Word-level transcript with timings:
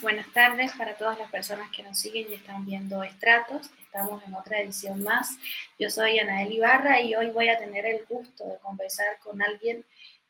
buenas, 0.00 0.32
tardes 0.32 0.72
para 0.78 0.96
todas 0.96 1.18
las 1.18 1.30
personas 1.30 1.70
que 1.70 1.82
nos 1.82 1.98
siguen 1.98 2.26
y 2.30 2.34
están 2.34 2.64
viendo 2.64 3.02
Estratos. 3.02 3.70
Estamos 3.82 4.22
en 4.24 4.34
otra 4.34 4.60
edición 4.60 5.02
más. 5.02 5.36
Yo 5.78 5.90
soy 5.90 6.18
Anael 6.18 6.52
Ibarra 6.52 7.02
y 7.02 7.14
hoy 7.14 7.28
voy 7.30 7.48
a 7.48 7.58
tener 7.58 7.84
el 7.84 8.02
gusto 8.08 8.46
de 8.48 8.58
conversar 8.60 9.18
con 9.18 9.42
alguien 9.42 9.84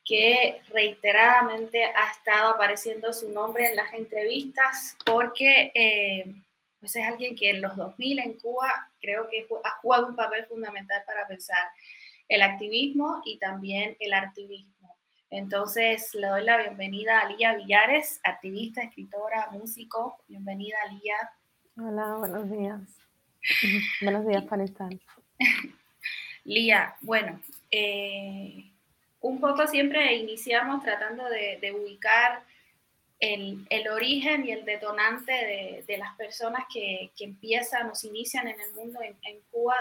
que 0.05 0.61
reiteradamente 0.71 1.85
ha 1.85 2.11
estado 2.11 2.55
apareciendo 2.55 3.13
su 3.13 3.31
nombre 3.31 3.69
en 3.69 3.77
las 3.77 3.95
entrevistas 3.95 4.97
porque 5.07 5.71
eh, 5.73 6.35
pues 6.81 6.97
es 6.97 7.07
alguien 7.07 7.37
que 7.37 7.51
en 7.51 7.63
los 7.63 7.77
2000 7.77 8.19
en 8.19 8.33
Cuba 8.41 8.91
creo 9.01 9.29
que 9.29 9.47
ha 9.63 9.71
jugado 9.81 10.09
un 10.09 10.17
papel 10.17 10.47
fundamental 10.47 11.01
para 11.07 11.29
pensar 11.29 11.69
el 12.29 12.43
activismo 12.43 13.23
y 13.25 13.39
también 13.39 13.97
el 14.01 14.15
artivismo. 14.15 14.74
Entonces 15.31 16.15
le 16.15 16.29
doy 16.29 16.45
la 16.45 16.59
bienvenida 16.59 17.21
a 17.21 17.29
Lía 17.29 17.55
Villares, 17.55 18.21
activista, 18.23 18.83
escritora, 18.83 19.49
músico. 19.51 20.19
Bienvenida, 20.29 20.77
Lía. 20.91 21.17
Hola, 21.77 22.15
buenos 22.19 22.51
días. 22.51 22.81
buenos 24.01 24.27
días, 24.27 24.45
Panistán. 24.45 25.01
Lía, 26.45 26.95
bueno, 27.01 27.41
eh, 27.71 28.71
un 29.21 29.41
poco 29.41 29.67
siempre 29.67 30.15
iniciamos 30.15 30.83
tratando 30.83 31.25
de, 31.29 31.73
ubicar 31.73 32.45
el, 33.19 33.67
origen 33.91 34.45
y 34.45 34.53
el 34.53 34.65
detonante 34.65 35.83
de, 35.87 35.99
las 35.99 36.15
personas 36.17 36.65
que, 36.73 37.11
empiezan 37.19 37.89
o 37.89 37.95
se 37.95 38.09
inician 38.09 38.47
en 38.47 38.61
el 38.61 38.73
mundo 38.75 39.01
en, 39.03 39.41
Cuba 39.51 39.77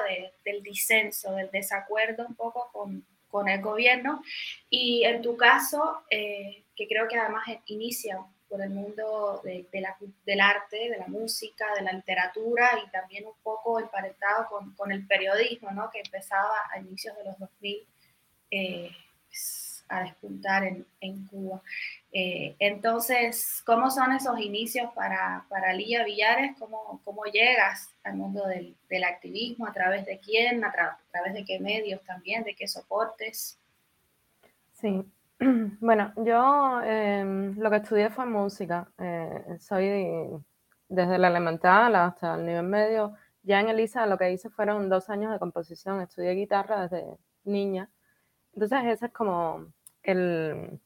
del 0.46 0.64
disenso, 0.64 1.34
del 1.34 1.52
desacuerdo 1.52 2.26
un 2.26 2.36
poco 2.36 2.70
con, 2.72 3.06
con 3.34 3.50
el 3.50 3.64
gobierno. 3.64 4.22
Y 4.70 5.04
en 5.06 5.24
tu 5.24 5.36
caso, 5.36 6.04
eh, 6.12 6.66
que 6.76 6.88
creo 6.88 7.08
que 7.08 7.18
además 7.18 7.46
inicia 7.66 8.20
por 8.48 8.62
el 8.62 8.70
mundo 8.70 9.42
de, 9.44 9.66
la, 9.82 9.98
del 10.24 10.40
arte, 10.40 10.88
de 10.88 10.98
la 11.00 11.08
música, 11.08 11.66
de 11.76 11.82
la 11.82 11.94
literatura 11.94 12.70
y 12.86 12.92
también 12.92 13.26
un 13.26 13.34
poco 13.42 13.80
emparentado 13.80 14.48
con, 14.48 14.76
con 14.76 14.92
el 14.92 15.08
periodismo, 15.08 15.72
¿no? 15.72 15.90
que 15.90 16.02
empezaba 16.06 16.54
a 16.72 16.80
inicios 16.80 17.18
de 17.18 17.24
los 17.24 17.40
2000 17.40 17.88
eh, 18.52 18.92
pues, 19.28 19.84
a 19.90 20.04
despuntar 20.04 20.66
en, 20.66 20.86
en 21.02 21.26
Cuba. 21.26 21.64
Eh, 22.16 22.56
entonces, 22.60 23.64
¿cómo 23.66 23.90
son 23.90 24.12
esos 24.12 24.40
inicios 24.40 24.94
para, 24.94 25.48
para 25.50 25.74
Lía 25.74 26.04
Villares? 26.06 26.56
¿Cómo, 26.60 27.02
¿Cómo 27.04 27.26
llegas 27.26 27.90
al 28.04 28.18
mundo 28.18 28.46
del, 28.46 28.78
del, 28.88 29.04
activismo? 29.04 29.66
¿A 29.66 29.74
través 29.74 30.06
de 30.06 30.20
quién? 30.20 30.64
¿A, 30.64 30.72
través 30.72 31.34
de 31.34 31.44
qué 31.44 31.60
medios 31.60 32.04
también? 32.04 32.44
¿De 32.44 32.54
qué 32.54 32.68
soportes? 32.68 33.60
Sí, 34.74 35.04
bueno, 35.80 36.14
yo 36.18 36.82
em, 36.84 37.58
lo 37.58 37.72
que 37.72 37.78
estudié 37.78 38.12
fue 38.12 38.28
música. 38.28 38.88
Eh, 39.00 39.58
soy 39.60 40.30
desde 40.88 41.18
la 41.18 41.30
elemental 41.30 41.96
hasta 41.96 42.36
el 42.36 42.46
nivel 42.46 42.68
medio. 42.68 43.14
Ya 43.42 43.60
en 43.60 43.70
Elisa 43.70 44.06
lo 44.06 44.20
que 44.20 44.32
hice 44.32 44.52
fueron 44.52 44.88
dos 44.88 45.10
años 45.10 45.32
de 45.32 45.40
composición. 45.40 46.00
Estudié 46.00 46.34
guitarra 46.34 46.88
desde 46.88 47.18
niña. 47.44 47.90
Entonces 48.54 48.84
ese 48.86 49.08
es 49.08 49.12
como 49.12 49.66
el 50.04 50.80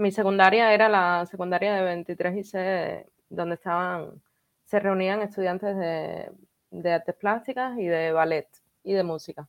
mi 0.00 0.10
secundaria 0.10 0.72
era 0.72 0.88
la 0.88 1.26
secundaria 1.26 1.74
de 1.74 1.82
23 1.82 2.36
y 2.36 2.44
C, 2.44 3.06
donde 3.28 3.56
estaban, 3.56 4.22
se 4.64 4.80
reunían 4.80 5.20
estudiantes 5.20 5.76
de, 5.76 6.30
de 6.70 6.92
artes 6.92 7.14
plásticas 7.16 7.78
y 7.78 7.86
de 7.86 8.12
ballet 8.12 8.48
y 8.82 8.94
de 8.94 9.02
música. 9.02 9.46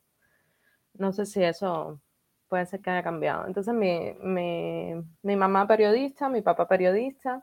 No 0.94 1.12
sé 1.12 1.24
si 1.24 1.42
eso 1.42 2.00
puede 2.48 2.66
ser 2.66 2.80
que 2.82 2.90
haya 2.90 3.02
cambiado. 3.02 3.46
Entonces 3.46 3.72
mi, 3.72 4.12
mi, 4.20 4.92
mi 5.22 5.36
mamá 5.36 5.66
periodista, 5.66 6.28
mi 6.28 6.42
papá 6.42 6.68
periodista, 6.68 7.42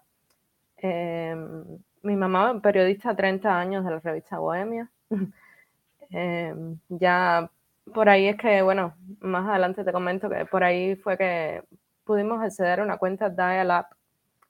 em, 0.78 1.80
mi 2.04 2.16
mamá 2.16 2.62
periodista 2.62 3.16
30 3.16 3.60
años 3.60 3.84
de 3.86 3.92
la 3.92 4.00
revista 4.00 4.40
Bohemia. 4.40 4.90
Em, 6.12 6.80
ya 6.90 7.52
por 7.94 8.10
ahí 8.10 8.28
es 8.28 8.36
que, 8.38 8.64
bueno, 8.64 8.96
más 9.20 9.48
adelante 9.48 9.84
te 9.84 9.92
comento 9.92 10.28
que 10.28 10.44
por 10.48 10.64
ahí 10.64 10.96
fue 10.96 11.18
que 11.20 11.64
pudimos 12.10 12.42
acceder 12.42 12.80
a 12.80 12.84
una 12.84 12.98
cuenta 12.98 13.30
dial-up 13.30 13.86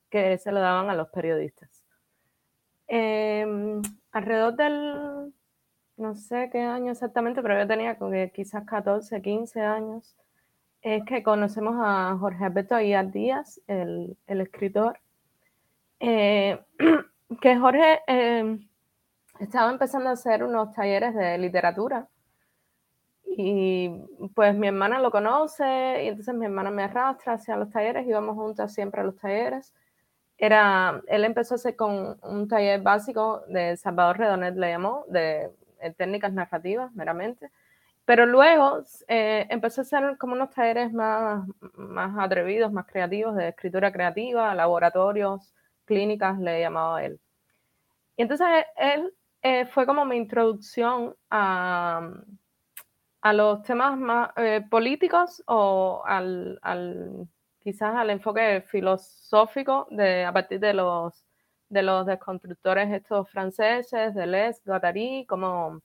que 0.10 0.38
se 0.38 0.50
lo 0.54 0.62
daban 0.62 0.90
a 0.90 0.96
los 0.96 1.10
periodistas. 1.10 1.84
Em, 2.88 3.82
alrededor 4.14 4.56
del, 4.56 5.34
no 5.98 6.16
sé 6.16 6.50
qué 6.54 6.62
año 6.62 6.94
exactamente, 6.94 7.42
pero 7.42 7.60
yo 7.60 7.68
tenía 7.68 7.98
quizás 8.34 8.64
14, 8.66 9.22
15 9.22 9.60
años, 9.60 10.16
es 10.82 11.04
que 11.04 11.22
conocemos 11.22 11.76
a 11.78 12.16
Jorge 12.18 12.46
Alberto 12.46 12.76
Aguiar 12.76 13.12
Díaz, 13.12 13.60
el, 13.68 14.16
escritor, 14.28 14.98
eh, 16.00 16.64
que 17.42 17.58
Jorge 17.58 18.00
em, 18.08 18.70
estaba 19.42 19.70
empezando 19.70 20.08
a 20.08 20.14
hacer 20.14 20.46
unos 20.46 20.74
talleres 20.74 21.14
de 21.14 21.38
literatura 21.38 22.08
y 23.42 23.90
pues 24.36 24.54
mi 24.54 24.68
hermana 24.68 25.00
lo 25.00 25.12
conoce 25.12 25.64
y 26.04 26.08
entonces 26.10 26.36
mi 26.36 26.46
hermana 26.46 26.72
me 26.72 26.84
arrastra 26.84 27.36
hacia 27.36 27.56
los 27.56 27.70
talleres, 27.70 28.06
íbamos 28.06 28.36
juntas 28.36 28.74
siempre 28.74 29.00
a 29.00 29.06
los 29.06 29.16
talleres. 29.16 29.74
Era, 30.38 31.02
él 31.08 31.24
empezó 31.24 31.54
a 31.54 31.56
hacer 31.56 31.78
con 31.78 32.20
un 32.22 32.50
taller 32.50 32.82
básico 32.82 33.44
de 33.48 33.78
Salvador 33.78 34.18
Redonet, 34.18 34.56
le 34.58 34.72
llamó, 34.72 35.06
de, 35.08 35.52
eh, 35.80 35.94
técnicas 35.96 36.34
narrativas 36.34 36.94
meramente. 36.94 37.50
Pero 38.04 38.26
luego 38.26 38.84
eh, 39.08 39.48
empezó 39.50 39.82
a 39.82 39.84
hacer 39.84 40.18
como 40.18 40.34
unos 40.34 40.50
talleres 40.52 40.92
más, 40.92 41.48
más 41.76 42.18
atrevidos, 42.20 42.74
más 42.74 42.88
creativos, 42.88 43.38
de 43.38 43.50
escritura 43.50 43.90
creativa, 43.94 44.54
laboratorios, 44.54 45.54
clínicas, 45.86 46.38
le 46.40 46.60
llamaba 46.60 47.06
él. 47.06 47.22
Y 48.18 48.24
entonces 48.24 48.48
él 48.76 49.14
eh, 49.44 49.66
fue 49.68 49.86
como 49.86 50.04
mi 50.04 50.18
introducción 50.18 51.16
a, 51.30 52.02
a 53.22 53.34
los 53.34 53.64
temas 53.64 53.98
más 53.98 54.32
eh, 54.38 54.62
políticos 54.70 55.44
o 55.48 56.02
al, 56.06 56.60
quizás 57.60 57.96
al 57.96 58.10
enfoque 58.10 58.64
filosófico 58.68 59.88
de, 59.92 60.26
a 60.26 60.32
partir 60.34 60.60
de 60.60 60.74
los, 60.74 61.26
de 61.70 61.84
los 61.84 62.06
desconstructores 62.06 62.92
estos 62.92 63.30
franceses, 63.30 64.16
de 64.16 64.26
Les, 64.28 64.64
Guattari, 64.66 65.26
cómo 65.28 65.82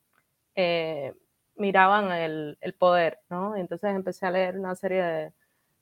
eh, 0.54 1.12
miraban 1.56 2.12
el, 2.12 2.56
poder, 2.78 3.20
¿no? 3.28 3.56
Entonces 3.56 3.94
empecé 3.94 4.26
a 4.26 4.30
leer 4.30 4.58
una 4.58 4.74
serie 4.74 5.32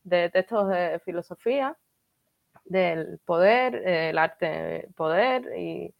de, 0.04 0.30
textos 0.30 0.68
de 0.68 1.00
filosofía 1.04 1.76
del 2.64 3.18
poder, 3.24 3.74
el 3.86 4.18
arte 4.18 4.88
poder 4.96 5.56
y, 5.58 5.94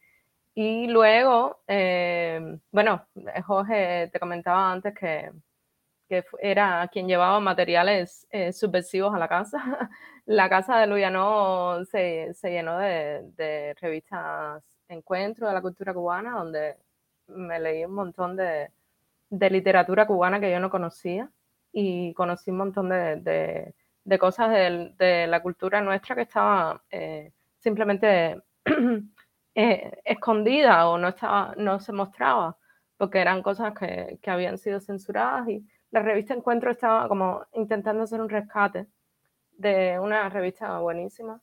y 0.54 0.86
luego, 0.88 1.60
eh, 1.66 2.58
bueno, 2.70 3.06
Jorge 3.46 4.08
te 4.12 4.20
comentaba 4.20 4.72
antes 4.72 4.94
que, 4.94 5.30
que 6.08 6.24
era 6.40 6.88
quien 6.92 7.08
llevaba 7.08 7.40
materiales 7.40 8.26
eh, 8.30 8.52
subversivos 8.52 9.14
a 9.14 9.18
la 9.18 9.28
casa. 9.28 9.58
la 10.26 10.48
casa 10.48 10.78
de 10.78 10.86
Luyano 10.86 11.84
se, 11.86 12.34
se 12.34 12.50
llenó 12.50 12.78
de, 12.78 13.22
de, 13.36 13.74
revistas 13.80 14.62
Encuentro 14.88 15.48
de 15.48 15.54
la 15.54 15.62
Cultura 15.62 15.94
Cubana, 15.94 16.32
donde 16.32 16.76
me 17.28 17.58
leí 17.60 17.84
un 17.84 17.94
montón 17.94 18.36
de, 18.36 18.70
de 19.30 19.50
literatura 19.50 20.06
cubana 20.06 20.40
que 20.40 20.50
yo 20.50 20.60
no 20.60 20.70
conocía 20.70 21.30
y 21.72 22.12
conocí 22.14 22.50
un 22.50 22.58
montón 22.58 22.90
de, 22.90 23.74
de 24.04 24.18
cosas 24.18 24.50
de, 24.50 25.26
la 25.26 25.42
cultura 25.42 25.80
nuestra 25.80 26.14
que 26.14 26.22
estaba 26.22 26.82
eh, 26.90 27.32
simplemente 27.58 28.42
Eh, 29.54 30.00
escondida 30.04 30.88
o 30.88 30.96
no, 30.96 31.08
estaba, 31.08 31.54
no 31.58 31.78
se 31.78 31.92
mostraba, 31.92 32.56
porque 32.96 33.18
eran 33.18 33.42
cosas 33.42 33.74
que, 33.74 34.18
que, 34.22 34.30
habían 34.30 34.56
sido 34.56 34.80
censuradas 34.80 35.46
y 35.48 35.66
la 35.90 36.00
revista 36.00 36.32
Encuentro 36.32 36.70
estaba 36.70 37.06
como 37.06 37.44
intentando 37.52 38.04
hacer 38.04 38.22
un 38.22 38.30
rescate 38.30 38.86
de 39.58 39.98
una 40.00 40.28
revista 40.30 40.78
buenísima. 40.78 41.42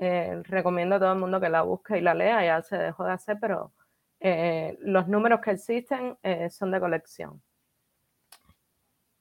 Eh, 0.00 0.40
recomiendo 0.44 0.96
a 0.96 0.98
todo 0.98 1.12
el 1.12 1.18
mundo 1.18 1.40
que 1.40 1.50
la 1.50 1.62
busque 1.62 1.98
y 1.98 2.00
la 2.00 2.14
lea, 2.14 2.44
ya 2.44 2.62
se 2.62 2.78
dejó 2.78 3.04
de 3.04 3.12
hacer, 3.12 3.36
pero 3.38 3.72
eh, 4.20 4.78
los 4.80 5.06
números 5.08 5.40
que 5.40 5.50
existen 5.50 6.16
son 6.50 6.70
de 6.70 6.80
colección. 6.80 7.42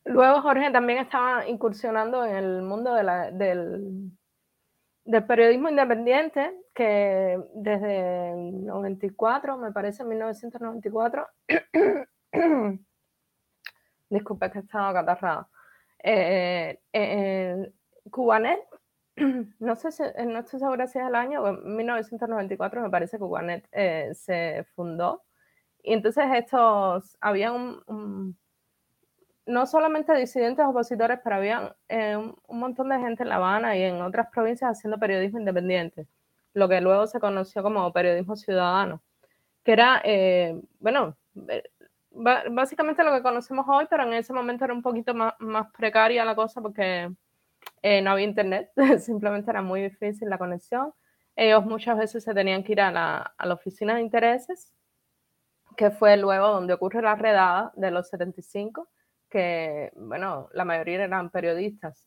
Luego 0.05 0.41
Jorge 0.41 0.71
también 0.71 0.99
estaba 0.99 1.47
incursionando 1.47 2.25
en 2.25 2.35
el 2.35 2.61
mundo 2.61 2.93
de 2.93 3.03
la, 3.03 3.29
del, 3.29 4.11
del 5.05 5.25
periodismo 5.25 5.69
independiente, 5.69 6.53
que 6.73 7.39
desde 7.55 8.31
el 8.31 8.65
94, 8.65 9.57
me 9.57 9.71
parece, 9.71 10.03
1994, 10.03 11.27
disculpe 14.09 14.51
que 14.51 14.59
estaba 14.59 14.93
catarrado, 14.93 15.49
eh, 16.03 16.79
eh, 16.93 17.71
Cubanet, 18.09 18.59
no 19.59 19.75
sé 19.75 19.91
si, 19.91 20.03
no 20.25 20.39
estoy 20.39 20.59
segura 20.59 20.87
si 20.87 20.99
es 20.99 21.05
el 21.05 21.15
año, 21.15 21.47
en 21.47 21.75
1994 21.75 22.81
me 22.81 22.89
parece 22.89 23.17
que 23.17 23.21
Cubanet 23.21 23.67
eh, 23.71 24.11
se 24.13 24.65
fundó, 24.75 25.23
y 25.83 25.93
entonces 25.93 26.25
estos, 26.33 27.17
había 27.21 27.51
un 27.51 28.37
no 29.45 29.65
solamente 29.65 30.13
disidentes 30.15 30.65
opositores, 30.65 31.19
pero 31.23 31.35
había 31.37 31.75
eh, 31.89 32.15
un, 32.17 32.59
montón 32.59 32.89
de 32.89 32.99
gente 32.99 33.23
en 33.23 33.29
La 33.29 33.35
Habana 33.35 33.75
y 33.75 33.83
en 33.83 34.01
otras 34.01 34.27
provincias 34.31 34.71
haciendo 34.71 34.99
periodismo 34.99 35.39
independiente. 35.39 36.07
lo 36.53 36.67
que 36.69 36.81
luego 36.81 37.07
se 37.07 37.19
conoció 37.19 37.63
como 37.63 37.91
periodismo 37.93 38.35
ciudadano, 38.35 39.01
que 39.63 39.71
era, 39.73 40.01
eh, 40.03 40.59
bueno, 40.79 41.15
eh, 41.49 41.63
básicamente 42.11 43.03
lo 43.03 43.13
que 43.13 43.21
conocemos 43.21 43.65
hoy, 43.69 43.87
pero 43.89 44.03
en 44.03 44.13
ese 44.13 44.33
momento 44.33 44.65
era 44.65 44.73
un 44.73 44.81
poquito 44.81 45.13
más, 45.13 45.33
precaria 45.77 46.25
la 46.25 46.35
cosa 46.35 46.61
porque 46.61 47.11
eh, 47.81 48.01
no 48.01 48.11
había 48.11 48.25
internet, 48.25 48.71
simplemente 48.99 49.49
era 49.51 49.61
muy 49.61 49.81
difícil 49.81 50.29
la 50.29 50.37
conexión. 50.37 50.93
Ellos 51.35 51.65
muchas 51.65 51.97
veces 51.97 52.23
se 52.23 52.33
tenían 52.33 52.63
que 52.63 52.73
ir 52.73 52.81
a 52.81 52.91
la, 52.91 53.33
a 53.37 53.45
la 53.45 53.53
oficina 53.53 53.95
de 53.95 54.01
intereses, 54.01 54.73
que 55.77 55.89
fue 55.89 56.17
luego 56.17 56.47
donde 56.49 56.73
ocurre 56.73 57.01
la 57.01 57.15
redada 57.15 57.71
de 57.75 57.91
los 57.91 58.09
75, 58.09 58.89
que, 59.31 59.91
bueno, 59.95 60.49
la 60.53 60.65
mayoría 60.65 61.03
eran 61.03 61.31
periodistas. 61.31 62.05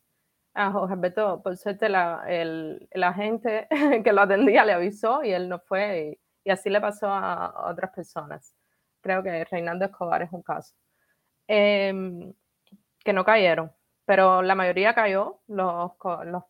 A 0.54 0.70
Jorge 0.72 0.94
Alberto, 0.94 1.42
por 1.42 1.56
suerte, 1.56 1.88
la, 1.88 2.24
el, 2.28 2.88
el, 2.92 3.04
agente 3.04 3.68
que 4.04 4.12
lo 4.12 4.22
atendía 4.22 4.64
le 4.64 4.72
avisó 4.74 5.24
y 5.24 5.32
él 5.32 5.48
no 5.48 5.60
fue, 5.60 6.18
y, 6.44 6.48
y 6.48 6.52
así 6.52 6.70
le 6.70 6.80
pasó 6.80 7.08
a, 7.08 7.46
a 7.46 7.70
otras 7.70 7.90
personas 7.92 8.54
creo 9.04 9.22
que 9.22 9.44
Reinaldo 9.44 9.84
Escobar 9.86 10.22
es 10.22 10.32
un 10.32 10.42
caso, 10.42 10.74
em, 11.48 12.34
que 13.04 13.12
no 13.12 13.24
cayeron, 13.24 13.72
pero 14.06 14.42
la 14.42 14.54
mayoría 14.56 14.94
cayó, 14.94 15.42
los, 15.48 15.92
los 16.26 16.44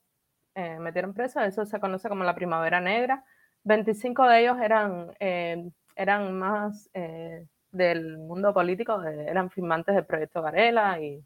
eh, 0.57 0.79
metieron 0.81 1.15
presos, 1.15 1.43
eso 1.45 1.67
se 1.67 1.81
conoce 1.81 2.09
como 2.09 2.25
la 2.25 2.35
primavera 2.37 2.81
negra. 2.81 3.25
25 3.65 4.29
de 4.29 4.41
ellos 4.43 4.59
eran, 4.63 5.13
em, 5.21 5.73
eran 5.97 6.35
más 6.39 6.91
eh, 6.95 7.47
del 7.75 8.19
mundo 8.19 8.53
político, 8.55 9.03
eran 9.03 9.51
firmantes 9.51 9.95
del 9.95 10.07
proyecto 10.07 10.43
Varela 10.43 11.01
y, 11.01 11.25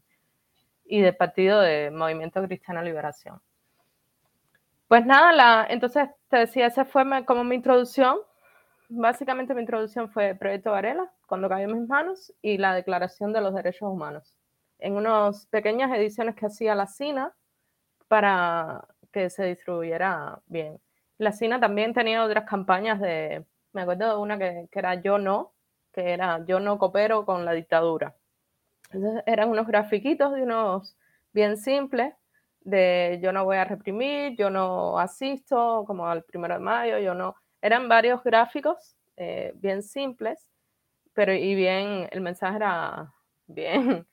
y 0.85 1.01
del 1.01 1.15
partido 1.15 1.61
de 1.61 1.91
Movimiento 1.91 2.41
Cristiano 2.43 2.81
Liberación. 2.81 3.39
Pues 4.87 5.05
nada, 5.05 5.67
entonces 5.69 6.09
te 6.29 6.37
decía, 6.37 6.65
esa 6.65 6.83
fue 6.83 7.05
como 7.25 7.43
mi 7.43 7.55
introducción 7.55 8.17
básicamente 8.89 9.53
mi 9.53 9.61
introducción 9.61 10.09
fue 10.09 10.35
Proyecto 10.35 10.71
Varela, 10.71 11.09
cuando 11.27 11.47
cayó 11.47 11.65
en 11.65 11.79
mis 11.79 11.87
manos, 11.87 12.33
y 12.41 12.57
la 12.57 12.73
Declaración 12.73 13.31
de 13.31 13.41
los 13.41 13.53
Derechos 13.53 13.89
Humanos. 13.89 14.35
En 14.79 14.95
unas 14.95 15.45
pequeñas 15.47 15.91
ediciones 15.95 16.35
que 16.35 16.47
hacía 16.47 16.75
la 16.75 16.87
CINA 16.87 17.33
para 18.07 18.87
que 19.11 19.29
se 19.29 19.45
distribuyera 19.45 20.39
bien. 20.47 20.79
La 21.17 21.31
CINA 21.31 21.59
también 21.59 21.93
tenía 21.93 22.23
otras 22.23 22.45
campañas 22.45 22.99
de, 22.99 23.45
me 23.73 23.81
acuerdo 23.81 24.15
de 24.15 24.21
una 24.21 24.37
que, 24.37 24.67
que 24.71 24.79
era 24.79 24.95
Yo 24.95 25.17
no, 25.17 25.53
que 25.93 26.11
era 26.13 26.45
Yo 26.45 26.59
no 26.59 26.77
coopero 26.77 27.25
con 27.25 27.45
la 27.45 27.53
dictadura. 27.53 28.15
Entonces 28.91 29.23
eran 29.25 29.49
unos 29.49 29.67
grafiquitos 29.67 30.33
de 30.33 30.43
unos 30.43 30.97
bien 31.33 31.57
simples, 31.57 32.13
de 32.61 33.19
yo 33.21 33.31
no 33.31 33.45
voy 33.45 33.57
a 33.57 33.65
reprimir, 33.65 34.35
yo 34.37 34.49
no 34.49 34.99
asisto, 34.99 35.83
como 35.87 36.07
al 36.07 36.23
primero 36.23 36.55
de 36.55 36.59
mayo, 36.59 36.97
yo 36.99 37.13
no 37.13 37.35
eran 37.61 37.89
varios 37.89 38.23
gráficos 38.23 38.95
eh, 39.17 39.51
bien 39.55 39.83
simples, 39.83 40.47
pero 41.13 41.33
y 41.33 41.55
bien, 41.55 42.07
el 42.11 42.21
mensaje 42.21 42.57
era 42.57 43.13
bien, 43.47 44.07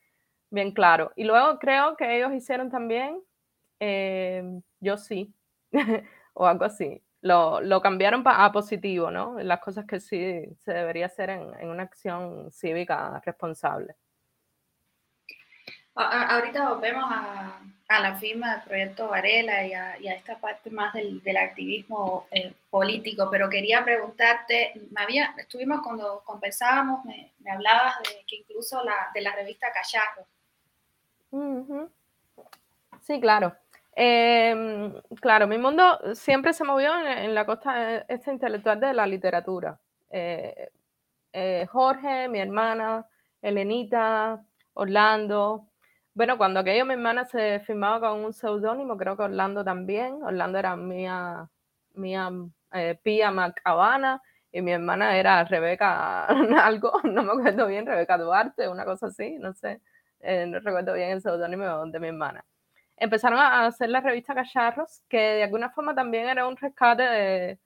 bien 0.51 0.71
claro. 0.73 1.11
Y 1.15 1.25
luego 1.25 1.59
creo 1.59 1.95
que 1.97 2.17
ellos 2.17 2.33
hicieron 2.33 2.69
también, 2.71 3.21
eh, 3.79 4.43
yo 4.81 4.97
sí, 4.97 5.33
o 6.33 6.45
algo 6.47 6.65
así. 6.65 7.01
Lo, 7.27 7.59
lo 7.61 7.81
cambiaron 7.81 8.23
a 8.25 8.51
positivo, 8.51 9.11
¿no? 9.11 9.37
Las 9.39 9.59
cosas 9.59 9.85
que 9.85 9.99
sí 9.99 10.45
se 10.63 10.71
debería 10.73 11.07
hacer 11.07 11.29
en, 11.29 11.43
en 11.59 11.69
una 11.69 11.83
acción 11.83 12.51
cívica 12.51 13.21
responsable. 13.25 13.95
Ahorita 15.95 16.69
volvemos 16.69 17.05
a, 17.09 17.59
a 17.87 17.99
la 17.99 18.15
firma 18.15 18.51
del 18.51 18.63
proyecto 18.65 19.07
Varela 19.07 19.65
y 19.65 19.73
a, 19.73 19.99
y 19.99 20.07
a 20.07 20.13
esta 20.13 20.37
parte 20.37 20.69
más 20.69 20.93
del, 20.93 21.23
del 21.23 21.37
activismo 21.37 22.27
eh, 22.29 22.53
político, 22.69 23.29
pero 23.31 23.49
quería 23.49 23.83
preguntarte, 23.83 24.73
me 24.91 25.01
había, 25.01 25.33
estuvimos 25.37 25.81
cuando 25.81 26.21
conversábamos, 26.23 27.03
me, 27.03 27.33
me 27.39 27.51
hablabas 27.51 27.95
de 28.03 28.23
que 28.27 28.35
incluso 28.37 28.83
la, 28.83 29.09
de 29.13 29.21
la 29.21 29.35
revista 29.35 29.67
Cacharro. 29.73 30.25
Sí, 33.01 33.19
claro. 33.19 33.55
Eh, 33.99 34.93
claro, 35.21 35.47
mi 35.47 35.57
mundo 35.57 35.99
siempre 36.13 36.53
se 36.53 36.63
movió 36.63 36.91
en, 36.99 37.33
la 37.33 37.45
costa 37.47 38.05
este 38.07 38.31
intelectual 38.31 38.79
de 38.79 38.93
la 38.93 39.07
literatura. 39.07 39.79
Eh, 40.11 40.69
eh 41.33 41.65
Jorge, 41.71 42.27
mi 42.29 42.39
hermana, 42.39 43.07
Elenita, 43.41 44.43
Orlando, 44.73 45.67
bueno, 46.17 46.37
cuando 46.37 46.61
aquello 46.61 46.85
mi 46.85 46.93
hermana 46.93 47.25
se 47.25 47.59
firmaba 47.61 48.09
con 48.09 48.25
un 48.25 48.33
seudónimo, 48.33 48.97
creo 48.97 49.15
que 49.17 49.23
Orlando 49.23 49.63
también. 49.63 50.23
Orlando 50.23 50.57
era 50.59 50.75
mía, 50.75 51.47
mía 51.93 52.31
eh, 52.73 52.99
Pía 53.03 53.31
Macabana 53.31 54.21
y 54.51 54.61
mi 54.63 54.71
hermana 54.71 55.17
era 55.17 55.43
Rebeca 55.43 56.25
algo, 56.65 56.91
no 57.03 57.23
me 57.23 57.31
acuerdo 57.33 57.67
bien, 57.67 57.85
Rebeca 57.85 58.17
Duarte, 58.17 58.67
una 58.67 58.85
cosa 58.85 59.07
así, 59.07 59.37
no 59.39 59.53
sé, 59.53 59.81
eh, 60.21 60.45
no 60.47 60.59
recuerdo 60.59 60.93
bien 60.93 61.11
el 61.11 61.21
seudónimo 61.21 61.85
de 61.87 61.99
mi 61.99 62.07
hermana. 62.07 62.43
Empezaron 62.97 63.39
a 63.39 63.67
hacer 63.67 63.89
la 63.89 64.01
revista 64.01 64.33
Cacharros, 64.33 65.03
que 65.07 65.17
de 65.17 65.43
alguna 65.43 65.69
forma 65.69 65.93
también 65.93 66.27
era 66.27 66.47
un 66.47 66.57
rescate 66.57 67.03
de, 67.03 67.59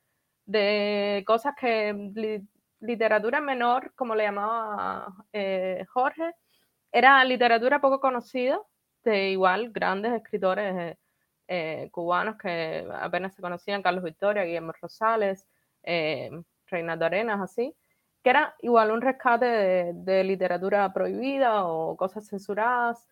de 0.46 1.24
cosas 1.26 1.56
que 1.60 1.94
li, 2.14 2.48
literatura 2.82 3.40
menor, 3.40 3.94
como 3.96 4.14
le 4.16 4.24
llamaba 4.26 5.08
eh, 5.32 5.86
Jorge, 5.90 6.34
era 6.92 7.24
literatura 7.24 7.80
poco 7.80 8.00
conocida, 8.02 8.60
de 9.04 9.30
igual 9.32 9.72
grandes 9.72 10.14
escritores 10.14 10.76
eh, 10.78 10.98
eh, 11.48 11.90
cubanos 11.92 12.38
que 12.38 12.86
apenas 12.94 13.34
se 13.34 13.42
conocían, 13.42 13.82
Carlos 13.82 14.04
Victoria, 14.04 14.44
Guillermo 14.44 14.74
Rosales, 14.82 15.48
Reinaldo 16.68 17.06
Arenas, 17.06 17.40
así, 17.42 17.76
que 18.24 18.30
era 18.30 18.56
igual 18.60 18.92
un 18.92 19.02
rescate 19.02 19.46
de, 19.46 19.94
de 19.96 20.24
literatura 20.24 20.92
prohibida 20.94 21.66
o 21.66 21.96
cosas 21.98 22.28
censuradas, 22.28 23.08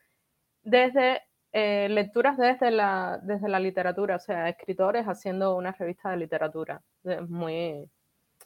desde 0.64 1.22
eh, 1.52 1.88
lecturas 1.90 2.38
desde 2.38 2.72
la, 2.72 3.20
desde 3.24 3.50
la 3.50 3.60
literatura, 3.60 4.16
o 4.16 4.20
sea, 4.20 4.50
escritores 4.50 5.06
haciendo 5.06 5.56
una 5.56 5.72
revista 5.72 6.12
de 6.12 6.18
literatura. 6.18 6.82
muy, 7.28 7.90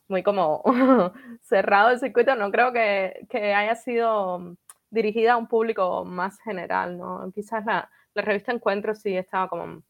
muy 0.07 0.23
como 0.23 0.63
cerrado 1.41 1.89
el 1.89 1.99
circuito, 1.99 2.35
no 2.35 2.51
creo 2.51 2.71
que, 2.71 3.25
que 3.29 3.53
haya 3.53 3.75
sido 3.75 4.55
dirigida 4.89 5.33
a 5.33 5.37
un 5.37 5.47
público 5.47 6.05
más 6.05 6.39
general, 6.41 6.97
¿no? 6.97 7.31
Quizás 7.33 7.65
la, 7.65 7.89
la 8.13 8.21
revista 8.21 8.51
Encuentro 8.51 8.93
sí 8.93 9.17
estaba 9.17 9.49
como 9.49 9.81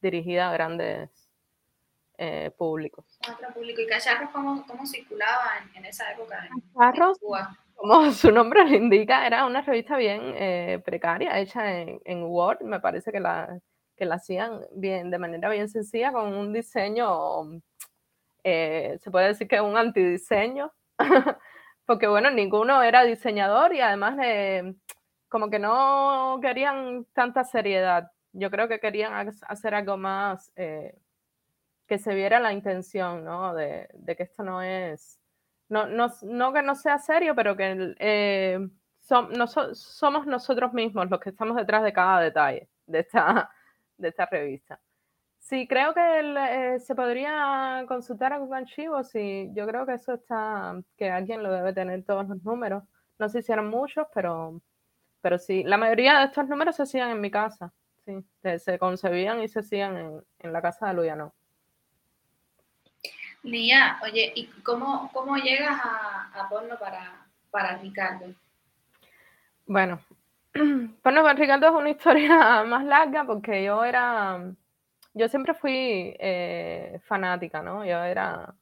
dirigida 0.00 0.50
a 0.50 0.52
grandes 0.52 1.10
eh, 2.18 2.50
públicos. 2.56 3.18
Otro 3.28 3.52
público. 3.54 3.80
¿Y 3.80 3.86
Cacharros 3.86 4.30
cómo, 4.30 4.64
cómo 4.66 4.86
circulaba 4.86 5.58
en, 5.58 5.76
en, 5.78 5.84
esa 5.86 6.12
época 6.12 6.46
en, 6.46 6.60
Cacharros, 6.60 7.18
en 7.20 7.26
Cuba? 7.26 7.58
Como 7.82 8.12
su 8.12 8.30
nombre 8.30 8.64
lo 8.64 8.76
indica, 8.76 9.26
era 9.26 9.44
una 9.44 9.60
revista 9.60 9.96
bien 9.96 10.20
eh, 10.36 10.80
precaria, 10.84 11.40
hecha 11.40 11.80
en, 11.80 12.00
en, 12.04 12.22
Word, 12.22 12.60
me 12.62 12.78
parece 12.78 13.10
que 13.10 13.18
la, 13.18 13.58
que 13.96 14.04
la 14.04 14.14
hacían 14.16 14.60
bien, 14.76 15.10
de 15.10 15.18
manera 15.18 15.48
bien 15.48 15.68
sencilla, 15.68 16.12
con 16.12 16.32
un 16.32 16.52
diseño, 16.52 17.60
eh, 18.44 18.98
se 19.00 19.10
puede 19.10 19.28
decir 19.28 19.48
que 19.48 19.60
un 19.60 19.76
antidiseño, 19.76 20.72
porque 21.84 22.06
bueno, 22.06 22.30
ninguno 22.30 22.84
era 22.84 23.02
diseñador 23.02 23.74
y 23.74 23.80
además 23.80 24.16
como 25.28 25.50
que 25.50 25.58
no 25.58 26.38
querían 26.40 27.04
tanta 27.12 27.42
seriedad. 27.42 28.12
Yo 28.32 28.48
creo 28.52 28.68
que 28.68 28.78
querían 28.78 29.12
hacer 29.48 29.74
algo 29.74 29.96
más, 29.96 30.52
eh, 30.54 30.94
que 31.88 31.98
se 31.98 32.14
viera 32.14 32.38
la 32.38 32.52
intención, 32.52 33.24
¿no? 33.24 33.54
De 33.56 33.88
que 34.16 34.22
esto 34.22 34.44
no 34.44 34.62
es, 34.62 35.18
no, 35.72 35.86
no, 35.86 36.12
no, 36.22 36.52
que 36.52 36.62
no 36.62 36.74
sea 36.74 36.98
serio, 36.98 37.34
pero 37.34 37.56
que 37.56 37.94
eh, 37.98 38.58
somos 39.00 40.26
nosotros 40.26 40.72
mismos 40.74 41.08
los 41.10 41.18
que 41.18 41.30
estamos 41.30 41.56
detrás 41.56 41.82
de 41.82 41.94
cada 41.94 42.20
detalle 42.20 42.68
de 42.86 43.00
esta, 43.00 43.50
de 43.96 44.08
esta 44.08 44.26
revista. 44.26 44.80
Sí, 45.38 45.66
creo 45.66 45.94
que 45.94 46.00
eh, 46.74 46.80
se 46.80 46.94
podría 46.94 47.84
consultar 47.88 48.34
algún 48.34 48.54
archivo, 48.54 49.02
sí, 49.02 49.50
yo 49.54 49.66
creo 49.66 49.86
que 49.86 49.94
eso 49.94 50.14
está, 50.14 50.80
que 50.98 51.10
alguien 51.10 51.42
lo 51.42 51.50
debe 51.52 51.72
tener 51.72 52.04
todos 52.04 52.28
los 52.28 52.42
números. 52.44 52.84
No 53.18 53.28
sé 53.30 53.42
si 53.42 53.52
eran 53.52 53.68
muchos, 53.68 54.06
pero, 54.14 54.60
pero 55.22 55.38
sí, 55.38 55.64
la 55.64 55.78
mayoría 55.78 56.18
de 56.20 56.26
estos 56.26 56.48
números 56.48 56.76
se 56.76 56.84
hacían 56.84 57.10
en 57.10 57.20
mi 57.20 57.30
casa, 57.30 57.72
sí, 58.06 58.24
se, 58.42 58.58
se 58.58 58.78
concebían 58.78 59.42
y 59.42 59.48
se 59.48 59.60
hacían 59.60 59.96
en, 59.96 60.24
en 60.40 60.52
la 60.52 60.62
casa 60.62 60.88
de 60.88 60.94
Luyano. 60.94 61.34
Lía, 63.42 63.98
oye, 64.02 64.32
¿y 64.36 64.46
cómo, 64.62 65.10
cómo 65.12 65.36
llegas 65.36 65.80
a, 65.82 66.30
a 66.34 66.48
porno 66.48 66.78
para, 66.78 67.26
para 67.50 67.76
Ricardo? 67.78 68.26
Bueno, 69.66 70.00
porno 71.02 71.22
para 71.22 71.34
Ricardo 71.34 71.66
es 71.66 71.72
una 71.74 71.90
historia 71.90 72.62
más 72.66 72.84
larga 72.84 73.24
porque 73.24 73.64
yo 73.64 73.84
era 73.84 74.54
yo 75.14 75.28
siempre 75.28 75.54
fui 75.54 76.16
eh, 76.18 77.00
fanática, 77.04 77.62
¿no? 77.62 77.84
Yo 77.84 78.02
era... 78.02 78.54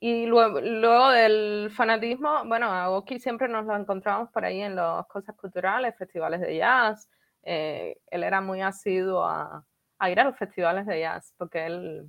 Y 0.00 0.26
luego, 0.26 0.60
luego, 0.60 1.10
del 1.10 1.70
fanatismo, 1.72 2.44
bueno, 2.44 2.66
a 2.66 2.90
Oki 2.90 3.18
siempre 3.18 3.48
nos 3.48 3.66
lo 3.66 3.74
encontramos 3.76 4.30
por 4.30 4.44
ahí 4.44 4.60
en 4.60 4.76
las 4.76 5.04
cosas 5.08 5.34
culturales, 5.34 5.96
festivales 5.96 6.40
de 6.40 6.56
jazz. 6.56 7.08
Eh, 7.42 7.98
él 8.06 8.22
era 8.22 8.40
muy 8.40 8.62
asiduo 8.62 9.24
a, 9.24 9.64
a, 9.98 10.10
ir 10.10 10.20
a 10.20 10.24
los 10.24 10.38
festivales 10.38 10.86
de 10.86 11.00
jazz, 11.00 11.34
porque 11.36 11.66
él, 11.66 12.08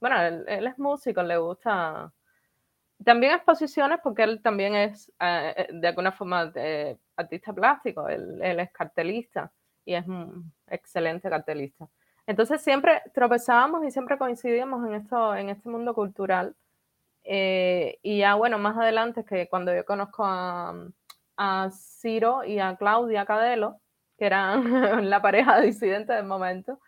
bueno, 0.00 0.20
él, 0.20 0.66
es 0.66 0.78
músico, 0.78 1.22
le 1.22 1.36
gusta 1.36 2.12
también 3.04 3.34
exposiciones 3.34 4.00
porque 4.02 4.24
él 4.24 4.42
también 4.42 4.74
es 4.74 5.12
eh, 5.20 5.68
de 5.72 5.88
alguna 5.88 6.12
forma 6.12 6.52
artista 7.16 7.52
plástico, 7.52 8.08
él, 8.08 8.40
es 8.42 8.70
cartelista 8.72 9.52
y 9.84 9.94
es 9.94 10.06
un 10.06 10.52
excelente 10.68 11.28
cartelista. 11.28 11.88
Entonces 12.26 12.60
siempre 12.60 13.02
tropezábamos 13.14 13.84
y 13.84 13.90
siempre 13.90 14.18
coincidíamos 14.18 14.86
en, 14.86 14.94
esto, 14.94 15.34
en 15.34 15.48
este 15.48 15.68
mundo 15.68 15.94
cultural. 15.94 16.54
Eh, 17.24 17.98
y 18.02 18.18
ya, 18.18 18.34
bueno, 18.34 18.58
más 18.58 18.76
adelante, 18.76 19.24
que 19.24 19.48
cuando 19.48 19.74
yo 19.74 19.84
conozco 19.84 20.24
a, 20.26 20.74
a 21.38 21.70
Ciro 21.70 22.44
y 22.44 22.58
a 22.58 22.76
Claudia 22.76 23.24
Cadelo, 23.24 23.80
que 24.18 24.26
eran 24.26 25.08
la 25.08 25.22
pareja 25.22 25.60
disidente 25.60 26.12
del 26.12 26.26
momento, 26.26 26.80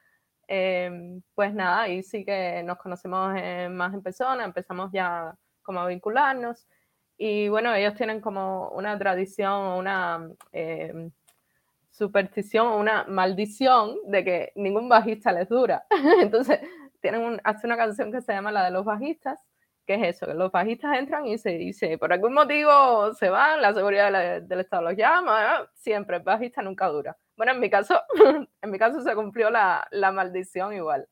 em, 0.51 1.23
pues 1.35 1.55
nada, 1.55 1.83
ahí 1.83 2.03
sí 2.03 2.25
que 2.25 2.63
nos 2.65 2.79
conocemos 2.79 3.33
más 3.71 3.95
en 3.95 4.03
persona, 4.03 4.45
empezamos 4.45 4.91
ya 4.93 5.35
como 5.63 5.81
a 5.81 5.87
vincularnos. 5.87 6.67
Y 7.17 7.49
bueno, 7.49 7.75
ellos 7.75 7.95
tienen 7.95 8.21
como 8.21 8.71
una 8.71 8.99
tradición, 8.99 9.79
una 9.79 10.29
em, 10.53 11.13
superstición 11.91 12.69
una 12.69 13.05
maldición 13.05 13.97
de 14.07 14.25
que 14.25 14.53
ningún 14.57 14.89
bajista 14.89 15.33
les 15.33 15.49
dura. 15.49 15.85
Entonces, 16.23 16.61
tienen 17.01 17.23
un, 17.23 17.41
hace 17.45 17.67
una 17.67 17.77
canción 17.77 18.11
que 18.13 18.21
se 18.23 18.33
llama 18.33 18.53
la 18.53 18.65
de 18.65 18.71
los 18.71 18.85
bajistas, 18.85 19.39
que 19.87 19.95
es 19.95 20.17
eso, 20.17 20.27
que 20.27 20.35
los 20.35 20.51
bajistas 20.53 20.99
entran 20.99 21.27
y 21.27 21.39
se 21.39 21.51
dice, 21.51 21.99
por 21.99 22.13
algún 22.13 22.35
motivo 22.35 23.13
se 23.15 23.29
van, 23.29 23.61
la 23.63 23.75
seguridad 23.75 24.41
del 24.43 24.61
Estado 24.61 24.83
los 24.83 24.97
llama, 24.97 25.69
siempre, 25.75 26.17
el 26.19 26.23
bajista 26.23 26.63
nunca 26.63 26.89
dura. 26.89 27.17
Bueno, 27.41 27.53
en 27.53 27.61
mi 27.61 27.71
caso, 27.71 27.99
en 28.61 28.71
mi 28.71 28.79
caso 28.79 29.01
se 29.01 29.15
cumplió 29.15 29.49
la, 29.49 29.89
maldición 30.13 30.75
igual. 30.75 31.09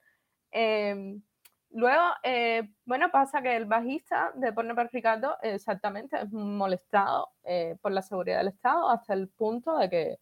Em, 0.50 1.22
luego, 1.70 2.02
eh, 2.22 2.68
bueno, 2.84 3.10
pasa 3.10 3.40
que 3.40 3.56
el 3.56 3.64
bajista 3.64 4.32
de 4.34 4.52
Porno 4.52 4.74
para 4.74 4.90
Ricardo 4.90 5.38
exactamente 5.40 6.20
es 6.20 6.30
molestado 6.30 7.30
eh, 7.44 7.78
por 7.80 7.92
la 7.92 8.02
seguridad 8.02 8.40
del 8.40 8.48
Estado 8.48 8.90
hasta 8.90 9.14
el 9.14 9.28
punto 9.28 9.78
de 9.78 9.88
que 9.88 10.18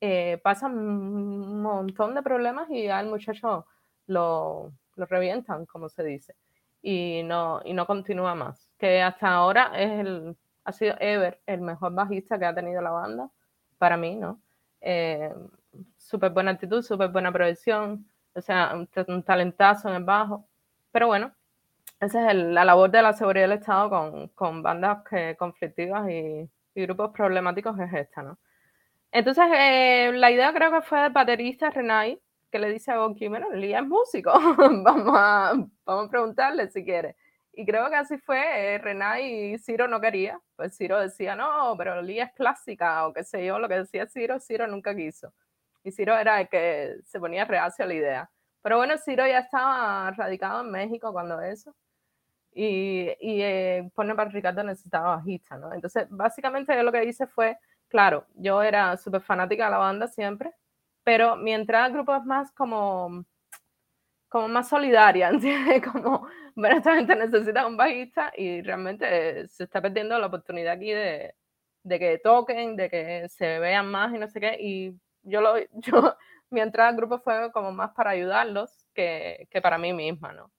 eh, 0.00 0.40
pasan 0.42 0.78
un 0.78 1.60
montón 1.60 2.14
de 2.14 2.22
problemas 2.22 2.70
y 2.70 2.88
al 2.88 3.06
muchacho 3.06 3.66
lo, 4.06 4.72
lo 4.96 5.04
revientan, 5.04 5.66
como 5.66 5.90
se 5.90 6.02
dice 6.02 6.34
y 6.80 7.20
no, 7.24 7.60
y 7.66 7.74
no 7.74 7.86
continúa 7.86 8.34
más. 8.34 8.70
Que 8.78 9.02
hasta 9.02 9.28
ahora 9.28 9.72
es 9.78 10.00
el, 10.00 10.38
ha 10.64 10.72
sido 10.72 10.94
Ever 10.98 11.42
el 11.44 11.60
mejor 11.60 11.92
bajista 11.92 12.38
que 12.38 12.46
ha 12.46 12.54
tenido 12.54 12.80
la 12.80 12.90
banda, 12.92 13.30
para 13.76 13.98
mí, 13.98 14.16
¿no? 14.16 14.40
Eh, 14.80 15.32
súper 15.98 16.30
buena 16.32 16.52
actitud, 16.52 16.82
súper 16.82 17.10
buena 17.10 17.32
proyección, 17.32 18.06
o 18.34 18.40
sea, 18.40 18.74
un, 18.74 19.22
talentazo 19.22 19.88
en 19.88 19.96
el 19.96 20.04
bajo. 20.04 20.46
Pero 20.92 21.06
bueno, 21.08 21.32
esa 22.00 22.30
es 22.30 22.36
la 22.36 22.64
labor 22.64 22.90
de 22.90 23.02
la 23.02 23.12
seguridad 23.12 23.48
del 23.48 23.58
Estado 23.58 24.30
con, 24.34 24.62
bandas 24.62 25.04
que, 25.08 25.36
conflictivas 25.38 26.08
y, 26.10 26.48
grupos 26.74 27.10
problemáticos 27.12 27.78
es 27.78 27.92
esta, 27.92 28.22
¿no? 28.22 28.38
Entonces, 29.12 29.44
eh, 29.54 30.12
la 30.14 30.30
idea 30.30 30.52
creo 30.54 30.72
que 30.72 30.80
fue 30.82 31.00
del 31.00 31.12
baterista 31.12 31.68
Renai, 31.70 32.18
que 32.50 32.58
le 32.58 32.70
dice 32.70 32.92
a 32.92 32.96
Gonki, 32.98 33.28
bueno, 33.28 33.50
Lía 33.52 33.80
es 33.80 33.86
músico, 33.86 34.32
vamos, 34.56 35.14
a, 35.14 35.52
vamos 35.84 36.06
a 36.06 36.10
preguntarle 36.10 36.70
si 36.70 36.84
quiere. 36.84 37.16
Y 37.60 37.66
creo 37.66 37.90
que 37.90 37.96
así 37.96 38.16
fue, 38.16 38.76
eh, 38.76 39.52
y 39.52 39.58
Ciro 39.58 39.86
no 39.86 40.00
quería, 40.00 40.40
pues 40.56 40.74
Ciro 40.78 40.98
decía, 40.98 41.36
no, 41.36 41.74
pero 41.76 42.00
Lía 42.00 42.24
es 42.24 42.32
clásica, 42.32 43.06
o 43.06 43.12
qué 43.12 43.22
sé 43.22 43.44
yo, 43.44 43.58
lo 43.58 43.68
que 43.68 43.74
decía 43.74 44.06
Ciro, 44.06 44.40
Ciro 44.40 44.66
nunca 44.66 44.96
quiso. 44.96 45.34
Y 45.84 45.92
Ciro 45.92 46.16
era 46.16 46.40
el 46.40 46.48
que 46.48 46.96
se 47.04 47.20
ponía 47.20 47.44
reacio 47.44 47.84
a 47.84 47.88
la 47.88 47.94
idea. 47.94 48.30
Pero 48.62 48.78
bueno, 48.78 48.96
Ciro 48.96 49.26
ya 49.26 49.40
estaba 49.40 50.10
radicado 50.12 50.62
en 50.62 50.70
México 50.70 51.12
cuando 51.12 51.38
eso. 51.42 51.74
Y, 52.52 53.10
y 53.20 53.42
eh, 53.42 53.90
Pone 53.94 54.14
para 54.14 54.30
Ricardo 54.30 54.64
necesitaba 54.64 55.16
bajista, 55.16 55.58
¿no? 55.58 55.74
Entonces, 55.74 56.06
básicamente 56.08 56.74
yo 56.74 56.82
lo 56.82 56.92
que 56.92 57.04
hice 57.04 57.26
fue, 57.26 57.58
claro, 57.88 58.26
yo 58.36 58.62
era 58.62 58.96
súper 58.96 59.20
fanática 59.20 59.66
de 59.66 59.70
la 59.72 59.78
banda 59.78 60.08
siempre, 60.08 60.50
pero 61.04 61.36
mi 61.36 61.52
entrada 61.52 61.84
al 61.84 61.92
grupo 61.92 62.16
es 62.16 62.24
más 62.24 62.52
como, 62.52 63.26
como 64.30 64.48
más 64.48 64.68
solidaria, 64.68 65.28
¿entiendes? 65.30 65.82
Como, 65.82 66.26
bueno, 66.54 66.78
esta 66.78 66.94
gente 66.96 67.14
necesita 67.16 67.66
un 67.66 67.76
bajista 67.76 68.32
y 68.36 68.62
realmente 68.62 69.48
se 69.48 69.64
está 69.64 69.82
perdiendo 69.82 70.18
la 70.18 70.28
oportunidad 70.28 70.74
aquí 70.74 70.92
de, 70.92 71.34
de 71.82 71.98
que 71.98 72.18
toquen, 72.18 72.76
de 72.76 72.88
que 72.88 73.28
se 73.28 73.58
vean 73.58 73.90
más 73.90 74.14
y 74.14 74.18
no 74.18 74.28
sé 74.28 74.40
qué. 74.40 74.56
Y 74.58 74.94
yo, 75.22 75.42
lo, 75.42 75.56
yo 75.74 76.16
mi 76.48 76.60
entrada 76.60 76.90
al 76.90 76.96
grupo 76.96 77.18
fue 77.18 77.52
como 77.52 77.72
más 77.72 77.90
para 77.92 78.10
ayudarlos 78.10 78.70
que, 78.94 79.48
que 79.50 79.60
para 79.60 79.76
mí 79.76 79.92
misma, 79.92 80.32
¿no? 80.32 80.50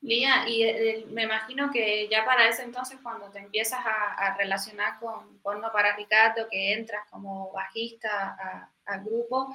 Lía, 0.00 0.48
y 0.48 0.64
eh, 0.64 1.06
me 1.10 1.22
imagino 1.22 1.70
que 1.70 2.08
ya 2.08 2.24
para 2.24 2.48
ese 2.48 2.64
entonces, 2.64 2.98
cuando 3.00 3.30
te 3.30 3.38
empiezas 3.38 3.78
a, 3.84 4.36
relacionar 4.36 4.98
con 4.98 5.38
Porno 5.38 5.70
para 5.72 5.94
Ricardo, 5.94 6.48
que 6.50 6.72
entras 6.72 7.08
como 7.08 7.52
bajista 7.52 8.68
al 8.84 9.04
grupo, 9.04 9.54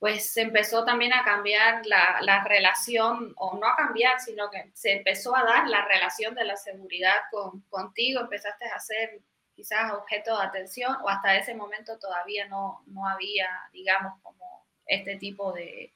pues 0.00 0.32
se 0.32 0.42
empezó 0.42 0.84
también 0.84 1.12
a 1.12 1.22
cambiar 1.22 1.86
la, 1.86 2.18
la, 2.22 2.42
relación, 2.42 3.32
o 3.36 3.56
no 3.56 3.68
a 3.68 3.76
cambiar, 3.76 4.18
sino 4.18 4.50
que 4.50 4.72
se 4.74 4.94
empezó 4.94 5.36
a 5.36 5.44
dar 5.44 5.68
la 5.68 5.86
relación 5.86 6.34
de 6.34 6.44
la 6.44 6.56
seguridad 6.56 7.16
con, 7.30 7.60
contigo, 7.68 8.20
empezaste 8.20 8.64
a 8.64 8.80
ser 8.80 9.20
quizás 9.54 9.92
objeto 9.92 10.36
de 10.36 10.46
atención, 10.46 10.96
o 11.04 11.08
hasta 11.08 11.36
ese 11.36 11.54
momento 11.54 11.98
todavía 11.98 12.48
no, 12.48 12.82
no 12.86 13.06
había, 13.06 13.48
digamos, 13.72 14.20
como 14.22 14.66
este 14.86 15.16
tipo 15.16 15.52
de, 15.52 15.94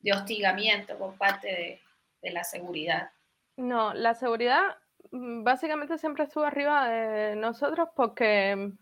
de 0.00 0.12
hostigamiento 0.12 0.98
por 0.98 1.16
parte 1.16 1.46
de 1.48 1.80
de 2.22 2.30
la 2.30 2.44
seguridad? 2.44 3.10
No, 3.56 3.94
la 3.94 4.14
seguridad 4.14 4.78
mm, 5.10 5.42
básicamente 5.42 5.98
siempre 5.98 6.24
estuvo 6.24 6.44
arriba 6.44 6.88
de 6.88 7.36
nosotros 7.36 7.88
porque, 7.94 8.72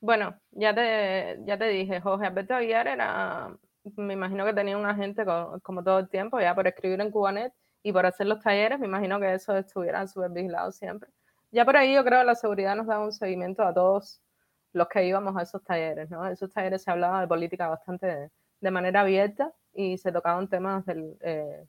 bueno, 0.00 0.38
ya 0.50 0.74
te, 0.74 1.38
ya 1.44 1.58
te 1.58 1.68
dije, 1.68 2.00
Jorge 2.00 2.26
Alberto 2.26 2.54
Aguiar 2.54 2.88
era, 2.88 3.56
me 3.96 4.14
imagino 4.14 4.44
que 4.44 4.54
tenía 4.54 4.76
un 4.76 4.86
agente 4.86 5.24
como 5.62 5.82
todo 5.82 5.98
el 5.98 6.08
tiempo, 6.08 6.40
ya 6.40 6.54
por 6.54 6.66
escribir 6.66 7.00
en 7.00 7.10
Cubanet 7.10 7.52
y 7.82 7.92
por 7.92 8.06
hacer 8.06 8.26
los 8.26 8.40
talleres, 8.40 8.78
me 8.78 8.86
imagino 8.86 9.18
que 9.20 9.34
eso 9.34 9.56
estuviera 9.56 10.06
súper 10.06 10.30
vigilado 10.30 10.72
siempre. 10.72 11.10
Ya 11.50 11.64
por 11.64 11.76
ahí 11.76 11.94
yo 11.94 12.04
creo 12.04 12.20
que 12.20 12.26
la 12.26 12.34
seguridad 12.34 12.76
nos 12.76 12.86
daba 12.86 13.04
un 13.04 13.12
seguimiento 13.12 13.62
a 13.62 13.74
todos 13.74 14.22
los 14.72 14.88
que 14.88 15.04
íbamos 15.06 15.36
a 15.36 15.42
esos 15.42 15.62
talleres, 15.62 16.08
¿no? 16.10 16.24
En 16.26 16.32
esos 16.32 16.50
talleres 16.52 16.82
se 16.82 16.90
hablaba 16.90 17.20
de 17.20 17.28
política 17.28 17.68
bastante 17.68 18.30
de, 18.60 18.70
manera 18.70 19.00
abierta 19.02 19.52
y 19.74 19.98
se 19.98 20.12
tocaban 20.12 20.48
temas 20.48 20.86
del, 20.86 21.16
eh, 21.20 21.66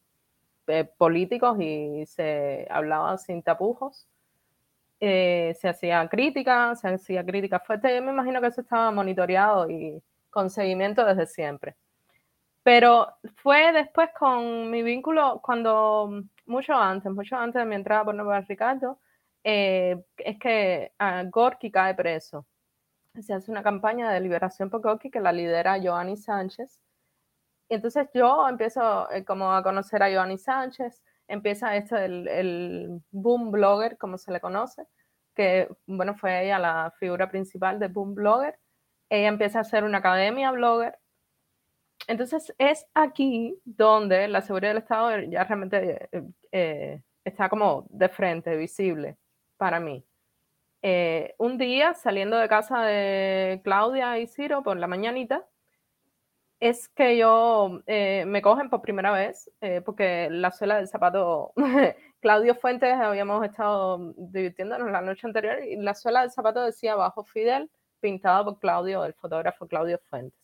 eh, 0.67 0.85
políticos 0.97 1.57
y 1.59 2.05
se 2.05 2.67
hablaba 2.69 3.17
sin 3.17 3.43
tapujos. 3.43 4.07
Eh, 4.99 5.53
se 5.59 5.67
hacía 5.67 6.07
crítica, 6.07 6.75
se 6.75 6.87
hacía 6.87 7.25
crítica 7.25 7.59
fuerte. 7.59 7.93
Yo 7.93 8.01
me 8.01 8.11
imagino 8.11 8.39
que 8.39 8.47
eso 8.47 8.61
estaba 8.61 8.89
monitoreado 8.91 9.69
y 9.69 10.01
con 10.29 10.49
seguimiento 10.49 11.03
desde 11.05 11.25
siempre. 11.27 11.75
Pero 12.63 13.07
fue 13.37 13.71
después 13.73 14.09
con 14.17 14.71
mi 14.71 14.83
vínculo, 14.83 15.41
cuando 15.43 16.23
mucho 16.45 16.73
antes, 16.73 17.11
mucho 17.11 17.35
antes 17.35 17.61
de 17.61 17.65
mi 17.65 17.75
entrada 17.75 18.05
por 18.05 18.15
Nueva 18.15 18.41
Ricardo, 18.41 18.99
eh, 19.43 20.03
es 20.17 20.39
que 20.39 20.93
uh, 20.99 21.29
Gorky 21.29 21.71
cae 21.71 21.95
preso. 21.95 22.45
Se 23.21 23.33
hace 23.33 23.51
una 23.51 23.63
campaña 23.63 24.11
de 24.11 24.21
liberación 24.21 24.69
por 24.69 24.81
Gorky 24.81 25.11
que 25.11 25.19
la 25.19 25.31
lidera 25.31 25.79
Joanny 25.81 26.17
Sánchez 26.17 26.79
y 27.69 27.75
entonces 27.75 28.07
yo 28.13 28.47
empiezo 28.47 29.09
eh, 29.11 29.23
como 29.25 29.51
a 29.51 29.63
conocer 29.63 30.03
a 30.03 30.11
Joanny 30.13 30.37
Sánchez, 30.37 31.01
empieza 31.27 31.75
esto 31.75 31.97
el, 31.97 32.27
el, 32.27 33.01
boom 33.11 33.51
blogger, 33.51 33.97
como 33.97 34.17
se 34.17 34.31
le 34.31 34.39
conoce, 34.39 34.85
que 35.35 35.69
bueno, 35.87 36.15
fue 36.15 36.45
ella 36.45 36.59
la 36.59 36.93
figura 36.99 37.29
principal 37.29 37.79
de 37.79 37.87
boom 37.87 38.15
blogger. 38.15 38.59
Ella 39.09 39.27
empieza 39.27 39.59
a 39.59 39.61
hacer 39.61 39.83
una 39.83 39.99
academia 39.99 40.51
blogger. 40.51 40.99
Entonces 42.07 42.53
es 42.57 42.85
aquí 42.93 43.59
donde 43.63 44.27
la 44.27 44.41
seguridad 44.41 44.71
del 44.71 44.83
Estado 44.83 45.19
ya 45.21 45.43
realmente 45.43 46.09
eh, 46.11 46.23
eh, 46.51 47.01
está 47.23 47.49
como 47.49 47.85
de 47.89 48.09
frente, 48.09 48.55
visible 48.57 49.17
para 49.57 49.79
mí. 49.79 50.03
un 51.37 51.57
día 51.57 51.93
saliendo 51.93 52.37
de 52.37 52.49
casa 52.49 52.83
de 52.83 53.61
Claudia 53.63 54.19
y 54.19 54.27
Ciro 54.27 54.63
por 54.63 54.77
la 54.77 54.87
mañanita, 54.87 55.45
es 56.63 56.87
que 56.87 57.17
yo 57.17 57.81
eh, 57.87 58.23
me 58.25 58.41
cogen 58.41 58.69
por 58.69 58.81
primera 58.81 59.11
vez, 59.11 59.51
eh, 59.59 59.81
porque 59.83 60.29
la 60.31 60.49
suela 60.49 60.77
del 60.77 60.87
zapato, 60.87 61.51
Claudio 62.21 62.55
Fuentes, 62.55 62.93
habíamos 62.93 63.43
estado 63.45 64.13
divirtiéndonos 64.15 64.89
la 64.89 65.01
noche 65.01 65.27
anterior 65.27 65.61
y 65.61 65.75
la 65.75 65.93
suela 65.93 66.21
del 66.21 66.31
zapato 66.31 66.63
decía 66.63 66.95
bajo 66.95 67.25
Fidel, 67.25 67.69
pintado 67.99 68.45
por 68.45 68.59
Claudio, 68.59 69.03
el 69.03 69.13
fotógrafo 69.13 69.67
Claudio 69.67 69.99
Fuentes. 70.09 70.42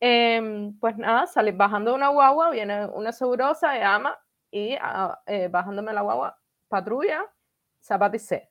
Em, 0.00 0.78
pues 0.78 0.96
nada, 0.98 1.26
salí 1.26 1.52
bajando 1.52 1.94
una 1.94 2.08
guagua, 2.08 2.50
viene 2.50 2.86
una 2.86 3.12
segurosa, 3.12 3.72
de 3.72 3.82
ama, 3.82 4.18
y 4.50 4.76
ah, 4.80 5.20
eh, 5.26 5.48
bajándome 5.48 5.92
la 5.92 6.02
guagua, 6.02 6.38
patrulla, 6.68 7.24
zapaticé. 7.82 8.50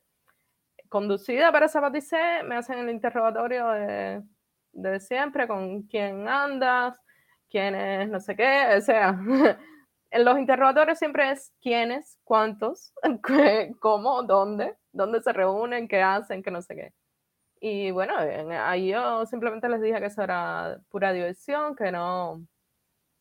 Conducida 0.88 1.52
para 1.52 1.68
zapaticé, 1.68 2.42
me 2.44 2.56
hacen 2.56 2.78
el 2.78 2.90
interrogatorio 2.90 3.68
de 3.70 4.22
de 4.76 5.00
siempre, 5.00 5.48
con 5.48 5.82
quién 5.84 6.28
andas, 6.28 6.94
quién 7.50 7.74
es 7.74 8.08
no 8.08 8.20
sé 8.20 8.36
qué, 8.36 8.74
o 8.76 8.80
sea, 8.80 9.18
en 10.10 10.24
los 10.24 10.38
interrogatorios 10.38 10.98
siempre 10.98 11.30
es 11.32 11.52
quiénes, 11.60 12.18
cuántos, 12.24 12.92
cómo, 13.80 14.22
dónde, 14.22 14.76
dónde 14.92 15.20
se 15.22 15.32
reúnen, 15.32 15.88
qué 15.88 16.02
hacen, 16.02 16.42
qué 16.42 16.50
no 16.50 16.62
sé 16.62 16.74
qué. 16.76 16.92
Y 17.60 17.90
bueno, 17.90 18.14
ahí 18.18 18.88
yo 18.90 19.24
simplemente 19.26 19.68
les 19.68 19.80
dije 19.80 19.98
que 19.98 20.06
eso 20.06 20.22
era 20.22 20.78
pura 20.90 21.12
diversión, 21.12 21.74
que 21.74 21.90
no, 21.90 22.46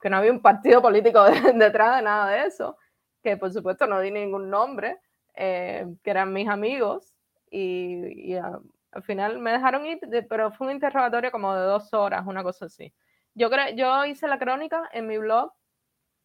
que 0.01 0.09
no 0.09 0.17
había 0.17 0.31
un 0.31 0.41
partido 0.41 0.81
político 0.81 1.23
detrás 1.55 1.97
de 1.97 2.01
nada 2.03 2.29
de 2.31 2.47
eso, 2.47 2.77
que 3.23 3.37
por 3.37 3.51
supuesto 3.51 3.87
no 3.87 4.01
di 4.01 4.11
ningún 4.11 4.49
nombre, 4.49 4.99
eh, 5.35 5.85
que 6.03 6.11
eran 6.11 6.33
mis 6.33 6.47
amigos 6.47 7.13
y, 7.49 8.35
al 8.35 9.03
final 9.03 9.39
me 9.39 9.51
dejaron 9.51 9.85
ir, 9.85 9.99
pero 10.29 10.51
fue 10.51 10.67
un 10.67 10.73
interrogatorio 10.73 11.29
como 11.29 11.53
de 11.53 11.65
dos 11.65 11.93
horas, 11.93 12.25
una 12.25 12.43
cosa 12.43 12.65
así. 12.65 12.93
Yo, 13.33 13.49
creo, 13.49 13.75
yo 13.75 14.05
hice 14.05 14.27
la 14.27 14.39
crónica 14.39 14.89
en 14.93 15.07
mi 15.07 15.17
blog, 15.17 15.51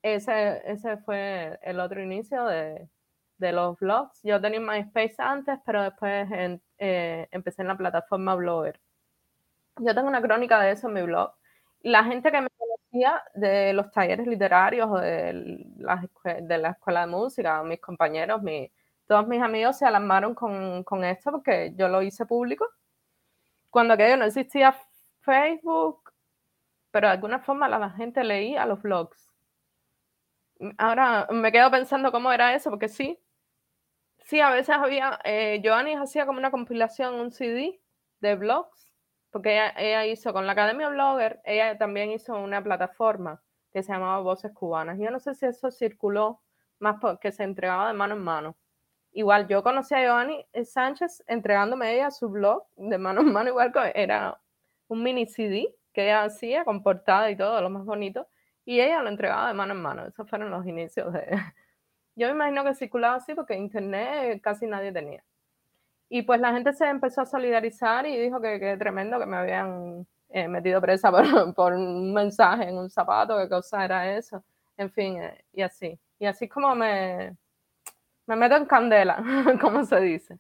ese, 0.03 0.63
ese 0.71 0.97
fue 0.99 1.59
el 1.63 1.81
otro 1.81 2.01
inicio 2.01 2.45
de, 2.47 2.89
de 3.41 3.53
los 3.53 3.79
blogs. 3.79 4.21
Yo 4.23 4.41
tenía 4.41 4.61
MySpace 4.61 5.17
antes, 5.19 5.59
pero 5.65 5.83
después 5.83 6.31
eh, 6.81 7.29
empecé 7.31 7.63
en 7.63 7.69
la 7.69 7.77
plataforma 7.77 8.35
Blogger. 8.35 8.81
Yo 9.79 9.95
tengo 9.95 10.09
una 10.09 10.23
crónica 10.23 10.61
de 10.61 10.73
eso 10.73 10.89
en 10.89 10.95
mi 10.95 11.03
blog. 11.03 11.33
La 11.83 12.05
gente 12.05 12.33
que 12.33 12.41
me 12.41 12.49
conocía 12.51 13.23
de 13.35 13.73
los 13.75 13.91
talleres 13.93 14.27
literarios 14.27 15.01
de 15.01 15.65
la, 15.77 16.09
de 16.43 16.59
la 16.59 16.71
escuela 16.71 17.03
de 17.03 17.07
música, 17.07 17.63
mis 17.63 17.81
compañeros, 17.81 18.43
mi, 18.43 18.71
todos 19.07 19.27
mis 19.29 19.43
amigos 19.43 19.79
se 19.79 19.87
alarmaron 19.87 20.35
con, 20.35 20.83
con 20.85 21.05
esto 21.05 21.31
porque 21.33 21.75
yo 21.77 21.89
lo 21.89 22.03
hice 22.03 22.27
público. 22.27 22.67
Cuando 23.71 23.95
aquello 23.95 24.17
no 24.17 24.25
existía 24.25 24.75
Facebook, 25.21 26.13
pero 26.91 27.09
de 27.09 27.15
alguna 27.15 27.41
forma 27.41 27.69
la 27.69 27.91
gente 27.91 28.25
leía 28.25 28.67
los 28.67 28.83
blogs. 28.83 29.31
Ahora 30.79 31.27
me 31.31 31.53
quedo 31.53 31.71
pensando 31.71 32.13
cómo 32.13 32.33
era 32.33 32.55
eso, 32.55 32.71
porque 32.71 32.89
sí, 32.89 33.19
sí, 34.31 34.41
a 34.41 34.51
veces 34.51 34.77
había, 34.77 35.19
eh, 35.25 35.61
Joanny 35.65 35.95
hacía 35.95 36.25
como 36.25 36.39
una 36.39 36.53
compilación, 36.53 37.15
un 37.15 37.33
CD 37.33 37.81
de 38.21 38.37
blogs, 38.37 38.93
porque 39.31 39.61
ella, 39.77 40.07
hizo 40.07 40.33
con 40.33 40.47
la 40.47 40.53
Academia 40.53 40.89
Blogger, 40.89 41.41
ella 41.45 41.77
también 41.79 42.13
hizo 42.13 42.39
una 42.39 42.63
plataforma 42.63 43.43
que 43.73 43.83
se 43.83 43.93
llamaba 43.93 44.21
Voces 44.21 44.53
Cubanas. 44.53 44.99
Yo 45.01 45.11
no 45.11 45.19
sé 45.19 45.35
si 45.35 45.47
eso 45.47 45.71
circuló 45.73 46.43
más 46.79 46.97
porque 47.01 47.33
se 47.33 47.43
entregaba 47.43 47.89
de 47.89 47.95
mano 47.95 48.15
en 48.15 48.23
mano. 48.23 48.57
Igual 49.13 49.49
yo 49.49 49.63
conocí 49.65 49.95
a 49.95 50.09
Joanny 50.09 50.47
Sánchez 50.65 51.25
entregándome 51.27 51.95
ella 51.95 52.11
su 52.13 52.29
blog 52.29 52.65
de 52.77 52.99
mano 52.99 53.23
en 53.23 53.33
mano, 53.33 53.51
igual 53.51 53.73
que 53.73 53.93
era 53.97 54.41
un 54.89 55.03
mini 55.03 55.27
CD 55.27 55.75
que 55.93 56.05
ella 56.05 56.25
hacía 56.25 56.65
con 56.65 56.83
portada 56.85 57.31
y 57.31 57.37
todo, 57.37 57.61
lo 57.61 57.71
más 57.71 57.85
bonito, 57.85 58.29
y 58.65 58.81
ella 58.81 59.03
lo 59.03 59.09
entregaba 59.09 59.49
de 59.49 59.55
mano 59.55 59.75
en 59.75 59.83
mano. 59.83 60.07
Esos 60.07 60.29
fueron 60.31 60.51
los 60.51 60.65
inicios 60.67 61.13
de... 61.13 61.27
Yo 62.17 62.27
me 62.29 62.35
imagino 62.35 62.65
que 62.65 62.75
circulaba 62.75 63.17
así 63.17 63.35
porque 63.35 63.57
internet 63.57 64.41
casi 64.43 64.67
nadie 64.67 64.93
tenía. 64.93 65.23
Y 66.09 66.23
pues 66.23 66.41
la 66.41 66.53
gente 66.53 66.73
se 66.73 66.89
empezó 66.89 67.21
a 67.21 67.27
solidarizar 67.27 68.05
y 68.07 68.19
dijo 68.19 68.41
que, 68.41 68.59
que 68.59 68.77
tremendo 68.77 69.19
que 69.19 69.27
me 69.27 69.37
habían 69.37 70.07
eh, 70.31 70.49
metido 70.49 70.81
presa 70.81 71.11
por, 71.11 71.23
por, 71.55 71.73
un 71.73 72.13
mensaje 72.13 72.65
en 72.65 72.79
un 72.79 72.91
zapato, 72.91 73.39
qué 73.39 73.49
cosa 73.49 73.85
era 73.85 74.17
eso. 74.17 74.45
En 74.77 74.91
fin, 74.91 75.23
eh, 75.23 75.45
y 75.53 75.63
así. 75.63 75.99
Y 76.19 76.27
así 76.27 76.49
como 76.49 76.75
me, 76.75 77.37
me 78.27 78.37
meto 78.37 78.57
en 78.57 78.67
candela, 78.67 79.23
como 79.61 79.85
se 79.85 80.01
dice. 80.01 80.39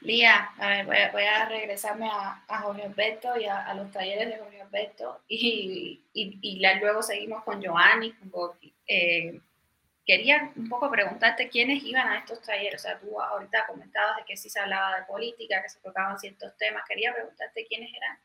Lía, 0.00 0.50
a 0.58 0.82
ver, 0.82 1.12
voy 1.12 1.22
a, 1.22 1.48
regresarme 1.48 2.08
a, 2.10 2.60
Jorge 2.62 2.82
Alberto 2.82 3.36
y 3.36 3.46
a, 3.46 3.72
los 3.74 3.90
talleres 3.92 4.28
de 4.28 4.38
Jorge 4.38 4.62
Alberto 4.62 5.20
y, 5.28 6.02
y, 6.12 6.60
luego 6.80 7.02
seguimos 7.02 7.44
con 7.44 7.64
Joanny, 7.64 8.12
con 8.30 8.52
eh, 8.88 9.40
quería 10.06 10.52
un 10.56 10.68
poco 10.68 10.90
preguntarte 10.90 11.48
quiénes 11.48 11.82
iban 11.82 12.08
a 12.08 12.18
estos 12.18 12.40
talleres. 12.40 12.80
O 12.80 12.88
sea, 12.88 12.98
tú 12.98 13.20
ahorita 13.20 13.66
comentabas 13.66 14.16
de 14.18 14.24
que 14.24 14.36
sí 14.36 14.48
se 14.48 14.60
hablaba 14.60 15.00
de 15.00 15.06
política, 15.06 15.62
que 15.62 15.68
se 15.68 15.80
tocaban 15.80 16.18
ciertos 16.18 16.56
temas. 16.56 16.84
Quería 16.88 17.12
preguntarte 17.12 17.66
quiénes 17.66 17.92
eran 17.92 18.18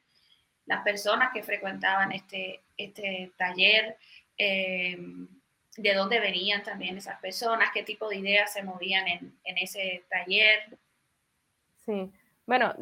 las 0.68 0.84
personas 0.84 1.32
que 1.34 1.44
frecuentaban 1.44 2.12
este, 2.12 2.62
este 2.78 3.32
taller. 3.38 3.98
Eh, 4.38 4.98
de 5.78 5.94
dónde 5.94 6.20
venían 6.20 6.64
también 6.64 6.98
esas 6.98 7.20
personas, 7.20 7.70
qué 7.74 7.84
tipo 7.84 8.10
de 8.10 8.18
ideas 8.18 8.52
se 8.52 8.64
movían 8.64 9.08
en, 9.08 9.58
ese 9.58 10.04
taller. 10.10 10.78
Sí, 11.86 12.12
bueno, 12.46 12.74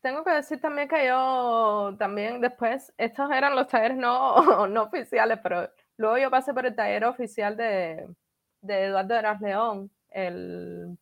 tengo 0.00 0.24
que 0.24 0.30
decir 0.30 0.60
también 0.60 0.88
que 0.88 1.06
yo 1.06 1.94
también 1.98 2.40
después, 2.40 2.92
estos 2.96 3.30
eran 3.30 3.54
los 3.54 3.68
talleres 3.68 3.96
no, 3.96 4.66
no 4.68 4.84
oficiales, 4.84 5.38
pero 5.42 5.70
luego 5.98 6.18
yo 6.18 6.30
pasé 6.30 6.54
por 6.54 6.66
el 6.66 6.74
taller 6.74 7.04
oficial 7.04 7.56
de, 7.56 8.08
de 8.62 8.84
Eduardo 8.84 9.14
Eras 9.14 9.40
León, 9.40 9.90
el, 10.10 10.98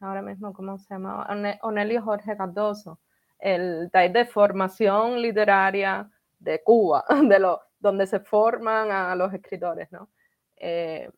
ahora 0.00 0.22
mismo, 0.22 0.52
¿cómo 0.52 0.78
se 0.78 0.94
llama? 0.94 1.26
Onelio 1.62 2.02
Jorge 2.02 2.36
Cardoso, 2.36 3.00
el 3.38 3.90
taller 3.90 4.12
de 4.12 4.24
formación 4.26 5.20
literaria 5.22 6.10
de 6.38 6.62
Cuba, 6.62 7.04
de 7.28 7.38
los 7.38 7.58
donde 7.78 8.06
se 8.06 8.20
forman 8.20 8.92
a 8.92 9.14
los 9.16 9.32
escritores, 9.32 9.90
¿no? 9.90 10.10
Eh, 10.56 11.10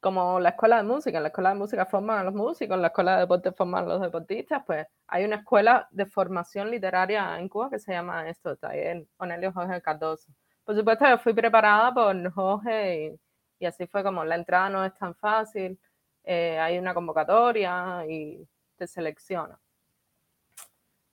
como 0.00 0.40
la 0.40 0.50
escuela 0.50 0.78
de 0.78 0.82
música, 0.82 1.20
la 1.20 1.28
escuela 1.28 1.50
de 1.50 1.56
música 1.56 1.86
forman 1.86 2.18
a 2.18 2.24
los 2.24 2.34
músicos, 2.34 2.78
la 2.78 2.88
escuela 2.88 3.14
de 3.14 3.20
deporte 3.20 3.52
forman 3.52 3.84
a 3.84 3.88
los 3.88 4.00
deportistas, 4.02 4.62
pues 4.66 4.86
hay 5.06 5.24
una 5.24 5.36
escuela 5.36 5.88
de 5.90 6.06
formación 6.06 6.70
literaria 6.70 7.38
en 7.38 7.48
Cuba 7.48 7.70
que 7.70 7.78
se 7.78 7.92
llama 7.92 8.28
esto, 8.28 8.56
taller 8.56 9.06
Onelio 9.18 9.52
Jorge 9.52 9.80
Cardoso. 9.82 10.30
Por 10.64 10.76
supuesto, 10.76 11.06
yo 11.08 11.18
fui 11.18 11.34
preparada 11.34 11.92
por 11.92 12.32
Jorge 12.32 13.18
y, 13.60 13.66
así 13.66 13.86
fue 13.86 14.02
como 14.02 14.24
la 14.24 14.36
entrada 14.36 14.68
no 14.70 14.84
es 14.84 14.94
tan 14.94 15.14
fácil, 15.14 15.78
eh, 16.24 16.58
hay 16.58 16.78
una 16.78 16.94
convocatoria 16.94 18.04
y 18.08 18.46
te 18.76 18.86
selecciona. 18.86 19.58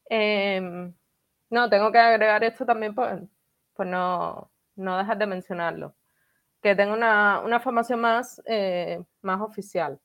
Em, 0.10 0.94
no, 1.50 1.70
tengo 1.70 1.92
que 1.92 2.00
agregar 2.00 2.44
esto 2.44 2.66
también, 2.66 2.94
pues 2.96 3.22
no, 3.90 4.52
no 4.76 4.98
dejas 4.98 5.18
de 5.20 5.28
mencionarlo. 5.28 5.96
Que 6.62 6.76
tenga 6.76 6.94
una, 6.94 7.60
formación 7.62 8.02
más, 8.02 8.42
eh, 8.46 9.04
más 9.22 9.42
oficial. 9.42 10.00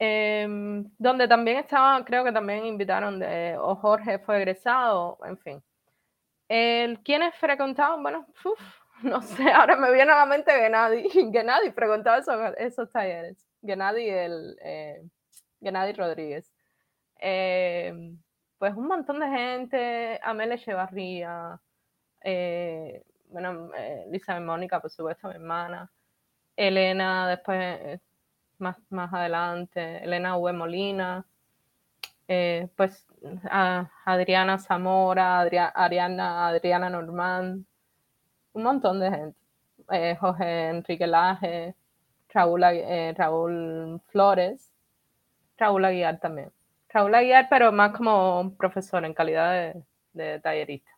Em, 0.00 0.90
donde 0.98 1.26
también 1.26 1.58
estaba, 1.58 2.04
creo 2.04 2.24
que 2.24 2.32
también 2.32 2.64
invitaron, 2.64 3.18
de, 3.18 3.56
o 3.58 3.74
Jorge 3.76 4.18
fue 4.20 4.36
egresado, 4.38 5.18
en 5.24 5.38
fin. 5.38 5.62
El, 6.48 7.00
¿Quiénes 7.02 7.34
frecuentaban? 7.36 8.02
Bueno, 8.02 8.26
no 9.02 9.22
sé, 9.22 9.50
ahora 9.50 9.76
me 9.76 9.92
viene 9.92 10.12
a 10.12 10.16
la 10.16 10.26
mente 10.26 10.50
Gennady, 10.50 11.08
Gennady 11.32 11.70
frecuentaba 11.74 12.18
esos, 12.18 12.36
esos 12.56 12.90
talleres. 12.90 13.46
Gennady, 13.62 14.08
el, 14.08 14.56
eh, 14.62 15.02
Rodríguez. 15.96 16.52
Em, 17.20 18.18
pues 18.58 18.74
un 18.74 18.86
montón 18.86 19.20
de 19.20 19.28
gente, 19.28 20.20
Amelia 20.22 20.54
Echevarría, 20.54 21.60
eh, 22.22 23.04
bueno, 23.30 23.70
eh, 23.76 24.06
Lisa 24.10 24.36
y 24.36 24.40
Mónica, 24.40 24.80
por 24.80 24.90
supuesto, 24.90 25.28
mi 25.28 25.34
hermana, 25.34 25.90
Elena 26.56 27.28
después, 27.28 27.58
eh, 27.60 28.00
más, 28.58 28.76
más 28.90 29.12
adelante, 29.12 29.98
Elena 30.04 30.36
V. 30.38 30.52
Molina, 30.52 31.26
eh, 32.28 32.68
pues 32.76 33.06
Adriana 34.04 34.58
Zamora, 34.58 35.40
Adriana, 35.40 36.48
Adriana 36.48 36.90
Normán, 36.90 37.66
un 38.52 38.62
montón 38.62 39.00
de 39.00 39.10
gente, 39.10 40.16
Jorge 40.20 40.68
Enrique 40.68 41.06
Laje, 41.06 41.74
Raúl, 42.32 42.62
Raúl 43.16 44.00
Flores, 44.08 44.70
Raúl 45.58 45.84
Aguiar 45.84 46.20
también. 46.20 46.52
Raúl 46.88 47.14
Aguiar, 47.14 47.48
pero 47.50 47.72
más 47.72 47.92
como 47.92 48.54
profesor 48.56 49.04
en 49.04 49.14
calidad 49.14 49.74
de, 50.12 50.40
tallerista. 50.40 50.90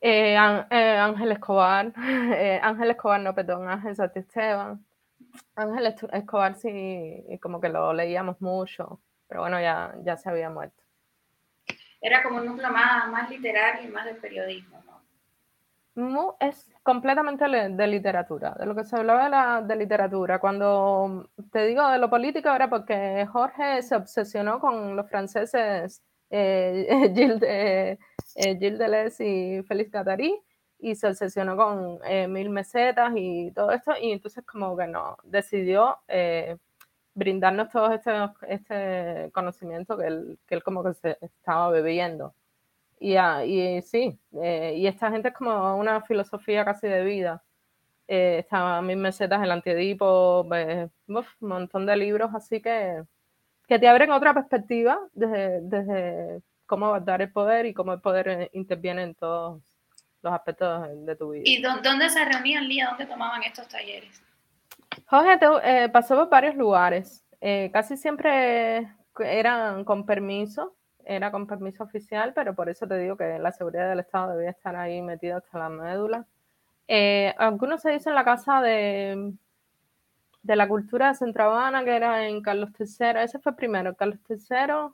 Eh, 0.00 0.34
eh, 0.34 0.98
Ángel 0.98 1.32
Escobar, 1.32 1.92
eh, 1.96 2.60
Ángel 2.62 2.90
Escobar, 2.90 3.20
no, 3.20 3.34
perdón, 3.34 3.68
Ángel 3.68 3.96
Esteban. 4.14 4.84
Ángel 5.54 5.94
Escobar 6.12 6.54
sí, 6.56 7.24
como 7.40 7.60
que 7.60 7.68
lo 7.68 7.92
leíamos 7.92 8.40
mucho, 8.40 9.00
pero 9.32 9.40
bueno, 9.40 9.58
ya, 9.58 9.94
ya 10.04 10.14
se 10.18 10.28
había 10.28 10.50
muerto. 10.50 10.82
Era 12.02 12.22
como 12.22 12.36
un 12.36 12.44
núcleo 12.44 12.68
más, 12.68 13.10
más 13.10 13.30
literario 13.30 13.88
y 13.88 13.90
más 13.90 14.04
de 14.04 14.14
periodismo, 14.14 14.78
¿no? 15.94 16.36
es 16.38 16.70
completamente 16.82 17.46
de 17.48 17.86
literatura, 17.86 18.54
de 18.58 18.66
lo 18.66 18.74
que 18.74 18.84
se 18.84 18.94
hablaba 18.94 19.62
de, 19.62 19.68
de 19.68 19.76
literatura. 19.76 20.38
Cuando 20.38 21.30
te 21.50 21.64
digo 21.64 21.88
de 21.88 21.98
lo 21.98 22.10
político 22.10 22.50
era 22.50 22.68
porque 22.68 23.26
Jorge 23.32 23.80
se 23.80 23.96
obsesionó 23.96 24.60
con 24.60 24.96
los 24.96 25.08
franceses 25.08 26.02
eh, 26.28 26.86
Gilles, 27.14 27.42
eh, 27.42 27.98
Deleuze 28.36 29.26
y 29.26 29.62
Félix 29.62 29.92
Guattari 29.92 30.38
y 30.78 30.94
se 30.94 31.06
obsesionó 31.06 31.56
con 31.56 32.00
eh, 32.04 32.28
mil 32.28 32.50
mesetas 32.50 33.12
y 33.16 33.50
todo 33.52 33.70
esto 33.70 33.92
y 33.98 34.12
entonces 34.12 34.44
como 34.44 34.76
que 34.76 34.88
no, 34.88 35.16
decidió 35.24 35.96
eh, 36.06 36.58
brindarnos 37.14 37.70
todo 37.70 37.92
este, 37.92 38.10
este 38.48 39.30
conocimiento 39.32 39.96
que 39.96 40.06
él, 40.06 40.38
que 40.46 40.54
él 40.54 40.62
como 40.62 40.82
que 40.82 40.94
se 40.94 41.18
estaba 41.20 41.70
bebiendo. 41.70 42.34
Y, 42.98 43.16
y 43.16 43.82
sí, 43.82 44.18
y 44.32 44.86
esta 44.86 45.10
gente 45.10 45.28
es 45.28 45.34
como 45.34 45.76
una 45.76 46.00
filosofía 46.02 46.64
casi 46.64 46.86
de 46.86 47.02
vida. 47.04 47.42
eh, 48.08 48.38
estaban 48.40 48.86
mis 48.86 48.96
mesetas, 48.96 49.42
el 49.42 49.50
antiedipo, 49.50 50.44
pues, 50.46 50.90
un 51.06 51.24
montón 51.40 51.86
de 51.86 51.96
libros, 51.96 52.30
así 52.34 52.60
que, 52.60 53.02
que 53.66 53.78
te 53.78 53.88
abren 53.88 54.10
otra 54.10 54.34
perspectiva 54.34 54.98
desde, 55.12 55.60
desde 55.62 56.42
cómo 56.66 56.98
dar 57.00 57.22
el 57.22 57.32
poder 57.32 57.66
y 57.66 57.74
cómo 57.74 57.92
el 57.92 58.00
poder 58.00 58.28
eh, 58.28 58.50
interviene 58.52 59.02
en 59.02 59.14
todos 59.14 59.62
los 60.22 60.32
aspectos 60.32 60.88
de 61.06 61.16
tu 61.16 61.30
vida. 61.30 61.42
¿Y 61.46 61.62
dónde 61.62 62.08
se 62.10 62.24
reunían, 62.24 62.68
Lía? 62.68 62.88
¿Dónde 62.88 63.06
tomaban 63.06 63.42
estos 63.44 63.66
talleres? 63.68 64.22
Jorge 65.06 65.38
eh, 65.64 65.88
pasó 65.90 66.16
por 66.16 66.28
varios 66.30 66.56
lugares. 66.56 67.24
Eh, 67.40 67.70
casi 67.72 67.96
siempre 67.96 68.88
eran 69.18 69.84
con 69.84 70.06
permiso, 70.06 70.74
era 71.04 71.30
con 71.30 71.46
permiso 71.46 71.84
oficial, 71.84 72.32
pero 72.34 72.54
por 72.54 72.68
eso 72.68 72.86
te 72.86 72.98
digo 72.98 73.16
que 73.16 73.38
la 73.38 73.52
seguridad 73.52 73.88
del 73.88 74.00
Estado 74.00 74.36
debía 74.36 74.50
estar 74.50 74.76
ahí 74.76 75.02
metida 75.02 75.38
hasta 75.38 75.58
la 75.58 75.68
médula. 75.68 76.26
Eh, 76.88 77.34
algunos 77.38 77.82
se 77.82 77.90
dicen 77.90 78.10
en 78.10 78.16
la 78.16 78.24
casa 78.24 78.60
de, 78.60 79.32
de 80.42 80.56
la 80.56 80.68
cultura 80.68 81.08
de 81.08 81.14
Centrabana, 81.14 81.84
que 81.84 81.96
era 81.96 82.26
en 82.26 82.42
Carlos 82.42 82.70
III, 82.78 83.22
ese 83.22 83.38
fue 83.38 83.56
primero, 83.56 83.94
Carlos 83.96 84.18
III, 84.28 84.92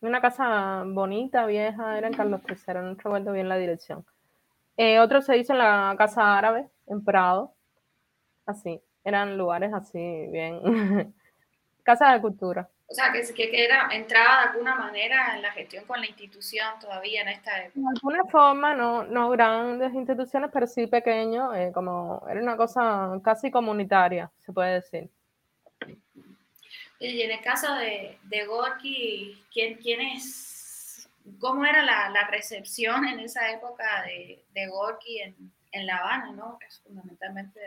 una 0.00 0.20
casa 0.20 0.84
bonita, 0.86 1.46
vieja, 1.46 1.98
era 1.98 2.06
en 2.06 2.14
Carlos 2.14 2.40
III, 2.48 2.74
no 2.74 2.94
recuerdo 2.94 3.32
bien 3.32 3.48
la 3.48 3.56
dirección. 3.56 4.04
Eh, 4.80 5.00
otro 5.00 5.20
se 5.20 5.34
dice 5.34 5.52
en 5.52 5.58
la 5.58 5.94
casa 5.98 6.38
árabe, 6.38 6.68
en 6.86 7.04
Prado, 7.04 7.52
así, 8.46 8.80
eran 9.02 9.36
lugares 9.36 9.74
así, 9.74 9.98
bien, 10.30 10.60
casa 11.82 12.12
de 12.12 12.20
cultura. 12.20 12.68
O 12.86 12.94
sea, 12.94 13.12
que, 13.12 13.22
que, 13.34 13.64
era, 13.64 13.88
entraba 13.90 14.42
de 14.42 14.48
alguna 14.50 14.76
manera 14.76 15.34
en 15.34 15.42
la 15.42 15.50
gestión 15.50 15.84
con 15.84 16.00
la 16.00 16.06
institución 16.06 16.66
todavía 16.80 17.22
en 17.22 17.28
esta 17.28 17.64
época. 17.64 17.80
De 17.80 17.86
alguna 17.96 18.24
forma, 18.30 18.72
no, 18.72 19.02
no 19.02 19.28
grandes 19.30 19.92
instituciones, 19.92 20.48
pero 20.52 20.68
sí 20.68 20.86
pequeños, 20.86 21.54
eh, 21.56 21.72
como 21.74 22.24
era 22.30 22.40
una 22.40 22.56
cosa 22.56 23.20
casi 23.24 23.50
comunitaria, 23.50 24.30
se 24.38 24.52
puede 24.52 24.74
decir. 24.74 25.10
Y 27.00 27.20
en 27.20 27.32
el 27.32 27.40
caso 27.40 27.74
de, 27.74 28.16
de 28.22 28.46
Gorky, 28.46 29.44
¿quién, 29.52 29.74
¿quién, 29.74 30.00
es, 30.00 30.57
cómo 31.38 31.64
era 31.64 31.82
la, 31.82 32.10
la, 32.10 32.26
recepción 32.28 33.04
en 33.04 33.20
esa 33.20 33.50
época 33.50 34.02
de, 34.02 34.44
de 34.50 34.66
Gorky 34.68 35.20
en, 35.20 35.52
en 35.72 35.86
La 35.86 35.96
Habana, 35.98 36.32
¿no? 36.32 36.58
Es 36.66 36.80
fundamentalmente 36.80 37.60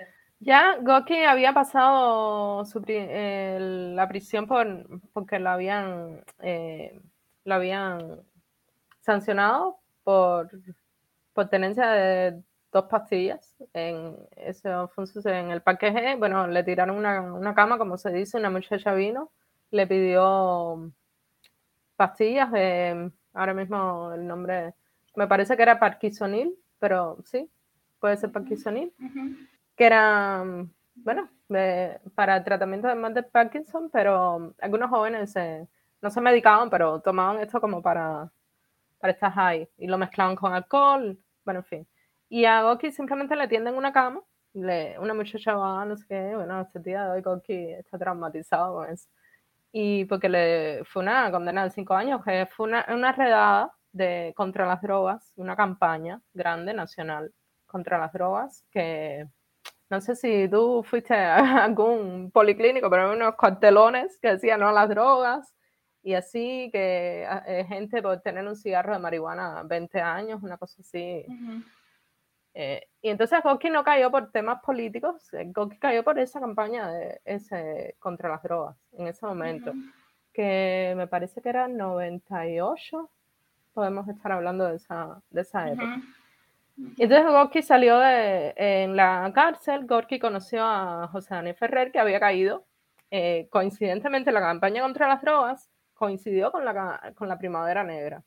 ya 0.44 0.78
Goki 0.82 1.24
había 1.24 1.54
pasado 1.54 2.64
la 2.74 4.08
prisión 4.08 4.48
por, 4.48 4.88
porque 5.14 5.38
lo 5.38 5.52
habían, 5.52 6.24
eh, 6.40 7.00
lo 7.46 7.54
habían 7.54 8.24
sancionado 9.02 9.78
por, 10.04 10.50
por 11.34 11.48
tenencia 11.48 11.92
de 11.92 12.42
dos 12.72 12.86
pastillas 12.86 13.56
en, 13.74 14.18
ese, 14.36 14.72
en 15.26 15.52
el 15.52 15.62
paquete. 15.62 16.16
Bueno, 16.16 16.48
le 16.48 16.64
tiraron 16.64 16.98
una, 16.98 17.22
una, 17.22 17.54
cama, 17.54 17.78
como 17.78 18.00
se 18.00 18.12
dice, 18.12 18.38
una 18.38 18.50
muchacha 18.50 18.96
vino, 18.96 19.32
le 19.70 19.86
pidió 19.86 20.92
pastillas 21.98 22.52
de, 22.52 23.12
ahora 23.34 23.54
mismo 23.54 24.12
el 24.14 24.28
nombre, 24.28 24.74
me 25.16 25.28
parece 25.28 25.56
que 25.56 25.64
era 25.64 25.80
parkinsonil, 25.80 26.56
pero 26.80 27.18
sí, 27.24 27.50
puede 28.00 28.18
ser 28.18 28.32
parkinsonil 28.32 28.94
que 29.76 29.86
era, 29.86 30.44
bueno, 30.96 31.30
para 32.16 32.38
el 32.38 32.44
tratamiento 32.44 32.88
de 32.88 32.96
mal 32.96 33.14
de 33.14 33.24
Parkinson, 33.24 33.90
pero 33.92 34.54
algunos 34.62 34.90
jóvenes 34.90 35.36
no 36.02 36.10
se 36.10 36.22
medicaban, 36.22 36.70
pero 36.70 37.02
tomaban 37.02 37.42
esto 37.42 37.60
como 37.60 37.82
para, 37.82 38.32
para 39.00 39.14
estar 39.14 39.32
high 39.32 39.70
y 39.78 39.88
lo 39.88 39.98
mezclaban 39.98 40.36
con 40.36 40.54
alcohol, 40.54 41.18
bueno, 41.44 41.62
en 41.62 41.66
fin. 41.66 41.88
Y 42.30 42.46
a 42.46 42.64
Goki 42.64 42.92
simplemente 42.92 43.36
le 43.36 43.48
tienden 43.48 43.76
una 43.76 43.92
cama, 43.92 44.22
le, 44.54 44.98
una 45.00 45.14
muchacha 45.14 45.56
va, 45.56 45.84
no 45.86 45.98
sé 45.98 46.06
qué, 46.08 46.36
bueno, 46.36 46.62
este 46.62 46.80
día 46.80 47.06
de 47.06 47.12
hoy 47.12 47.22
Goki 47.22 47.72
está 47.72 47.98
traumatizado 47.98 48.76
con 48.76 48.90
eso. 48.90 49.10
Y 49.72 50.06
porque 50.06 50.30
le 50.30 50.84
fue 50.86 51.02
una 51.04 51.32
condena 51.32 51.64
de 51.64 51.72
cinco 51.72 51.94
años, 51.94 52.24
que 52.24 52.46
fue 52.46 52.68
una, 52.68 52.86
una 52.90 53.12
redada 53.12 53.74
de, 53.92 54.34
contra 54.36 54.66
las 54.66 54.82
drogas, 54.82 55.32
una 55.36 55.56
campaña 55.56 56.22
grande 56.34 56.74
nacional 56.74 57.34
contra 57.66 57.98
las 57.98 58.12
drogas 58.12 58.66
que 58.72 59.28
no 59.92 60.00
sé 60.00 60.16
si 60.16 60.48
tú 60.50 60.84
fuiste 60.84 61.14
a 61.14 61.36
algún 61.66 62.32
policlínico, 62.32 62.90
pero 62.90 63.04
había 63.04 63.16
unos 63.18 63.36
cartelones 63.36 64.18
que 64.22 64.30
decían 64.30 64.62
no 64.62 64.70
a 64.70 64.72
las 64.72 64.90
drogas 64.90 65.54
y 66.02 66.14
así 66.14 66.70
que 66.72 67.28
eh, 67.46 67.66
gente 67.68 68.02
por 68.02 68.22
tener 68.22 68.48
un 68.48 68.56
cigarro 68.56 68.94
de 68.94 69.00
marihuana 69.00 69.64
20 69.64 70.02
años, 70.02 70.42
una 70.42 70.58
cosa 70.58 70.82
así. 70.82 71.26
Eh, 72.54 72.88
y 73.02 73.10
entonces 73.10 73.42
Goki 73.44 73.70
no 73.70 73.84
cayó 73.84 74.12
por 74.12 74.32
temas 74.32 74.62
políticos, 74.62 75.34
eh, 75.34 75.46
Goki 75.54 75.78
cayó 75.78 76.04
por 76.04 76.20
esa 76.20 76.40
campaña 76.40 76.92
de 76.92 77.22
ese, 77.24 77.96
contra 78.00 78.30
las 78.30 78.44
drogas 78.44 78.76
en 78.98 79.08
ese 79.08 79.26
momento, 79.26 79.74
que 80.34 80.94
me 80.98 81.08
parece 81.08 81.42
que 81.42 81.50
era 81.50 81.68
98, 81.68 83.10
podemos 83.74 84.08
estar 84.10 84.34
hablando 84.34 84.68
de 84.68 84.76
esa, 84.76 85.22
de 85.30 85.42
esa 85.42 85.70
época. 85.70 86.02
Entonces 86.78 87.26
Gorky 87.26 87.62
salió 87.62 88.00
de, 88.00 88.54
en 88.58 88.96
la 88.96 89.32
cárcel, 89.34 89.86
Gorky 89.86 90.20
conoció 90.20 90.64
a 90.66 91.08
José 91.12 91.36
Daniel 91.36 91.56
Ferrer, 91.56 91.92
que 91.92 92.00
había 92.00 92.20
caído. 92.20 92.66
Eh, 93.12 93.48
coincidentemente, 93.50 94.32
la 94.32 94.40
campaña 94.40 94.82
contra 94.82 95.08
las 95.08 95.22
drogas 95.22 95.70
coincidió 95.94 96.52
con 96.52 96.66
la, 96.66 97.14
con 97.16 97.28
la 97.28 97.38
Primavera 97.38 97.84
Negra. 97.84 98.24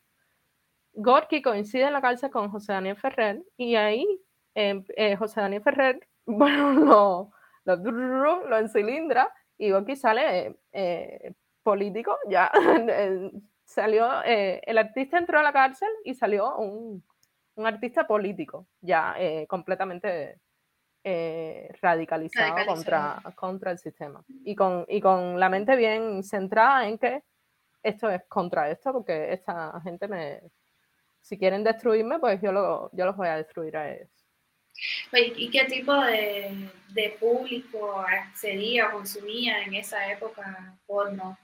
Gorky 0.94 1.42
coincide 1.42 1.86
en 1.86 1.92
la 1.92 2.00
cárcel 2.00 2.30
con 2.30 2.50
José 2.50 2.72
Daniel 2.72 2.96
Ferrer 2.96 3.42
y 3.56 3.74
ahí 3.76 4.06
em, 4.54 4.84
eh, 4.96 5.16
José 5.16 5.40
Daniel 5.40 5.62
Ferrer, 5.62 6.08
bueno, 6.26 6.72
lo, 6.72 7.30
lo, 7.64 7.76
lo 8.48 8.58
encilindra 8.58 9.32
y 9.58 9.70
Gorky 9.70 9.96
sale 9.96 10.56
eh, 10.72 11.32
político, 11.62 12.18
ya 12.28 12.50
salió, 13.64 14.22
el 14.24 14.78
artista 14.78 15.18
entró 15.18 15.38
a 15.38 15.42
la 15.42 15.52
cárcel 15.52 15.88
y 16.04 16.14
salió 16.14 16.56
un, 16.56 17.02
un 17.56 17.66
artista 17.66 18.06
político, 18.06 18.66
ya 18.80 19.14
eh, 19.18 19.46
completamente 19.46 20.40
eh, 21.04 21.68
radicalizado, 21.80 22.66
Contra, 22.66 23.20
contra 23.34 23.70
el 23.70 23.78
sistema. 23.78 24.24
Y 24.44 24.54
con, 24.54 24.84
y 24.88 25.00
con 25.00 25.38
la 25.38 25.48
mente 25.48 25.76
bien 25.76 26.22
centrada 26.22 26.88
en 26.88 26.98
que 26.98 27.22
esto 27.82 28.08
es 28.10 28.24
contra 28.26 28.70
esto, 28.70 28.92
porque 28.92 29.32
esta 29.32 29.80
gente 29.82 30.08
me. 30.08 30.40
Si 31.24 31.38
quieren 31.38 31.64
destruirme, 31.64 32.18
pues 32.18 32.38
yo, 32.42 32.52
lo, 32.52 32.90
yo 32.92 33.06
los 33.06 33.16
voy 33.16 33.28
a 33.28 33.36
destruir 33.36 33.74
a 33.78 33.90
ellos. 33.90 34.10
¿Y 35.12 35.50
qué 35.50 35.64
tipo 35.64 35.94
de, 35.94 36.68
de 36.90 37.16
público 37.18 37.98
accedía 37.98 38.88
o 38.88 38.92
consumía 38.92 39.62
en 39.62 39.74
esa 39.74 40.12
época 40.12 40.76
porno? 40.86 41.38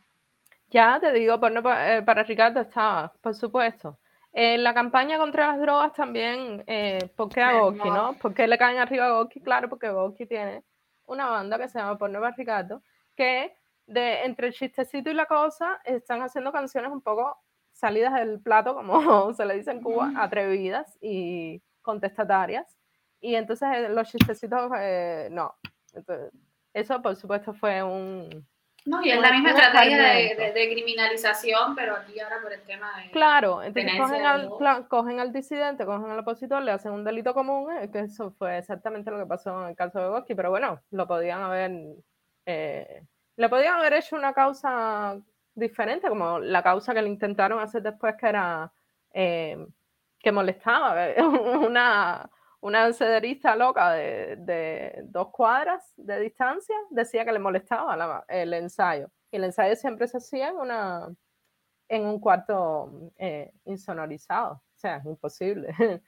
Ya 0.68 1.00
te 1.00 1.10
digo, 1.12 1.40
porno 1.40 1.62
eh, 1.78 2.02
para 2.02 2.24
Ricardo 2.24 2.60
estaba, 2.60 3.10
por 3.22 3.34
supuesto. 3.34 3.98
En 4.34 4.62
la 4.62 4.74
campaña 4.74 5.16
contra 5.16 5.46
las 5.48 5.60
drogas 5.60 5.94
también, 5.94 6.62
eh, 6.66 7.08
¿por 7.16 7.30
qué 7.30 7.40
a 7.40 7.58
Goki, 7.58 7.88
no? 7.88 8.12
¿Por 8.20 8.34
qué 8.34 8.46
le 8.46 8.58
caen 8.58 8.76
arriba 8.76 9.06
a 9.06 9.12
Goki? 9.12 9.40
Claro, 9.40 9.70
porque 9.70 9.88
Goki 9.88 10.26
tiene 10.26 10.62
una 11.06 11.26
banda 11.26 11.58
que 11.58 11.68
se 11.68 11.78
llama 11.78 11.96
Por 11.96 12.10
Nueva 12.10 12.32
Ricardo, 12.32 12.82
que 13.16 13.56
de, 13.86 14.24
entre 14.24 14.48
el 14.48 14.52
chistecito 14.52 15.10
y 15.10 15.14
la 15.14 15.24
cosa 15.24 15.80
están 15.84 16.20
haciendo 16.20 16.52
canciones 16.52 16.92
un 16.92 17.00
poco 17.00 17.38
salidas 17.80 18.14
del 18.14 18.40
plato, 18.40 18.74
como 18.74 18.92
se 19.34 19.44
le 19.44 19.56
dice 19.56 19.72
en 19.72 19.82
Cuba, 19.82 20.12
atrevidas 20.16 20.96
y 21.00 21.62
contestatarias. 21.82 22.76
Y 23.20 23.34
entonces 23.34 23.68
eh, 23.74 23.88
los 23.88 24.08
chistecitos, 24.08 24.70
eh, 24.78 25.28
no. 25.30 25.54
Entonces, 25.92 26.32
eso, 26.72 27.02
por 27.02 27.16
supuesto, 27.16 27.52
fue 27.52 27.82
un, 27.82 28.46
no, 28.86 29.04
y 29.04 29.10
es 29.10 29.20
la 29.20 29.32
misma 29.32 29.50
estrategia 29.50 29.98
de, 29.98 30.70
criminalización, 30.72 31.74
pero 31.74 31.96
aquí 31.96 32.18
ahora 32.18 32.40
por 32.40 32.52
el 32.52 32.62
tema 32.62 32.90
de. 32.96 33.10
Claro, 33.10 33.62
entonces 33.62 33.92
cogen 33.98 34.24
al, 34.24 34.88
cogen 34.88 35.20
al, 35.20 35.32
disidente, 35.32 35.84
cogen 35.84 36.10
al 36.10 36.20
opositor, 36.20 36.62
le 36.62 36.72
hacen 36.72 36.92
un 36.92 37.04
delito 37.04 37.34
común, 37.34 37.70
eh, 37.72 37.90
que 37.90 38.00
eso 38.00 38.30
fue 38.32 38.58
exactamente 38.58 39.10
lo 39.10 39.18
que 39.18 39.26
pasó 39.26 39.62
en 39.62 39.70
el 39.70 39.76
caso 39.76 40.00
de 40.00 40.08
Bosque, 40.08 40.34
pero 40.34 40.50
bueno, 40.50 40.80
lo 40.90 41.06
podían 41.06 41.42
haber. 41.42 41.72
Eh, 42.46 43.02
le 43.36 43.48
podían 43.48 43.74
haber 43.74 43.94
hecho 43.94 44.16
una 44.16 44.32
causa 44.32 45.18
diferente, 45.60 46.08
como 46.08 46.38
la 46.40 46.62
causa 46.62 46.94
que 46.94 47.02
le 47.02 47.08
intentaron 47.08 47.60
hacer 47.60 47.82
después, 47.82 48.16
que 48.16 48.28
era. 48.28 48.72
Eh, 49.12 49.66
que 50.18 50.32
molestaba, 50.32 50.94
una 51.66 52.30
una 52.60 52.92
cederista 52.92 53.56
loca 53.56 53.92
de, 53.92 55.02
dos 55.04 55.28
cuadras 55.30 55.92
de 55.96 56.20
distancia 56.20 56.76
decía 56.90 57.24
que 57.24 57.32
le 57.32 57.38
molestaba 57.38 58.24
el 58.28 58.52
ensayo. 58.54 59.10
Y 59.30 59.36
el 59.36 59.44
ensayo 59.44 59.76
siempre 59.76 60.08
se 60.08 60.18
hacía 60.18 60.48
en, 60.50 60.56
una, 60.56 61.08
en 61.88 62.04
un 62.06 62.20
cuarto 62.20 63.12
eh, 63.16 63.52
insonorizado. 63.64 64.54
O 64.54 64.78
sea, 64.78 64.96
es 64.96 65.06
imposible. 65.06 65.74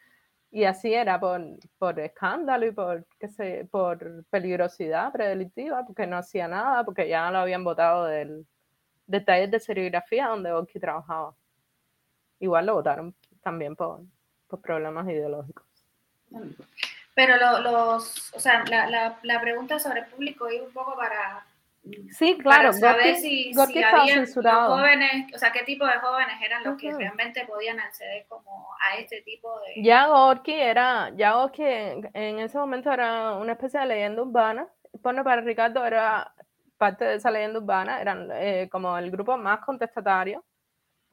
y 0.50 0.64
así 0.64 0.92
era 0.92 1.18
por, 1.18 2.00
escándalo 2.00 2.66
y 2.66 2.72
por, 2.72 3.06
qué 3.18 3.28
sé, 3.28 3.68
por 3.70 4.24
peligrosidad 4.26 5.12
predelictiva, 5.12 5.84
porque 5.86 6.06
no 6.06 6.18
hacía 6.18 6.48
nada, 6.48 6.84
porque 6.84 7.08
ya 7.08 7.30
lo 7.30 7.38
habían 7.38 7.64
votado 7.64 8.06
del, 8.06 8.46
taller 9.24 9.50
de 9.50 9.60
serigrafía 9.60 10.28
donde 10.28 10.52
Oki 10.52 10.78
trabajaba. 10.78 11.34
Igual 12.40 12.66
lo 12.66 12.74
votaron 12.74 13.14
también 13.42 13.76
por 13.76 14.00
problemas 14.62 15.08
ideológicos. 15.08 15.66
Pero 17.14 17.36
los, 17.60 18.34
o 18.34 18.40
sea, 18.40 18.64
la, 18.64 19.18
la, 19.22 19.40
pregunta 19.40 19.78
sobre 19.78 20.00
el 20.00 20.06
público 20.06 20.50
iba 20.50 20.64
un 20.64 20.72
poco 20.72 20.96
para 20.96 21.44
Sí, 22.10 22.38
claro. 22.38 22.70
Para 22.70 22.72
saber 22.72 23.16
si, 23.16 23.52
si 23.52 23.60
había 23.60 24.24
jóvenes, 24.66 25.34
o 25.34 25.38
sea, 25.38 25.50
qué 25.50 25.64
tipo 25.64 25.84
de 25.84 25.94
jóvenes 25.94 26.36
eran 26.40 26.62
los 26.62 26.80
que 26.80 26.92
realmente 26.92 27.44
podían 27.44 27.80
acceder 27.80 28.24
como 28.28 28.68
a 28.88 28.98
este 28.98 29.20
tipo 29.22 29.58
de... 29.60 29.82
Ya 29.82 30.06
Gorky 30.06 30.52
era, 30.52 31.10
ya 31.16 31.32
Gorky 31.32 31.64
en 31.64 32.38
ese 32.38 32.56
momento 32.56 32.92
era 32.92 33.32
una 33.32 33.52
especie 33.52 33.80
de 33.80 33.86
leyenda 33.86 34.22
urbana. 34.22 34.68
Bueno, 35.02 35.24
para 35.24 35.42
Ricardo 35.42 35.84
era 35.84 36.32
parte 36.82 37.04
de 37.04 37.14
esa 37.14 37.30
leyenda 37.30 37.60
urbana, 37.60 38.00
eran 38.00 38.28
eh, 38.32 38.68
como 38.68 38.98
el 38.98 39.08
grupo 39.12 39.36
más 39.38 39.60
contestatario, 39.60 40.44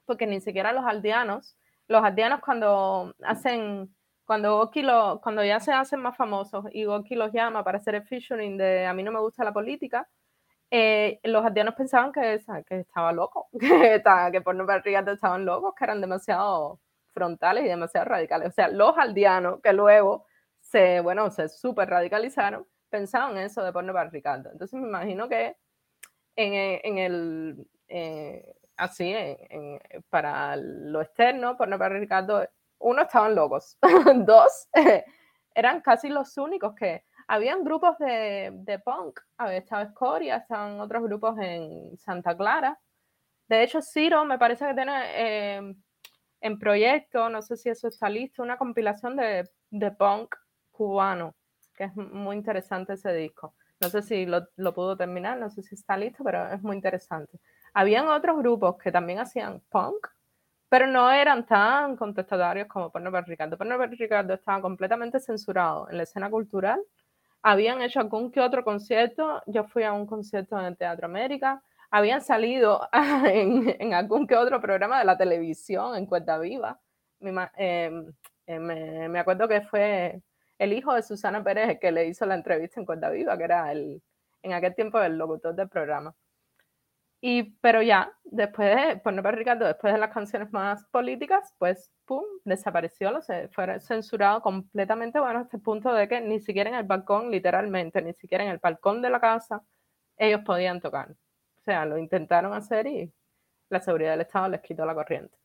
porque 0.08 0.26
ni 0.26 0.42
siquiera 0.42 0.74
los 0.74 0.84
aldeanos, 0.84 1.56
los 1.88 2.04
aldeanos 2.04 2.40
cuando 2.42 3.14
hacen, 3.24 3.96
cuando 4.26 4.58
Gorky 4.58 4.82
lo, 4.82 5.22
cuando 5.22 5.44
ya 5.44 5.60
se 5.60 5.72
hacen 5.72 6.00
más 6.02 6.18
famosos 6.18 6.66
y 6.72 6.86
Gorky 6.86 7.14
los 7.14 7.32
llama 7.32 7.64
para 7.64 7.78
hacer 7.78 7.94
el 7.94 8.04
featuring 8.04 8.58
de 8.58 8.88
A 8.88 8.94
mí 8.96 9.04
no 9.04 9.12
me 9.12 9.20
gusta 9.20 9.44
la 9.44 9.54
política, 9.54 10.10
eh, 10.72 11.20
los 11.24 11.46
aldeanos 11.46 11.76
pensaban 11.76 12.12
que, 12.12 12.42
que 12.68 12.80
estaba 12.80 13.12
loco, 13.12 13.48
que, 13.60 13.96
estaba, 13.96 14.32
que 14.32 14.42
por 14.42 14.56
no 14.56 14.66
Ricardo 14.66 15.12
estaban 15.12 15.46
locos, 15.46 15.76
que 15.78 15.84
eran 15.84 16.02
demasiado 16.02 16.80
frontales 17.14 17.64
y 17.64 17.68
demasiado 17.68 18.06
radicales. 18.06 18.48
O 18.50 18.52
sea, 18.54 18.70
los 18.70 18.98
aldeanos 18.98 19.62
que 19.62 19.74
luego 19.74 20.26
se, 20.62 21.00
bueno, 21.02 21.30
se 21.30 21.48
súper 21.48 21.92
radicalizaron, 21.92 22.66
pensaban 22.90 23.38
eso 23.38 23.64
de 23.64 23.72
porno 23.72 23.94
para 23.94 24.10
Ricardo. 24.10 24.52
Entonces 24.52 24.80
me 24.80 24.88
imagino 24.88 25.30
que 25.30 25.56
en, 26.36 26.54
eh, 26.54 26.82
en 26.84 26.98
el, 26.98 27.68
eh, 27.88 28.56
así, 28.78 29.14
para 30.10 30.56
lo 30.56 31.02
externo, 31.02 31.58
porno 31.58 31.78
para 31.78 32.00
Ricardo, 32.00 32.48
uno, 32.80 33.02
estaban 33.02 33.36
locos, 33.36 33.78
dos, 34.26 34.70
eran 35.54 35.82
casi 35.82 36.10
los 36.10 36.38
únicos 36.38 36.74
que 36.76 37.04
habían 37.30 37.64
grupos 37.64 37.98
de, 38.00 38.82
punk, 38.84 39.20
estaba 39.52 39.84
Escoria, 39.84 40.38
estaban 40.38 40.80
otros 40.80 41.04
grupos 41.04 41.38
en 41.40 41.96
Santa 41.98 42.36
Clara. 42.36 42.80
De 43.48 43.62
hecho, 43.62 43.82
Ciro 43.82 44.26
me 44.26 44.40
parece 44.40 44.66
que 44.66 44.74
tiene 44.74 44.94
eh, 45.14 45.76
en 46.42 46.60
proyecto, 46.60 47.30
no 47.30 47.42
sé 47.44 47.56
si 47.56 47.70
eso 47.70 47.88
está 47.88 48.10
listo, 48.10 48.42
una 48.42 48.58
compilación 48.58 49.16
de, 49.16 49.48
de, 49.70 49.92
punk 49.92 50.36
cubano, 50.72 51.36
que 51.80 51.86
es 51.86 51.96
muy 51.96 52.36
interesante 52.36 52.94
ese 52.94 53.12
disco. 53.14 53.56
No 53.80 53.90
sé 53.90 54.04
si 54.04 54.28
lo, 54.28 54.48
lo, 54.58 54.74
pudo 54.76 54.96
terminar, 54.96 55.40
no 55.40 55.50
sé 55.50 55.64
si 55.64 55.74
está 55.74 55.98
listo, 55.98 56.24
pero 56.24 56.52
es 56.52 56.62
muy 56.62 56.76
interesante. 56.76 57.40
Habían 57.74 58.08
otros 58.10 58.38
grupos 58.38 58.78
que 58.78 58.92
también 58.92 59.20
hacían 59.20 59.62
punk, 59.70 60.08
pero 60.70 60.86
no 60.86 61.10
eran 61.10 61.46
tan 61.46 61.96
contestatarios 61.96 62.68
como 62.68 62.92
Porno 62.92 63.10
Ricardo. 63.22 63.58
Porno 63.58 63.78
Ricardo 63.78 64.34
estaba 64.36 64.62
completamente 64.62 65.20
censurado 65.20 65.90
en 65.90 65.98
la 65.98 66.04
escena 66.04 66.30
cultural 66.30 66.80
habían 67.42 67.82
hecho 67.82 68.00
algún 68.00 68.32
que 68.32 68.42
otro 68.42 68.64
concierto. 68.64 69.42
Yo 69.48 69.64
fui 69.66 69.84
a 69.84 69.94
un 69.94 70.06
concierto 70.06 70.60
en 70.60 70.66
el 70.66 70.78
Teatro 70.78 71.06
América. 71.06 71.62
Habían 71.92 72.22
salido 72.22 72.88
en, 73.26 73.94
algún 73.94 74.28
que 74.28 74.36
otro 74.36 74.62
programa 74.62 75.00
de 75.00 75.06
la 75.06 75.18
televisión, 75.18 75.96
en 75.96 76.06
Cuenta 76.06 76.38
Viva. 76.38 76.80
Em, 77.22 78.14
eh, 78.48 78.60
me, 78.60 79.20
acuerdo 79.20 79.48
que 79.48 79.62
fue 79.62 80.22
el 80.60 80.74
hijo 80.74 80.94
de 80.94 81.02
Susana 81.02 81.44
Pérez 81.44 81.80
que 81.80 81.92
le 81.92 82.06
hizo 82.06 82.26
la 82.26 82.36
entrevista 82.36 82.80
en 82.80 82.86
Cuenta 82.86 83.10
Viva, 83.10 83.38
que 83.38 83.44
era 83.46 83.72
el, 83.72 84.02
en 84.44 84.54
aquel 84.54 84.76
tiempo 84.76 85.02
el 85.02 85.18
locutor 85.18 85.56
del 85.56 85.70
programa. 85.70 86.14
Y, 87.22 87.44
pero 87.60 87.82
ya, 87.82 88.14
después 88.24 88.74
de, 88.74 88.98
por 88.98 89.12
no 89.12 89.22
Ricardo, 89.22 89.66
después 89.66 89.92
de 89.94 90.00
las 90.00 90.14
canciones 90.14 90.54
más 90.54 90.86
políticas, 90.86 91.54
pues, 91.58 91.92
pum, 92.06 92.24
desapareció, 92.46 93.22
se 93.22 93.50
fue 93.50 93.80
censurado 93.82 94.42
completamente, 94.42 95.20
bueno, 95.20 95.40
hasta 95.40 95.58
el 95.58 95.64
punto 95.64 95.94
de 95.94 96.08
que 96.08 96.22
ni 96.22 96.40
siquiera 96.40 96.70
en 96.70 96.78
el 96.78 96.86
balcón, 96.86 97.30
literalmente, 97.30 98.02
ni 98.02 98.14
siquiera 98.14 98.46
en 98.46 98.52
el 98.52 98.60
balcón 98.60 99.02
de 99.02 99.10
la 99.10 99.20
casa, 99.20 99.62
ellos 100.18 100.42
podían 100.46 100.80
tocar. 100.80 101.12
O 101.12 101.62
sea, 101.66 101.86
lo 101.86 101.98
intentaron 101.98 102.54
hacer 102.54 102.88
y 102.88 103.12
la 103.70 103.82
seguridad 103.82 104.12
del 104.12 104.22
Estado 104.22 104.48
les 104.48 104.62
quitó 104.62 104.86
la 104.86 104.96
corriente. 104.96 105.38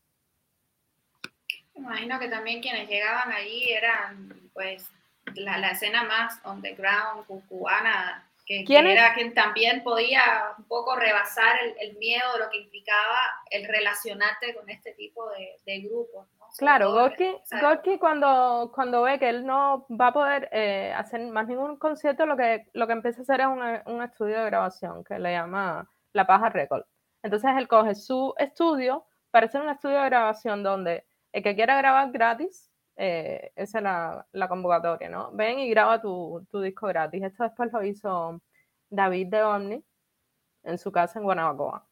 Imagino 1.74 2.20
que 2.20 2.28
también 2.28 2.62
quienes 2.62 2.88
llegaban 2.88 3.32
allí 3.32 3.72
eran, 3.72 4.48
pues, 4.52 4.88
la, 5.34 5.58
la 5.58 5.70
escena 5.70 6.04
más 6.04 6.40
underground 6.44 7.26
cubana 7.48 8.28
que, 8.46 8.64
era 8.68 9.14
quien 9.14 9.32
también 9.32 9.82
podía 9.82 10.20
un 10.58 10.64
poco 10.64 10.96
rebasar 10.96 11.56
el, 11.80 11.96
miedo 11.96 12.30
de 12.34 12.38
lo 12.40 12.50
que 12.50 12.58
implicaba 12.58 13.18
el 13.50 13.66
relacionarte 13.66 14.54
con 14.54 14.68
este 14.68 14.92
tipo 14.92 15.30
de, 15.30 15.56
de 15.64 15.80
grupos. 15.80 16.26
Claro, 16.56 16.92
Gorky, 16.92 17.98
cuando, 17.98 18.70
cuando 18.72 19.02
ve 19.02 19.18
que 19.18 19.28
él 19.28 19.44
no 19.44 19.86
va 19.90 20.08
a 20.08 20.12
poder 20.12 20.48
eh, 20.52 20.92
hacer 20.96 21.20
más 21.22 21.48
ningún 21.48 21.76
concierto, 21.78 22.26
lo 22.26 22.36
que, 22.36 22.68
lo 22.74 22.86
que 22.86 22.92
empieza 22.92 23.20
a 23.20 23.22
hacer 23.22 23.40
es 23.40 23.46
un, 23.46 24.02
estudio 24.02 24.38
de 24.38 24.46
grabación 24.46 25.02
que 25.02 25.18
le 25.18 25.32
llama 25.32 25.88
La 26.12 26.26
Paja 26.26 26.50
Record. 26.50 26.84
Entonces 27.24 27.50
él 27.56 27.66
coge 27.66 27.96
su 27.96 28.34
estudio 28.38 29.04
para 29.32 29.46
hacer 29.46 29.62
un 29.62 29.68
estudio 29.68 30.00
de 30.00 30.04
grabación 30.04 30.62
donde 30.62 31.04
el 31.32 31.42
que 31.42 31.56
quiera 31.56 31.76
grabar 31.76 32.12
gratis, 32.12 32.70
eh, 32.96 33.52
esa 33.56 33.78
es 33.78 33.84
la, 34.32 34.48
convocatoria, 34.48 35.08
¿no? 35.08 35.30
Ven 35.32 35.58
y 35.58 35.68
graba 35.70 36.00
tu, 36.00 36.46
disco 36.62 36.86
gratis. 36.86 37.22
Esto 37.22 37.44
después 37.44 37.72
lo 37.72 37.82
hizo 37.84 38.40
David 38.90 39.28
de 39.28 39.42
Omni 39.42 39.84
en 40.62 40.78
su 40.78 40.92
casa 40.92 41.18
en 41.18 41.24
Guanabacoa. 41.24 41.86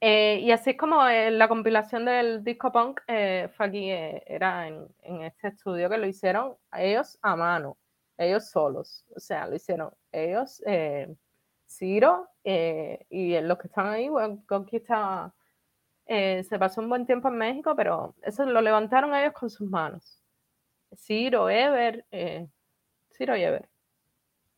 Eh, 0.00 0.40
y 0.42 0.50
así 0.52 0.70
es 0.70 0.76
como 0.76 1.06
eh, 1.08 1.30
la 1.30 1.48
compilación 1.48 2.04
del 2.04 2.44
disco 2.44 2.70
punk 2.70 3.00
fue 3.06 3.66
aquí, 3.66 3.90
era 3.90 4.68
en, 4.68 4.88
este 5.22 5.48
estudio 5.48 5.88
que 5.88 5.98
lo 5.98 6.06
hicieron 6.06 6.56
ellos 6.72 7.18
a 7.22 7.36
mano, 7.36 7.78
ellos 8.18 8.48
solos. 8.50 9.06
O 9.14 9.20
sea, 9.20 9.46
lo 9.46 9.56
hicieron 9.56 9.90
ellos, 10.12 10.62
Ciro 11.68 12.28
y 12.44 13.40
los 13.40 13.58
que 13.58 13.68
están 13.68 13.88
ahí, 13.88 14.08
bueno, 14.08 14.42
estaba 14.72 15.34
eh, 16.06 16.44
se 16.44 16.58
pasó 16.58 16.80
un 16.80 16.88
buen 16.88 17.04
tiempo 17.04 17.28
en 17.28 17.38
México, 17.38 17.74
pero 17.76 18.14
eso 18.22 18.46
lo 18.46 18.60
levantaron 18.60 19.14
ellos 19.14 19.32
con 19.32 19.50
sus 19.50 19.68
manos. 19.68 20.22
Ciro, 20.96 21.50
Ever, 21.50 22.06
eh, 22.12 22.48
Ciro 23.12 23.36
y 23.36 23.42
Ever, 23.42 23.68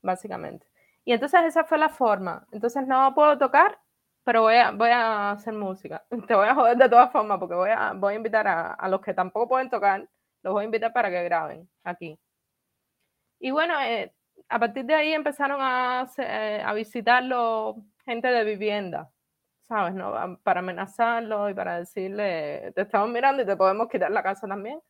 básicamente. 0.02 0.66
Y 1.04 1.12
entonces 1.12 1.42
esa 1.44 1.64
fue 1.64 1.78
la 1.78 1.88
forma. 1.88 2.46
Entonces 2.52 2.86
no 2.86 3.14
puedo 3.14 3.38
tocar, 3.38 3.78
pero 4.24 4.42
voy 4.42 4.56
a, 4.56 4.72
voy 4.72 4.90
a 4.90 5.32
hacer 5.32 5.54
música. 5.54 6.04
Te 6.28 6.34
voy 6.34 6.48
a 6.48 6.54
joder 6.54 6.76
de 6.76 6.88
todas 6.88 7.10
formas 7.10 7.38
porque 7.38 7.54
voy 7.54 7.70
a, 7.70 7.92
voy 7.94 8.14
a 8.14 8.16
invitar 8.16 8.46
a, 8.46 8.88
los 8.88 9.00
que 9.00 9.14
tampoco 9.14 9.48
pueden 9.48 9.70
tocar, 9.70 10.06
los 10.42 10.52
voy 10.52 10.62
a 10.62 10.66
invitar 10.66 10.92
para 10.92 11.10
que 11.10 11.24
graben 11.24 11.68
aquí. 11.84 12.18
Y 13.40 13.50
bueno, 13.52 13.80
eh, 13.80 14.12
a 14.48 14.58
partir 14.58 14.84
de 14.84 14.94
ahí 14.94 15.12
empezaron 15.12 15.60
a, 15.62 16.00
a 16.02 16.72
visitarlo 16.74 17.76
gente 18.04 18.28
de 18.28 18.44
vivienda 18.44 19.10
¿sabes? 19.68 19.94
¿no? 19.94 20.38
Para 20.42 20.60
amenazarlo 20.60 21.50
y 21.50 21.54
para 21.54 21.78
decirle, 21.78 22.72
te 22.74 22.82
estamos 22.82 23.10
mirando 23.10 23.42
y 23.42 23.46
te 23.46 23.56
podemos 23.56 23.88
quitar 23.88 24.10
la 24.10 24.22
casa 24.22 24.48
también. 24.48 24.80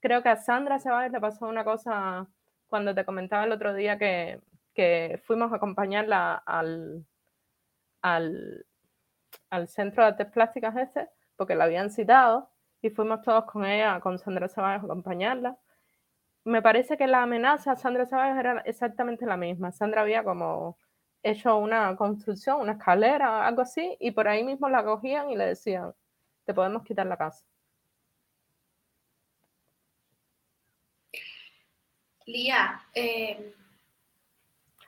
Creo 0.00 0.22
que 0.22 0.28
a 0.30 0.36
Sandra 0.36 0.78
Ceballos 0.78 1.12
le 1.12 1.20
pasó 1.20 1.46
una 1.48 1.64
cosa 1.64 2.26
cuando 2.68 2.94
te 2.94 3.04
comentaba 3.04 3.44
el 3.44 3.52
otro 3.52 3.74
día 3.74 3.98
que, 3.98 4.40
que 4.74 5.20
fuimos 5.26 5.52
a 5.52 5.56
acompañarla 5.56 6.36
al, 6.46 7.06
al, 8.02 8.66
al, 9.50 9.68
Centro 9.68 10.04
de 10.04 10.10
Artes 10.10 10.28
Plásticas 10.28 10.76
ese, 10.76 11.08
porque 11.36 11.54
la 11.56 11.64
habían 11.64 11.90
citado, 11.90 12.50
y 12.82 12.90
fuimos 12.90 13.22
todos 13.22 13.44
con 13.46 13.64
ella, 13.64 14.00
con 14.00 14.18
Sandra 14.18 14.48
Ceballos, 14.48 14.82
a 14.82 14.86
acompañarla. 14.86 15.58
Me 16.44 16.62
parece 16.62 16.96
que 16.96 17.06
la 17.06 17.22
amenaza 17.22 17.72
a 17.72 17.76
Sandra 17.76 18.06
Ceballos 18.06 18.38
era 18.38 18.60
exactamente 18.60 19.26
la 19.26 19.36
misma. 19.36 19.72
Sandra 19.72 20.02
había 20.02 20.24
como 20.24 20.78
hecho 21.22 21.56
una 21.58 21.96
construcción, 21.96 22.60
una 22.60 22.72
escalera, 22.72 23.46
algo 23.46 23.62
así, 23.62 23.96
y 24.00 24.10
por 24.12 24.28
ahí 24.28 24.44
mismo 24.44 24.68
la 24.68 24.84
cogían 24.84 25.30
y 25.30 25.36
le 25.36 25.46
decían, 25.46 25.94
te 26.44 26.54
podemos 26.54 26.82
quitar 26.84 27.06
la 27.06 27.16
casa. 27.16 27.44
Lía, 32.26 32.80
eh, 32.94 33.54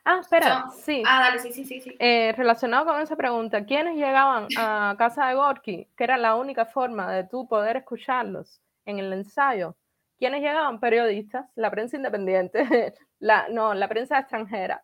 Ah, 0.04 0.18
espera, 0.20 0.68
sí. 0.72 1.02
Ah, 1.06 1.20
dale, 1.20 1.38
sí, 1.38 1.52
sí, 1.52 1.64
sí. 1.64 1.96
Eh, 1.98 2.32
relacionado 2.36 2.86
con 2.86 3.00
esa 3.00 3.14
pregunta, 3.14 3.64
¿quiénes 3.64 3.94
llegaban 3.94 4.48
a 4.56 4.96
casa 4.98 5.28
de 5.28 5.34
Gorky, 5.34 5.88
que 5.96 6.04
era 6.04 6.18
la 6.18 6.34
única 6.34 6.66
forma 6.66 7.12
de 7.12 7.24
tú 7.24 7.46
poder 7.46 7.76
escucharlos 7.76 8.60
en 8.84 8.98
el 8.98 9.12
ensayo? 9.12 9.76
¿Quiénes 10.18 10.42
llegaban? 10.42 10.80
Periodistas, 10.80 11.46
la 11.54 11.70
prensa 11.70 11.96
independiente, 11.96 12.64
la, 13.20 13.48
no, 13.48 13.74
la 13.74 13.88
prensa 13.88 14.18
extranjera, 14.18 14.82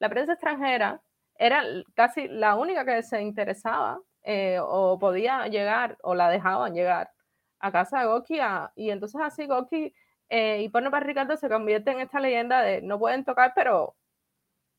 la 0.00 0.08
prensa 0.08 0.32
extranjera 0.32 1.00
era 1.36 1.62
casi 1.94 2.26
la 2.28 2.56
única 2.56 2.84
que 2.84 3.02
se 3.02 3.22
interesaba 3.22 4.00
eh, 4.22 4.58
o 4.60 4.98
podía 4.98 5.46
llegar 5.46 5.96
o 6.02 6.14
la 6.14 6.28
dejaban 6.28 6.74
llegar 6.74 7.10
a 7.60 7.70
casa 7.70 8.00
de 8.00 8.06
Goki 8.06 8.38
y 8.74 8.90
entonces 8.90 9.20
así 9.22 9.46
Goki 9.46 9.94
eh, 10.28 10.62
y 10.62 10.68
Porno 10.68 10.90
para 10.90 11.06
Ricardo 11.06 11.36
se 11.36 11.48
convierte 11.48 11.92
en 11.92 12.00
esta 12.00 12.20
leyenda 12.20 12.62
de 12.62 12.82
no 12.82 12.98
pueden 12.98 13.24
tocar 13.24 13.52
pero, 13.54 13.96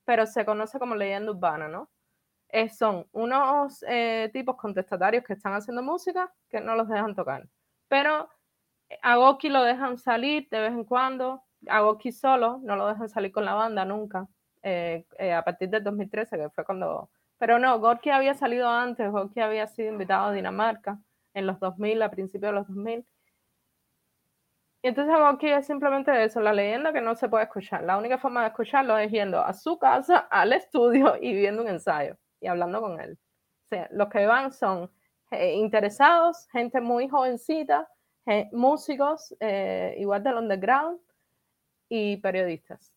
pero 0.06 0.26
se 0.26 0.46
conoce 0.46 0.80
como 0.80 0.96
leyenda 0.96 1.32
urbana, 1.32 1.68
¿no? 1.68 1.90
Eh, 2.50 2.70
son 2.70 3.08
unos 3.14 3.84
tipos 4.34 4.58
contestatarios 4.58 5.24
que 5.24 5.34
están 5.34 5.54
haciendo 5.54 5.82
música 5.82 6.34
que 6.50 6.60
no 6.60 6.76
los 6.76 6.90
dejan 6.90 7.16
tocar, 7.16 7.48
pero 7.88 8.30
a 9.02 9.16
Goki 9.16 9.50
lo 9.50 9.64
dejan 9.64 9.98
salir 9.98 10.48
de 10.50 10.60
vez 10.60 10.72
en 10.72 10.84
cuando, 10.84 11.44
a 11.68 11.80
Gorky 11.82 12.12
solo, 12.12 12.60
no 12.64 12.76
lo 12.76 12.88
dejan 12.88 13.08
salir 13.10 13.32
con 13.32 13.46
la 13.46 13.54
banda 13.54 13.86
nunca, 13.86 14.28
eh, 14.64 15.06
eh, 15.18 15.34
a 15.34 15.44
partir 15.44 15.70
del 15.70 15.84
2013, 15.84 16.38
que 16.38 16.50
fue 16.50 16.66
cuando... 16.66 17.10
Pero 17.38 17.58
no, 17.58 17.80
Gorky 17.80 18.12
había 18.12 18.34
salido 18.36 18.70
antes, 18.70 19.10
Gorky 19.12 19.40
había 19.40 19.68
sido 19.68 19.92
invitado 19.92 20.28
a 20.28 20.32
Dinamarca 20.32 21.00
en 21.34 21.48
los 21.48 21.60
2000, 21.60 22.02
a 22.04 22.12
principios 22.12 22.52
de 22.52 22.56
los 22.60 22.68
2000. 22.68 23.06
Y 24.84 24.88
entonces 24.88 25.16
Gorky 25.16 25.50
es 25.50 25.66
simplemente 25.66 26.24
eso, 26.24 26.40
la 26.42 26.54
leyenda 26.54 26.94
que 26.94 27.02
no 27.02 27.16
se 27.16 27.30
puede 27.30 27.44
escuchar. 27.46 27.84
La 27.84 27.98
única 27.98 28.18
forma 28.18 28.42
de 28.42 28.48
escucharlo 28.48 28.98
es 28.98 29.12
yendo 29.12 29.40
a 29.44 29.54
su 29.54 29.78
casa, 29.80 30.28
al 30.30 30.54
estudio 30.54 31.16
y 31.22 31.34
viendo 31.34 31.62
un 31.64 31.70
ensayo 31.70 32.18
y 32.40 32.48
hablando 32.48 32.82
con 32.82 33.00
él. 33.00 33.18
O 33.66 33.68
sea, 33.70 33.88
los 33.92 34.10
que 34.10 34.26
van 34.26 34.52
son 34.52 34.92
eh, 35.32 35.54
interesados, 35.56 36.48
gente 36.52 36.82
muy 36.82 37.08
jovencita, 37.08 37.88
músicos, 38.52 39.36
eh, 39.40 39.96
igual 39.98 40.24
del 40.24 40.36
underground, 40.36 41.00
y 41.92 42.18
periodistas. 42.18 42.94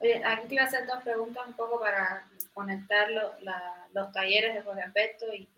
Oye, 0.00 0.22
aquí 0.24 0.48
te 0.48 0.54
iba 0.54 0.64
a 0.64 0.66
hacer 0.66 0.86
dos 0.86 1.02
preguntas 1.02 1.46
un 1.46 1.52
poco 1.52 1.78
para 1.78 2.26
conectar 2.54 3.08
los 3.10 4.12
talleres 4.12 4.54
de 4.54 4.62
Jorge 4.62 4.82
Alberto 4.82 5.26
y, 5.32 5.48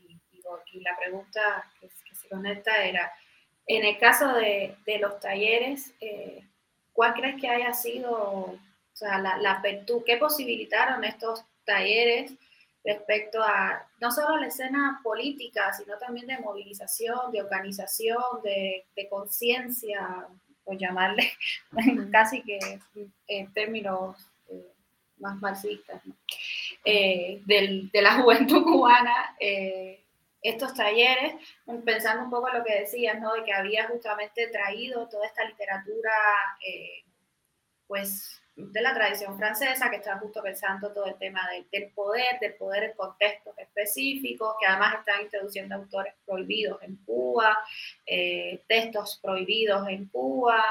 la 0.74 0.96
pregunta 0.96 1.64
que, 1.80 1.88
se 1.88 2.28
conecta 2.28 2.84
era, 2.84 3.12
en 3.66 3.84
el 3.84 3.98
caso 3.98 4.34
de, 4.34 4.76
los 5.00 5.20
talleres, 5.20 5.94
eh, 6.00 6.44
¿cuál 6.92 7.14
crees 7.14 7.40
que 7.40 7.48
haya 7.48 7.72
sido 7.72 8.12
o 8.12 8.58
sea, 8.92 9.18
la, 9.18 9.38
la, 9.38 9.62
qué 9.62 10.16
posibilitaron 10.18 11.04
estos 11.04 11.44
talleres 11.64 12.32
respecto 12.84 13.42
a 13.42 13.86
no 14.00 14.10
solo 14.10 14.36
la 14.38 14.48
escena 14.48 15.00
política, 15.02 15.72
sino 15.72 15.96
también 15.98 16.26
de 16.26 16.38
movilización, 16.38 17.30
de 17.30 17.42
organización, 17.42 18.42
de, 18.42 18.84
conciencia, 19.08 20.26
por 20.64 20.76
llamarle 20.76 21.32
casi 22.12 22.42
que 22.42 22.58
en 23.28 23.52
términos 23.52 24.31
más 25.22 25.40
marxistas, 25.40 26.02
eh, 26.84 27.40
de 27.46 28.02
la 28.02 28.14
juventud 28.22 28.62
cubana. 28.62 29.36
Eh, 29.40 29.98
estos 30.42 30.74
talleres, 30.74 31.34
pensando 31.84 32.24
un 32.24 32.30
poco 32.30 32.48
en 32.48 32.58
lo 32.58 32.64
que 32.64 32.80
decías, 32.80 33.20
¿no? 33.20 33.32
de 33.32 33.44
que 33.44 33.52
había 33.52 33.86
justamente 33.86 34.48
traído 34.48 35.08
toda 35.08 35.24
esta 35.24 35.44
literatura, 35.44 36.10
pues 37.86 38.42
de 38.54 38.82
la 38.82 38.94
tradición 38.94 39.36
francesa, 39.38 39.88
que 39.88 39.96
está 39.96 40.18
justo 40.18 40.42
pensando 40.42 40.92
todo 40.92 41.06
el 41.06 41.16
tema 41.16 41.40
del, 41.70 41.90
poder, 41.90 42.38
del 42.40 42.54
poder 42.54 42.84
en 42.84 42.92
contextos 42.92 43.54
específicos, 43.58 44.54
que 44.60 44.66
además 44.66 44.96
están 44.98 45.22
introduciendo 45.22 45.74
autores 45.76 46.14
prohibidos 46.26 46.82
en 46.82 46.96
Cuba, 47.04 47.56
eh, 48.04 48.62
textos 48.68 49.18
prohibidos 49.22 49.88
en 49.88 50.06
Cuba, 50.08 50.62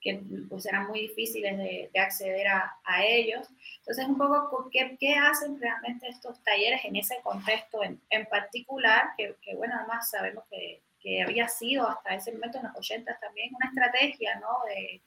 que 0.00 0.20
pues 0.48 0.66
eran 0.66 0.86
muy 0.86 1.00
difíciles 1.00 1.56
de, 1.58 1.90
acceder 1.98 2.46
a, 2.48 3.04
ellos. 3.04 3.48
Entonces, 3.78 4.06
un 4.06 4.18
poco, 4.18 4.68
¿qué, 4.70 4.96
¿qué, 4.98 5.14
hacen 5.16 5.60
realmente 5.60 6.08
estos 6.08 6.42
talleres 6.42 6.84
en 6.84 6.96
ese 6.96 7.20
contexto 7.22 7.82
en, 7.82 8.00
en 8.10 8.26
particular? 8.26 9.10
Que, 9.16 9.34
que, 9.42 9.54
bueno, 9.56 9.74
además 9.76 10.10
sabemos 10.10 10.44
que, 10.50 10.80
que 11.00 11.22
había 11.22 11.48
sido 11.48 11.88
hasta 11.88 12.14
ese 12.14 12.32
momento 12.32 12.58
en 12.58 12.64
los 12.64 12.76
80 12.76 13.18
también 13.18 13.54
una 13.54 13.68
estrategia, 13.68 14.38
¿no? 14.40 14.48
De, 14.66 15.02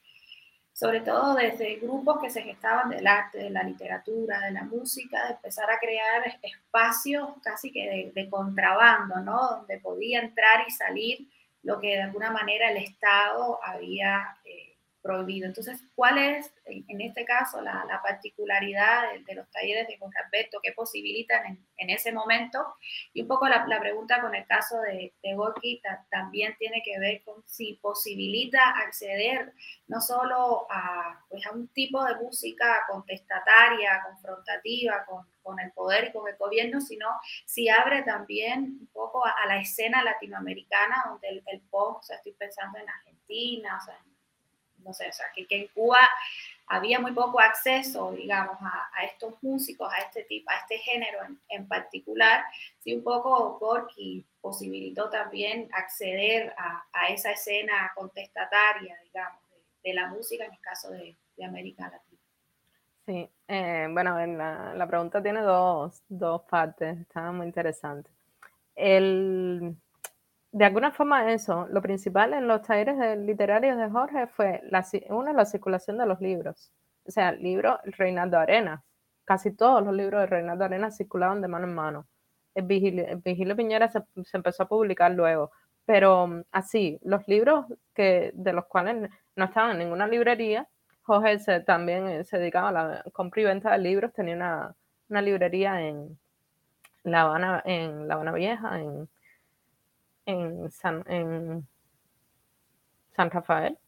sobre 0.72 1.00
todo 1.00 1.34
desde 1.34 1.76
grupos 1.76 2.20
que 2.20 2.30
se 2.30 2.42
gestaban 2.42 2.88
del 2.88 3.06
arte, 3.06 3.38
de 3.38 3.50
la 3.50 3.62
literatura, 3.62 4.40
de 4.40 4.52
la 4.52 4.64
música, 4.64 5.26
de 5.26 5.34
empezar 5.34 5.70
a 5.70 5.78
crear 5.78 6.38
espacios 6.42 7.28
casi 7.42 7.70
que 7.70 8.12
de, 8.14 8.30
contrabando, 8.30 9.20
¿no? 9.20 9.48
Donde 9.48 9.78
podía 9.78 10.20
entrar 10.20 10.64
y 10.66 10.70
salir 10.70 11.28
lo 11.62 11.78
que 11.78 11.88
de 11.88 12.02
alguna 12.02 12.30
manera 12.30 12.70
el 12.70 12.78
Estado 12.78 13.60
había 13.62 14.36
eh, 14.44 14.71
prohibido. 15.02 15.46
Entonces, 15.46 15.80
¿cuál 15.94 16.18
es 16.18 16.52
en 16.64 17.00
este 17.00 17.24
caso 17.24 17.60
la, 17.60 18.00
particularidad 18.02 19.12
de, 19.26 19.34
los 19.34 19.50
talleres 19.50 19.88
de 19.88 19.98
Jorge 19.98 20.18
Alberto 20.24 20.60
que 20.62 20.72
posibilitan 20.72 21.58
en, 21.76 21.90
ese 21.90 22.12
momento? 22.12 22.74
Y 23.12 23.22
un 23.22 23.28
poco 23.28 23.48
la, 23.48 23.64
pregunta 23.80 24.20
con 24.20 24.34
el 24.34 24.46
caso 24.46 24.80
de, 24.80 25.12
de 25.22 25.34
Gorky 25.34 25.82
también 26.10 26.54
tiene 26.58 26.82
que 26.84 26.98
ver 26.98 27.22
con 27.24 27.42
si 27.46 27.78
posibilita 27.82 28.60
acceder 28.70 29.52
no 29.88 30.00
solo 30.00 30.66
a, 30.70 31.20
pues, 31.28 31.44
a 31.46 31.52
un 31.52 31.68
tipo 31.68 32.02
de 32.04 32.14
música 32.16 32.84
contestataria, 32.88 34.02
confrontativa 34.06 35.04
con, 35.04 35.26
con, 35.42 35.58
el 35.60 35.70
poder 35.72 36.08
y 36.08 36.12
con 36.12 36.28
el 36.28 36.36
gobierno, 36.36 36.80
sino 36.80 37.08
si 37.44 37.68
abre 37.68 38.02
también 38.02 38.78
un 38.80 38.86
poco 38.92 39.24
a, 39.26 39.34
la 39.46 39.58
escena 39.58 40.02
latinoamericana 40.02 41.04
donde 41.08 41.28
el, 41.28 41.42
el 41.46 41.60
pop, 41.62 41.98
o 41.98 42.02
sea, 42.02 42.16
estoy 42.16 42.32
pensando 42.32 42.78
en 42.78 42.88
Argentina, 42.88 43.78
o 43.80 43.84
sea, 43.84 43.98
no 44.84 44.92
sé, 44.92 45.08
o 45.08 45.12
sea, 45.12 45.26
que, 45.34 45.46
en 45.48 45.66
Cuba 45.68 45.98
había 46.66 47.00
muy 47.00 47.12
poco 47.12 47.40
acceso, 47.40 48.12
digamos, 48.12 48.56
a, 48.60 49.04
estos 49.04 49.34
músicos, 49.42 49.92
a 49.92 49.98
este 49.98 50.24
tipo, 50.24 50.50
a 50.50 50.56
este 50.56 50.78
género 50.78 51.18
en, 51.48 51.68
particular, 51.68 52.44
sí 52.78 52.94
un 52.94 53.02
poco 53.02 53.58
porque 53.58 54.24
posibilitó 54.40 55.10
también 55.10 55.68
acceder 55.72 56.54
a, 56.56 57.08
esa 57.08 57.32
escena 57.32 57.92
contestataria, 57.94 58.96
digamos, 59.04 59.40
de, 59.82 59.94
la 59.94 60.08
música 60.08 60.44
en 60.44 60.52
el 60.52 60.60
caso 60.60 60.90
de, 60.90 61.16
América 61.44 61.90
Latina. 61.90 62.20
Sí, 63.04 63.28
eh, 63.48 63.88
bueno, 63.90 64.24
la, 64.24 64.74
la, 64.74 64.86
pregunta 64.86 65.20
tiene 65.20 65.40
dos, 65.40 66.04
dos 66.08 66.42
partes, 66.42 67.00
está 67.00 67.32
muy 67.32 67.46
interesante. 67.46 68.08
El, 68.76 69.76
de 70.52 70.66
alguna 70.66 70.92
forma 70.92 71.32
eso, 71.32 71.66
lo 71.70 71.80
principal 71.80 72.34
en 72.34 72.46
los 72.46 72.62
talleres 72.62 73.18
literarios 73.18 73.78
de 73.78 73.88
Jorge 73.88 74.26
fue, 74.26 74.60
la, 74.70 74.84
una, 75.08 75.32
la 75.32 75.46
circulación 75.46 75.96
de 75.96 76.06
los 76.06 76.20
libros. 76.20 76.70
O 77.06 77.10
sea, 77.10 77.30
el 77.30 77.42
libro 77.42 77.80
Reinaldo 77.84 78.38
Arenas, 78.38 78.82
casi 79.24 79.52
todos 79.52 79.82
los 79.82 79.94
libros 79.94 80.20
de 80.20 80.26
Reinaldo 80.26 80.64
Arenas 80.64 80.96
circulaban 80.96 81.40
de 81.40 81.48
mano 81.48 81.66
en 81.66 81.74
mano. 81.74 82.06
El 82.54 82.64
Vigilio, 82.66 83.56
Piñera 83.56 83.88
se, 83.88 84.02
empezó 84.34 84.64
a 84.64 84.68
publicar 84.68 85.10
luego, 85.12 85.50
pero 85.86 86.26
mm, 86.26 86.42
así, 86.52 86.98
los 87.02 87.26
libros 87.28 87.64
que, 87.94 88.30
de 88.34 88.52
los 88.52 88.66
cuales 88.66 89.10
no 89.36 89.44
estaban 89.46 89.72
en 89.72 89.78
ninguna 89.78 90.06
librería, 90.06 90.68
Jorge 91.02 91.38
también 91.62 92.06
eh, 92.08 92.24
se 92.24 92.38
dedicaba 92.38 92.68
a 92.68 92.72
la 92.72 93.04
compra 93.12 93.40
y 93.40 93.44
venta 93.44 93.72
de 93.72 93.78
libros, 93.78 94.12
tenía 94.12 94.36
una, 94.36 94.74
una 95.08 95.22
librería 95.22 95.80
en 95.80 96.18
La 97.04 97.22
Habana, 97.22 97.62
en 97.64 98.06
La 98.06 98.14
Habana 98.14 98.32
Vieja, 98.32 98.78
en 98.78 99.08
en 100.26 100.70
San, 100.70 101.04
en 101.06 101.66
San 103.16 103.30
Rafael. 103.30 103.78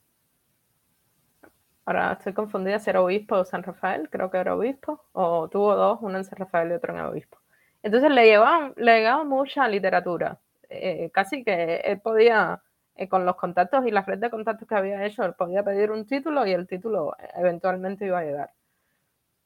Ahora 1.86 2.12
estoy 2.12 2.32
confundida 2.32 2.78
si 2.78 2.90
era 2.90 3.02
obispo 3.02 3.36
o 3.36 3.44
San 3.44 3.62
Rafael, 3.62 4.08
creo 4.10 4.30
que 4.30 4.38
era 4.38 4.56
obispo, 4.56 5.04
o 5.12 5.48
tuvo 5.48 5.74
dos, 5.76 5.98
uno 6.00 6.18
en 6.18 6.24
San 6.24 6.38
Rafael 6.38 6.70
y 6.70 6.74
otro 6.74 6.94
en 6.94 7.00
obispo. 7.00 7.38
Entonces 7.82 8.10
le 8.10 8.24
llevaban, 8.24 8.72
le 8.76 8.96
llegaban 8.98 9.28
mucha 9.28 9.68
literatura, 9.68 10.38
eh, 10.70 11.10
casi 11.12 11.44
que 11.44 11.76
él 11.84 12.00
podía, 12.00 12.62
eh, 12.96 13.08
con 13.08 13.26
los 13.26 13.36
contactos 13.36 13.86
y 13.86 13.90
la 13.90 14.02
red 14.02 14.18
de 14.18 14.30
contactos 14.30 14.66
que 14.66 14.74
había 14.74 15.04
hecho, 15.04 15.24
él 15.24 15.34
podía 15.34 15.62
pedir 15.62 15.90
un 15.90 16.06
título 16.06 16.46
y 16.46 16.52
el 16.52 16.66
título 16.66 17.14
eventualmente 17.34 18.06
iba 18.06 18.20
a 18.20 18.24
llegar. 18.24 18.50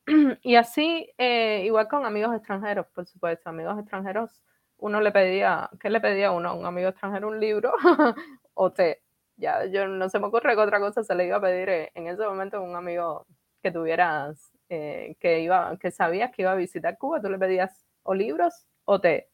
Y 0.43 0.55
así, 0.57 1.11
eh, 1.19 1.63
igual 1.65 1.89
con 1.89 2.07
amigos 2.07 2.35
extranjeros, 2.37 2.87
por 2.95 3.07
supuesto, 3.07 3.51
amigos 3.51 3.79
extranjeros 3.79 4.43
uno 4.79 5.01
le 5.01 5.13
pedía, 5.13 5.71
¿qué 5.81 5.91
le 5.91 6.01
pedía 6.01 6.33
uno? 6.33 6.51
A 6.51 6.55
un 6.55 6.67
amigo 6.67 6.89
extranjero 6.89 7.29
un 7.29 7.41
libro 7.41 7.73
o 8.55 8.73
té. 8.73 9.03
Ya, 9.37 9.67
yo 9.67 9.87
no 9.87 10.09
se 10.09 10.19
me 10.19 10.27
ocurre 10.27 10.55
que 10.55 10.61
otra 10.61 10.81
cosa 10.81 11.05
se 11.05 11.15
le 11.15 11.27
iba 11.27 11.37
a 11.37 11.41
pedir 11.41 11.91
en 11.95 12.09
ese 12.09 12.25
momento 12.27 12.59
a 12.59 12.61
un 12.61 12.75
amigo 12.77 13.27
que 13.63 13.71
tuvieras, 13.71 14.53
eh, 14.69 15.17
que 15.21 15.41
iba, 15.41 15.77
que 15.79 15.91
sabías 15.91 16.33
que 16.33 16.43
iba 16.43 16.53
a 16.53 16.57
visitar 16.57 16.99
Cuba, 16.99 17.21
tú 17.21 17.31
le 17.31 17.39
pedías 17.39 17.87
o 18.03 18.15
libros 18.15 18.67
o 18.85 19.01
té. 19.01 19.29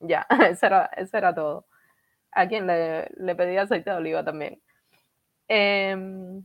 Ya, 0.00 0.26
eso 0.50 0.66
era, 0.66 0.86
eso 0.96 1.16
era 1.16 1.34
todo. 1.34 1.66
A 2.32 2.48
quien 2.48 2.66
le, 2.66 3.08
le 3.16 3.34
pedía 3.36 3.62
aceite 3.62 3.90
de 3.90 3.96
oliva 3.96 4.24
también. 4.24 4.60
Em, 5.48 6.44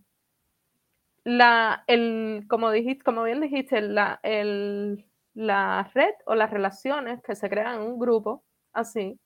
la, 1.23 1.83
el, 1.87 2.45
como, 2.49 2.71
dijiste, 2.71 3.03
como 3.03 3.23
bien 3.23 3.41
dijiste, 3.41 3.81
la, 3.81 4.19
el, 4.23 5.05
la 5.33 5.89
red 5.93 6.13
o 6.25 6.35
las 6.35 6.51
relaciones 6.51 7.21
que 7.23 7.35
se 7.35 7.49
crean 7.49 7.75
en 7.75 7.81
un 7.81 7.99
grupo 7.99 8.43
así, 8.73 9.19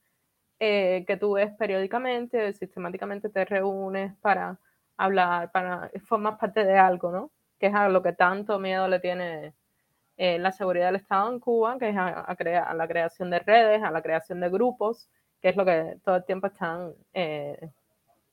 eh, 0.59 1.03
que 1.07 1.17
tú 1.17 1.33
ves 1.33 1.51
periódicamente, 1.57 2.53
sistemáticamente 2.53 3.29
te 3.29 3.45
reúnes 3.45 4.15
para 4.21 4.59
hablar, 4.97 5.51
para 5.51 5.91
formar 6.05 6.37
parte 6.37 6.63
de 6.63 6.77
algo, 6.77 7.11
¿no? 7.11 7.31
Que 7.59 7.67
es 7.67 7.75
a 7.75 7.89
lo 7.89 8.01
que 8.01 8.13
tanto 8.13 8.59
miedo 8.59 8.87
le 8.87 8.99
tiene 8.99 9.53
eh, 10.17 10.39
la 10.39 10.51
seguridad 10.51 10.87
del 10.87 10.97
Estado 10.97 11.31
en 11.31 11.39
Cuba, 11.39 11.77
que 11.77 11.89
es 11.89 11.97
a, 11.97 12.35
crear, 12.37 12.67
a, 12.67 12.73
la 12.73 12.87
creación 12.87 13.29
de 13.29 13.39
redes, 13.39 13.83
a 13.83 13.91
la 13.91 14.01
creación 14.01 14.39
de 14.39 14.49
grupos, 14.49 15.09
que 15.41 15.49
es 15.49 15.55
lo 15.57 15.65
que 15.65 15.97
todo 16.03 16.17
el 16.17 16.25
tiempo 16.25 16.47
están 16.47 16.93
eh, 17.13 17.71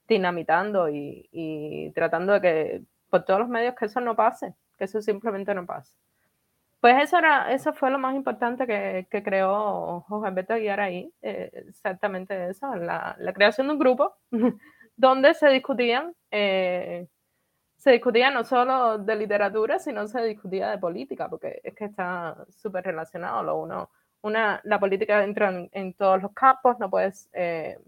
dinamitando 0.06 0.88
y, 0.88 1.28
y 1.32 1.90
tratando 1.92 2.34
de 2.34 2.40
que 2.40 2.82
por 3.10 3.24
todos 3.24 3.40
los 3.40 3.48
medios 3.48 3.74
que 3.74 3.86
eso 3.86 4.00
no 4.00 4.16
pase, 4.16 4.54
que 4.78 4.84
eso 4.84 5.02
simplemente 5.02 5.54
no 5.54 5.66
pase. 5.66 5.94
Pues 6.82 7.00
eso, 7.00 7.16
era, 7.16 7.52
eso 7.52 7.72
fue 7.72 7.92
lo 7.92 7.98
más 8.00 8.16
importante 8.16 8.66
que, 8.66 9.06
que 9.08 9.22
creó 9.22 10.00
Jorge 10.08 10.28
Alberto 10.28 10.54
Aguiar 10.54 10.80
ahí, 10.80 11.14
eh, 11.22 11.48
exactamente 11.68 12.50
eso, 12.50 12.74
la, 12.74 13.14
la, 13.20 13.32
creación 13.32 13.68
de 13.68 13.74
un 13.74 13.78
grupo 13.78 14.16
donde 14.96 15.32
se 15.34 15.48
discutían, 15.50 16.12
eh, 16.32 17.06
se 17.76 17.92
discutía 17.92 18.32
no 18.32 18.42
solo 18.44 18.98
de 18.98 19.14
literatura, 19.14 19.78
sino 19.78 20.08
se 20.08 20.22
discutía 20.24 20.70
de 20.70 20.78
política, 20.78 21.28
porque 21.28 21.60
es 21.62 21.72
que 21.76 21.84
está 21.84 22.36
súper 22.50 22.84
relacionado 22.84 23.44
lo 23.44 23.58
uno. 23.58 23.90
Una, 24.22 24.60
la 24.64 24.80
política 24.80 25.22
entra 25.22 25.68
en, 25.70 25.94
todos 25.94 26.20
los 26.22 26.32
campos, 26.32 26.80
no 26.80 26.90
puedes, 26.90 27.28
eh, 27.32 27.78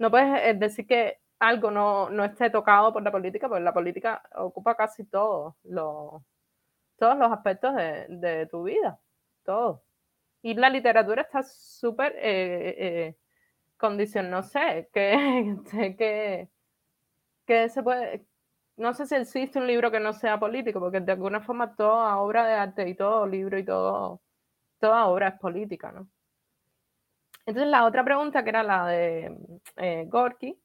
no 0.00 0.10
puedes 0.10 0.58
decir 0.58 0.86
que 0.86 1.18
algo 1.38 1.70
no, 1.70 2.10
no, 2.10 2.24
esté 2.24 2.50
tocado 2.50 2.92
por 2.92 3.02
la 3.04 3.12
política, 3.12 3.48
porque 3.48 3.62
la 3.62 3.72
política 3.72 4.22
ocupa 4.34 4.74
casi 4.76 5.04
todos 5.04 5.54
los, 5.64 6.22
todos 7.00 7.16
los 7.16 7.32
aspectos 7.32 7.74
de, 7.74 8.46
tu 8.50 8.64
vida, 8.64 9.00
todo. 9.42 9.82
Y 10.42 10.54
la 10.54 10.68
literatura 10.68 11.22
está 11.22 11.42
súper 11.42 12.12
eh, 12.18 12.74
eh, 12.78 13.16
condición, 13.78 14.30
no 14.30 14.42
sé, 14.42 14.90
que, 14.94 15.56
que, 15.98 16.50
que 17.46 17.68
se 17.70 17.82
puede, 17.82 18.26
no 18.76 18.92
sé 18.94 19.06
si 19.06 19.14
existe 19.14 19.58
un 19.58 19.66
libro 19.66 19.90
que 19.90 19.98
no 19.98 20.12
sea 20.12 20.38
político, 20.38 20.78
porque 20.78 21.00
de 21.00 21.12
alguna 21.12 21.40
forma 21.40 21.74
toda 21.74 22.18
obra 22.18 22.46
de 22.46 22.54
arte 22.54 22.88
y 22.88 22.94
todo 22.94 23.26
libro 23.26 23.58
y 23.58 23.64
todo, 23.64 24.20
toda 24.78 25.06
obra 25.06 25.28
es 25.28 25.38
política, 25.40 25.92
¿no? 25.92 26.06
Entonces 27.46 27.70
la 27.70 27.86
otra 27.86 28.04
pregunta, 28.04 28.44
que 28.44 28.50
era 28.50 28.62
la 28.62 28.86
de 28.86 29.36
eh, 29.76 30.04
Gorky, 30.06 30.60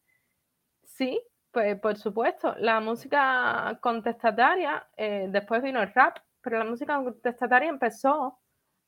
sí, 0.84 1.22
pues 1.56 1.80
por 1.80 1.96
supuesto, 1.98 2.54
la 2.60 2.82
música 2.82 3.80
contestataria, 3.82 4.86
eh, 4.98 5.28
después 5.30 5.64
vino 5.64 5.82
el 5.82 5.94
rap, 5.94 6.18
pero 6.42 6.60
la 6.60 6.66
música 6.66 7.02
contestataria 7.02 7.70
empezó 7.70 8.38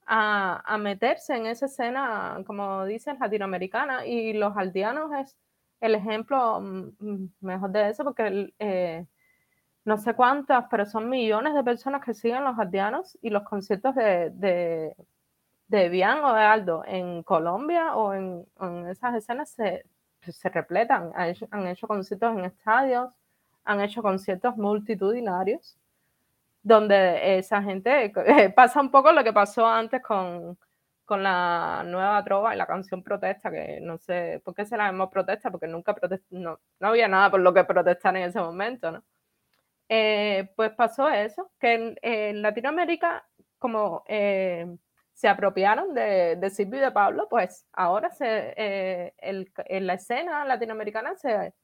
a, 0.06 0.78
meterse 0.78 1.34
en 1.38 1.46
esa 1.46 1.68
escena, 1.68 2.44
como 2.46 2.86
dices, 2.86 3.18
latinoamericana, 3.20 4.06
y 4.06 4.34
los 4.34 4.58
aldeanos 4.58 5.14
es 5.14 5.38
el 5.80 5.96
ejemplo 5.96 6.60
mm, 6.60 6.92
mm, 7.00 7.34
mejor 7.40 7.72
de 7.72 7.90
eso, 7.90 8.04
porque 8.04 8.54
eh, 8.60 9.06
no 9.86 9.98
sé 9.98 10.14
cuántas, 10.14 10.66
pero 10.70 10.86
son 10.86 11.10
millones 11.10 11.54
de 11.54 11.64
personas 11.64 12.04
que 12.04 12.14
siguen 12.14 12.44
los 12.44 12.60
aldeanos 12.60 13.18
y 13.22 13.30
los 13.30 13.44
conciertos 13.44 13.96
de, 13.96 14.32
de, 14.32 14.94
de 15.68 15.90
Bian 15.90 16.22
o 16.22 16.34
de 16.34 16.42
Aldo 16.42 16.84
en 16.86 17.24
Colombia 17.24 17.96
o 17.96 18.14
en, 18.14 18.46
esas 18.90 19.16
escenas 19.16 19.52
se, 19.52 19.86
se 20.32 20.50
repletan. 20.50 21.12
Han 21.16 21.30
hecho, 21.30 21.48
han 21.52 21.68
hecho 21.68 21.88
conciertos 21.88 22.38
en 22.38 22.46
estadios, 22.46 23.12
han 23.66 23.82
hecho 23.82 24.02
conciertos 24.02 24.58
multitudinarios 24.58 25.78
donde 26.68 27.38
esa 27.38 27.64
gente 27.64 28.12
eh, 28.26 28.50
pasa 28.50 28.82
un 28.82 28.92
poco 28.92 29.12
lo 29.12 29.24
que 29.24 29.34
pasó 29.34 29.66
antes 29.66 30.02
con, 30.02 30.58
con 31.06 31.24
la 31.24 31.84
nueva 31.86 32.24
trova 32.24 32.54
y 32.54 32.58
la 32.58 32.68
canción 32.68 33.02
protesta, 33.02 33.50
que 33.50 33.80
no 33.82 33.98
sé 33.98 34.42
por 34.44 34.54
qué 34.54 34.66
se 34.66 34.76
la 34.76 34.88
llamó 34.88 35.10
protesta, 35.10 35.50
porque 35.50 35.68
nunca 35.68 35.96
no, 36.32 36.60
no, 36.80 36.88
había 36.88 37.08
nada 37.08 37.32
por 37.32 37.40
lo 37.40 37.54
que 37.54 37.64
protestar 37.64 38.18
en 38.18 38.24
ese 38.24 38.40
momento, 38.40 38.92
¿no? 38.92 39.04
Eh, 39.90 40.52
pues 40.58 40.72
pasó 40.72 41.08
eso, 41.08 41.50
que 41.60 41.96
en, 42.02 42.42
Latinoamérica, 42.42 43.26
como 43.58 44.04
eh, 44.08 44.68
se 45.18 45.28
apropiaron 45.28 45.96
de, 45.96 46.36
de 46.36 46.50
Silvio 46.52 46.78
y 46.78 46.84
de 46.84 46.92
Pablo, 46.92 47.28
pues 47.28 47.66
ahora 47.74 48.12
se, 48.12 48.54
en 49.18 49.88
la 49.88 49.96
escena 49.96 50.46
latinoamericana 50.46 51.16
se, 51.16 51.56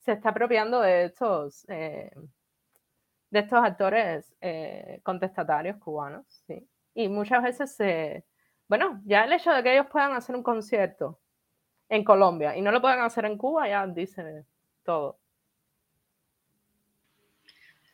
se, 0.00 0.12
está 0.12 0.30
apropiando 0.30 0.80
de 0.80 1.04
estos 1.04 1.64
de 3.30 3.40
estos 3.40 3.64
actores 3.64 4.34
eh, 4.40 5.00
contestatarios 5.02 5.76
cubanos, 5.78 6.26
¿sí? 6.46 6.68
Y 6.94 7.08
muchas 7.08 7.42
veces 7.42 7.76
se... 7.76 8.24
Bueno, 8.68 9.00
ya 9.04 9.24
el 9.24 9.32
hecho 9.32 9.52
de 9.52 9.62
que 9.62 9.74
ellos 9.74 9.86
puedan 9.90 10.12
hacer 10.12 10.34
un 10.34 10.42
concierto 10.42 11.20
en 11.88 12.02
Colombia 12.02 12.56
y 12.56 12.62
no 12.62 12.72
lo 12.72 12.80
puedan 12.80 13.00
hacer 13.00 13.26
en 13.26 13.38
Cuba 13.38 13.68
ya 13.68 13.86
dice 13.86 14.44
todo. 14.82 15.20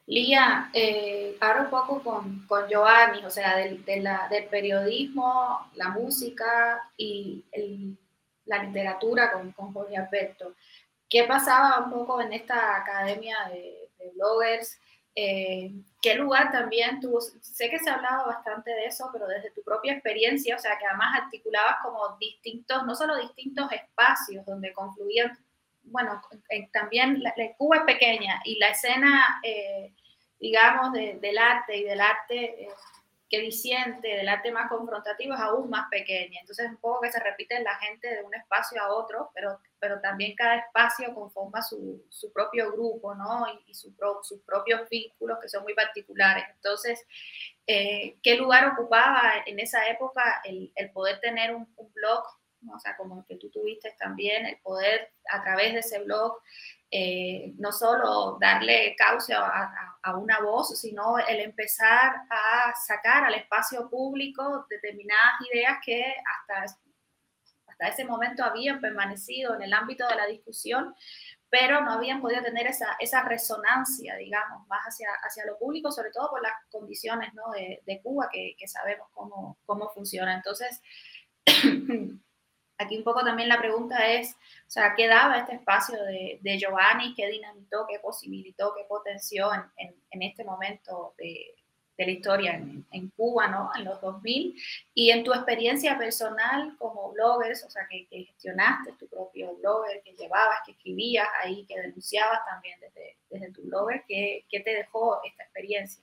Lía, 0.07 0.70
eh, 0.74 1.38
un 1.61 1.70
poco 1.70 2.03
con, 2.03 2.46
con 2.46 2.68
Giovanni, 2.68 3.24
o 3.24 3.30
sea, 3.30 3.57
del, 3.57 3.84
del 3.84 4.46
periodismo, 4.50 5.70
la 5.74 5.90
música 5.90 6.90
y 6.96 7.44
la 8.46 8.64
literatura 8.64 9.32
con, 9.32 9.53
con 9.53 9.72
Jorge 9.72 9.96
Alberto. 9.96 10.55
¿Qué 11.09 11.24
pasaba 11.24 11.84
un 11.84 11.90
poco 11.90 12.20
en 12.20 12.32
esta 12.32 12.76
academia 12.76 13.36
de, 13.50 13.90
de 13.98 14.11
bloggers? 14.14 14.78
Eh, 15.14 15.70
¿Qué 16.00 16.14
lugar 16.14 16.50
también 16.50 17.00
tuvo? 17.00 17.20
Sé 17.20 17.68
que 17.68 17.78
se 17.78 17.90
ha 17.90 17.94
hablado 17.94 18.26
bastante 18.26 18.70
de 18.70 18.86
eso, 18.86 19.11
pero 19.12 19.26
desde 19.26 19.50
tu 19.50 19.62
propia 19.62 19.92
experiencia, 19.92 20.57
o 20.57 20.59
sea, 20.59 20.78
que 20.78 20.86
además 20.86 21.22
articulabas 21.22 21.76
como 21.82 22.16
distintos, 22.18 22.84
no 22.86 22.94
solo 22.94 23.16
distintos 23.16 23.70
espacios 23.70 24.44
donde 24.46 24.72
confluían, 24.72 25.38
bueno, 25.85 26.20
también 26.72 27.22
la, 27.22 27.35
Cuba 27.57 27.78
es 27.78 27.83
pequeña 27.83 28.41
y 28.45 28.59
la 28.59 28.68
escena, 28.68 29.41
eh, 29.43 29.93
digamos, 30.39 30.93
del 30.93 31.39
arte 31.39 31.76
y 31.76 31.85
del 31.85 32.01
arte 32.01 32.64
eh, 32.64 32.68
que 33.28 33.41
disiente, 33.41 34.09
del 34.09 34.28
arte 34.28 34.53
más 34.53 34.68
confrontativo 34.68 35.35
es 35.35 35.41
aún 35.41 35.70
más 35.70 35.89
pequeña. 35.91 36.41
Entonces, 36.41 36.68
un 36.68 36.76
poco 36.76 37.01
que 37.03 37.12
se 37.12 37.20
repite 37.20 37.61
la 37.61 37.76
gente 37.76 38.14
de 38.14 38.22
un 38.22 38.35
espacio 38.35 38.83
a 38.83 38.93
otro, 38.93 39.30
pero 39.35 39.59
pero 39.83 40.01
también 40.01 40.37
cada 40.37 40.59
espacio 40.59 41.12
conforma 41.12 41.61
su, 41.61 42.07
su 42.09 42.33
propio 42.33 42.70
grupo, 42.70 43.16
¿no? 43.16 43.45
Y, 43.66 43.74
su 43.74 43.93
sus 44.22 44.41
propios 44.43 44.89
vínculos 44.89 45.41
que 45.43 45.49
son 45.49 45.64
muy 45.64 45.74
particulares. 45.74 46.45
Entonces, 46.55 47.05
eh, 47.66 48.16
¿qué 48.22 48.37
lugar 48.37 48.68
ocupaba 48.68 49.43
en 49.45 49.59
esa 49.59 49.89
época 49.89 50.41
el 50.45 50.91
poder 50.93 51.18
tener 51.18 51.53
un, 51.53 51.66
blog, 51.95 52.22
o 52.71 52.79
sea, 52.79 52.97
como 52.97 53.21
el 53.21 53.25
que 53.27 53.37
tú 53.37 53.51
tuviste 53.51 53.95
también, 53.99 54.47
el 54.47 54.59
poder 54.59 55.13
a 55.31 55.43
través 55.43 55.73
de 55.73 55.81
ese 55.81 56.01
blog 56.01 56.39
eh, 56.91 57.55
no 57.57 57.73
solo 57.73 58.37
darle 58.39 58.95
cauce 58.97 59.33
a, 59.33 59.97
a, 60.03 60.17
una 60.17 60.41
voz, 60.41 60.79
sino 60.79 61.19
el 61.19 61.41
empezar 61.41 62.15
a 62.29 62.75
sacar 62.87 63.25
al 63.25 63.35
espacio 63.35 63.89
público 63.89 64.67
determinadas 64.69 65.41
ideas 65.51 65.79
que 65.85 66.15
hasta 66.39 66.77
ese 67.89 68.05
momento 68.05 68.45
habían 68.45 68.81
permanecido 68.81 69.55
en 69.55 69.63
el 69.63 69.73
ámbito 69.73 70.07
de 70.07 70.17
la 70.17 70.27
discusión, 70.27 70.95
pero 71.49 71.83
no 71.83 71.93
habían 71.93 72.21
podido 72.21 72.43
tener 72.43 72.67
esa, 72.67 72.97
esa 72.99 73.23
resonancia, 73.23 74.17
digamos, 74.17 74.67
más 74.69 74.85
hacia, 74.85 75.09
hacia 75.23 75.45
lo 75.47 75.59
público, 75.59 75.93
sobre 75.93 76.11
todo 76.11 76.31
por 76.31 76.43
las 76.43 76.55
condiciones 76.71 77.35
¿no? 77.35 77.51
de, 77.51 77.83
de, 77.85 78.01
Cuba, 78.01 78.29
que, 78.33 78.55
que, 78.59 78.69
sabemos 78.69 79.09
cómo, 79.13 79.59
cómo 79.67 79.91
funciona. 79.91 80.35
Entonces, 80.35 80.81
aquí 82.79 82.97
un 82.97 83.05
poco 83.05 83.25
también 83.25 83.49
la 83.49 83.59
pregunta 83.59 84.11
es, 84.12 84.35
o 84.35 84.70
sea, 84.70 84.95
¿qué 84.97 85.07
daba 85.07 85.39
este 85.39 85.55
espacio 85.55 86.03
de, 86.05 86.39
de 86.41 86.59
Giovanni? 86.59 87.14
¿Qué 87.14 87.29
dinamitó, 87.29 87.87
qué 87.89 87.99
posibilitó, 87.99 88.75
qué 88.75 88.85
potenció 88.89 89.53
en, 89.53 89.62
en, 89.77 89.95
en 90.11 90.23
este 90.23 90.45
momento 90.45 91.14
de, 91.18 91.55
de 91.97 92.07
la 92.07 92.11
historia 92.12 92.55
en, 92.55 93.09
Cuba, 93.16 93.49
¿no? 93.49 93.70
En 93.77 93.85
los 93.85 94.01
2000. 94.01 94.57
Y 94.95 95.11
en 95.11 95.25
tu 95.25 95.33
experiencia 95.33 95.99
personal 95.99 96.77
como 96.79 97.12
blogger, 97.12 97.53
o 97.53 97.70
sea, 97.70 97.87
que, 97.89 98.07
gestionaste 98.11 98.93
tu 98.93 99.09
propio 99.09 99.55
blogger, 99.57 100.03
que 100.03 100.14
llevabas, 100.14 100.59
que 100.64 100.73
escribías 100.73 101.29
ahí, 101.43 101.64
que 101.66 101.81
denunciabas 101.81 102.45
también 102.47 102.79
desde, 102.81 103.18
desde 103.31 103.53
tu 103.53 103.62
blogger, 103.62 104.05
¿qué, 104.07 104.45
¿qué, 104.49 104.61
te 104.61 104.75
dejó 104.75 105.20
esta 105.25 105.43
experiencia? 105.43 106.03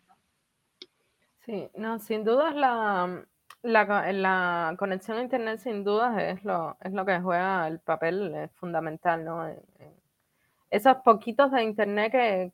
Sí, 1.46 1.70
no, 1.74 2.00
sin 2.00 2.24
duda 2.24 2.52
la, 2.52 3.26
la, 3.64 4.12
la, 4.14 4.76
conexión 4.78 5.18
a 5.18 5.22
Internet, 5.22 5.60
sin 5.60 5.84
duda, 5.84 6.22
es 6.30 6.44
lo, 6.44 6.78
es 6.82 6.94
lo 6.94 7.06
que 7.06 7.20
juega 7.20 7.68
el 7.68 7.80
papel 7.80 8.50
fundamental, 8.56 9.26
¿no? 9.26 9.48
esos 10.70 10.98
poquitos 10.98 11.52
de 11.52 11.64
Internet 11.64 12.12
que, 12.12 12.52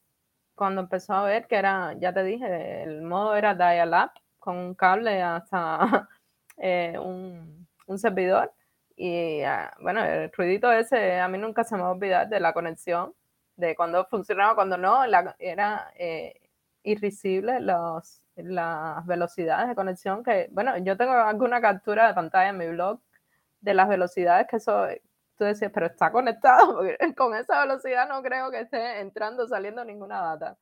cuando 0.55 0.81
empezó 0.81 1.13
a 1.13 1.23
ver 1.25 1.47
que 1.47 1.57
era, 1.57 1.93
ya 1.99 2.13
te 2.13 2.23
dije, 2.23 2.83
el 2.83 3.01
modo 3.01 3.35
era 3.35 3.53
dial-up 3.53 4.11
con 4.39 4.57
un 4.57 4.73
cable 4.75 5.21
hasta 5.21 6.09
eh, 6.57 6.97
un, 6.97 7.67
servidor. 7.97 8.51
Y 8.95 9.41
ah, 9.43 9.73
bueno, 9.81 10.03
el 10.03 10.31
ruidito 10.31 10.71
ese 10.71 11.19
a 11.19 11.27
mí 11.27 11.37
nunca 11.37 11.63
se 11.63 11.75
me 11.75 11.81
va 11.81 11.89
a 11.89 11.91
olvidar 11.91 12.29
de 12.29 12.39
la 12.39 12.53
conexión, 12.53 13.13
de 13.57 13.75
cuando 13.75 14.05
funcionaba, 14.05 14.55
cuando 14.55 14.77
no, 14.77 15.03
era 15.39 15.91
eh, 15.97 16.44
irrisible 16.85 17.59
los, 17.59 18.21
las 18.35 19.05
velocidades 19.05 19.67
de 19.69 19.75
conexión 19.75 20.23
que, 20.23 20.47
bueno, 20.51 20.77
yo 20.77 20.97
tengo 20.97 21.13
alguna 21.13 21.61
captura 21.61 22.07
de 22.07 22.13
pantalla 22.13 22.49
en 22.49 22.57
mi 22.57 22.67
blog 22.67 23.01
de 23.61 23.73
las 23.73 23.89
velocidades 23.89 24.47
que 24.47 24.57
eso 24.57 24.87
tú 25.37 25.43
decías, 25.43 25.71
pero 25.73 25.87
está 25.87 26.11
conectado, 26.11 26.73
porque 26.75 26.97
con 27.15 27.35
esa 27.35 27.61
velocidad 27.61 28.07
no 28.07 28.21
creo 28.21 28.51
que 28.51 28.61
esté 28.61 28.99
entrando 28.99 29.43
o 29.43 29.47
saliendo 29.47 29.83
ninguna 29.83 30.21
data. 30.21 30.57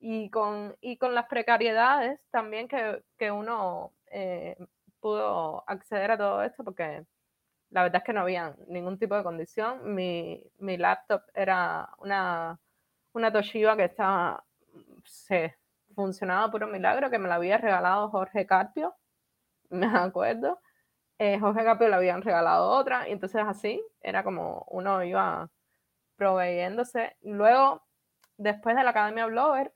Y 0.00 0.30
con, 0.30 0.76
y 0.80 0.96
con 0.96 1.14
las 1.14 1.26
precariedades 1.26 2.18
también 2.30 2.68
que, 2.68 3.02
que 3.18 3.30
uno 3.30 3.92
eh, 4.06 4.56
pudo 5.00 5.62
acceder 5.68 6.12
a 6.12 6.18
todo 6.18 6.42
esto, 6.42 6.64
porque 6.64 7.04
la 7.70 7.82
verdad 7.82 7.98
es 7.98 8.04
que 8.04 8.12
no 8.14 8.22
había 8.22 8.56
ningún 8.66 8.98
tipo 8.98 9.14
de 9.14 9.22
condición. 9.22 9.94
Mi, 9.94 10.42
mi 10.58 10.78
laptop 10.78 11.22
era 11.34 11.88
una, 11.98 12.58
una 13.12 13.32
Toshiba 13.32 13.76
que 13.76 13.84
estaba, 13.84 14.44
se 15.04 15.56
funcionaba 15.94 16.50
puro 16.50 16.66
milagro, 16.66 17.10
que 17.10 17.18
me 17.18 17.28
la 17.28 17.36
había 17.36 17.58
regalado 17.58 18.10
Jorge 18.10 18.46
Carpio, 18.46 18.94
me 19.70 19.86
acuerdo 19.86 20.60
eh, 21.20 21.38
Jorge 21.38 21.64
Capio 21.64 21.88
le 21.88 21.96
habían 21.96 22.22
regalado 22.22 22.70
otra, 22.70 23.06
y 23.06 23.12
entonces 23.12 23.42
así 23.46 23.84
era 24.00 24.24
como 24.24 24.64
uno 24.70 25.04
iba 25.04 25.50
proveyéndose. 26.16 27.14
Luego, 27.20 27.84
después 28.38 28.74
de 28.74 28.82
la 28.82 28.90
Academia 28.90 29.26
Blogger, 29.26 29.70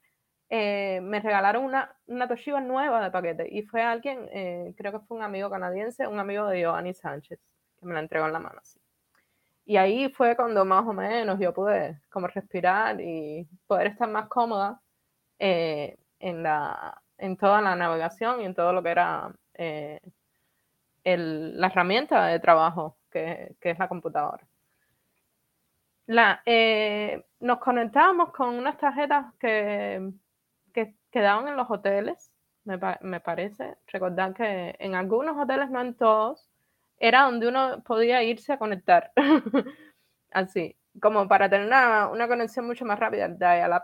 eh, 0.48 1.00
me 1.02 1.20
regalaron 1.20 1.64
una, 1.64 1.94
una 2.06 2.28
Toshiba 2.28 2.62
nueva 2.62 3.04
de 3.04 3.10
paquete 3.10 3.46
y 3.50 3.62
fue 3.64 3.82
alguien, 3.82 4.26
eh, 4.32 4.74
creo 4.78 4.92
que 4.92 5.00
fue 5.06 5.18
un 5.18 5.22
amigo 5.22 5.50
canadiense, 5.50 6.06
un 6.06 6.18
amigo 6.18 6.46
de 6.46 6.60
Giovanni 6.60 6.94
Sánchez, 6.94 7.38
que 7.78 7.86
me 7.86 7.92
la 7.92 8.00
entregó 8.00 8.24
en 8.26 8.32
la 8.32 8.38
mano. 8.38 8.62
Y 9.66 9.76
ahí 9.76 10.08
fue 10.14 10.36
cuando 10.36 10.64
más 10.64 10.86
o 10.86 10.94
menos 10.94 11.38
yo 11.38 11.52
pude 11.52 12.00
como 12.10 12.26
respirar 12.26 12.98
y 13.02 13.46
poder 13.66 13.88
estar 13.88 14.08
más 14.08 14.28
cómoda 14.28 14.80
eh, 15.44 15.98
en, 16.20 16.42
la, 16.42 17.02
en 17.18 17.36
toda 17.36 17.60
la 17.60 17.76
navegación 17.76 18.40
y 18.40 18.44
en 18.46 18.54
todo 18.54 18.72
lo 18.72 18.82
que 18.82 18.90
era 18.90 19.32
el, 21.04 21.60
la 21.60 21.66
herramienta 21.66 22.26
de 22.26 22.40
trabajo 22.40 22.96
que, 23.10 23.54
que 23.60 23.70
es 23.70 23.78
la 23.78 23.88
computadora. 23.88 24.46
La, 26.06 26.42
nos 27.40 27.58
conectábamos 27.58 28.30
con 28.32 28.54
unas 28.54 28.76
tarjetas 28.76 29.32
que 29.38 30.12
que 30.74 30.94
quedaban 31.10 31.48
en 31.48 31.56
los 31.56 31.70
hoteles, 31.70 32.30
me, 32.64 32.78
me, 33.00 33.20
parece. 33.20 33.76
Recordar 33.86 34.34
que 34.34 34.74
en 34.78 34.94
algunos 34.94 35.38
hoteles, 35.38 35.70
no 35.70 35.80
en 35.80 35.94
todos, 35.94 36.50
era 36.98 37.22
donde 37.22 37.48
uno 37.48 37.82
podía 37.84 38.22
irse 38.22 38.52
a 38.52 38.58
conectar. 38.58 39.12
Así, 40.30 40.76
como 41.00 41.28
para 41.28 41.48
tener 41.48 41.66
una, 41.66 42.08
una, 42.08 42.28
conexión 42.28 42.66
mucho 42.66 42.84
más 42.84 42.98
rápida. 42.98 43.26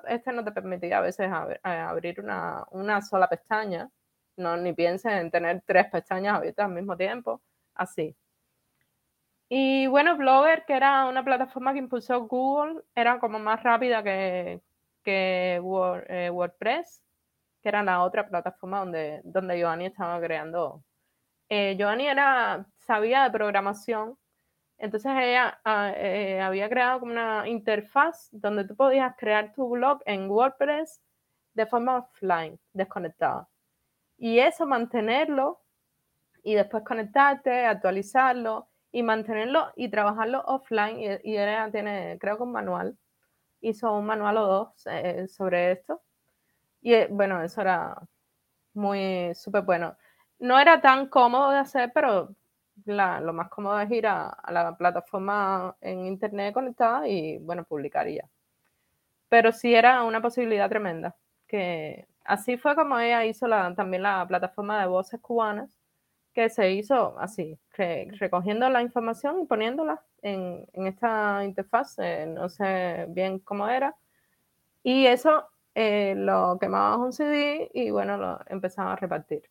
Este 0.09 0.33
no 0.33 0.45
te 0.45 0.53
permitía 0.53 0.99
a 0.99 1.01
veces 1.03 1.29
eh, 1.29 1.59
abrir 1.69 2.21
una, 2.21 2.65
una, 2.71 3.03
sola 3.03 3.29
pestaña. 3.29 3.91
No, 4.37 4.57
ni 4.57 4.73
pienses 4.73 5.13
en 5.13 5.31
tener 5.31 5.63
tres 5.67 5.87
pestañas 5.91 6.37
abiertas 6.37 6.67
al 6.67 6.73
mismo 6.73 6.97
tiempo. 6.97 7.43
Así. 7.75 8.17
Y 9.49 9.87
bueno, 9.89 10.17
Blogger, 10.17 10.65
que 10.65 10.75
era 10.75 11.07
una 11.07 11.25
plataforma 11.25 11.73
que 11.73 11.81
impulsó 11.81 12.27
Google, 12.27 12.83
era 12.95 13.19
como 13.19 13.39
más 13.41 13.63
rápida 13.63 14.03
que, 14.03 14.63
que 15.03 15.57
eh, 15.57 16.31
WordPress, 16.31 17.03
que 17.63 17.69
era 17.69 17.83
la 17.83 18.03
otra 18.03 18.29
plataforma 18.29 18.81
donde, 18.81 19.21
donde 19.25 19.59
Giovanni 19.59 19.87
estaba 19.87 20.21
creando. 20.21 20.85
Eh, 21.49 21.77
Giovanni 21.77 22.07
era, 22.07 22.67
sabía 22.79 23.25
de 23.25 23.31
programación, 23.33 24.17
entonces 24.81 25.13
ella 25.15 25.61
ah, 25.65 25.93
eh, 25.95 26.41
había 26.41 26.69
creado 26.71 27.01
como 27.01 27.13
una 27.13 27.47
interfaz 27.47 28.31
donde 28.33 28.65
tú 28.65 28.75
podías 28.75 29.15
crear 29.19 29.53
tu 29.53 29.69
blog 29.69 30.01
en 30.07 30.31
WordPress 30.31 31.03
de 31.53 31.67
forma 31.67 31.99
offline, 31.99 32.59
desconectada. 32.73 33.47
Y 34.17 34.39
eso, 34.39 34.67
mantenerlo 34.67 35.61
y 36.43 36.55
después 36.55 36.83
conectarte, 36.83 37.67
actualizarlo 37.67 38.69
y 38.91 39.03
mantenerlo 39.03 39.71
y 39.77 39.91
trabajarlo 39.91 40.43
offline. 40.47 40.99
Y, 40.99 41.37
ella 41.37 41.71
tiene, 41.71 42.17
creo 42.19 42.39
que 42.39 42.45
un 42.45 42.53
manual 42.53 42.97
hizo 43.61 43.93
un 43.93 44.07
manual 44.07 44.39
o 44.39 44.47
dos 44.47 44.87
eh, 44.87 45.29
sobre 45.29 45.73
esto. 45.73 46.01
Y 46.81 46.95
eh, 46.95 47.09
bueno, 47.11 47.43
eso 47.43 47.61
era 47.61 48.01
muy 48.73 49.35
súper 49.35 49.63
bueno. 49.63 49.95
No 50.39 50.59
era 50.59 50.81
tan 50.81 51.09
cómodo 51.09 51.51
de 51.51 51.59
hacer, 51.59 51.93
pero 51.93 52.35
lo 52.87 53.33
más 53.33 53.49
cómodo 53.49 53.81
es 53.81 53.91
ir 53.91 54.07
a, 54.07 54.37
la 54.51 54.77
plataforma 54.77 55.77
en 55.81 56.07
internet 56.07 56.55
conectada 56.55 57.09
y 57.09 57.39
bueno, 57.39 57.65
publicaría. 57.65 58.29
Pero 59.29 59.53
sí 59.53 59.75
era 59.75 60.03
una 60.03 60.21
posibilidad 60.21 60.69
tremenda. 60.69 61.15
Que 61.47 62.07
así 62.25 62.57
fue 62.57 62.75
como 62.75 62.99
ella 62.99 63.25
hizo 63.25 63.47
la, 63.49 63.75
también 63.75 64.03
la 64.03 64.27
plataforma 64.27 64.81
de 64.81 64.87
voces 64.87 65.21
cubanas, 65.21 65.81
que 66.33 66.49
se 66.49 66.73
hizo 66.73 67.19
así, 67.19 67.59
recogiendo 67.77 68.69
la 68.71 68.83
información 68.83 69.41
y 69.41 69.47
poniéndola 69.47 70.03
en, 70.23 70.67
esta 70.75 71.45
interfaz, 71.45 71.99
eh, 71.99 72.27
no 72.27 72.49
sé 72.49 73.07
bien 73.09 73.41
cómo 73.41 73.69
era, 73.69 73.97
y 74.83 75.07
eso 75.07 75.49
eh, 75.75 76.15
lo 76.17 76.59
quemábamos 76.61 77.07
un 77.07 77.13
CD 77.13 77.71
y 77.75 77.91
bueno, 77.91 78.17
lo 78.17 78.41
empezaba 78.47 78.93
a 78.93 78.97
repartir. 78.97 79.43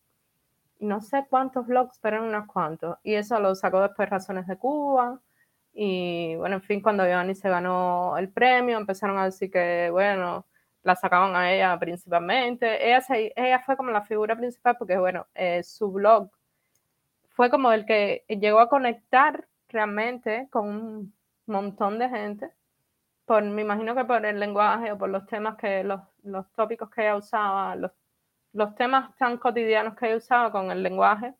No 0.80 1.00
sé 1.00 1.26
cuántos 1.28 1.66
blogs, 1.66 1.98
pero 2.00 2.16
eran 2.16 2.28
unos 2.28 2.46
cuantos. 2.46 2.98
Y 3.02 3.14
eso 3.14 3.38
lo 3.40 3.54
sacó 3.54 3.80
después 3.82 4.10
Razones 4.10 4.46
de 4.46 4.56
Cuba. 4.58 5.20
Y 5.72 6.36
bueno, 6.36 6.56
en 6.56 6.62
fin, 6.62 6.80
cuando 6.80 7.04
Giovanni 7.04 7.34
se 7.34 7.48
ganó 7.48 8.16
el 8.18 8.30
premio, 8.30 8.78
empezaron 8.78 9.18
a 9.18 9.26
decir 9.26 9.50
que, 9.50 9.88
bueno, 9.92 10.46
la 10.82 10.96
sacaban 10.96 11.36
a 11.36 11.52
ella 11.52 11.78
principalmente. 11.78 12.88
Ella, 12.88 13.04
ella 13.36 13.60
fue 13.60 13.76
como 13.76 13.90
la 13.90 14.02
figura 14.02 14.36
principal 14.36 14.76
porque, 14.78 14.98
bueno, 14.98 15.26
eh, 15.34 15.62
su 15.62 15.92
blog 15.92 16.30
fue 17.30 17.50
como 17.50 17.72
el 17.72 17.86
que 17.86 18.24
llegó 18.28 18.60
a 18.60 18.68
conectar 18.68 19.48
realmente 19.68 20.48
con 20.50 20.68
un 20.68 21.14
montón 21.46 21.98
de 21.98 22.08
gente, 22.08 22.50
por, 23.24 23.42
me 23.44 23.62
imagino 23.62 23.94
que 23.94 24.04
por 24.04 24.26
el 24.26 24.40
lenguaje 24.40 24.92
o 24.92 24.98
por 24.98 25.08
los 25.08 25.26
temas 25.26 25.56
que, 25.56 25.84
los, 25.84 26.00
los 26.24 26.50
tópicos 26.52 26.90
que 26.90 27.02
ella 27.02 27.16
usaba, 27.16 27.76
los, 27.76 27.92
los, 28.52 28.74
temas 28.74 29.16
tan 29.16 29.38
cotidianos 29.38 29.96
que 29.96 30.06
ella 30.06 30.16
usaba 30.16 30.52
con 30.52 30.70
el 30.70 30.82
lenguaje, 30.82 31.34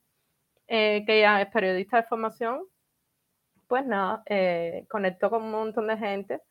eh, 0.68 1.04
que 1.06 1.18
ella 1.18 1.40
es 1.42 1.48
periodista 1.48 1.98
de 1.98 2.04
formación, 2.04 2.62
pues 3.68 3.86
nada, 3.86 4.22
eh, 4.26 4.86
conectó 4.88 5.30
con 5.30 5.44
un 5.44 5.50
montón 5.52 5.86
de 5.86 5.96
gente 5.96 6.42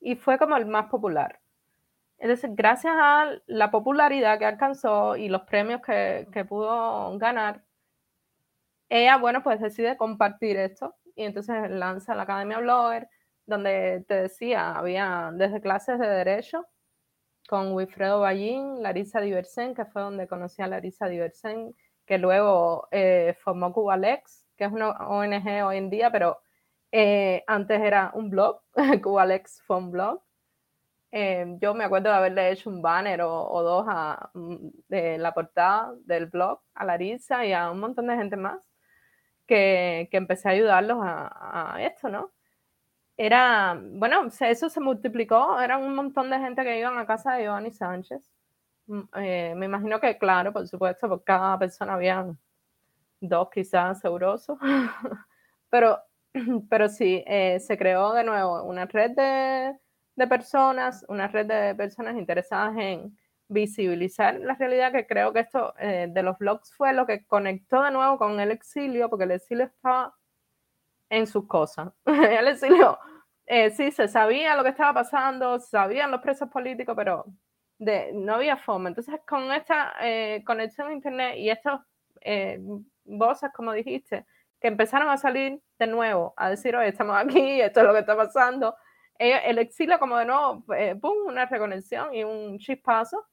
y 0.00 0.16
fue 0.16 0.38
como 0.38 0.56
el 0.56 0.66
más 0.66 0.86
popular. 0.86 1.40
Entonces, 2.18 2.50
gracias 2.54 2.94
a 2.96 3.32
la 3.46 3.70
popularidad 3.70 4.38
que 4.38 4.46
alcanzó 4.46 5.16
y 5.16 5.28
los 5.28 5.42
premios 5.42 5.82
que, 5.82 6.28
que 6.32 6.44
pudo 6.44 7.16
ganar, 7.18 7.64
ella, 8.88 9.16
bueno, 9.18 9.42
pues 9.42 9.60
decide 9.60 9.96
compartir 9.96 10.56
esto 10.56 10.94
y 11.16 11.24
entonces 11.24 11.70
lanza 11.70 12.14
la 12.14 12.22
Academia 12.24 12.58
Blogger, 12.58 13.08
donde 13.46 14.04
te 14.08 14.22
decía, 14.22 14.72
había 14.76 15.30
desde 15.34 15.60
clases 15.60 15.98
de 15.98 16.06
Derecho 16.06 16.66
con 17.48 17.72
Wilfredo 17.72 18.20
Ballín, 18.20 18.82
Larisa 18.82 19.20
Diversen, 19.20 19.74
que 19.74 19.84
fue 19.84 20.02
donde 20.02 20.26
conocí 20.28 20.62
a 20.62 20.66
Larisa 20.66 21.08
Diversen, 21.08 21.74
que 22.06 22.18
luego 22.18 22.88
eh, 22.90 23.36
formó 23.42 23.72
Cubalex, 23.72 24.46
que 24.56 24.64
es 24.64 24.72
una 24.72 24.90
ONG 24.90 25.64
hoy 25.64 25.76
en 25.76 25.90
día, 25.90 26.10
pero 26.10 26.40
eh, 26.92 27.42
antes 27.46 27.80
era 27.80 28.10
un 28.14 28.30
blog, 28.30 28.62
Cubalex 29.02 29.62
fue 29.62 29.76
un 29.78 29.90
blog. 29.90 30.22
Eh, 31.12 31.56
yo 31.60 31.74
me 31.74 31.84
acuerdo 31.84 32.10
de 32.10 32.16
haberle 32.16 32.50
hecho 32.50 32.70
un 32.70 32.82
banner 32.82 33.22
o, 33.22 33.62
dos 33.62 33.86
a, 33.88 34.30
mm, 34.34 34.56
de 34.88 35.18
la 35.18 35.32
portada 35.32 35.94
del 36.04 36.26
blog 36.26 36.60
a 36.74 36.84
Larisa 36.84 37.46
y 37.46 37.52
a 37.52 37.70
un 37.70 37.80
montón 37.80 38.08
de 38.08 38.16
gente 38.16 38.36
más 38.36 38.68
que, 39.46 40.08
empecé 40.12 40.48
a 40.48 40.52
ayudarlos 40.52 40.98
a, 41.02 41.76
esto, 41.80 42.08
¿no? 42.08 42.32
Era, 43.16 43.80
bueno, 43.80 44.28
eso 44.40 44.68
se 44.68 44.80
multiplicó, 44.80 45.60
era 45.60 45.78
un 45.78 45.94
montón 45.94 46.30
de 46.30 46.38
gente 46.38 46.62
que 46.64 46.78
iban 46.78 46.98
a 46.98 47.06
casa 47.06 47.34
de 47.34 47.44
Giovanni 47.44 47.70
Sánchez. 47.70 48.28
Mm, 48.86 49.02
eh, 49.16 49.54
me 49.56 49.66
imagino 49.66 50.00
que, 50.00 50.18
claro, 50.18 50.52
por 50.52 50.66
supuesto, 50.68 51.08
por 51.08 51.22
cada 51.24 51.58
persona 51.58 51.94
había 51.94 52.26
dos 53.20 53.48
quizás 53.50 54.00
segurosos, 54.00 54.58
pero, 55.70 56.00
pero 56.70 56.88
sí, 56.88 57.22
eh, 57.26 57.60
se 57.60 57.78
creó 57.78 58.12
de 58.12 58.24
nuevo 58.24 58.64
una 58.64 58.86
red 58.86 59.12
de, 59.12 60.26
personas, 60.28 61.04
una 61.08 61.28
red 61.28 61.46
de 61.46 61.74
personas 61.74 62.16
interesadas 62.16 62.76
en, 62.78 63.16
visibilizar 63.48 64.40
la 64.40 64.54
realidad 64.54 64.92
que 64.92 65.06
creo 65.06 65.32
que 65.32 65.40
esto 65.40 65.74
eh, 65.78 66.08
de 66.10 66.22
los 66.22 66.38
blogs 66.38 66.74
fue 66.74 66.92
lo 66.92 67.06
que 67.06 67.24
conectó 67.26 67.82
de 67.82 67.90
nuevo 67.90 68.18
con 68.18 68.40
el 68.40 68.50
exilio, 68.50 69.08
porque 69.10 69.24
el 69.24 69.32
exilio 69.32 69.66
estaba 69.66 70.14
en 71.16 71.26
sus 71.26 71.46
cosas. 71.46 71.92
el 72.04 72.48
exilio, 72.48 72.98
eh, 73.46 73.70
sí, 73.70 73.90
se 73.90 74.08
sabía 74.08 74.56
lo 74.56 74.62
que 74.62 74.70
estaba 74.70 74.94
pasando, 74.94 75.58
sabían 75.58 76.10
los 76.10 76.20
presos 76.20 76.48
políticos, 76.48 76.94
pero 76.96 77.24
de, 77.78 78.12
no 78.14 78.34
había 78.34 78.56
forma. 78.56 78.88
Entonces, 78.88 79.20
con 79.26 79.52
esta 79.52 79.94
eh, 80.00 80.42
conexión 80.46 80.88
a 80.88 80.92
Internet 80.92 81.36
y 81.38 81.50
estas 81.50 81.80
voces, 83.04 83.50
como 83.54 83.72
dijiste, 83.72 84.24
que 84.58 84.68
empezaron 84.68 85.10
a 85.10 85.18
salir 85.18 85.60
de 85.78 85.86
nuevo, 85.86 86.32
a 86.38 86.48
decir, 86.48 86.74
oye, 86.74 86.88
estamos 86.88 87.16
aquí, 87.16 87.60
esto 87.60 87.80
es 87.80 87.86
lo 87.86 87.92
que 87.92 87.98
está 87.98 88.16
pasando, 88.16 88.74
el 89.18 89.58
exilio 89.58 89.98
como 89.98 90.16
de 90.16 90.24
nuevo, 90.24 90.64
¡pum!, 91.00 91.26
una 91.26 91.44
reconexión 91.44 92.14
y 92.14 92.24
un 92.24 92.58
chispazo 92.58 93.26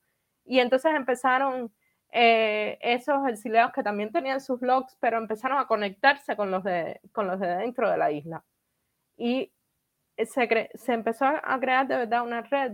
y 0.45 0.59
entonces 0.59 0.93
empezaron 0.93 1.71
eh, 2.11 2.77
esos 2.81 3.27
exiliados 3.27 3.73
que 3.73 3.83
también 3.83 4.11
tenían 4.11 4.41
sus 4.41 4.59
blogs, 4.59 4.97
pero 4.99 5.17
empezaron 5.17 5.59
a 5.59 5.67
conectarse 5.67 6.35
con 6.35 6.51
los 6.51 6.63
de, 6.63 6.99
con 7.11 7.27
los 7.27 7.39
de 7.39 7.47
dentro 7.47 7.89
de 7.89 7.97
la 7.97 8.11
isla. 8.11 8.43
Y 9.17 9.51
se, 10.17 10.69
se 10.75 10.93
empezó 10.93 11.25
a 11.25 11.59
crear 11.59 11.87
de 11.87 11.97
verdad 11.97 12.23
una 12.23 12.41
red 12.41 12.73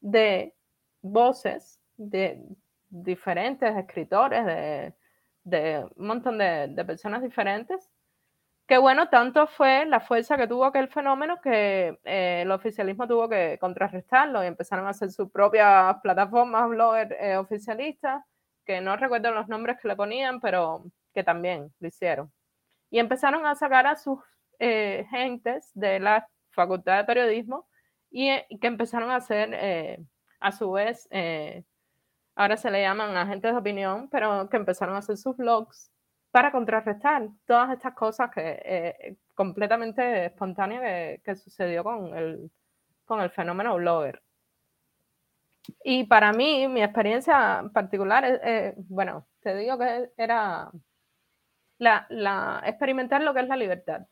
de 0.00 0.54
voces 1.02 1.80
de 1.96 2.42
diferentes 2.88 3.76
escritores, 3.76 4.44
de, 4.46 4.94
de 5.44 5.86
un 5.96 6.06
montón 6.06 6.38
de, 6.38 6.68
de 6.68 6.84
personas 6.84 7.22
diferentes, 7.22 7.90
que 8.68 8.76
bueno, 8.78 9.08
tanto 9.08 9.46
fue 9.46 9.86
la 9.86 9.98
fuerza 10.00 10.36
que 10.36 10.46
tuvo 10.46 10.66
aquel 10.66 10.88
fenómeno 10.88 11.40
que 11.40 11.98
eh, 12.04 12.42
el 12.42 12.50
oficialismo 12.50 13.08
tuvo 13.08 13.28
que 13.28 13.56
contrarrestarlo 13.58 14.44
y 14.44 14.46
empezaron 14.46 14.86
a 14.86 14.90
hacer 14.90 15.10
sus 15.10 15.30
propias 15.30 15.96
plataformas 16.02 16.68
blogger 16.68 17.16
eh, 17.18 17.36
oficialistas, 17.38 18.22
que 18.68 18.80
no 18.80 18.96
recuerdo 18.96 19.32
los 19.32 19.48
nombres 19.48 19.78
que 19.80 19.88
le 19.88 19.96
ponían, 19.96 20.40
pero 20.40 20.84
que 21.14 21.24
también 21.24 21.72
lo 21.80 21.88
hicieron. 21.88 22.32
Y 22.90 22.98
empezaron 23.00 23.46
a 23.46 23.54
sacar 23.54 23.86
a 23.86 23.96
sus 23.96 24.20
eh, 24.58 25.06
gentes 25.10 25.70
de 25.74 25.98
la 25.98 26.28
Facultad 26.50 26.98
de 26.98 27.04
Periodismo 27.04 27.66
y, 28.10 28.28
que 28.60 28.66
empezaron 28.66 29.10
a 29.10 29.16
hacer, 29.16 30.06
a 30.40 30.52
su 30.52 30.72
vez, 30.72 31.08
ahora 32.36 32.56
se 32.56 32.70
le 32.70 32.82
llaman 32.82 33.16
agentes 33.16 33.52
de 33.52 33.58
opinión, 33.58 34.08
pero 34.10 34.48
que 34.48 34.56
empezaron 34.56 34.94
a 34.94 34.98
hacer 34.98 35.16
sus 35.16 35.36
blogs 35.36 35.90
para 36.30 36.52
contrarrestar 36.52 37.28
todas 37.46 37.70
estas 37.70 37.94
cosas 37.94 38.30
que 38.30 38.62
eh, 38.64 39.16
completamente 39.34 40.26
espontáneas 40.26 40.82
que, 40.82 41.22
que, 41.24 41.36
sucedió 41.36 41.82
con 41.82 42.16
el, 42.16 42.50
con 43.04 43.20
el 43.20 43.30
fenómeno 43.30 43.76
blogger. 43.76 44.22
Y 45.84 46.04
para 46.04 46.32
mí, 46.32 46.68
mi 46.68 46.82
experiencia 46.82 47.64
particular, 47.72 48.40
bueno, 48.88 49.26
te 49.40 49.54
digo 49.56 49.78
que 49.78 50.10
era 50.16 50.70
la, 51.78 52.06
la, 52.10 52.62
experimentar 52.66 53.22
lo 53.22 53.32
que 53.34 53.40
es 53.40 53.48
la 53.48 53.56
libertad. 53.56 54.06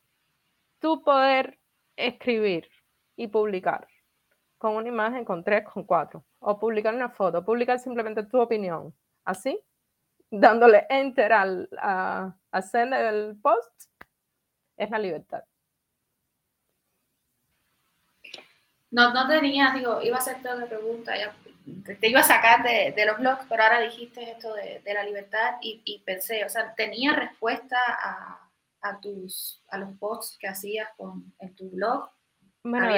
Tú 0.81 1.03
poder 1.03 1.59
escribir 1.97 2.69
y 3.17 3.29
publicar 3.29 3.87
con 4.59 4.77
una 4.77 4.89
imagen, 4.89 5.25
con 5.25 5.45
tres, 5.45 5.65
con 5.65 5.85
cuatro, 5.85 6.25
o 6.39 6.59
publicar 6.59 6.95
una 6.95 7.11
foto, 7.11 7.45
publicar 7.45 7.79
simplemente 7.79 8.25
tu 8.25 8.41
opinión, 8.41 8.95
así, 9.25 9.61
dándole 10.31 10.87
enter 10.89 11.33
al, 11.33 11.69
a, 11.79 12.35
hacer 12.51 12.93
el 12.93 13.37
post, 13.41 13.91
es 14.77 14.91
la 14.91 14.99
libertad. 14.99 15.45
No, 18.91 19.13
no 19.13 19.29
tenías, 19.29 19.75
digo, 19.75 20.01
iba 20.01 20.17
a 20.17 20.21
hacerte 20.21 20.49
otra 20.49 20.67
pregunta, 20.67 21.15
te 22.01 22.09
iba 22.09 22.21
a 22.21 22.25
sacar 22.25 22.63
de, 22.63 23.07
los 23.07 23.19
blogs, 23.19 23.45
pero 23.49 23.63
ahora 23.63 23.81
dijiste 23.81 24.31
esto 24.31 24.55
de, 24.55 24.83
la 24.95 25.03
libertad 25.03 25.57
y, 25.61 26.03
pensé, 26.05 26.45
o 26.45 26.49
sea, 26.49 26.75
tenía 26.75 27.13
respuesta 27.13 27.77
a, 28.81 29.01
tus, 29.01 29.65
a 29.69 29.79
los 29.79 29.97
posts 29.99 30.39
que 30.39 30.47
hacías 30.47 30.89
con, 30.97 31.35
en 31.41 31.55
tu 31.57 31.71
blog. 31.71 32.09
Bueno, 32.63 32.89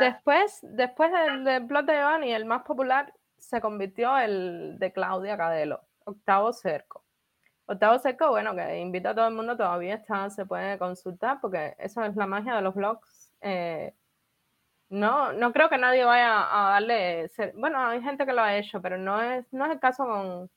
después, 0.00 0.58
después 0.62 1.10
del, 1.12 1.60
blog 1.64 1.84
de 1.84 1.94
Giovanni, 1.94 2.32
el 2.32 2.44
más 2.44 2.62
popular 2.62 3.12
se 3.38 3.60
convirtió 3.60 4.16
el 4.18 4.76
de 4.78 4.92
Claudia 4.92 5.36
Cadelo, 5.36 5.80
Octavo 6.04 6.52
Cerco. 6.52 7.04
Octavo 7.66 7.98
Cerco, 7.98 8.30
bueno, 8.30 8.54
que 8.54 8.78
invita 8.78 9.10
a 9.10 9.14
todo 9.14 9.28
el 9.28 9.34
mundo, 9.34 9.56
todavía 9.56 9.94
está, 9.94 10.30
se 10.30 10.46
puede 10.46 10.78
consultar, 10.78 11.38
porque 11.40 11.74
eso 11.78 12.04
es 12.04 12.14
la 12.16 12.26
magia 12.26 12.56
de 12.56 12.62
los 12.62 12.74
blogs. 12.74 13.32
Eh, 13.40 13.94
no, 14.88 15.32
no 15.32 15.52
creo 15.52 15.68
que 15.68 15.78
nadie 15.78 16.04
vaya 16.04 16.46
a 16.50 16.70
darle. 16.70 17.28
Bueno, 17.54 17.78
hay 17.80 18.00
gente 18.02 18.24
que 18.24 18.32
lo 18.32 18.42
ha 18.42 18.56
hecho, 18.56 18.80
pero 18.80 18.96
no 18.98 19.20
es, 19.20 19.52
no 19.52 19.66
es 19.66 19.72
el 19.72 19.80
caso 19.80 20.06
con, 20.06 20.48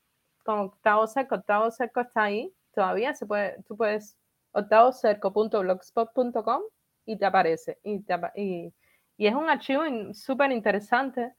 con 0.44 0.60
Octavo 0.60 1.08
Cerco. 1.08 1.36
Octavo 1.36 1.72
Cerco 1.72 2.02
está 2.02 2.24
ahí, 2.24 2.54
todavía 2.74 3.14
se 3.16 3.26
puede, 3.26 3.62
tú 3.64 3.76
puedes 3.78 4.18
octavocerco.blogspot.com 4.52 6.62
y 7.06 7.18
te 7.18 7.26
aparece. 7.26 7.80
Y, 7.84 8.04
y, 8.36 8.74
y 9.18 9.28
es 9.28 9.36
un 9.36 9.50
archivo 9.50 9.84
súper 10.14 10.52
interesante 10.52 11.34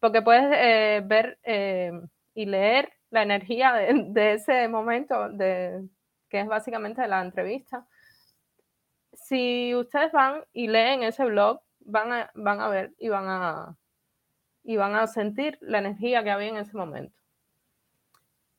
porque 0.00 0.22
puedes 0.22 0.50
eh, 0.52 1.02
ver 1.04 1.38
eh, 1.44 1.92
y 2.34 2.46
leer 2.46 2.92
la 3.10 3.22
energía 3.22 3.72
de, 3.72 3.94
de, 4.08 4.32
ese 4.34 4.68
momento, 4.68 5.28
de, 5.28 5.86
que 6.28 6.40
es 6.40 6.46
básicamente 6.46 7.06
la 7.06 7.22
entrevista. 7.22 7.86
Si 9.12 9.74
ustedes 9.74 10.12
van 10.12 10.44
y 10.52 10.68
leen 10.68 11.02
ese 11.04 11.24
blog, 11.24 11.60
van 11.84 12.12
a, 12.12 12.30
van 12.34 12.60
a 12.60 12.68
ver 12.68 12.92
y 12.98 13.08
van 13.08 13.24
a, 13.28 13.76
y 14.64 14.76
van 14.76 14.94
a 14.94 15.06
sentir 15.06 15.58
la 15.60 15.78
energía 15.78 16.22
que 16.22 16.30
había 16.30 16.48
en 16.48 16.56
ese 16.56 16.76
momento. 16.76 17.16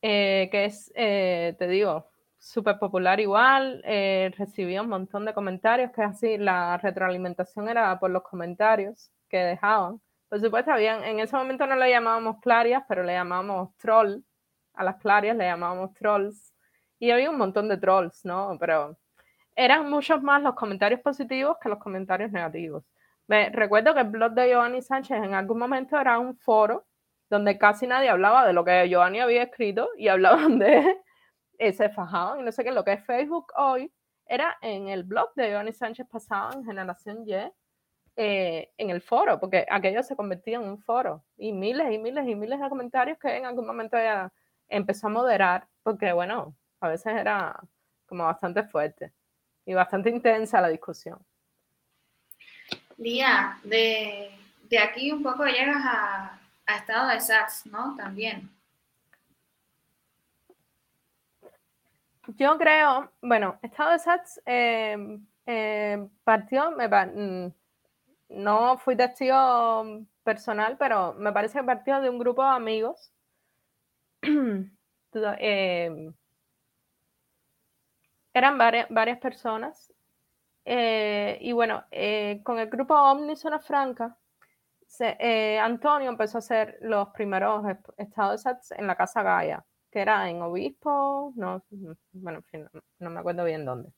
Eh, 0.02 0.48
que 0.50 0.66
es, 0.66 0.92
eh, 0.94 1.54
te 1.58 1.66
digo, 1.66 2.10
súper 2.38 2.78
popular 2.78 3.20
igual, 3.20 3.80
eh, 3.84 4.30
un 4.80 4.88
montón 4.88 5.24
de 5.24 5.32
comentarios, 5.32 5.92
que 5.92 6.02
así, 6.02 6.36
la 6.36 6.76
retroalimentación 6.76 7.68
era 7.70 7.98
por 7.98 8.10
los 8.10 8.22
comentarios 8.22 9.10
que 9.30 9.38
dejaban. 9.38 10.00
Por 10.28 10.40
supuesto, 10.40 10.72
habían, 10.72 11.02
en 11.04 11.20
ese 11.20 11.36
momento 11.36 11.66
no 11.66 11.76
le 11.76 11.90
llamábamos 11.90 12.40
clarias, 12.40 12.82
pero 12.86 13.02
le 13.02 13.14
llamábamos 13.14 13.74
troll, 13.78 14.22
a 14.74 14.84
las 14.84 14.96
clarias 14.96 15.36
le 15.36 15.44
llamábamos 15.44 15.94
trolls, 15.94 16.52
y 16.98 17.10
había 17.10 17.30
un 17.30 17.38
montón 17.38 17.68
de 17.68 17.78
trolls, 17.78 18.24
¿no? 18.24 18.56
Pero 18.60 18.98
eran 19.56 19.88
muchos 19.88 20.22
más 20.22 20.42
los 20.42 20.54
comentarios 20.54 21.00
positivos 21.00 21.56
que 21.60 21.68
los 21.68 21.78
comentarios 21.78 22.30
negativos. 22.30 22.84
Recuerdo 23.28 23.94
que 23.94 24.00
el 24.00 24.08
blog 24.08 24.32
de 24.32 24.48
Giovanni 24.48 24.82
Sánchez 24.82 25.16
en 25.22 25.34
algún 25.34 25.58
momento 25.58 25.98
era 25.98 26.18
un 26.18 26.36
foro 26.36 26.86
donde 27.30 27.58
casi 27.58 27.86
nadie 27.86 28.10
hablaba 28.10 28.46
de 28.46 28.52
lo 28.52 28.64
que 28.64 28.88
Giovanni 28.88 29.20
había 29.20 29.44
escrito 29.44 29.88
y 29.96 30.08
hablaban 30.08 30.58
de, 30.58 30.98
eh, 31.58 31.72
se 31.72 31.88
fajaban 31.88 32.40
y 32.40 32.42
no 32.42 32.52
sé 32.52 32.64
qué, 32.64 32.72
lo 32.72 32.84
que 32.84 32.92
es 32.94 33.04
Facebook 33.04 33.52
hoy 33.56 33.92
era 34.26 34.56
en 34.62 34.88
el 34.88 35.04
blog 35.04 35.32
de 35.34 35.48
Giovanni 35.48 35.72
Sánchez 35.72 36.06
pasaba 36.10 36.52
en 36.54 36.64
Generación 36.64 37.24
Y, 37.26 37.34
eh, 38.16 38.72
en 38.78 38.90
el 38.90 39.00
foro, 39.02 39.40
porque 39.40 39.66
aquello 39.70 40.02
se 40.02 40.16
convertía 40.16 40.58
en 40.58 40.64
un 40.68 40.78
foro 40.78 41.24
y 41.36 41.52
miles 41.52 41.90
y 41.92 41.98
miles 41.98 42.26
y 42.28 42.34
miles 42.36 42.60
de 42.60 42.68
comentarios 42.68 43.18
que 43.18 43.36
en 43.36 43.46
algún 43.46 43.66
momento 43.66 43.96
ya 43.96 44.32
empezó 44.68 45.08
a 45.08 45.10
moderar, 45.10 45.68
porque 45.82 46.12
bueno, 46.12 46.56
a 46.80 46.88
veces 46.88 47.14
era 47.14 47.58
como 48.06 48.24
bastante 48.24 48.62
fuerte 48.64 49.12
y 49.66 49.74
bastante 49.74 50.10
intensa 50.10 50.60
la 50.60 50.68
discusión. 50.68 51.18
Lía, 52.98 53.58
de, 53.64 54.30
aquí 54.82 55.10
un 55.10 55.22
poco 55.22 55.44
llegas 55.44 55.82
a, 55.84 56.38
estado 56.76 57.08
de 57.08 57.20
SATS, 57.20 57.66
¿no? 57.66 57.94
También. 57.96 58.50
Yo 62.38 62.56
creo, 62.56 63.10
bueno, 63.20 63.58
estado 63.62 63.92
de 63.92 63.98
SATS 63.98 64.40
eh, 64.46 65.18
eh, 65.46 66.08
partió, 66.24 66.70
me, 66.70 66.88
mm, 66.88 67.52
no 68.30 68.78
fui 68.78 68.96
testigo 68.96 70.04
personal, 70.22 70.76
pero 70.78 71.12
me 71.14 71.32
parece 71.32 71.58
que 71.58 71.64
partió 71.64 72.00
de 72.00 72.10
un 72.10 72.18
grupo 72.18 72.42
de 72.42 72.50
amigos. 72.50 73.12
Eh, 75.38 76.12
eran 78.32 78.58
varias, 78.58 78.88
varias 78.90 79.18
personas 79.18 79.93
eh, 80.64 81.38
y 81.40 81.52
bueno, 81.52 81.84
eh, 81.90 82.40
con 82.42 82.58
el 82.58 82.68
grupo 82.68 82.94
Omni 82.94 83.36
Zona 83.36 83.58
Franca, 83.58 84.16
eh, 85.00 85.58
Antonio 85.58 86.08
empezó 86.08 86.38
a 86.38 86.40
hacer 86.40 86.78
los 86.80 87.08
primeros 87.10 87.64
estados 87.96 88.44
en 88.70 88.86
la 88.86 88.96
Casa 88.96 89.22
Gaia, 89.22 89.64
que 89.90 90.00
era 90.00 90.28
en 90.30 90.40
Obispo, 90.42 91.32
no, 91.36 91.62
bueno, 92.12 92.42
no, 92.98 93.10
me 93.10 93.20
acuerdo 93.20 93.44
bien 93.44 93.64
dónde. 93.64 93.90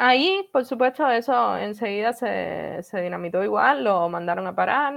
Ahí, 0.00 0.48
por 0.52 0.64
supuesto, 0.64 1.10
eso 1.10 1.56
enseguida 1.58 2.12
se, 2.12 2.82
se 2.84 3.00
dinamitó 3.00 3.42
igual, 3.42 3.82
lo 3.82 4.08
mandaron 4.08 4.46
a 4.46 4.54
parar. 4.54 4.94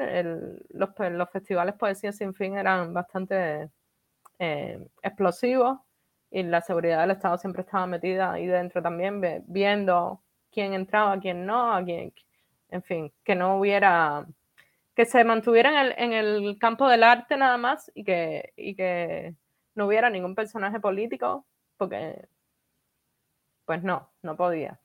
los, 0.69 0.89
los, 0.97 1.29
festivales 1.31 1.73
Poesía 1.75 2.11
Sin 2.11 2.35
Fin 2.35 2.55
eran 2.55 2.93
bastante 2.93 3.71
explosivos 5.03 5.79
y 6.32 6.43
la 6.43 6.61
seguridad 6.61 7.01
del 7.01 7.11
Estado 7.11 7.38
siempre 7.38 7.61
estaba 7.61 7.86
metida 7.86 8.32
ahí 8.32 8.47
dentro 8.47 8.82
también, 8.82 9.21
viendo 9.47 10.21
quién 10.51 10.73
entraba, 10.73 11.19
quién 11.19 11.45
no, 11.45 11.73
a 11.73 11.84
quién, 11.84 12.13
en 12.69 12.84
fin, 12.84 13.13
que 13.23 13.36
no 13.36 13.57
hubiera, 13.59 14.25
que 14.95 15.05
se 15.05 15.23
mantuviera 15.25 15.69
en 15.69 15.77
el, 15.88 15.93
en 15.97 16.13
el 16.13 16.57
campo 16.57 16.88
del 16.88 17.03
arte 17.03 17.38
nada 17.38 17.57
más 17.57 17.91
y 17.93 18.03
que, 18.05 18.53
y 18.55 18.75
que 18.75 19.36
no 19.75 19.88
hubiera 19.88 20.09
ningún 20.09 20.36
personaje 20.36 20.79
político, 20.79 21.45
porque, 21.77 22.27
pues 23.65 23.84
no, 23.84 24.09
no 24.21 24.36
podía. 24.36 24.79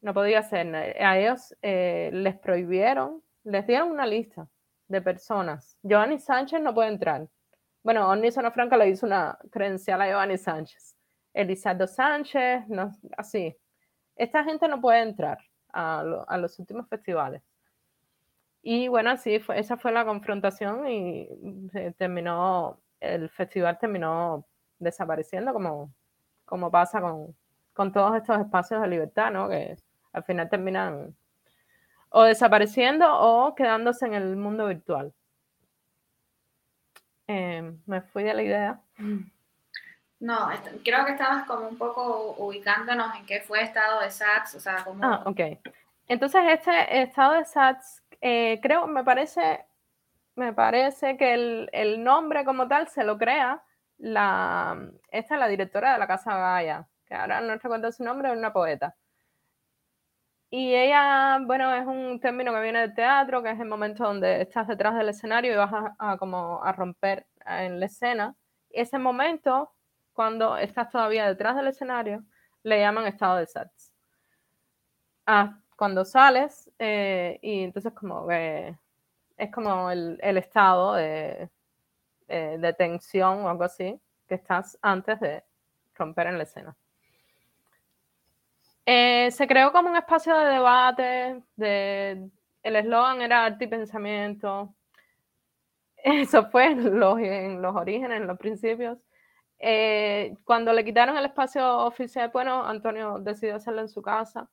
No 0.00 0.14
podía 0.14 0.42
ser. 0.42 0.74
A 0.76 1.18
ellos 1.18 1.56
eh, 1.62 2.10
les 2.12 2.36
prohibieron, 2.38 3.22
les 3.44 3.66
dieron 3.66 3.90
una 3.90 4.06
lista 4.06 4.48
de 4.86 5.02
personas. 5.02 5.76
Giovanni 5.82 6.18
Sánchez 6.18 6.60
no 6.60 6.74
puede 6.74 6.90
entrar. 6.90 7.28
Bueno, 7.88 8.14
Zona 8.30 8.50
Franca 8.50 8.76
le 8.76 8.90
hizo 8.90 9.06
una 9.06 9.38
credencial 9.50 10.02
a 10.02 10.08
Giovanni 10.08 10.36
Sánchez. 10.36 10.94
Elizardo 11.32 11.86
Sánchez, 11.86 12.68
no, 12.68 12.92
así. 13.16 13.56
Esta 14.14 14.44
gente 14.44 14.68
no 14.68 14.78
puede 14.78 15.00
entrar 15.00 15.38
a, 15.72 16.04
los 16.38 16.58
últimos 16.58 16.86
festivales. 16.86 17.40
Y 18.60 18.88
bueno, 18.88 19.12
así 19.12 19.38
fue, 19.38 19.58
esa 19.58 19.78
fue 19.78 19.90
la 19.90 20.04
confrontación 20.04 20.86
y 20.86 21.30
terminó, 21.96 22.78
el 23.00 23.30
festival 23.30 23.78
terminó 23.78 24.46
desapareciendo 24.78 25.54
como, 25.54 25.90
como 26.44 26.70
pasa 26.70 27.00
con, 27.00 27.34
con 27.72 27.90
todos 27.90 28.16
estos 28.16 28.38
espacios 28.38 28.82
de 28.82 28.88
libertad, 28.88 29.30
¿no? 29.30 29.48
Que 29.48 29.78
al 30.12 30.24
final 30.24 30.50
terminan 30.50 31.16
o 32.10 32.24
desapareciendo 32.24 33.06
o 33.10 33.54
quedándose 33.54 34.04
en 34.04 34.12
el 34.12 34.36
mundo 34.36 34.66
virtual. 34.66 35.14
Em, 37.28 37.78
me 37.86 38.00
fui 38.00 38.24
de 38.24 38.32
la 38.34 38.42
idea. 38.42 38.80
No, 40.18 40.48
creo 40.82 41.04
que 41.04 41.12
estabas 41.12 41.44
como 41.44 41.68
un 41.68 41.76
poco 41.76 42.34
ubicándonos 42.38 43.14
en 43.16 43.26
qué 43.26 43.40
fue 43.42 43.62
estado 43.62 44.00
de 44.00 44.10
SATS, 44.10 44.54
o 44.56 44.60
sea, 44.60 44.82
como... 44.82 45.04
Ah, 45.04 45.22
ok. 45.26 45.40
Entonces, 46.08 46.40
este 46.48 47.02
estado 47.02 47.34
de 47.34 47.44
SATS, 47.44 48.02
eh, 48.22 48.58
creo, 48.62 48.86
me 48.86 49.04
parece, 49.04 49.66
me 50.34 50.54
parece 50.54 51.18
que 51.18 51.34
el, 51.34 51.68
el, 51.72 52.02
nombre 52.02 52.46
como 52.46 52.66
tal 52.66 52.88
se 52.88 53.04
lo 53.04 53.18
crea 53.18 53.62
la, 53.98 54.90
esta 55.10 55.36
la 55.36 55.48
directora 55.48 55.92
de 55.92 55.98
la 55.98 56.06
Casa 56.06 56.36
Gaia, 56.36 56.88
que 57.06 57.14
ahora 57.14 57.42
no 57.42 57.54
recuerdo 57.54 57.92
su 57.92 58.02
nombre, 58.04 58.32
es 58.32 58.36
una 58.38 58.54
poeta. 58.54 58.96
Y 60.50 60.74
ella, 60.74 61.38
bueno, 61.44 61.74
es 61.74 61.86
un 61.86 62.20
término 62.20 62.52
que 62.54 62.60
viene 62.60 62.80
del 62.80 62.94
teatro, 62.94 63.42
que 63.42 63.50
es 63.50 63.60
el 63.60 63.68
momento 63.68 64.04
donde 64.04 64.40
estás 64.40 64.66
detrás 64.66 64.94
del 64.96 65.10
escenario 65.10 65.52
y 65.52 65.56
vas 65.56 65.72
a, 65.98 66.16
como 66.18 66.62
a 66.64 66.72
romper 66.72 67.26
en 67.46 67.78
la 67.80 67.86
escena. 67.86 68.34
Ese 68.70 68.98
momento, 68.98 69.72
cuando 70.14 70.56
estás 70.56 70.90
todavía 70.90 71.26
detrás 71.26 71.56
del 71.56 71.68
escenario, 71.68 72.24
le 72.62 72.80
llaman 72.80 73.06
estado 73.06 73.36
de 73.36 73.46
sets. 73.46 73.92
Ah, 75.26 75.60
cuando 75.76 76.04
sales, 76.04 76.70
eh, 76.78 77.38
y 77.42 77.64
entonces 77.64 77.92
como 77.92 78.26
que 78.26 78.76
es 79.36 79.50
como 79.52 79.90
el, 79.90 80.18
estado 80.38 80.94
de, 80.94 81.50
eh, 82.28 82.56
de 82.58 82.72
tensión 82.72 83.44
o 83.44 83.48
algo 83.50 83.64
así, 83.64 84.00
que 84.26 84.34
estás 84.36 84.78
antes 84.82 85.20
de 85.20 85.44
romper 85.94 86.28
en 86.28 86.38
la 86.38 86.44
escena. 86.44 86.76
Eh, 88.90 89.30
se 89.32 89.46
creó 89.46 89.70
como 89.70 89.90
un 89.90 89.96
espacio 89.96 90.34
de 90.34 90.46
debate, 90.46 91.42
de, 91.56 92.30
el 92.62 92.76
eslogan 92.76 93.20
era 93.20 93.44
arte 93.44 93.66
y 93.66 93.68
pensamiento. 93.68 94.74
Eso 95.98 96.46
fue 96.50 96.68
en 96.72 96.98
los, 96.98 97.18
en 97.18 97.60
los 97.60 97.76
orígenes, 97.76 98.18
en 98.22 98.26
los 98.26 98.38
principios. 98.38 98.98
Eh, 99.58 100.34
cuando 100.44 100.72
le 100.72 100.86
quitaron 100.86 101.18
el 101.18 101.26
espacio 101.26 101.80
oficial, 101.80 102.30
bueno, 102.32 102.64
Antonio 102.64 103.18
decidió 103.18 103.56
hacerlo 103.56 103.82
en 103.82 103.90
su 103.90 104.00
casa. 104.00 104.48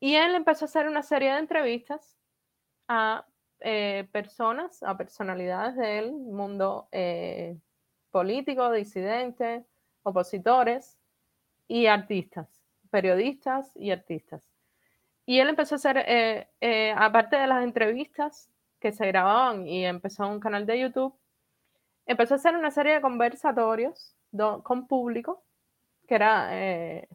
Y 0.00 0.14
él 0.14 0.34
empezó 0.34 0.64
a 0.64 0.68
hacer 0.68 0.88
una 0.88 1.02
serie 1.02 1.32
de 1.32 1.40
entrevistas 1.40 2.16
a 2.88 3.26
eh, 3.60 4.08
personas, 4.10 4.82
a 4.82 4.96
personalidades 4.96 5.76
del 5.76 6.12
mundo 6.12 6.88
político, 8.10 8.72
disidente, 8.72 9.66
opositores 10.02 10.98
y 11.68 11.86
artistas 11.86 12.55
periodistas 12.96 13.76
y 13.76 13.90
artistas. 13.90 14.42
Y 15.26 15.38
él 15.40 15.50
empezó 15.50 15.74
a 15.74 15.76
hacer, 15.76 15.98
eh, 15.98 16.48
eh, 16.62 16.94
aparte 16.96 17.36
de 17.36 17.46
las 17.46 17.62
entrevistas 17.62 18.48
que 18.80 18.90
se 18.90 19.06
grababan 19.08 19.68
y 19.68 19.84
empezó 19.84 20.26
un 20.26 20.40
canal 20.40 20.64
de 20.64 20.80
YouTube, 20.80 21.14
empezó 22.06 22.32
a 22.32 22.36
hacer 22.36 22.56
una 22.56 22.70
serie 22.70 22.94
de 22.94 23.02
conversatorios 23.02 24.16
con 24.62 24.86
público, 24.86 25.44
que 26.08 26.14
era 26.14 26.48
eh, 26.52 27.06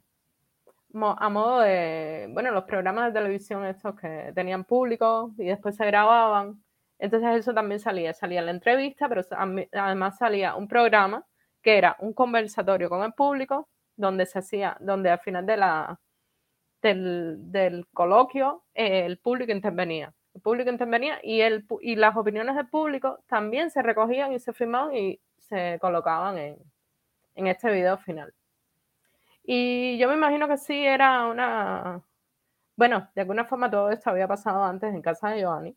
a 0.94 1.30
modo 1.30 1.62
de, 1.62 2.30
bueno, 2.32 2.52
los 2.52 2.66
programas 2.66 3.08
de 3.08 3.20
televisión 3.20 3.66
estos 3.66 4.00
que 4.00 4.32
tenían 4.36 4.66
público 4.66 5.34
y 5.40 5.46
después 5.46 5.76
se 5.76 5.86
grababan. 5.88 6.64
Entonces 7.00 7.38
eso 7.38 7.56
también 7.56 7.80
salía, 7.80 8.14
salía 8.14 8.44
la 8.44 8.52
entrevista, 8.52 9.10
pero 9.10 9.24
además 9.72 10.20
salía 10.20 10.56
un 10.56 10.68
programa 10.68 11.26
que 11.64 11.80
era 11.80 11.96
un 12.00 12.14
conversatorio 12.14 12.88
con 12.88 13.02
el 13.04 13.14
público 13.14 13.68
donde 14.02 14.26
se 14.26 14.40
hacía, 14.40 14.78
donde 14.82 15.10
al 15.10 15.20
final 15.20 15.46
de 15.46 15.58
la, 15.58 16.00
del, 16.82 17.86
coloquio 17.94 18.64
eh, 18.74 19.06
el 19.06 19.18
público 19.20 19.52
intervenía. 19.52 20.14
El 20.34 20.42
público 20.42 20.70
intervenía 20.70 21.20
y, 21.24 21.42
el, 21.42 21.66
y 21.82 21.96
las 21.96 22.16
opiniones 22.16 22.56
del 22.56 22.68
público 22.68 23.20
también 23.28 23.70
se 23.70 23.82
recogían 23.82 24.34
y 24.34 24.40
se 24.40 24.54
firmaban 24.54 24.96
y 24.96 25.20
se 25.38 25.78
colocaban 25.80 26.38
en, 26.38 26.58
en 27.36 27.48
este 27.48 27.72
video 27.72 27.98
final. 27.98 28.34
Y 29.44 29.98
yo 29.98 30.08
me 30.08 30.16
imagino 30.16 30.48
que 30.48 30.58
sí 30.58 30.86
era 30.86 31.28
una... 31.28 32.02
Bueno, 32.76 33.10
de 33.14 33.22
alguna 33.22 33.46
forma 33.46 33.70
todo 33.70 33.92
esto 33.92 34.10
había 34.10 34.28
pasado 34.28 34.64
antes 34.64 34.94
en 34.94 35.02
casa 35.02 35.30
de 35.30 35.42
Giovanni, 35.42 35.76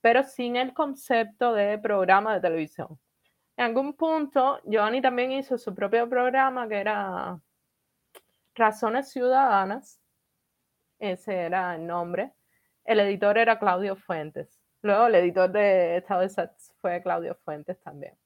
pero 0.00 0.22
sin 0.24 0.56
el 0.56 0.74
concepto 0.74 1.54
de 1.54 1.78
programa 1.78 2.34
de 2.34 2.40
televisión. 2.40 2.98
En 3.56 3.66
algún 3.66 3.94
punto, 3.94 4.60
Giovanni 4.64 5.00
también 5.00 5.32
hizo 5.32 5.56
su 5.56 5.74
propio 5.74 6.08
programa 6.08 6.68
que 6.68 6.76
era 6.76 7.40
Razones 8.54 9.10
Ciudadanas, 9.10 10.00
ese 10.98 11.34
era 11.34 11.74
el 11.74 11.86
nombre. 11.86 12.32
El 12.84 13.00
editor 13.00 13.38
era 13.38 13.58
Claudio 13.58 13.96
Fuentes. 13.96 14.60
Luego 14.82 15.06
el 15.06 15.14
editor 15.16 15.50
de 15.50 15.96
Estado 15.98 16.20
de 16.22 16.28
Sets 16.28 16.72
fue 16.80 17.02
Claudio 17.02 17.34
Fuentes 17.44 17.80
también. 17.80 18.16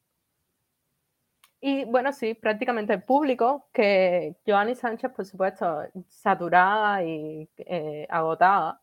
Y 1.61 1.85
bueno, 1.87 2.13
sí, 2.13 2.35
prácticamente 2.35 2.93
el 2.95 3.03
público, 3.03 3.69
que 3.73 4.37
Giovanni 4.47 4.75
Sánchez, 4.77 5.11
por 5.13 5.25
supuesto, 5.27 5.83
saturada 6.09 7.03
y 7.03 7.49
eh, 7.59 8.07
agotada, 8.09 8.81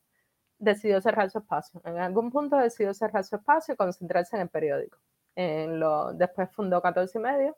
decidió 0.59 0.99
cerrar 1.01 1.29
su 1.29 1.39
espacio. 1.39 1.81
En 1.85 1.97
algún 1.99 2.31
punto 2.31 2.57
decidió 2.57 2.93
cerrar 2.93 3.23
su 3.23 3.35
espacio 3.37 3.73
y 3.73 3.77
concentrarse 3.77 4.35
en 4.35 4.43
el 4.43 4.49
periódico. 4.49 4.97
En 5.35 5.79
lo, 5.79 6.13
después 6.13 6.49
fundó 6.51 6.81
14 6.81 7.17
y 7.17 7.21
medio 7.21 7.57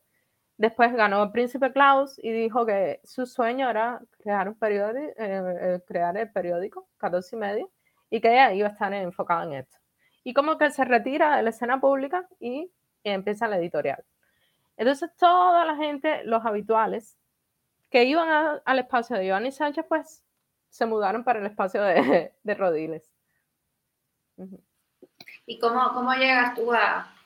Después 0.57 0.91
ganó 0.93 1.23
el 1.23 1.31
Príncipe 1.31 1.71
Klaus 1.71 2.17
y 2.17 2.31
dijo 2.31 2.65
que 2.65 2.99
su 3.03 3.27
sueño 3.27 3.69
era 3.69 4.01
crear, 4.23 4.49
un 4.49 4.55
periódico, 4.55 5.13
eh, 5.17 5.41
eh, 5.61 5.79
crear 5.87 6.17
el 6.17 6.31
periódico 6.31 6.87
14 6.97 7.35
y 7.35 7.39
medio 7.39 7.71
y 8.09 8.19
que 8.19 8.31
ella 8.31 8.53
iba 8.53 8.67
a 8.67 8.71
estar 8.71 8.91
enfocada 8.91 9.43
en 9.43 9.53
esto. 9.53 9.77
Y 10.23 10.33
como 10.33 10.57
que 10.57 10.71
se 10.71 10.83
retira 10.83 11.37
de 11.37 11.43
la 11.43 11.51
escena 11.51 11.79
pública 11.79 12.27
y, 12.39 12.71
empieza 13.03 13.47
la 13.47 13.57
editorial. 13.57 14.03
Entonces 14.75 15.09
toda 15.15 15.63
la 15.63 15.77
gente, 15.77 16.25
los 16.25 16.43
habituales, 16.45 17.17
que 17.89 18.03
iban 18.03 18.59
al 18.65 18.79
espacio 18.79 19.15
de 19.15 19.25
Giovanni 19.25 19.51
Sánchez, 19.51 19.85
pues 19.87 20.25
se 20.67 20.85
mudaron 20.85 21.23
para 21.23 21.39
el 21.39 21.45
espacio 21.45 21.81
de, 21.83 22.33
de 22.43 22.53
Rodiles. 22.55 23.09
¿Y 25.45 25.57
cómo, 25.59 25.93
cómo 25.93 26.13
llegas 26.15 26.53
tú 26.55 26.73
a, 26.73 27.16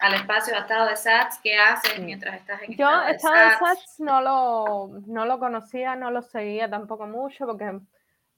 al 0.00 0.14
espacio 0.14 0.56
estado 0.56 0.88
de 0.88 0.96
SATS, 0.96 1.40
¿qué 1.42 1.56
haces 1.56 2.00
mientras 2.00 2.36
estás 2.36 2.62
en 2.62 2.74
Yo 2.74 3.02
estado 3.02 3.34
de 3.34 3.50
SATS, 3.50 4.00
no, 4.00 4.20
lo, 4.20 5.00
no 5.06 5.26
lo 5.26 5.38
conocía, 5.38 5.94
no 5.94 6.10
lo 6.10 6.22
seguía 6.22 6.68
tampoco 6.68 7.06
mucho 7.06 7.46
porque 7.46 7.80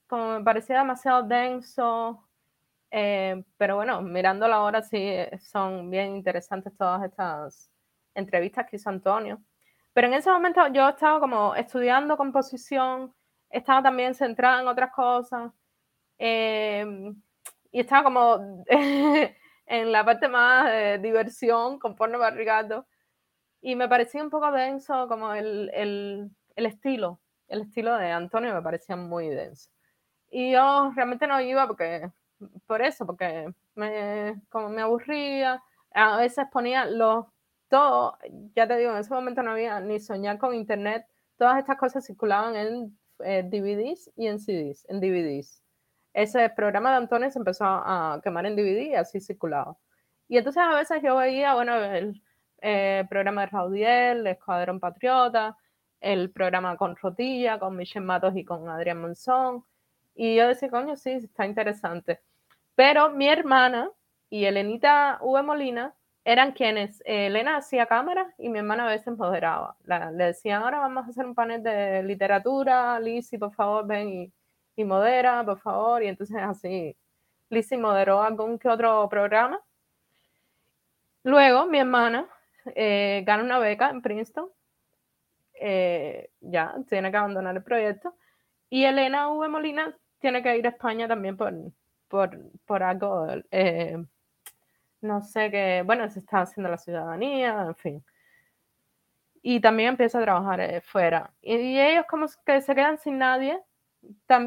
como 0.08 0.38
me 0.38 0.44
parecía 0.44 0.78
demasiado 0.78 1.22
denso, 1.22 2.28
eh, 2.90 3.42
pero 3.56 3.76
bueno, 3.76 4.02
mirándolo 4.02 4.54
ahora 4.54 4.82
sí 4.82 5.14
son 5.40 5.88
bien 5.88 6.16
interesantes 6.16 6.76
todas 6.76 7.02
estas 7.04 7.70
entrevistas 8.14 8.66
que 8.68 8.76
hizo 8.76 8.90
Antonio. 8.90 9.40
Pero 9.92 10.08
en 10.08 10.14
ese 10.14 10.30
momento 10.30 10.66
yo 10.68 10.88
estaba 10.88 11.20
como 11.20 11.54
estudiando 11.54 12.16
composición, 12.16 13.14
estaba 13.48 13.82
también 13.82 14.14
centrada 14.14 14.60
en 14.60 14.68
otras 14.68 14.90
cosas 14.92 15.52
eh, 16.18 16.84
y 17.70 17.80
estaba 17.80 18.02
como 18.02 18.64
en 19.72 19.90
la 19.90 20.04
parte 20.04 20.28
más 20.28 20.70
de 20.70 20.98
diversión 20.98 21.78
con 21.78 21.96
porno 21.96 22.18
barrigado. 22.18 22.86
Y 23.62 23.74
me 23.74 23.88
parecía 23.88 24.22
un 24.22 24.28
poco 24.28 24.52
denso 24.52 25.08
como 25.08 25.32
el, 25.32 25.70
el, 25.72 26.30
el, 26.56 26.66
estilo, 26.66 27.20
el 27.48 27.62
estilo 27.62 27.96
de 27.96 28.10
Antonio 28.10 28.52
me 28.52 28.60
parecía 28.60 28.96
muy 28.96 29.28
denso. 29.30 29.70
Y 30.30 30.52
yo 30.52 30.92
realmente 30.94 31.26
no 31.26 31.40
iba 31.40 31.66
porque, 31.66 32.10
por 32.66 32.82
eso, 32.82 33.06
porque 33.06 33.54
me, 33.74 34.42
como 34.50 34.68
me 34.68 34.82
aburría, 34.82 35.62
a 35.94 36.16
veces 36.18 36.44
ponía 36.52 36.84
los, 36.84 37.26
todo, 37.68 38.18
ya 38.54 38.66
te 38.68 38.76
digo, 38.76 38.92
en 38.92 38.98
ese 38.98 39.14
momento 39.14 39.42
no 39.42 39.52
había 39.52 39.80
ni 39.80 40.00
soñar 40.00 40.36
con 40.38 40.54
internet, 40.54 41.06
todas 41.38 41.58
estas 41.58 41.78
cosas 41.78 42.06
circulaban 42.06 42.56
en 42.56 42.98
eh, 43.20 43.42
DVDs 43.42 44.10
y 44.16 44.26
en 44.26 44.38
CDs, 44.38 44.84
en 44.90 45.00
DVDs 45.00 45.61
ese 46.12 46.50
programa 46.50 46.90
de 46.90 46.96
Antonio 46.96 47.30
se 47.30 47.38
empezó 47.38 47.64
a 47.64 48.20
quemar 48.22 48.46
en 48.46 48.56
DVD 48.56 48.82
y 48.82 48.94
así 48.94 49.20
circulaba. 49.20 49.76
Y 50.28 50.38
entonces 50.38 50.62
a 50.62 50.74
veces 50.74 51.02
yo 51.02 51.16
veía, 51.16 51.54
bueno, 51.54 51.76
el 51.76 52.22
eh, 52.60 53.04
programa 53.08 53.42
de 53.42 53.46
Raudiel, 53.48 54.18
el 54.20 54.26
Escuadrón 54.28 54.80
Patriota, 54.80 55.56
el 56.00 56.30
programa 56.30 56.76
con 56.76 56.96
Rotilla, 56.96 57.58
con 57.58 57.76
Michelle 57.76 58.04
Matos 58.04 58.36
y 58.36 58.44
con 58.44 58.68
Adrián 58.68 59.00
Monzón. 59.00 59.64
Y 60.14 60.36
yo 60.36 60.48
decía, 60.48 60.70
coño, 60.70 60.96
sí, 60.96 61.10
está 61.12 61.46
interesante. 61.46 62.20
Pero 62.74 63.10
mi 63.10 63.28
hermana 63.28 63.90
y 64.30 64.44
Elenita 64.44 65.18
V. 65.22 65.42
Molina 65.42 65.94
eran 66.24 66.52
quienes, 66.52 67.02
Elena 67.04 67.56
hacía 67.56 67.86
cámara 67.86 68.32
y 68.38 68.48
mi 68.48 68.58
hermana 68.58 68.86
a 68.86 68.90
veces 68.90 69.16
moderaba. 69.16 69.76
le 69.84 70.24
decían, 70.24 70.62
ahora 70.62 70.78
vamos 70.78 71.06
a 71.06 71.10
hacer 71.10 71.26
un 71.26 71.34
panel 71.34 71.62
de 71.62 72.02
literatura, 72.04 72.98
Lizzy, 73.00 73.38
por 73.38 73.52
favor, 73.54 73.86
ven 73.86 74.08
y 74.08 74.32
y 74.76 74.84
modera, 74.84 75.44
por 75.44 75.58
favor. 75.60 76.02
Y 76.02 76.08
entonces 76.08 76.36
así, 76.40 76.96
Lizzie 77.50 77.78
moderó 77.78 78.22
algún 78.22 78.58
que 78.58 78.68
otro 78.68 79.08
programa. 79.08 79.60
Luego, 81.24 81.66
mi 81.66 81.78
hermana 81.78 82.28
eh, 82.74 83.22
gana 83.26 83.42
una 83.42 83.58
beca 83.58 83.90
en 83.90 84.02
Princeton. 84.02 84.48
Eh, 85.54 86.30
ya, 86.40 86.74
tiene 86.88 87.10
que 87.10 87.16
abandonar 87.16 87.56
el 87.56 87.62
proyecto. 87.62 88.14
Y 88.70 88.84
Elena 88.84 89.28
V. 89.30 89.48
Molina 89.48 89.96
tiene 90.18 90.42
que 90.42 90.56
ir 90.56 90.66
a 90.66 90.70
España 90.70 91.06
también 91.06 91.36
por, 91.36 91.52
por, 92.08 92.38
por 92.64 92.82
algo, 92.82 93.26
eh, 93.50 94.02
no 95.00 95.22
sé 95.22 95.50
qué, 95.50 95.82
bueno, 95.84 96.08
se 96.08 96.20
está 96.20 96.42
haciendo 96.42 96.70
la 96.70 96.78
ciudadanía, 96.78 97.62
en 97.68 97.74
fin. 97.76 98.04
Y 99.42 99.60
también 99.60 99.90
empieza 99.90 100.18
a 100.18 100.22
trabajar 100.22 100.82
fuera. 100.82 101.30
Y, 101.42 101.56
y 101.56 101.80
ellos 101.80 102.06
como 102.08 102.26
que 102.46 102.60
se 102.62 102.74
quedan 102.74 102.98
sin 102.98 103.18
nadie 103.18 103.60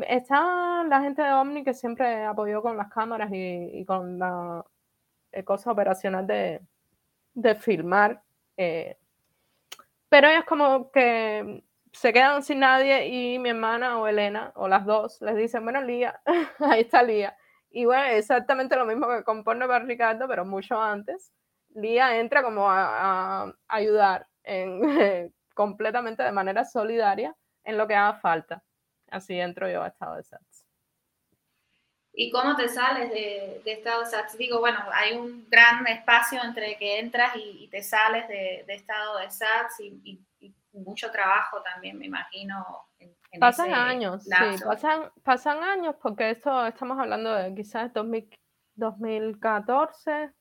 está 0.08 0.84
la 0.84 1.02
gente 1.02 1.22
de 1.22 1.32
Omni 1.34 1.64
que 1.64 1.74
siempre 1.74 2.26
apoyó 2.26 2.62
con 2.62 2.78
las 2.78 2.90
cámaras 2.90 3.30
y, 3.32 3.84
con 3.86 4.20
la 4.20 4.66
cosa 5.46 5.72
operacional 5.72 6.26
de, 6.28 6.62
de 7.34 7.56
filmar. 7.56 8.22
Eh, 8.58 8.98
pero 10.10 10.28
ellos 10.30 10.46
como 10.46 10.92
que 10.92 11.64
se 11.92 12.14
quedan 12.14 12.44
sin 12.44 12.60
nadie 12.60 13.08
y 13.08 13.40
mi 13.40 13.50
hermana 13.50 14.00
o 14.00 14.08
Elena 14.08 14.52
o 14.56 14.68
las 14.68 14.86
dos 14.86 15.22
les 15.22 15.36
dicen, 15.36 15.64
bueno, 15.64 15.82
Lía, 15.82 16.20
ahí 16.60 16.82
está 16.82 17.04
Lía. 17.04 17.38
Y 17.70 17.86
bueno, 17.86 18.04
exactamente 18.06 18.76
lo 18.76 18.86
mismo 18.86 19.08
que 19.10 19.24
compone 19.24 19.68
para 19.68 19.84
Ricardo, 19.84 20.28
pero 20.28 20.46
mucho 20.46 20.80
antes. 20.82 21.32
Lía 21.74 22.18
entra 22.18 22.42
como 22.42 22.70
a, 22.70 23.54
ayudar 23.68 24.28
en, 24.44 25.34
completamente 25.54 26.24
de 26.24 26.32
manera 26.32 26.64
solidaria 26.66 27.36
en 27.64 27.78
lo 27.78 27.88
que 27.88 27.96
haga 27.96 28.20
falta. 28.20 28.64
Así 29.10 29.40
entro 29.40 29.70
yo 29.70 29.84
a 29.84 29.88
estado 29.88 30.16
de 30.16 30.24
SATS. 30.24 30.66
¿Y 32.18 32.32
cómo 32.32 32.56
te 32.56 32.70
sales 32.70 33.12
de, 33.12 33.62
estado 33.66 34.00
de 34.00 34.06
SATS? 34.06 34.38
Digo, 34.38 34.60
bueno, 34.60 34.80
hay 34.94 35.18
un 35.18 35.46
gran 35.50 35.86
espacio 35.88 36.42
entre 36.44 36.78
que 36.78 37.00
entras 37.00 37.36
y, 37.36 37.68
te 37.68 37.84
sales 37.84 38.26
de, 38.30 38.64
estado 38.70 39.18
de 39.20 39.30
SATS 39.30 39.82
y, 39.82 40.22
mucho 40.72 41.10
trabajo 41.10 41.62
también, 41.62 41.98
me 41.98 42.08
imagino. 42.08 42.66
pasan 43.40 43.74
años, 43.74 44.26
sí, 44.26 44.32
pasan, 44.66 45.10
pasan 45.24 45.64
años 45.64 45.96
porque 46.02 46.32
esto 46.32 46.68
estamos 46.68 47.00
hablando 47.00 47.34
de 47.34 47.56
quizás 47.56 47.94
2014 47.94 50.34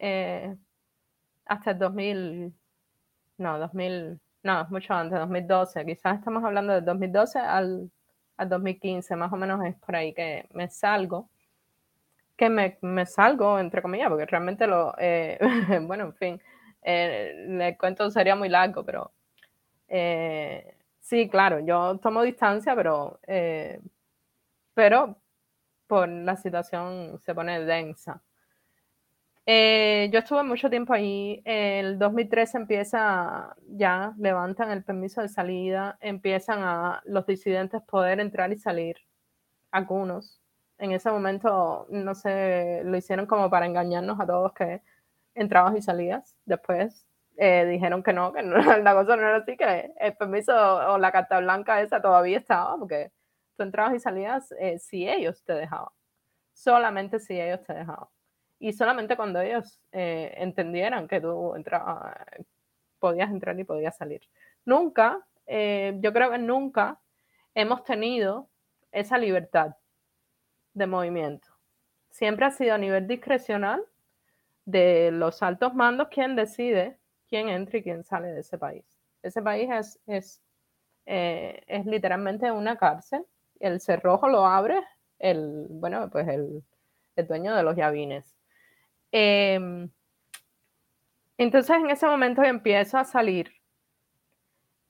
eh, 0.00 0.56
hasta 1.46 1.70
el 1.70 1.78
2000, 1.78 2.52
no, 3.38 3.58
2000, 3.58 4.20
no, 4.44 4.66
mucho 4.70 4.94
antes, 4.94 5.18
2012, 5.18 5.84
quizás 5.84 6.18
estamos 6.18 6.44
hablando 6.44 6.74
de 6.74 6.80
2012 6.82 7.38
al, 7.40 7.90
al 8.36 8.48
2015, 8.48 9.16
más 9.16 9.32
o 9.32 9.36
menos 9.36 9.64
es 9.64 9.74
por 9.76 9.96
ahí 9.96 10.14
que 10.14 10.46
me 10.52 10.68
salgo 10.68 11.28
que 12.36 12.48
me, 12.50 12.78
me, 12.82 13.06
salgo, 13.06 13.58
entre 13.58 13.82
comillas, 13.82 14.08
porque 14.08 14.26
realmente 14.26 14.66
lo, 14.66 14.94
eh, 14.98 15.38
bueno, 15.82 16.04
en 16.06 16.14
fin, 16.14 16.42
eh, 16.82 17.46
el 17.48 17.78
cuento 17.78 18.10
sería 18.10 18.36
muy 18.36 18.48
largo, 18.48 18.84
pero 18.84 19.12
eh, 19.88 20.76
sí, 21.00 21.28
claro, 21.28 21.60
yo 21.60 21.98
tomo 21.98 22.22
distancia, 22.22 22.74
pero, 22.76 23.20
eh, 23.26 23.80
pero 24.74 25.16
por 25.86 26.08
la 26.08 26.36
situación 26.36 27.20
se 27.20 27.34
pone 27.34 27.64
densa. 27.64 28.22
Eh, 29.46 30.08
yo 30.12 30.20
estuve 30.20 30.42
mucho 30.42 30.70
tiempo 30.70 30.92
ahí. 30.94 31.42
El 31.44 31.98
2013 31.98 32.56
empieza, 32.58 33.54
ya 33.68 34.14
levantan 34.18 34.70
el 34.70 34.84
permiso 34.84 35.20
de 35.22 35.28
salida, 35.28 35.98
empiezan 36.00 36.62
a 36.62 37.02
los 37.04 37.26
disidentes 37.26 37.82
poder 37.82 38.20
entrar 38.20 38.52
y 38.52 38.56
salir, 38.58 38.96
algunos. 39.72 40.40
En 40.78 40.92
ese 40.92 41.10
momento, 41.10 41.86
no 41.90 42.14
sé, 42.14 42.82
lo 42.84 42.96
hicieron 42.96 43.26
como 43.26 43.50
para 43.50 43.66
engañarnos 43.66 44.20
a 44.20 44.26
todos 44.26 44.52
que 44.54 44.82
entrabas 45.34 45.76
y 45.76 45.82
salías. 45.82 46.36
Después 46.46 47.06
eh, 47.38 47.66
dijeron 47.66 48.02
que 48.02 48.12
no, 48.14 48.32
que 48.32 48.42
no, 48.42 48.56
la 48.82 48.94
cosa 48.94 49.16
no 49.16 49.22
era 49.22 49.38
así, 49.38 49.56
que 49.56 49.92
el 49.98 50.16
permiso 50.16 50.54
o 50.92 50.98
la 50.98 51.12
carta 51.12 51.40
blanca 51.40 51.82
esa 51.82 52.02
todavía 52.02 52.38
estaba, 52.38 52.76
porque 52.78 53.12
tú 53.56 53.64
entrabas 53.64 53.94
y 53.96 54.00
salías 54.00 54.52
eh, 54.60 54.78
si 54.78 55.08
ellos 55.08 55.44
te 55.44 55.54
dejaban, 55.54 55.90
solamente 56.54 57.20
si 57.20 57.40
ellos 57.40 57.62
te 57.66 57.74
dejaban. 57.74 58.08
Y 58.58 58.72
solamente 58.72 59.16
cuando 59.16 59.40
ellos 59.40 59.80
eh, 59.92 60.34
entendieran 60.36 61.08
que 61.08 61.20
tú 61.20 61.54
entraba, 61.54 62.26
podías 62.98 63.30
entrar 63.30 63.58
y 63.58 63.64
podías 63.64 63.96
salir. 63.96 64.22
Nunca, 64.64 65.20
yo 65.46 66.12
creo 66.12 66.30
que 66.30 66.38
nunca 66.38 66.98
hemos 67.54 67.84
tenido 67.84 68.48
esa 68.92 69.18
libertad 69.18 69.76
de 70.72 70.86
movimiento. 70.86 71.48
Siempre 72.10 72.46
ha 72.46 72.50
sido 72.50 72.74
a 72.74 72.78
nivel 72.78 73.06
discrecional 73.06 73.84
de 74.64 75.10
los 75.12 75.42
altos 75.42 75.74
mandos 75.74 76.08
quien 76.08 76.36
decide 76.36 76.98
quién 77.28 77.48
entra 77.48 77.78
y 77.78 77.82
quién 77.82 78.04
sale 78.04 78.28
de 78.28 78.40
ese 78.40 78.58
país. 78.58 78.84
Ese 79.22 79.42
país 79.42 79.68
es, 79.70 80.00
es, 80.06 80.42
eh, 81.06 81.62
es 81.66 81.86
literalmente 81.86 82.50
una 82.50 82.76
cárcel. 82.76 83.24
El 83.60 83.80
cerrojo 83.80 84.28
lo 84.28 84.46
abre 84.46 84.80
el, 85.18 85.66
bueno, 85.70 86.08
pues 86.10 86.28
el, 86.28 86.62
el 87.16 87.26
dueño 87.26 87.54
de 87.54 87.62
los 87.62 87.76
llavines. 87.76 88.33
Em, 89.16 89.88
entonces 91.38 91.76
en 91.76 91.88
ese 91.88 92.04
momento 92.04 92.42
empiezo 92.42 92.98
a 92.98 93.04
salir 93.04 93.52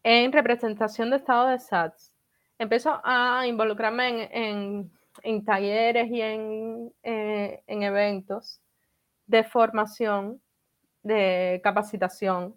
en 0.03 0.33
representación 0.33 1.11
de 1.11 1.17
estado 1.17 1.49
de 1.49 1.59
SATS. 1.59 2.11
Empiezo 2.59 3.03
a 3.05 3.47
involucrarme 3.47 4.31
en, 4.33 4.91
en, 5.23 5.45
talleres 5.45 6.11
y 6.11 6.23
en, 6.23 6.91
eh, 7.03 7.63
en 7.67 7.83
eventos 7.83 8.63
de 9.27 9.45
formación 9.45 10.41
de 11.03 11.61
capacitación, 11.63 12.57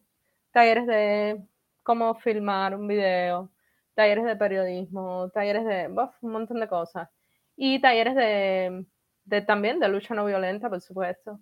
talleres 0.51 0.87
de 0.87 1.43
cómo 1.83 2.15
filmar 2.15 2.75
un 2.75 2.87
video, 2.87 3.51
talleres 3.93 4.23
de 4.23 4.37
periodismo, 4.37 5.29
talleres 5.33 5.65
de 5.65 5.87
un 6.21 6.31
montón 6.31 6.61
de 6.61 6.67
cosas. 6.69 7.09
Y 7.57 7.81
talleres 7.81 8.15
de, 8.15 8.85
de, 9.25 9.41
también 9.41 9.81
de 9.81 9.89
lucha 9.89 10.15
no 10.15 10.25
violenta, 10.25 10.69
por 10.69 10.79
supuesto. 10.79 11.41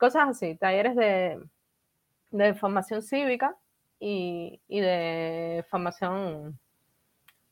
Cosas 0.00 0.30
así, 0.30 0.56
talleres 0.56 0.96
de, 0.96 1.38
de 2.30 2.54
formación 2.54 3.02
cívica 3.02 3.54
y, 3.98 4.58
y 4.66 4.80
de 4.80 5.62
formación 5.68 6.58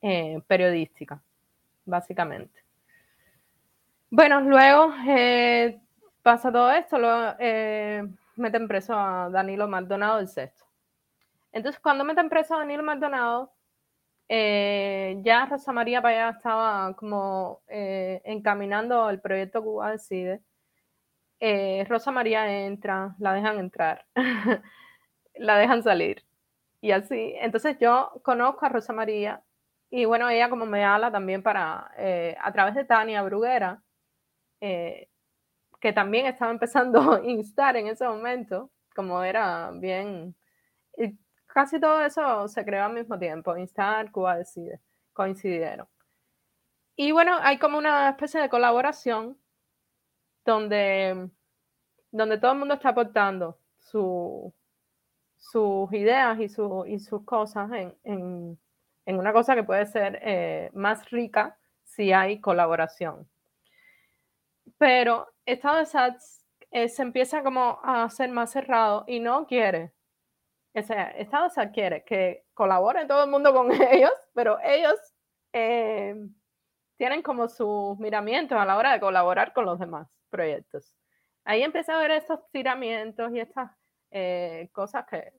eh, 0.01 0.41
periodística, 0.47 1.21
básicamente. 1.85 2.63
Bueno, 4.09 4.41
luego 4.41 4.91
eh, 5.07 5.79
pasa 6.23 6.51
todo 6.51 6.71
esto, 6.71 6.97
luego, 6.97 7.35
eh, 7.37 8.03
meten 8.35 8.67
preso 8.67 8.95
a 8.95 9.29
Danilo 9.29 9.67
Maldonado 9.67 10.17
el 10.17 10.27
sexto. 10.27 10.65
Entonces, 11.51 11.79
cuando 11.79 12.03
meten 12.03 12.29
preso 12.29 12.55
a 12.55 12.59
Danilo 12.59 12.81
Maldonado, 12.81 13.53
eh, 14.27 15.19
ya 15.21 15.45
Rosa 15.45 15.71
María 15.71 16.01
para 16.01 16.29
estaba 16.29 16.95
como 16.95 17.61
encaminando 17.67 19.07
el 19.11 19.21
proyecto 19.21 19.61
Cuba 19.61 19.91
Decide. 19.91 20.41
Eh, 21.39 21.85
Rosa 21.87 22.11
María 22.11 22.65
entra, 22.65 23.15
la 23.19 23.33
dejan 23.33 23.59
entrar, 23.59 24.05
la 25.35 25.57
dejan 25.57 25.83
salir. 25.83 26.25
Y 26.81 26.91
así, 26.91 27.33
entonces 27.39 27.77
yo 27.79 28.11
conozco 28.23 28.65
a 28.65 28.69
Rosa 28.69 28.93
María 28.93 29.43
y 29.89 30.05
bueno, 30.05 30.29
ella 30.29 30.49
como 30.49 30.65
me 30.65 30.83
habla 30.85 31.11
también 31.11 31.43
para, 31.43 31.91
a 32.41 32.51
través 32.53 32.75
de 32.75 32.85
Tania 32.85 33.21
Bruguera, 33.23 33.81
que 35.79 35.93
también 35.93 36.25
estaba 36.25 36.51
empezando 36.51 37.13
a 37.15 37.25
instar 37.25 37.75
en 37.77 37.87
ese 37.87 38.05
momento, 38.07 38.71
como 38.95 39.23
era 39.23 39.71
bien, 39.73 40.35
casi 41.47 41.79
todo 41.79 42.01
eso 42.01 42.47
se 42.47 42.63
creó 42.65 42.85
al 42.85 42.93
mismo 42.93 43.17
tiempo, 43.17 43.57
instar, 43.57 44.11
Cuba 44.11 44.37
decide, 44.37 44.81
coincidieron. 45.13 45.87
Y 46.95 47.11
bueno, 47.11 47.37
hay 47.41 47.57
como 47.57 47.77
una 47.77 48.09
especie 48.09 48.41
de 48.41 48.49
colaboración 48.49 49.37
donde, 50.49 51.29
donde 52.11 52.37
todo 52.39 52.53
el 52.53 52.57
mundo 52.57 52.73
está 52.73 52.89
aportando 52.89 53.57
su, 53.77 54.51
sus 55.37 55.93
ideas 55.93 56.39
y, 56.39 56.49
su, 56.49 56.85
y 56.87 56.99
sus 56.99 57.23
cosas 57.23 57.71
en, 57.71 57.95
en, 59.05 59.19
una 59.19 59.31
cosa 59.33 59.55
que 59.55 59.63
puede 59.63 59.85
ser 59.85 60.19
eh, 60.21 60.69
más 60.73 61.09
rica 61.09 61.57
si 61.83 62.11
hay 62.13 62.41
colaboración. 62.41 63.27
Pero 64.77 65.27
estado 65.45 65.77
de 65.77 65.85
SATS 65.85 66.45
eh, 66.71 66.89
se 66.89 67.01
empieza 67.01 67.43
como 67.43 67.79
a 67.83 68.03
hacer 68.03 68.29
más 68.29 68.51
cerrado 68.51 69.03
y 69.07 69.19
no 69.19 69.45
quiere. 69.45 69.93
O 70.75 70.81
sea, 70.81 71.09
estado 71.11 71.45
de 71.45 71.49
SATS 71.51 71.73
quiere 71.73 72.03
que 72.03 72.45
colabore 72.53 73.05
todo 73.05 73.23
el 73.23 73.29
mundo 73.29 73.53
con 73.53 73.71
ellos, 73.91 74.13
pero 74.33 74.59
ellos 74.63 74.99
eh, 75.53 76.15
tienen 76.97 77.21
como 77.21 77.47
sus 77.49 77.97
miramientos 77.99 78.57
a 78.57 78.65
la 78.65 78.77
hora 78.77 78.93
de 78.93 78.99
colaborar 78.99 79.53
con 79.53 79.65
los 79.65 79.79
demás 79.79 80.07
proyectos. 80.29 80.93
Ahí 81.45 81.63
empieza 81.63 81.95
a 81.95 81.99
ver 81.99 82.11
estos 82.11 82.39
tiramientos 82.51 83.31
y 83.33 83.39
estas 83.39 83.71
eh, 84.11 84.69
cosas 84.71 85.05
que 85.09 85.33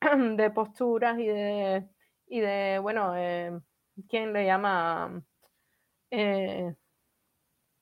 de 0.36 0.50
posturas 0.50 1.18
y 1.18 1.26
de, 1.26 1.88
y 2.26 2.40
de 2.40 2.78
bueno, 2.80 3.14
¿quién 4.08 4.32
le 4.32 4.46
llama? 4.46 5.22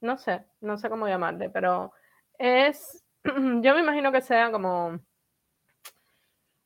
no 0.01 0.19
sé, 0.19 0.45
no 0.61 0.79
sé 0.79 0.89
cómo 0.89 1.09
llamarle, 1.09 1.51
pero 1.51 1.93
es, 2.39 3.05
yo 3.25 3.75
me 3.75 3.81
imagino 3.81 4.13
que 4.13 4.21
sea 4.21 4.51
como, 4.53 4.99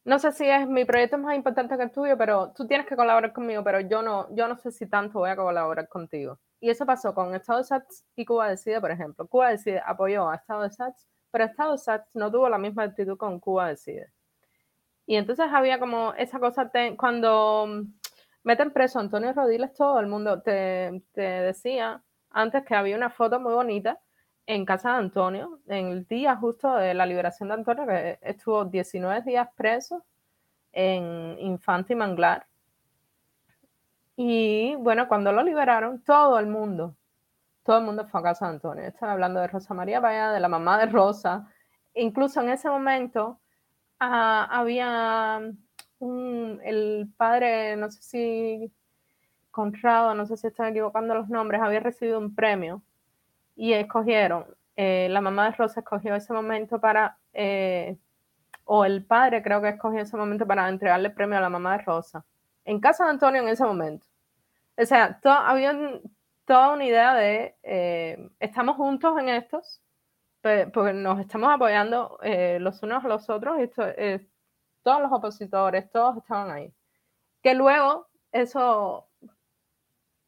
no 0.04 0.18
sé 0.18 0.32
si 0.32 0.48
es 0.48 0.66
mi 0.68 0.84
proyecto 0.84 1.18
más 1.18 1.36
importante 1.36 1.76
que 1.76 1.84
el 1.84 1.92
tuyo, 1.92 2.18
pero 2.18 2.52
tú 2.52 2.66
tienes 2.66 2.86
que 2.86 2.96
colaborar 2.96 3.32
conmigo, 3.32 3.62
pero 3.62 3.80
yo 3.80 4.02
no, 4.02 4.34
yo 4.34 4.48
no 4.48 4.56
sé 4.56 4.72
si 4.72 4.88
tanto 4.88 5.20
voy 5.20 5.30
a 5.30 5.36
colaborar 5.36 5.88
contigo. 5.88 6.40
Y 6.62 6.70
eso 6.70 6.86
pasó 6.86 7.12
con 7.12 7.34
Estado 7.34 7.58
de 7.58 7.64
SATS 7.64 8.04
y 8.14 8.24
Cuba 8.24 8.48
Decide, 8.48 8.80
por 8.80 8.92
ejemplo. 8.92 9.26
Cuba 9.26 9.50
Decide 9.50 9.82
apoyó 9.84 10.30
a 10.30 10.36
Estado 10.36 10.62
de 10.62 10.70
SATS, 10.70 11.08
pero 11.32 11.42
Estado 11.42 11.72
de 11.72 11.78
SATS 11.78 12.14
no 12.14 12.30
tuvo 12.30 12.48
la 12.48 12.56
misma 12.56 12.84
actitud 12.84 13.16
con 13.16 13.40
Cuba 13.40 13.66
Decide. 13.66 14.12
Y 15.04 15.16
entonces 15.16 15.46
había 15.52 15.80
como 15.80 16.14
esa 16.14 16.38
cosa, 16.38 16.70
cuando 16.96 17.66
meten 18.44 18.70
preso 18.70 19.00
a 19.00 19.02
Antonio 19.02 19.32
Rodiles, 19.32 19.74
todo 19.74 19.98
el 19.98 20.06
mundo 20.06 20.40
te, 20.40 21.02
te 21.10 21.22
decía 21.22 22.00
antes 22.30 22.64
que 22.64 22.76
había 22.76 22.96
una 22.96 23.10
foto 23.10 23.40
muy 23.40 23.54
bonita 23.54 23.98
en 24.46 24.64
casa 24.64 24.92
de 24.92 24.98
Antonio, 24.98 25.58
en 25.66 25.88
el 25.88 26.06
día 26.06 26.36
justo 26.36 26.76
de 26.76 26.94
la 26.94 27.06
liberación 27.06 27.48
de 27.48 27.54
Antonio, 27.56 27.86
que 27.88 28.20
estuvo 28.22 28.64
19 28.66 29.22
días 29.22 29.48
preso 29.56 30.04
en 30.70 31.36
Infante 31.40 31.94
y 31.94 31.96
Manglar, 31.96 32.46
Y 34.16 34.74
bueno, 34.76 35.08
cuando 35.08 35.32
lo 35.32 35.42
liberaron, 35.42 36.02
todo 36.02 36.38
el 36.38 36.46
mundo, 36.46 36.96
todo 37.64 37.78
el 37.78 37.84
mundo 37.84 38.06
fue 38.06 38.20
a 38.20 38.24
casa 38.24 38.46
de 38.46 38.54
Antonio. 38.54 38.84
Estoy 38.84 39.08
hablando 39.08 39.40
de 39.40 39.48
Rosa 39.48 39.74
María 39.74 40.00
Payá, 40.00 40.32
de 40.32 40.40
la 40.40 40.48
mamá 40.48 40.78
de 40.78 40.86
Rosa. 40.86 41.48
Incluso 41.94 42.40
en 42.40 42.50
ese 42.50 42.68
momento 42.68 43.40
ah, 44.00 44.48
había 44.50 45.40
un, 45.98 46.60
el 46.64 47.08
padre, 47.16 47.76
no 47.76 47.90
sé 47.90 48.02
si 48.02 48.72
Conrado, 49.52 50.14
no 50.14 50.26
sé 50.26 50.36
si 50.36 50.46
estoy 50.48 50.70
equivocando 50.70 51.14
los 51.14 51.28
nombres, 51.28 51.60
había 51.62 51.80
recibido 51.80 52.18
un 52.18 52.34
premio 52.34 52.82
y 53.54 53.74
escogieron, 53.74 54.46
eh, 54.76 55.08
la 55.10 55.20
mamá 55.20 55.44
de 55.50 55.56
Rosa 55.56 55.80
escogió 55.80 56.14
ese 56.14 56.32
momento 56.32 56.80
para, 56.80 57.18
eh, 57.34 57.98
o 58.64 58.84
el 58.86 59.04
padre 59.04 59.42
creo 59.42 59.60
que 59.60 59.68
escogió 59.68 60.00
ese 60.00 60.16
momento 60.16 60.46
para 60.46 60.68
entregarle 60.68 61.08
el 61.08 61.14
premio 61.14 61.36
a 61.38 61.42
la 61.42 61.50
mamá 61.50 61.76
de 61.76 61.84
Rosa, 61.84 62.24
en 62.64 62.80
casa 62.80 63.04
de 63.04 63.10
Antonio 63.10 63.42
en 63.42 63.48
ese 63.48 63.64
momento. 63.64 64.06
O 64.76 64.84
sea, 64.84 65.20
había 65.24 66.00
toda 66.44 66.72
una 66.72 66.84
idea 66.84 67.14
de, 67.14 67.56
eh, 67.62 68.30
estamos 68.40 68.76
juntos 68.76 69.18
en 69.18 69.28
estos, 69.28 69.82
porque 70.40 70.92
nos 70.92 71.20
estamos 71.20 71.50
apoyando 71.52 72.18
los 72.58 72.82
unos 72.82 73.04
a 73.04 73.08
los 73.08 73.30
otros, 73.30 73.58
y 73.60 73.62
esto, 73.62 73.84
todos 74.82 75.00
los 75.00 75.12
opositores, 75.12 75.90
todos 75.90 76.16
estaban 76.16 76.50
ahí. 76.50 76.72
Que 77.42 77.54
luego 77.54 78.08
eso 78.32 79.08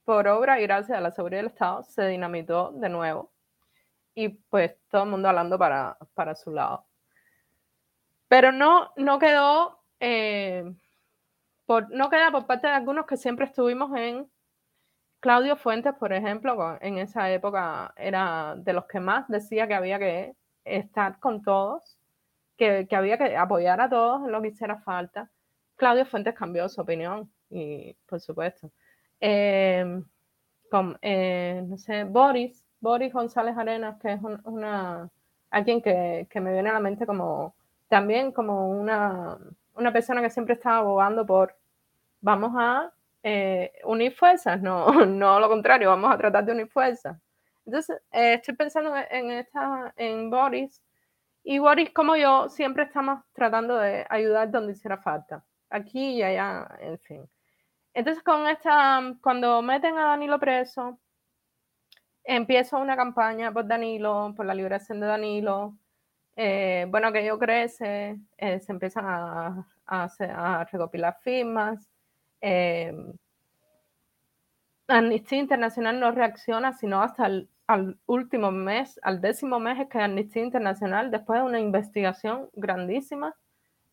por 0.04 0.28
obra 0.28 0.60
y 0.60 0.62
gracias 0.62 0.98
a 0.98 1.00
la 1.00 1.10
seguridad 1.10 1.40
del 1.40 1.50
Estado, 1.50 1.82
se 1.82 2.06
dinamitó 2.06 2.72
de 2.72 2.88
nuevo. 2.88 3.32
Y 4.14 4.28
pues 4.28 4.76
todo 4.88 5.04
el 5.04 5.10
mundo 5.10 5.28
hablando 5.28 5.58
para, 5.58 5.96
para 6.14 6.34
su 6.34 6.52
lado. 6.52 6.86
Pero 8.28 8.52
no, 8.52 8.92
no 8.96 9.18
quedó, 9.18 9.82
eh, 10.00 10.74
no 11.90 12.10
queda 12.10 12.30
por 12.30 12.46
parte 12.46 12.66
de 12.66 12.74
algunos 12.74 13.06
que 13.06 13.16
siempre 13.16 13.46
estuvimos 13.46 13.96
en 13.96 14.30
Claudio 15.20 15.56
Fuentes, 15.56 15.94
por 15.94 16.12
ejemplo, 16.12 16.78
en 16.80 16.98
esa 16.98 17.30
época 17.30 17.92
era 17.96 18.54
de 18.56 18.72
los 18.74 18.86
que 18.86 19.00
más 19.00 19.26
decía 19.28 19.66
que 19.66 19.74
había 19.74 19.98
que 19.98 20.34
estar 20.64 21.18
con 21.18 21.42
todos, 21.42 21.98
que, 22.56 22.86
que 22.88 22.96
había 22.96 23.18
que 23.18 23.36
apoyar 23.36 23.80
a 23.80 23.88
todos 23.88 24.24
en 24.24 24.32
lo 24.32 24.42
que 24.42 24.48
hiciera 24.48 24.78
falta. 24.82 25.30
Claudio 25.76 26.06
Fuentes 26.06 26.34
cambió 26.34 26.68
su 26.68 26.80
opinión 26.80 27.32
y, 27.50 27.94
por 28.06 28.20
supuesto, 28.20 28.70
Em, 29.26 30.04
eh, 31.02 31.62
no 31.66 31.78
sé, 31.78 32.04
Boris, 32.04 32.62
Boris 32.80 33.12
González 33.12 33.56
Arenas, 33.56 33.98
que 34.00 34.12
es 34.12 34.20
una, 34.44 35.10
alguien 35.50 35.80
que, 35.80 36.28
me 36.34 36.52
viene 36.52 36.68
a 36.70 36.74
la 36.74 36.80
mente 36.80 37.06
como 37.06 37.54
también 37.88 38.32
como 38.32 38.68
una, 38.68 39.38
una 39.74 39.92
persona 39.92 40.20
que 40.22 40.30
siempre 40.30 40.54
está 40.54 40.78
abogando 40.78 41.26
por 41.26 41.56
vamos 42.20 42.52
a 42.56 42.92
eh, 43.22 43.72
unir 43.84 44.14
fuerzas, 44.14 44.60
no, 44.62 44.86
no 45.06 45.40
lo 45.40 45.48
contrario, 45.48 45.90
vamos 45.90 46.12
a 46.12 46.18
tratar 46.18 46.44
de 46.44 46.52
unir 46.52 46.68
fuerzas. 46.68 47.18
Entonces, 47.66 48.00
eh, 48.12 48.34
estoy 48.34 48.54
pensando 48.54 48.94
en, 49.10 49.30
esta, 49.30 49.92
en 49.96 50.30
Boris, 50.30 50.82
y 51.42 51.58
Boris, 51.58 51.90
como 51.90 52.16
yo, 52.16 52.48
siempre 52.48 52.84
estamos 52.84 53.22
tratando 53.34 53.76
de 53.76 54.06
ayudar 54.08 54.50
donde 54.50 54.72
hiciera 54.72 54.96
falta, 54.98 55.44
aquí 55.70 56.16
y 56.16 56.22
allá, 56.22 56.66
en 56.80 56.98
fin. 56.98 57.28
Entonces, 57.94 58.22
con 58.22 58.46
esta, 58.48 59.00
cuando 59.22 59.62
meten 59.62 59.96
a 59.98 60.06
Danilo 60.08 60.38
preso, 60.40 60.98
empieza 62.24 62.78
una 62.78 62.96
campaña 62.96 63.52
por 63.52 63.66
Danilo, 63.66 64.32
por 64.36 64.46
la 64.46 64.54
liberación 64.54 65.00
de 65.00 65.06
Danilo. 65.06 65.76
Eh, 66.36 66.86
bueno, 66.88 67.08
aquello 67.08 67.38
crece, 67.38 68.18
eh, 68.38 68.60
se 68.60 68.72
empiezan 68.72 69.04
a, 69.06 69.66
a, 69.86 70.64
recopilar 70.70 71.16
firmas. 71.22 71.88
Eh, 72.40 72.92
Amnistía 74.88 75.38
Internacional 75.38 75.98
no 76.00 76.10
reacciona 76.10 76.72
sino 76.72 77.02
hasta 77.02 77.26
el 77.26 77.48
al 77.66 77.98
último 78.06 78.50
mes, 78.50 79.00
al 79.02 79.20
décimo 79.20 79.58
mes, 79.58 79.80
es 79.80 79.88
que 79.88 79.98
Amnistía 80.00 80.42
Internacional, 80.42 81.10
después 81.10 81.40
de 81.40 81.46
una 81.46 81.60
investigación 81.60 82.50
grandísima, 82.54 83.34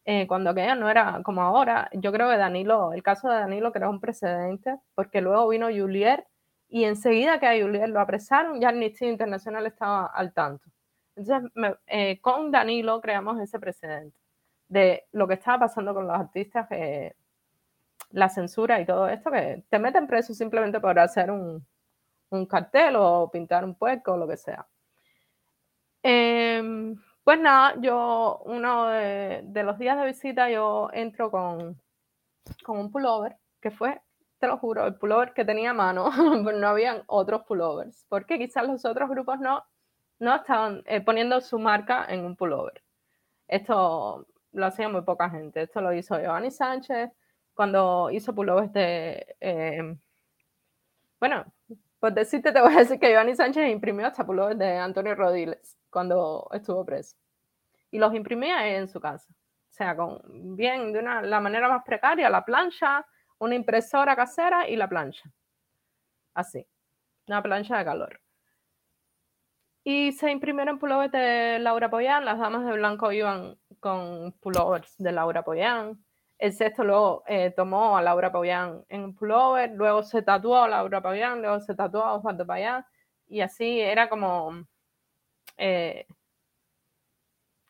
eh, 0.05 0.27
cuando 0.27 0.49
aquello 0.49 0.75
no 0.75 0.89
era 0.89 1.21
como 1.23 1.41
ahora. 1.41 1.89
Yo 1.93 2.11
creo 2.11 2.29
que 2.29 2.37
Danilo, 2.37 2.93
el 2.93 3.03
caso 3.03 3.29
de 3.29 3.35
Danilo 3.35 3.71
creó 3.71 3.89
un 3.89 3.99
precedente, 3.99 4.77
porque 4.95 5.21
luego 5.21 5.47
vino 5.49 5.67
Julier 5.67 6.25
y 6.69 6.85
enseguida 6.85 7.39
que 7.39 7.47
a 7.47 7.61
Julier 7.61 7.89
lo 7.89 7.99
apresaron, 7.99 8.59
ya 8.61 8.69
Amnistía 8.69 9.09
Internacional 9.09 9.65
estaba 9.67 10.07
al 10.07 10.33
tanto. 10.33 10.69
Entonces, 11.22 11.51
eh, 11.88 12.19
con 12.22 12.51
Danilo 12.51 13.01
creamos 13.01 13.39
ese 13.39 13.59
precedente 13.59 14.17
de 14.67 15.07
lo 15.11 15.28
que 15.28 15.36
estaba 15.36 15.59
pasando 15.61 15.93
con 15.93 16.07
los 16.07 16.15
artistas, 16.17 16.67
la 18.11 18.30
censura 18.30 18.80
y 18.80 18.86
todo 18.86 19.07
esto, 19.07 19.32
que 19.32 19.63
te 19.69 19.80
meten 19.80 20.07
preso 20.07 20.34
simplemente 20.34 20.80
por 20.80 20.97
hacer 20.99 21.30
un, 21.32 21.65
un 22.32 22.45
cartel 22.45 22.95
o 22.97 23.30
pintar 23.32 23.63
un 23.63 23.76
puerco 23.76 24.13
o 24.13 24.17
lo 24.17 24.28
que 24.28 24.38
sea. 24.38 24.65
Eh, 26.03 26.95
pues 27.24 27.39
nada, 27.39 27.76
yo 27.80 28.41
uno 28.45 28.88
de, 28.88 29.63
los 29.63 29.78
días 29.78 29.97
de 29.99 30.07
visita 30.07 30.49
yo 30.49 30.89
entro 30.93 31.30
con, 31.30 31.80
con 32.63 32.80
un 32.80 32.91
pullover, 32.91 33.38
que 33.61 33.72
fue, 33.72 34.01
te 34.39 34.47
lo 34.47 34.57
juro, 34.57 34.88
el 34.88 34.95
pullover 34.95 35.34
que 35.34 35.45
tenía 35.45 35.72
a 35.72 35.74
mano, 35.74 36.09
no 36.55 36.67
habían 36.67 37.03
otros 37.07 37.43
pullovers, 37.43 38.05
porque 38.09 38.39
quizás 38.39 38.65
los 38.67 38.84
otros 38.86 39.09
grupos 39.09 39.39
no, 39.39 39.63
no 40.22 40.36
estaban 40.36 40.84
eh, 40.86 41.01
poniendo 41.01 41.41
su 41.41 41.57
marca 41.57 42.05
en 42.07 42.24
un 42.24 42.36
pullover. 42.36 42.84
Esto 43.47 44.28
lo 44.53 44.65
hacía 44.67 44.88
muy 44.88 45.01
poca 45.01 45.30
gente, 45.32 45.63
esto 45.63 45.82
lo 45.82 45.91
hizo 45.93 46.19
Giovanni 46.19 46.51
Sánchez 46.51 47.09
cuando 47.55 48.09
hizo 48.11 48.34
pullovers 48.34 48.72
de... 48.72 49.36
Eh, 49.39 49.97
bueno, 51.19 51.43
pues 51.99 52.13
decirte, 52.13 52.51
te 52.51 52.61
voy 52.61 52.74
a 52.74 52.80
decir 52.80 52.99
que 52.99 53.09
Giovanni 53.09 53.36
Sánchez 53.36 53.67
imprimió 53.72 54.05
hasta 54.05 54.24
pullovers 54.24 54.59
de 54.59 54.78
Antonio 54.78 55.15
Rodiles 55.15 55.76
cuando 55.89 56.47
estuvo 56.53 56.86
preso. 56.86 57.17
Y 57.89 57.97
los 57.97 58.13
imprimía 58.13 58.78
en 58.78 58.88
su 58.88 59.01
casa. 59.01 59.28
O 59.32 59.74
sea, 59.74 59.95
con 59.95 60.22
bien, 60.55 60.93
de 60.93 60.99
una, 60.99 61.24
la 61.24 61.39
manera 61.39 61.67
más 61.67 61.84
precaria, 61.84 62.30
la 62.30 62.45
plancha, 62.45 63.03
una 63.39 63.55
impresora 63.55 64.15
casera 64.15 64.69
y 64.69 64.76
la 64.76 64.88
plancha. 64.88 65.32
Así, 66.36 66.65
una 67.28 67.41
plancha 67.41 67.80
de 67.80 67.86
calor. 67.86 68.20
Y 69.84 70.11
se 70.13 70.32
imprimieron 70.32 70.79
pullovers 70.79 71.11
de 71.11 71.59
Laura 71.59 71.89
Poyán. 71.89 72.25
Las 72.25 72.39
damas 72.39 72.65
de 72.65 72.73
blanco 72.73 73.11
iban 73.11 73.57
con 73.79 74.34
pullovers 74.34 74.95
de 74.97 75.11
Laura 75.11 75.43
Poyán. 75.43 76.03
El 76.38 76.53
sexto 76.53 76.84
luego 76.84 77.23
eh, 77.27 77.51
tomó 77.55 77.97
a 77.97 78.01
Laura 78.01 78.32
Poyán 78.32 78.84
en 78.89 79.13
pullover, 79.15 79.71
luego 79.75 80.03
se 80.03 80.23
tatuó 80.23 80.57
a 80.63 80.67
Laura 80.67 81.01
Poyán, 81.01 81.41
luego 81.41 81.59
se 81.59 81.75
tatuó 81.75 82.03
a 82.03 82.13
Osvaldo 82.15 82.45
Payán. 82.47 82.86
Y 83.27 83.41
así 83.41 83.79
era 83.79 84.09
como 84.09 84.65
eh, 85.57 86.05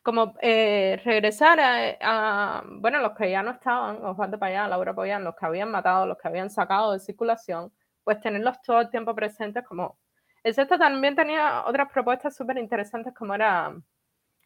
como 0.02 0.34
eh, 0.40 1.00
regresar 1.04 1.60
a, 1.60 2.62
bueno, 2.66 2.98
los 3.00 3.12
que 3.16 3.30
ya 3.30 3.42
no 3.42 3.52
estaban, 3.52 4.04
Osvaldo 4.04 4.38
Payán, 4.38 4.70
Laura 4.70 4.94
Payán, 4.94 5.24
los 5.24 5.36
que 5.36 5.46
habían 5.46 5.70
matado, 5.70 6.06
los 6.06 6.18
que 6.18 6.28
habían 6.28 6.50
sacado 6.50 6.92
de 6.92 6.98
circulación, 7.00 7.72
pues 8.04 8.20
tenerlos 8.20 8.60
todo 8.62 8.80
el 8.80 8.90
tiempo 8.90 9.14
presentes 9.14 9.64
como... 9.66 9.98
El 10.42 10.54
sexto 10.54 10.78
también 10.78 11.14
tenía 11.14 11.64
otras 11.66 11.90
propuestas 11.92 12.36
súper 12.36 12.58
interesantes 12.58 13.14
como 13.14 13.34
era 13.34 13.74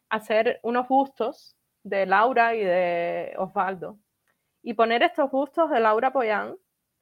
hacer 0.09 0.59
unos 0.63 0.87
bustos 0.87 1.57
de 1.83 2.05
Laura 2.05 2.55
y 2.55 2.63
de 2.63 3.33
Osvaldo 3.37 3.97
y 4.61 4.73
poner 4.73 5.03
estos 5.03 5.31
bustos 5.31 5.69
de 5.71 5.79
Laura 5.79 6.11
Poyán, 6.11 6.55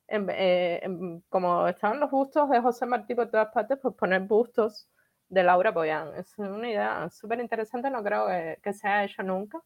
eh, 0.07 0.87
como 1.29 1.67
estaban 1.67 1.99
los 1.99 2.11
bustos 2.11 2.49
de 2.49 2.61
José 2.61 2.85
Martí 2.85 3.15
por 3.15 3.29
todas 3.29 3.51
partes, 3.51 3.79
pues 3.81 3.95
poner 3.95 4.21
bustos 4.21 4.89
de 5.29 5.43
Laura 5.43 5.71
Boyan. 5.71 6.13
Es 6.15 6.37
una 6.37 6.69
idea 6.69 7.09
súper 7.09 7.39
interesante, 7.39 7.89
no 7.89 8.03
creo 8.03 8.27
que, 8.61 8.73
se 8.73 8.87
haya 8.87 9.05
hecho 9.05 9.23
nunca. 9.23 9.59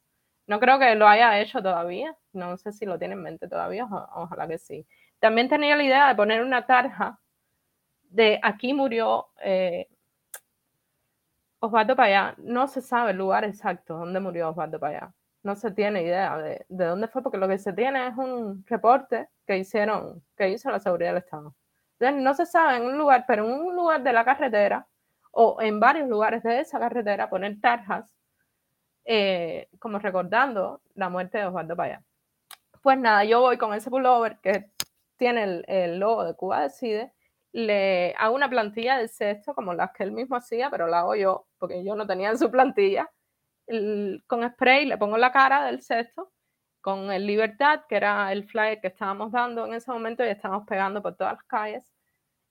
No 0.48 0.60
creo 0.60 0.80
que 0.80 0.96
lo 0.96 1.08
haya 1.08 1.40
hecho 1.40 1.62
todavía, 1.62 2.16
no 2.34 2.58
sé 2.58 2.72
si 2.72 2.86
lo 2.86 2.98
tiene 2.98 3.14
en 3.16 3.22
mente 3.22 3.48
todavía, 3.48 3.86
ojalá 3.86 4.48
que 4.48 4.58
sí. 4.58 4.88
También 5.20 5.50
tenía 5.50 5.76
la 5.76 5.84
idea 5.84 6.08
de 6.08 6.16
poner 6.16 6.42
una 6.44 6.66
tarja 6.66 7.20
de 8.10 8.39
aquí 8.43 8.74
murió 8.74 9.28
eh, 9.41 9.88
Osvaldo 11.60 11.95
Payá. 11.95 12.36
No 12.38 12.68
se 12.68 12.82
sabe 12.82 13.12
el 13.12 13.18
lugar 13.18 13.43
exacto 13.45 13.97
donde 13.97 14.20
murió 14.20 14.49
Osvaldo 14.49 14.80
Payá. 14.80 15.14
No 15.43 15.55
se 15.55 15.72
tiene 15.72 16.03
idea 16.03 16.38
de, 16.38 16.66
de, 16.68 16.86
dónde 16.86 17.07
fue, 17.07 17.24
porque 17.24 17.38
lo 17.38 17.47
que 17.47 17.57
se 17.57 17.74
tiene 17.74 18.07
es 18.07 18.18
un 18.18 18.66
reporte 18.68 19.30
que 19.47 19.57
hicieron, 19.57 20.22
que 20.36 20.49
hizo 20.49 20.70
la 20.70 20.80
seguridad 20.80 21.12
del 21.12 21.24
Estado. 21.24 21.55
Entonces, 21.99 22.24
no 22.24 22.34
se 22.34 22.45
sabe 22.45 22.78
en 22.78 22.84
un 22.84 22.97
lugar, 22.97 23.26
pero 23.28 23.45
en 23.45 23.51
un 23.51 23.76
lugar 23.76 24.03
de 24.03 24.14
la 24.14 24.26
carretera 24.26 24.88
o 25.32 25.62
en 25.62 25.80
varios 25.80 26.07
lugares 26.10 26.43
de 26.43 26.60
esa 26.60 26.80
carretera 26.80 27.30
poner 27.30 27.60
tarjas 27.62 28.05
eh, 29.05 29.70
como 29.80 29.99
recordando 29.99 30.82
la 30.95 31.10
muerte 31.10 31.38
de 31.39 31.45
Osvaldo 31.45 31.76
Payá. 31.76 32.03
Pues 32.82 32.97
nada, 32.97 33.24
yo 33.24 33.41
voy 33.41 33.57
con 33.57 33.74
ese 33.74 33.89
pullover 33.89 34.38
que 34.39 34.72
tiene 35.18 35.64
el, 35.68 35.99
logo 35.99 36.24
de 36.24 36.36
Cuba 36.36 36.62
Decide, 36.62 37.12
le 37.52 38.14
hago 38.18 38.36
una 38.36 38.50
plantilla 38.50 38.97
del 38.97 39.10
sexto 39.10 39.54
como 39.56 39.74
las 39.74 39.91
que 39.91 40.04
él 40.04 40.12
mismo 40.12 40.36
hacía, 40.36 40.70
pero 40.70 40.88
la 40.88 41.00
hago 41.00 41.16
yo 41.16 41.47
porque 41.58 41.84
yo 41.84 41.95
no 41.95 42.08
tenía 42.08 42.30
en 42.30 42.38
su 42.38 42.52
plantilla. 42.52 43.10
con 44.28 44.50
spray 44.52 44.86
le 44.86 44.97
pongo 44.97 45.18
la 45.18 45.32
cara 45.32 45.66
del 45.66 45.82
sexto 45.82 46.32
con 46.82 47.12
el 47.12 47.26
Libertad, 47.28 47.82
que 47.88 47.95
era 47.97 48.32
el 48.32 48.45
flyer 48.47 48.80
que 48.82 48.88
estábamos 48.88 49.32
dando 49.32 49.66
en 49.66 49.74
ese 49.74 49.91
momento 49.91 50.24
y 50.24 50.30
estábamos 50.30 50.66
pegando 50.68 51.02
por 51.02 51.16
todas 51.16 51.34
las 51.34 51.43
calles, 51.43 51.93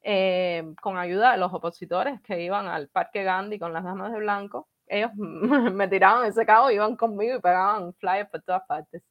eh, 0.03 0.65
con 0.83 0.99
ayuda 0.99 1.33
de 1.33 1.39
los 1.39 1.53
opositores 1.53 2.21
que 2.23 2.43
iban 2.43 2.67
al 2.69 2.89
Parque 2.89 3.25
Gandhi 3.25 3.59
con 3.59 3.73
las 3.73 3.85
damas 3.85 4.13
de 4.13 4.19
blanco. 4.21 4.69
Ellos 4.87 5.13
me 5.17 5.89
tiraban 5.89 6.27
ese 6.27 6.47
cabo, 6.47 6.71
iban 6.71 6.97
conmigo 6.97 7.37
y 7.39 7.41
pegaban 7.41 7.95
flyers 7.95 8.31
por 8.31 8.43
todas 8.43 8.63
partes. 8.67 9.03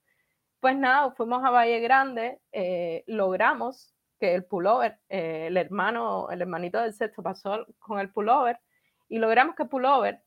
Pues 0.60 0.76
nada, 0.78 1.12
fuimos 1.12 1.44
a 1.44 1.52
Valle 1.52 1.80
Grande, 1.80 2.40
eh, 2.52 3.04
logramos 3.08 3.97
que 4.20 4.36
el 4.36 4.46
pullover, 4.46 5.00
eh, 5.10 5.48
el 5.48 5.58
hermano, 5.58 6.30
el 6.30 6.42
hermanito 6.42 6.80
del 6.82 6.94
sexto 6.94 7.24
pasó 7.24 7.66
con 7.80 8.00
el 8.00 8.12
pullover 8.12 8.60
y 9.10 9.20
logramos 9.20 9.56
que 9.56 9.66
pullover 9.66 10.22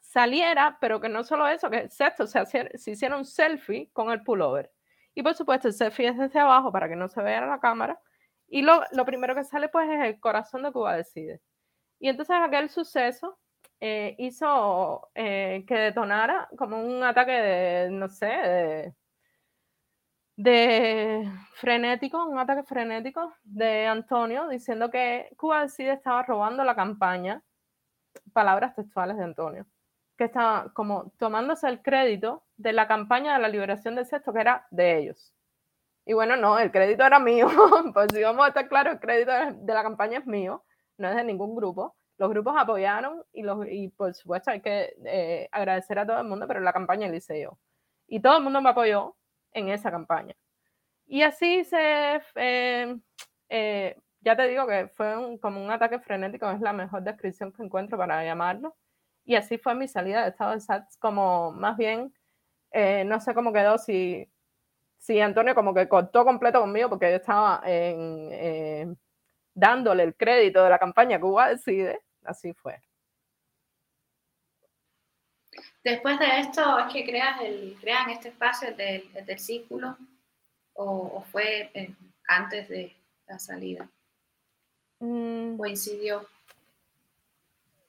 saliera, 0.00 0.78
pero 0.80 1.00
que 1.00 1.08
no 1.08 1.24
solo 1.24 1.46
eso, 1.48 1.70
que 1.70 1.78
el 1.80 1.90
sexto 1.90 2.26
se, 2.26 2.46
se 2.46 2.90
hiciera 2.90 3.16
un 3.16 3.24
selfie 3.24 3.90
con 3.92 4.10
el 4.10 4.22
pullover. 4.22 4.70
Y 5.14 5.22
por 5.22 5.34
supuesto 5.34 5.68
el 5.68 5.74
selfie 5.74 6.08
es 6.08 6.18
desde 6.18 6.40
abajo 6.40 6.72
para 6.72 6.88
que 6.88 6.96
no 6.96 7.08
se 7.08 7.22
vea 7.22 7.44
la 7.44 7.60
cámara. 7.60 8.00
Y 8.48 8.62
lo, 8.62 8.82
lo 8.92 9.04
primero 9.04 9.34
que 9.34 9.44
sale 9.44 9.68
pues 9.68 9.88
es 9.90 10.00
el 10.04 10.20
corazón 10.20 10.62
de 10.62 10.72
Cuba 10.72 10.96
decide. 10.96 11.40
Y 11.98 12.08
entonces 12.08 12.36
aquel 12.40 12.70
suceso 12.70 13.38
eh, 13.80 14.16
hizo 14.18 15.08
eh, 15.14 15.64
que 15.66 15.74
detonara 15.74 16.48
como 16.56 16.80
un 16.82 17.02
ataque 17.04 17.32
de, 17.32 17.90
no 17.90 18.08
sé, 18.08 18.26
de, 18.26 18.94
de, 20.38 21.28
frenético, 21.54 22.24
un 22.24 22.38
ataque 22.38 22.62
frenético 22.62 23.34
de 23.42 23.86
Antonio 23.86 24.48
diciendo 24.48 24.88
que 24.88 25.28
Cuba 25.36 25.62
Decide 25.62 25.92
estaba 25.92 26.22
robando 26.22 26.62
la 26.62 26.76
campaña, 26.76 27.42
palabras 28.32 28.76
textuales 28.76 29.16
de 29.16 29.24
Antonio, 29.24 29.66
que 30.16 30.24
estaba 30.24 30.72
como 30.74 31.10
tomándose 31.18 31.68
el 31.68 31.82
crédito 31.82 32.44
de 32.56 32.72
la 32.72 32.86
campaña 32.86 33.34
de 33.34 33.40
la 33.40 33.48
liberación 33.48 33.96
del 33.96 34.06
sexto, 34.06 34.32
que 34.32 34.40
era 34.40 34.66
de 34.70 34.98
ellos. 34.98 35.34
Y 36.06 36.12
bueno, 36.12 36.36
no, 36.36 36.58
el 36.60 36.70
crédito 36.70 37.04
era 37.04 37.18
mío, 37.18 37.48
pues 37.92 38.06
si 38.14 38.22
vamos 38.22 38.44
a 38.44 38.48
estar 38.48 38.68
claros, 38.68 38.94
el 38.94 39.00
crédito 39.00 39.32
de 39.32 39.74
la 39.74 39.82
campaña 39.82 40.20
es 40.20 40.26
mío, 40.26 40.64
no 40.98 41.08
es 41.08 41.16
de 41.16 41.24
ningún 41.24 41.56
grupo 41.56 41.96
los 42.18 42.30
grupos 42.30 42.54
apoyaron 42.58 43.22
y, 43.32 43.42
los, 43.42 43.64
y 43.70 43.88
por 43.90 44.12
supuesto 44.12 44.50
hay 44.50 44.60
que 44.60 44.92
eh, 45.04 45.48
agradecer 45.52 46.00
a 46.00 46.06
todo 46.06 46.18
el 46.18 46.26
mundo, 46.26 46.46
pero 46.48 46.60
la 46.60 46.72
campaña 46.72 47.08
la 47.08 47.16
hice 47.16 47.40
yo. 47.40 47.58
Y 48.08 48.20
todo 48.20 48.38
el 48.38 48.42
mundo 48.42 48.60
me 48.60 48.70
apoyó 48.70 49.14
en 49.58 49.68
esa 49.70 49.90
campaña. 49.90 50.34
Y 51.06 51.22
así 51.22 51.64
se, 51.64 52.20
eh, 52.36 52.96
eh, 53.48 53.96
ya 54.20 54.36
te 54.36 54.48
digo 54.48 54.66
que 54.66 54.88
fue 54.88 55.38
como 55.40 55.62
un 55.64 55.70
ataque 55.70 55.98
frenético, 56.00 56.50
es 56.50 56.60
la 56.60 56.72
mejor 56.72 57.02
descripción 57.02 57.52
que 57.52 57.62
encuentro 57.62 57.98
para 57.98 58.24
llamarlo. 58.24 58.76
Y 59.24 59.36
así 59.36 59.58
fue 59.58 59.74
mi 59.74 59.88
salida 59.88 60.22
de 60.22 60.30
estado 60.30 60.52
de 60.52 60.60
SATS, 60.60 60.96
como 60.98 61.52
más 61.52 61.76
bien, 61.76 62.12
no 63.06 63.20
sé 63.20 63.34
cómo 63.34 63.52
quedó, 63.52 63.78
si, 63.78 64.30
si 64.98 65.20
Antonio 65.20 65.54
como 65.54 65.74
que 65.74 65.88
cortó 65.88 66.24
completo 66.24 66.60
conmigo 66.60 66.88
porque 66.88 67.10
yo 67.10 67.16
estaba 67.16 67.62
dándole 69.54 70.04
el 70.04 70.16
crédito 70.16 70.64
de 70.64 70.70
la 70.70 70.78
campaña 70.78 71.20
Cuba 71.20 71.50
Decide, 71.50 72.00
así 72.24 72.54
fue. 72.54 72.80
Después 75.88 76.18
de 76.18 76.40
esto, 76.40 76.78
¿es 76.80 76.92
que 76.92 77.02
creas 77.02 77.40
el, 77.40 77.74
crean 77.80 78.10
este 78.10 78.28
espacio 78.28 78.74
del, 78.76 79.10
del 79.24 79.38
círculo 79.38 79.96
o, 80.74 81.24
fue 81.32 81.70
eh, 81.72 81.94
antes 82.28 82.68
de 82.68 82.94
la 83.26 83.38
salida? 83.38 83.88
Mm. 84.98 85.56
¿Coincidió? 85.56 86.26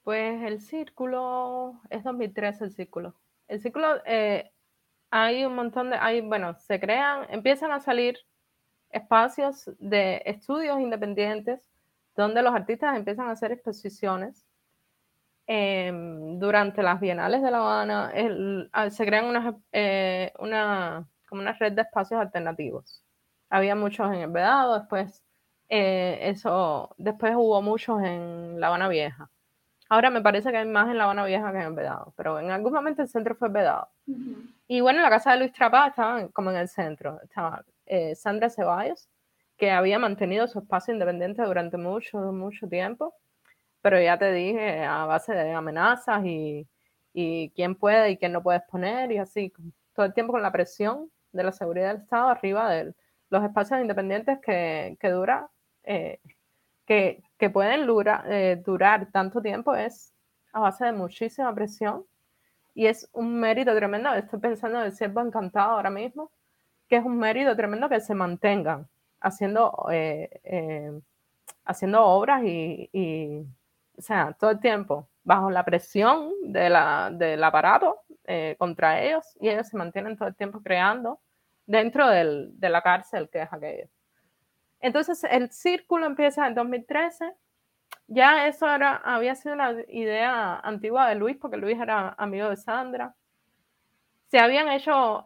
Pues 0.02 0.42
el 0.44 0.62
círculo, 0.62 1.78
es 1.90 2.02
2013 2.02 2.64
el 2.64 2.72
círculo. 2.72 3.14
El 3.48 3.60
círculo, 3.60 4.00
eh, 4.06 4.50
hay 5.10 5.44
un 5.44 5.54
montón 5.54 5.90
de, 5.90 5.96
hay, 5.96 6.22
bueno, 6.22 6.54
se 6.54 6.80
crean, 6.80 7.26
empiezan 7.28 7.70
a 7.70 7.80
salir 7.80 8.18
espacios 8.88 9.70
de 9.78 10.22
estudios 10.24 10.80
independientes 10.80 11.68
donde 12.16 12.40
los 12.40 12.54
artistas 12.54 12.96
empiezan 12.96 13.28
a 13.28 13.32
hacer 13.32 13.52
exposiciones. 13.52 14.46
Em, 15.52 16.38
durante 16.38 16.80
las 16.80 17.00
bienales 17.00 17.42
de 17.42 17.50
La 17.50 17.58
Habana 17.58 18.12
ah, 18.72 18.88
se 18.88 19.04
crean 19.04 19.24
una, 19.24 19.56
eh, 19.72 20.32
una, 20.38 21.08
como 21.28 21.42
una 21.42 21.54
red 21.54 21.72
de 21.72 21.82
espacios 21.82 22.20
alternativos. 22.20 23.02
Había 23.48 23.74
muchos 23.74 24.06
en 24.12 24.20
el 24.20 24.30
Vedado, 24.30 24.78
después, 24.78 25.24
eh, 25.68 26.20
eso, 26.22 26.94
después 26.98 27.34
hubo 27.34 27.60
muchos 27.62 28.00
en 28.00 28.60
La 28.60 28.68
Habana 28.68 28.86
Vieja. 28.88 29.28
Ahora 29.88 30.10
me 30.10 30.22
parece 30.22 30.52
que 30.52 30.58
hay 30.58 30.68
más 30.68 30.88
en 30.88 30.98
La 30.98 31.04
Habana 31.04 31.24
Vieja 31.24 31.50
que 31.50 31.58
en 31.58 31.64
el 31.64 31.74
Vedado, 31.74 32.14
pero 32.16 32.38
en 32.38 32.52
algún 32.52 32.72
momento 32.72 33.02
el 33.02 33.08
centro 33.08 33.34
fue 33.34 33.48
Vedado. 33.48 33.88
Y 34.68 34.80
bueno, 34.80 35.02
la 35.02 35.10
casa 35.10 35.32
de 35.32 35.38
Luis 35.38 35.52
Trapá 35.52 35.88
estaba 35.88 36.28
como 36.28 36.52
en 36.52 36.58
el 36.58 36.68
centro. 36.68 37.20
Estaba 37.24 37.64
eh, 37.86 38.14
Sandra 38.14 38.50
Ceballos, 38.50 39.08
que 39.56 39.72
había 39.72 39.98
mantenido 39.98 40.46
su 40.46 40.60
espacio 40.60 40.94
independiente 40.94 41.42
durante 41.42 41.76
mucho, 41.76 42.18
mucho 42.18 42.68
tiempo, 42.68 43.16
pero 43.82 44.00
ya 44.00 44.18
te 44.18 44.32
dije, 44.32 44.84
a 44.84 45.04
base 45.06 45.32
de 45.34 45.52
amenazas 45.52 46.24
y, 46.24 46.66
y 47.12 47.50
quién 47.50 47.74
puede 47.74 48.10
y 48.10 48.16
quién 48.16 48.32
no 48.32 48.42
puede 48.42 48.58
exponer 48.58 49.12
y 49.12 49.18
así, 49.18 49.52
todo 49.94 50.06
el 50.06 50.14
tiempo 50.14 50.32
con 50.32 50.42
la 50.42 50.52
presión 50.52 51.10
de 51.32 51.44
la 51.44 51.52
seguridad 51.52 51.92
del 51.92 52.02
Estado 52.02 52.28
arriba 52.28 52.70
de 52.70 52.94
los 53.30 53.44
espacios 53.44 53.80
independientes 53.80 54.38
que, 54.40 54.96
que 55.00 55.10
dura, 55.10 55.48
eh, 55.84 56.20
que, 56.86 57.22
que, 57.38 57.50
pueden 57.50 57.88
eh, 58.26 58.62
durar 58.64 59.10
tanto 59.12 59.40
tiempo 59.40 59.74
es 59.74 60.12
a 60.52 60.60
base 60.60 60.84
de 60.84 60.92
muchísima 60.92 61.54
presión 61.54 62.04
y 62.74 62.86
es 62.86 63.08
un 63.12 63.38
mérito 63.38 63.74
tremendo, 63.74 64.12
estoy 64.14 64.40
pensando 64.40 64.80
en 64.80 64.86
el 64.86 64.92
siervo 64.92 65.20
encantado 65.20 65.72
ahora 65.72 65.90
mismo, 65.90 66.30
que 66.88 66.96
es 66.96 67.04
un 67.04 67.18
mérito 67.18 67.54
tremendo 67.56 67.88
que 67.88 68.00
se 68.00 68.14
mantengan 68.14 68.88
haciendo, 69.20 69.86
eh, 69.92 70.40
eh, 70.44 71.00
haciendo 71.64 72.04
obras 72.04 72.42
y, 72.44 73.46
o 74.00 74.02
sea, 74.02 74.34
todo 74.38 74.50
el 74.50 74.60
tiempo 74.60 75.10
bajo 75.24 75.50
la 75.50 75.62
presión 75.62 76.32
de 76.42 76.70
la, 76.70 77.10
del 77.12 77.44
aparato 77.44 78.00
eh, 78.24 78.56
contra 78.58 79.02
ellos 79.02 79.36
y 79.38 79.50
ellos 79.50 79.68
se 79.68 79.76
mantienen 79.76 80.16
todo 80.16 80.28
el 80.28 80.34
tiempo 80.34 80.62
creando 80.62 81.20
dentro 81.66 82.08
de 82.08 82.68
la 82.70 82.80
cárcel 82.80 83.28
que 83.28 83.42
es 83.42 83.52
aquello. 83.52 83.88
Entonces 84.80 85.22
el 85.24 85.50
círculo 85.50 86.06
empieza 86.06 86.46
en 86.46 86.54
2013. 86.54 87.34
Ya 88.06 88.46
eso 88.46 88.66
era, 88.66 88.96
había 88.96 89.34
sido 89.34 89.54
una 89.54 89.72
idea 89.88 90.58
antigua 90.60 91.06
de 91.10 91.16
Luis, 91.16 91.36
porque 91.36 91.58
Luis 91.58 91.78
era 91.78 92.14
amigo 92.16 92.48
de 92.48 92.56
Sandra. 92.56 93.14
Se 94.28 94.38
habían 94.38 94.70
hecho 94.70 95.22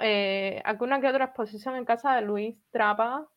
alguna 0.64 1.00
que 1.00 1.06
otra 1.06 1.26
exposición 1.26 1.76
en 1.76 1.84
casa 1.84 2.16
de 2.16 2.22
Luis 2.22 2.56
Trapa, 2.72 3.28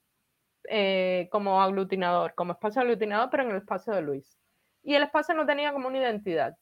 eh, 0.68 1.30
como 1.32 1.62
aglutinador, 1.62 2.34
como 2.34 2.54
espacio 2.54 2.82
aglutinador, 2.82 3.30
pero 3.30 3.44
en 3.44 3.52
el 3.52 3.58
espacio 3.58 3.94
de 3.94 4.02
Luis. 4.02 4.38
Y 4.88 4.96
el 4.96 5.04
espacio 5.04 5.36
no 5.36 5.46
tenía 5.46 5.74
como 5.74 5.90
una 5.90 5.98
identidad. 5.98 6.56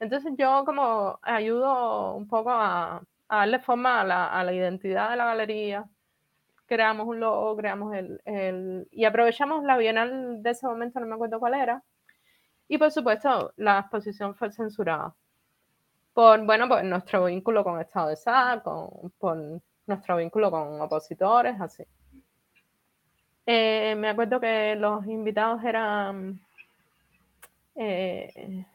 Entonces 0.00 0.32
yo 0.36 0.64
como 0.66 1.20
ayudo 1.22 2.16
un 2.16 2.26
poco 2.26 2.50
a, 2.50 3.00
darle 3.28 3.60
forma 3.60 4.00
a 4.00 4.42
la, 4.42 4.52
identidad 4.52 5.10
de 5.10 5.16
la 5.16 5.26
galería. 5.26 5.84
Creamos 6.66 7.06
un 7.06 7.20
logo, 7.20 7.56
creamos 7.56 7.94
el, 7.94 8.88
Y 8.90 9.04
aprovechamos 9.04 9.62
la 9.62 9.76
bienal 9.76 10.42
de 10.42 10.50
ese 10.50 10.66
momento, 10.66 10.98
no 10.98 11.06
me 11.06 11.14
acuerdo 11.14 11.38
cuál 11.38 11.54
era. 11.54 11.84
Y 12.66 12.78
por 12.78 12.90
supuesto, 12.90 13.52
la 13.56 13.78
exposición 13.78 14.34
fue 14.34 14.50
censurada. 14.50 15.14
Por, 16.12 16.44
bueno, 16.44 16.66
por 16.66 16.82
nuestro 16.82 17.26
vínculo 17.26 17.62
con 17.62 17.80
Estado 17.80 18.08
de 18.08 18.16
SAC, 18.16 18.64
por 19.18 19.38
nuestro 19.86 20.16
vínculo 20.16 20.50
con 20.50 20.80
opositores, 20.80 21.60
así. 21.60 21.84
Eh, 23.46 23.94
me 23.96 24.08
acuerdo 24.08 24.40
que 24.40 24.74
los 24.74 25.06
invitados 25.06 25.62
eran 25.62 26.40
eh, 27.78 28.66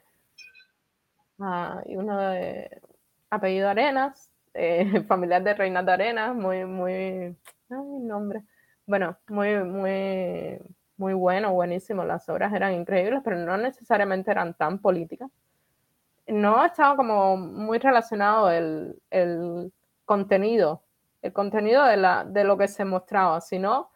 ah, 1.40 1.82
uno 1.88 2.18
de 2.20 2.82
apellido 3.30 3.70
Arenas, 3.70 4.32
eh, 4.54 5.04
familiar 5.08 5.44
de 5.44 5.54
Reinaldo 5.54 5.92
Arenas, 5.92 6.36
muy, 6.36 6.66
muy, 6.66 7.36
nombre, 7.70 8.44
bueno, 8.86 9.18
muy, 9.28 9.56
muy, 9.64 10.60
muy 10.98 11.14
bueno, 11.14 11.54
buenísimo, 11.54 12.06
las 12.06 12.30
obras 12.30 12.54
eran 12.54 12.74
increíbles, 12.74 13.22
pero 13.24 13.38
no 13.38 13.58
necesariamente 13.58 14.32
eran 14.32 14.54
tan 14.54 14.80
políticas. 14.80 15.30
No 16.28 16.64
estaba 16.64 16.96
como 16.96 17.36
muy 17.36 17.80
relacionado 17.80 18.50
el, 18.50 19.02
el 19.10 19.74
contenido, 20.06 20.82
el 21.22 21.34
contenido 21.34 21.84
de, 21.86 21.98
la, 21.98 22.24
de 22.24 22.46
lo 22.46 22.58
que 22.58 22.70
se 22.70 22.86
mostraba, 22.86 23.42
sino 23.42 23.90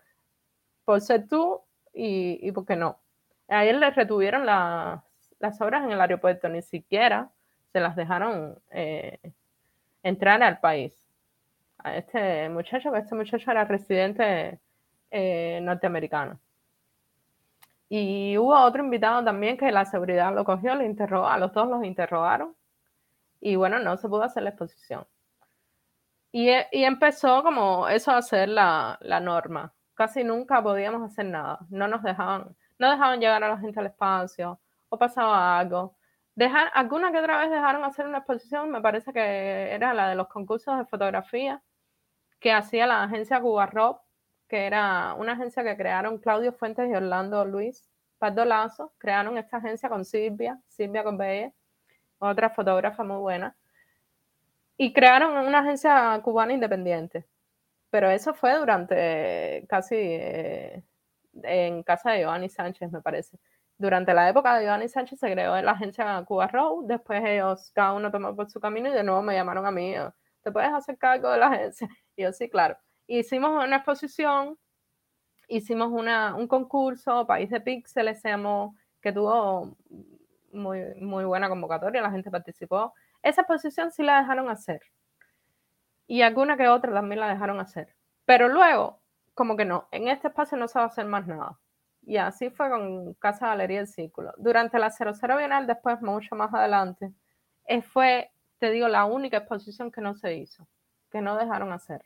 por 0.84 1.00
ser 1.00 1.28
tú 1.30 1.62
y, 1.94 2.40
y 2.42 2.52
por 2.52 2.66
qué 2.66 2.76
no. 2.76 3.00
A 3.48 3.66
él 3.66 3.80
le 3.80 3.92
retuvieron 3.92 4.46
las 4.46 5.62
obras 5.62 5.84
en 5.84 5.92
el 5.92 6.02
aeropuerto, 6.02 6.50
ni 6.50 6.62
siquiera 6.62 7.30
se 7.72 7.80
las 7.80 7.96
dejaron 7.96 8.60
eh, 8.72 9.20
entrar 10.04 10.42
al 10.44 10.60
país. 10.60 10.94
A 11.80 11.96
este 11.96 12.50
muchacho, 12.50 12.92
que 12.92 13.00
este 13.00 13.16
muchacho 13.16 13.52
era 13.52 13.64
residente 13.66 14.60
eh, 15.12 15.60
norteamericano. 15.62 16.40
Y 17.90 18.38
hubo 18.38 18.60
otro 18.60 18.84
invitado 18.84 19.24
también 19.24 19.58
que 19.58 19.72
la 19.72 19.86
seguridad 19.86 20.34
lo 20.34 20.44
cogió, 20.44 20.76
lo 20.76 20.84
interrogó, 20.84 21.28
a 21.28 21.38
los 21.38 21.54
dos 21.54 21.70
los 21.70 21.84
interrogaron. 21.86 22.56
Y 23.40 23.56
bueno, 23.56 23.80
no 23.80 23.98
se 23.98 24.10
pudo 24.10 24.24
hacer 24.24 24.44
la 24.44 24.50
exposición. 24.50 25.06
Y, 26.32 26.50
y, 26.72 26.84
empezó 26.84 27.42
como 27.44 27.88
eso 27.88 28.12
a 28.12 28.22
ser 28.22 28.50
la, 28.50 28.98
la, 29.02 29.20
norma. 29.20 29.74
Casi 29.94 30.24
nunca 30.24 30.62
podíamos 30.62 31.02
hacer 31.12 31.26
nada. 31.26 31.60
No 31.70 31.88
nos 31.88 32.04
dejaban, 32.04 32.56
no 32.80 32.92
dejaban 32.92 33.20
llegar 33.20 33.44
a 33.44 33.50
la 33.50 33.58
gente 33.58 33.80
al 33.80 33.88
espacio 33.88 34.60
o 34.90 34.98
pasaba 34.98 35.60
algo. 35.60 35.98
Dejar, 36.36 36.72
alguna 36.74 37.12
que 37.12 37.20
otra 37.20 37.40
vez 37.40 37.50
dejaron 37.50 37.84
hacer 37.84 38.06
una 38.08 38.20
exposición, 38.20 38.70
me 38.70 38.82
parece 38.82 39.12
que 39.12 39.74
era 39.74 39.94
la 39.94 40.10
de 40.10 40.16
los 40.16 40.28
concursos 40.28 40.78
de 40.78 40.86
fotografía 40.86 41.64
que 42.40 42.52
hacía 42.52 42.88
la 42.88 43.04
agencia 43.04 43.42
Cuba 43.42 43.66
Rock, 43.66 44.02
que 44.48 44.68
era 44.68 45.16
una 45.16 45.34
agencia 45.34 45.64
que 45.64 45.76
crearon 45.76 46.20
Claudio 46.20 46.54
Fuentes 46.54 46.90
y 46.90 46.94
Orlando 46.96 47.44
Luis 47.46 47.90
Pardo 48.18 48.46
Lazo, 48.46 48.94
crearon 48.98 49.38
esta 49.38 49.58
agencia 49.58 49.90
con 49.90 50.06
Silvia, 50.06 50.60
Silvia 50.68 51.04
Corbeye, 51.04 51.54
otra 52.20 52.50
fotógrafa 52.50 53.04
muy 53.04 53.18
buena, 53.18 53.56
y 54.78 54.94
crearon 54.94 55.38
una 55.38 55.60
agencia 55.60 56.20
cubana 56.24 56.54
independiente. 56.54 57.26
Pero 57.90 58.10
eso 58.10 58.34
fue 58.34 58.58
durante 58.58 59.66
casi 59.70 59.96
eh, 59.98 60.84
en 61.44 61.84
casa 61.84 62.12
de 62.12 62.20
Giovanni 62.20 62.50
Sánchez, 62.50 62.92
me 62.92 63.02
parece. 63.02 63.40
Durante 63.78 64.14
la 64.14 64.28
época 64.30 64.58
de 64.58 64.66
Giovanni 64.66 64.88
Sánchez 64.88 65.20
se 65.20 65.32
creó 65.32 65.62
la 65.62 65.72
agencia 65.72 66.24
Cuba 66.26 66.48
Road, 66.48 66.86
después 66.86 67.24
ellos 67.24 67.72
cada 67.74 67.94
uno 67.94 68.12
tomó 68.12 68.36
por 68.36 68.50
su 68.50 68.60
camino 68.60 68.90
y 68.90 68.92
de 68.92 69.04
nuevo 69.04 69.22
me 69.22 69.36
llamaron 69.36 69.66
a 69.66 69.72
mí, 69.72 69.94
¿te 70.42 70.52
puedes 70.52 70.72
hacer 70.74 70.98
cargo 70.98 71.32
de 71.32 71.38
la 71.38 71.48
agencia? 71.48 71.88
Y 72.16 72.24
yo 72.24 72.34
sí, 72.34 72.50
claro. 72.50 72.76
Hicimos 73.06 73.64
una 73.64 73.76
exposición, 73.76 74.58
hicimos 75.48 75.90
una, 75.92 76.36
un 76.36 76.48
concurso, 76.48 77.28
País 77.28 77.50
de 77.52 77.62
Píxeles 77.62 78.22
se 78.22 78.30
llamó, 78.30 78.76
que 79.02 79.12
tuvo 79.12 79.78
muy, 80.52 80.82
muy 81.00 81.26
buena 81.26 81.50
convocatoria, 81.50 82.02
la 82.02 82.12
gente 82.12 82.32
participó. 82.32 82.94
Esa 83.22 83.42
exposición 83.42 83.92
sí 83.92 84.04
la 84.04 84.20
dejaron 84.20 84.50
hacer. 84.50 84.82
Y 86.08 86.22
alguna 86.22 86.58
que 86.58 86.68
otra 86.68 86.92
también 86.94 87.20
la 87.20 87.30
dejaron 87.30 87.60
hacer. 87.60 87.96
Pero 88.26 88.48
luego, 88.50 89.00
como 89.38 89.56
que 89.56 89.66
no, 89.66 89.88
en 89.92 90.08
este 90.08 90.30
espacio 90.30 90.58
no 90.58 90.68
se 90.68 90.80
va 90.80 90.86
a 90.86 90.88
hacer 90.88 91.06
más 91.06 91.28
nada. 91.28 91.60
Y 92.02 92.18
así 92.18 92.50
fue 92.50 92.70
con 92.70 93.14
Casa 93.16 93.48
Galería 93.48 93.80
del 93.80 93.88
Círculo. 93.88 94.34
Durante 94.38 94.80
la 94.80 94.90
00 94.90 95.38
Bienal, 95.38 95.68
después, 95.68 96.02
mucho 96.02 96.36
más 96.36 96.52
adelante, 96.54 97.14
eh, 97.68 97.84
fue, 97.84 98.32
te 98.58 98.72
digo, 98.72 98.88
la 98.88 99.06
única 99.06 99.38
exposición 99.38 99.92
que 99.92 100.02
no 100.02 100.16
se 100.16 100.34
hizo 100.36 100.68
que 101.12 101.22
no 101.22 101.38
dejaron 101.38 101.72
hacer. 101.72 102.02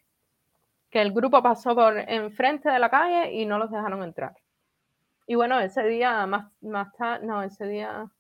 Que 0.90 1.02
el 1.02 1.14
grupo 1.14 1.42
pasó 1.42 1.74
por 1.74 1.98
enfrente 1.98 2.70
de 2.70 2.80
la 2.80 2.90
calle 2.90 3.32
y 3.32 3.46
no 3.46 3.58
los 3.58 3.72
dejaron 3.72 4.04
entrar. 4.04 4.36
Y 5.26 5.36
bueno, 5.36 5.60
ese 5.60 5.84
día 5.84 6.26
más, 6.26 6.52
más 6.62 6.92
tarde, 6.94 7.26
no, 7.26 7.42
ese 7.44 7.66
día, 7.66 8.12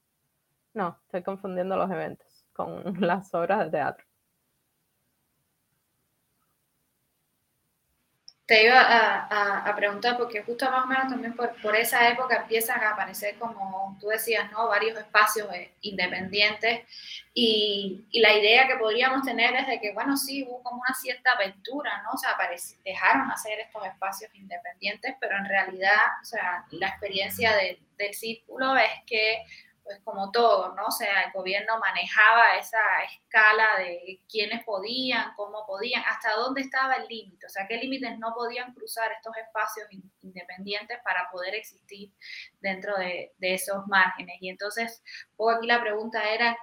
no, 0.73 0.97
estoy 1.05 1.21
confundiendo 1.21 1.75
los 1.75 1.91
eventos 1.91 2.45
con 2.53 2.81
las 3.01 3.33
obras 3.33 3.65
de 3.65 3.71
teatro. 3.71 4.05
Te 8.51 8.65
iba 8.65 8.81
a, 8.81 9.73
preguntar, 9.77 10.17
porque 10.17 10.43
justo 10.43 10.69
más 10.69 10.83
o 10.83 10.87
menos 10.87 11.07
también 11.07 11.33
por, 11.33 11.73
esa 11.73 12.09
época 12.09 12.35
empiezan 12.35 12.83
a 12.83 12.89
aparecer, 12.89 13.35
como 13.35 13.97
tú 13.97 14.07
decías, 14.07 14.51
¿no? 14.51 14.67
varios 14.67 14.97
espacios 14.97 15.47
eh, 15.53 15.71
independientes 15.79 16.81
y, 17.33 18.01
la 18.11 18.33
idea 18.33 18.67
que 18.67 18.75
podríamos 18.75 19.23
tener 19.23 19.55
es 19.55 19.67
de 19.67 19.79
que, 19.79 19.93
bueno, 19.93 20.17
sí, 20.17 20.43
hubo 20.43 20.61
como 20.63 20.81
una 20.81 20.93
cierta 20.93 21.31
aventura, 21.31 22.01
¿no? 22.03 22.11
O 22.11 22.17
sea, 22.17 22.37
dejaron 22.83 23.31
hacer 23.31 23.57
estos 23.61 23.85
espacios 23.85 24.29
independientes, 24.35 25.15
pero 25.21 25.37
en 25.37 25.45
realidad, 25.45 26.01
o 26.21 26.25
sea, 26.25 26.65
la 26.71 26.89
experiencia 26.89 27.55
del 27.55 28.13
círculo 28.13 28.75
es 28.75 28.91
que 29.07 29.45
pues 29.91 30.03
como 30.03 30.31
todo, 30.31 30.73
¿no? 30.75 30.85
O 30.85 30.91
sea, 30.91 31.23
el 31.23 31.31
gobierno 31.31 31.79
manejaba 31.79 32.55
esa 32.55 32.79
escala 33.03 33.65
de 33.79 34.21
quiénes 34.29 34.63
podían, 34.63 35.33
cómo 35.35 35.65
podían, 35.65 36.03
hasta 36.05 36.33
dónde 36.35 36.61
estaba 36.61 36.95
el 36.95 37.07
límite, 37.07 37.45
o 37.45 37.49
sea, 37.49 37.67
qué 37.67 37.77
límites 37.77 38.17
no 38.19 38.33
podían 38.33 38.73
cruzar 38.73 39.11
estos 39.11 39.35
espacios 39.37 39.87
independientes 40.21 40.97
para 41.03 41.29
poder 41.31 41.55
existir 41.55 42.11
dentro 42.59 42.95
de, 42.97 43.31
esos 43.41 43.85
márgenes. 43.87 44.37
Y 44.39 44.49
entonces, 44.49 45.03
pues 45.35 45.57
aquí 45.57 45.67
la 45.67 45.81
pregunta 45.81 46.23
era, 46.29 46.57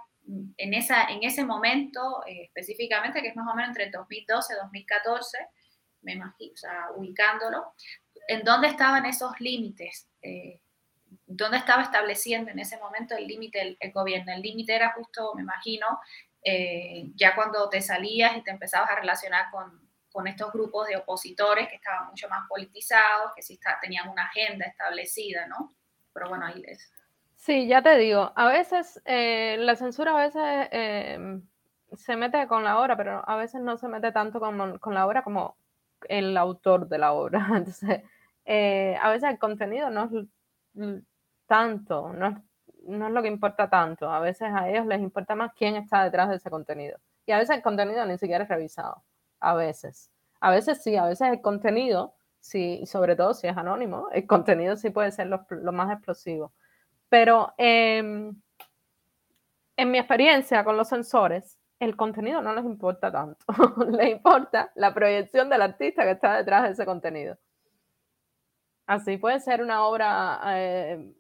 en, 0.56 0.74
esa, 0.74 1.04
en 1.04 1.22
ese 1.22 1.44
momento 1.44 2.22
eh, 2.26 2.44
específicamente, 2.44 3.20
que 3.20 3.28
es 3.28 3.36
más 3.36 3.46
o 3.50 3.54
menos 3.54 3.70
entre 3.70 3.84
el 3.84 3.90
2012 3.90 4.54
y 4.54 4.56
2014, 4.56 5.38
me 6.02 6.12
imagino, 6.12 6.52
o 6.54 6.56
sea, 6.56 6.86
ubicándolo, 6.96 7.72
¿en 8.28 8.42
dónde 8.42 8.68
estaban 8.68 9.04
esos 9.06 9.38
límites? 9.40 10.08
Eh, 10.22 10.60
dónde 11.26 11.58
estaba 11.58 11.82
estableciendo 11.82 12.50
en 12.50 12.58
ese 12.58 12.78
momento 12.78 13.14
el 13.14 13.26
límite 13.26 13.76
el, 13.78 13.92
gobierno. 13.92 14.32
El 14.32 14.42
límite 14.42 14.74
era 14.74 14.92
justo, 14.92 15.34
me 15.34 15.42
imagino, 15.42 15.86
eh, 16.42 17.10
ya 17.14 17.34
cuando 17.34 17.68
te 17.68 17.80
salías 17.80 18.36
y 18.36 18.42
te 18.42 18.50
empezabas 18.50 18.90
a 18.90 18.96
relacionar 18.96 19.50
con, 19.50 19.88
con, 20.10 20.26
estos 20.26 20.52
grupos 20.52 20.88
de 20.88 20.96
opositores 20.96 21.68
que 21.68 21.76
estaban 21.76 22.08
mucho 22.08 22.28
más 22.28 22.48
politizados, 22.48 23.32
que 23.36 23.42
sí 23.42 23.54
está, 23.54 23.78
tenían 23.80 24.08
una 24.08 24.24
agenda 24.24 24.66
establecida, 24.66 25.46
¿no? 25.46 25.74
Pero 26.12 26.28
bueno, 26.28 26.46
ahí 26.46 26.60
les... 26.62 26.92
Sí, 27.36 27.68
ya 27.68 27.82
te 27.82 27.96
digo, 27.96 28.32
a 28.34 28.48
veces 28.48 29.00
eh, 29.04 29.56
la 29.60 29.76
censura 29.76 30.12
a 30.12 30.24
veces 30.24 30.68
eh, 30.72 31.40
se 31.92 32.16
mete 32.16 32.48
con 32.48 32.64
la 32.64 32.80
obra, 32.80 32.96
pero 32.96 33.22
a 33.28 33.36
veces 33.36 33.60
no 33.60 33.76
se 33.76 33.86
mete 33.86 34.10
tanto 34.10 34.40
con, 34.40 34.78
con 34.78 34.94
la 34.94 35.06
obra 35.06 35.22
como 35.22 35.56
el 36.08 36.36
autor 36.36 36.88
de 36.88 36.98
la 36.98 37.12
obra. 37.12 37.46
Entonces, 37.54 38.02
a 38.46 39.10
veces 39.10 39.30
el 39.30 39.38
contenido 39.38 39.90
no 39.90 40.04
es 40.04 40.26
tanto, 41.46 42.12
no 42.12 42.28
es, 42.28 42.36
no 42.84 43.06
es 43.08 43.12
lo 43.12 43.22
que 43.22 43.28
importa 43.28 43.68
tanto. 43.68 44.10
A 44.10 44.20
veces 44.20 44.48
a 44.52 44.68
ellos 44.68 44.86
les 44.86 45.00
importa 45.00 45.34
más 45.34 45.52
quién 45.54 45.76
está 45.76 46.04
detrás 46.04 46.28
de 46.28 46.36
ese 46.36 46.50
contenido. 46.50 46.98
Y 47.26 47.32
a 47.32 47.38
veces 47.38 47.56
el 47.56 47.62
contenido 47.62 48.04
ni 48.06 48.18
siquiera 48.18 48.44
es 48.44 48.50
revisado. 48.50 49.02
A 49.40 49.54
veces. 49.54 50.10
A 50.40 50.50
veces 50.50 50.82
sí, 50.82 50.96
a 50.96 51.04
veces 51.04 51.28
el 51.28 51.40
contenido, 51.40 52.14
sí, 52.40 52.84
sobre 52.86 53.16
todo 53.16 53.34
si 53.34 53.46
es 53.46 53.56
anónimo, 53.56 54.08
el 54.12 54.26
contenido 54.26 54.76
sí 54.76 54.90
puede 54.90 55.10
ser 55.10 55.26
lo, 55.26 55.72
más 55.72 55.92
explosivo. 55.92 56.52
Pero 57.08 57.52
em, 57.58 58.34
en 59.76 59.90
mi 59.90 59.98
experiencia 59.98 60.64
con 60.64 60.76
los 60.76 60.88
sensores, 60.88 61.58
el 61.80 61.96
contenido 61.96 62.42
no 62.42 62.54
les 62.54 62.64
importa 62.64 63.10
tanto. 63.12 63.44
les 63.90 64.10
importa 64.10 64.70
la 64.74 64.92
proyección 64.94 65.48
del 65.48 65.62
artista 65.62 66.04
que 66.04 66.12
está 66.12 66.36
detrás 66.36 66.64
de 66.64 66.70
ese 66.70 66.84
contenido. 66.84 67.36
Así 68.88 69.18
puede 69.18 69.38
ser 69.40 69.60
una 69.60 69.84
obra 69.84 70.40
eh, 70.46 71.12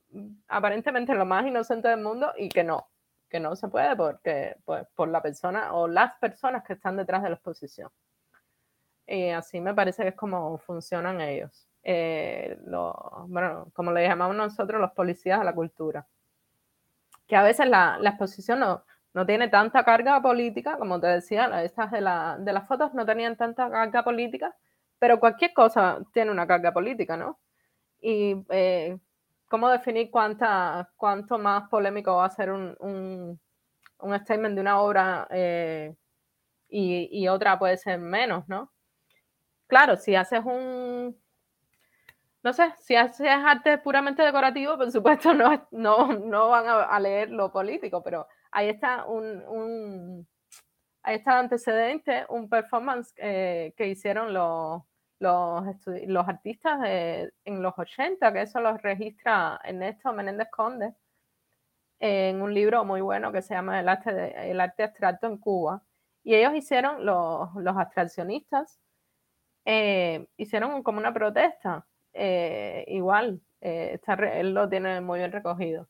aparentemente 0.48 1.12
lo 1.12 1.26
más 1.26 1.46
inocente 1.46 1.86
del 1.86 2.00
mundo 2.00 2.32
y 2.38 2.48
que 2.48 2.64
no, 2.64 2.88
que 3.28 3.40
no 3.40 3.56
se 3.56 3.68
puede 3.68 3.94
porque 3.94 4.56
pues, 4.64 4.86
por 4.94 5.08
la 5.08 5.20
persona 5.20 5.74
o 5.74 5.86
las 5.86 6.14
personas 6.18 6.64
que 6.64 6.72
están 6.72 6.96
detrás 6.96 7.22
de 7.22 7.28
la 7.28 7.34
exposición. 7.34 7.90
Y 9.06 9.28
así 9.28 9.60
me 9.60 9.74
parece 9.74 10.02
que 10.02 10.08
es 10.08 10.14
como 10.14 10.56
funcionan 10.56 11.20
ellos. 11.20 11.68
Eh, 11.82 12.58
bueno, 13.26 13.70
como 13.74 13.92
le 13.92 14.08
llamamos 14.08 14.34
nosotros, 14.34 14.80
los 14.80 14.92
policías 14.92 15.38
de 15.38 15.44
la 15.44 15.54
cultura. 15.54 16.06
Que 17.26 17.36
a 17.36 17.42
veces 17.42 17.68
la, 17.68 17.98
la 18.00 18.10
exposición 18.10 18.60
no, 18.60 18.82
no, 19.12 19.26
tiene 19.26 19.48
tanta 19.48 19.84
carga 19.84 20.22
política, 20.22 20.78
como 20.78 20.98
te 21.00 21.08
decía, 21.08 21.62
estas 21.62 21.90
de, 21.90 22.00
la, 22.00 22.38
de 22.38 22.52
las 22.54 22.66
fotos 22.66 22.94
no 22.94 23.04
tenían 23.04 23.36
tanta 23.36 23.70
carga 23.70 24.02
política, 24.02 24.56
pero 24.98 25.20
cualquier 25.20 25.52
cosa 25.52 25.98
tiene 26.14 26.30
una 26.30 26.46
carga 26.46 26.72
política, 26.72 27.18
¿no? 27.18 27.38
Y 28.00 28.36
eh, 28.50 28.98
cómo 29.48 29.68
definir 29.70 30.10
cuánta, 30.10 30.90
cuánto 30.96 31.38
más 31.38 31.68
polémico 31.68 32.16
va 32.16 32.26
a 32.26 32.30
ser 32.30 32.50
un, 32.50 32.76
un, 32.80 33.40
un 34.00 34.18
statement 34.20 34.54
de 34.54 34.60
una 34.60 34.80
obra 34.80 35.26
eh, 35.30 35.94
y, 36.68 37.08
y, 37.10 37.28
otra 37.28 37.58
puede 37.58 37.76
ser 37.78 37.98
menos, 37.98 38.48
¿no? 38.48 38.72
Claro, 39.66 39.96
si 39.96 40.14
haces 40.14 40.40
un, 40.44 41.16
no 42.42 42.52
sé, 42.52 42.72
si 42.78 42.94
haces 42.96 43.28
arte 43.28 43.78
puramente 43.78 44.22
decorativo, 44.22 44.76
por 44.76 44.90
supuesto 44.90 45.34
no, 45.34 45.66
no, 45.70 46.12
no 46.12 46.48
van 46.48 46.66
a, 46.68 47.00
leer 47.00 47.30
lo 47.30 47.52
político, 47.52 48.02
pero 48.02 48.26
ahí 48.50 48.68
está 48.68 49.04
un, 49.06 49.42
un 49.48 50.28
ahí 51.02 51.16
está 51.16 51.38
antecedente, 51.38 52.26
un 52.28 52.48
performance 52.48 53.14
eh, 53.16 53.74
que 53.76 53.88
hicieron 53.88 54.32
los 54.34 54.82
los, 55.20 56.28
artistas 56.28 56.80
en 56.84 57.62
los 57.62 57.74
80, 57.76 58.32
que 58.32 58.42
eso 58.42 58.60
los 58.60 58.80
registra 58.82 59.60
Ernesto 59.64 60.12
Menéndez 60.12 60.48
Conde 60.50 60.94
en 62.00 62.40
un 62.42 62.54
libro 62.54 62.84
muy 62.84 63.00
bueno 63.00 63.32
que 63.32 63.42
se 63.42 63.54
llama 63.54 63.80
El 63.80 63.88
arte, 63.88 64.50
el 64.50 64.60
arte 64.60 64.84
abstracto 64.84 65.26
en 65.26 65.38
Cuba. 65.38 65.82
Y 66.22 66.34
ellos 66.34 66.54
hicieron, 66.54 67.04
los, 67.04 67.54
los 67.56 67.76
abstraccionistas, 67.76 68.78
eh, 69.64 70.26
hicieron 70.36 70.82
como 70.82 70.98
una 70.98 71.12
protesta. 71.12 71.86
Eh, 72.12 72.84
igual, 72.88 73.40
eh, 73.60 73.98
él 74.34 74.54
lo 74.54 74.68
tiene 74.68 75.00
muy 75.00 75.18
bien 75.18 75.32
recogido. 75.32 75.88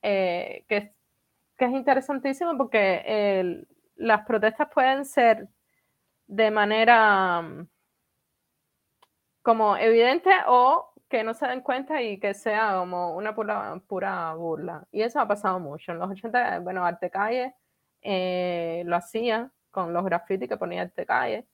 que, 0.00 0.64
que, 0.68 1.64
es 1.64 1.70
interesantísimo 1.70 2.56
porque 2.56 3.64
las 3.96 4.26
protestas 4.26 4.68
pueden 4.72 5.04
ser 5.04 5.48
de 6.26 6.50
manera 6.50 7.66
como 9.42 9.76
evidente 9.76 10.30
o 10.46 10.92
que 11.08 11.24
no 11.24 11.34
se 11.34 11.46
den 11.46 11.60
cuenta 11.62 12.00
y 12.02 12.18
que 12.18 12.34
sea 12.34 12.76
como 12.78 13.14
una 13.16 13.34
pura, 13.34 13.80
pura 13.86 14.34
burla. 14.34 14.86
Y 14.92 15.02
eso 15.02 15.20
ha 15.20 15.28
pasado 15.28 15.60
mucho. 15.60 15.92
En 15.92 15.98
los 15.98 16.10
80, 16.10 16.60
bueno, 16.60 16.84
Arte 16.84 17.10
Calle 17.10 17.54
eh, 18.02 18.82
lo 18.86 18.96
hacía 18.96 19.50
con 19.70 19.92
los 19.92 20.04
grafitis 20.04 20.48
que 20.48 20.56
ponía 20.56 20.82
Arte 20.82 21.06
Calle. 21.06 21.46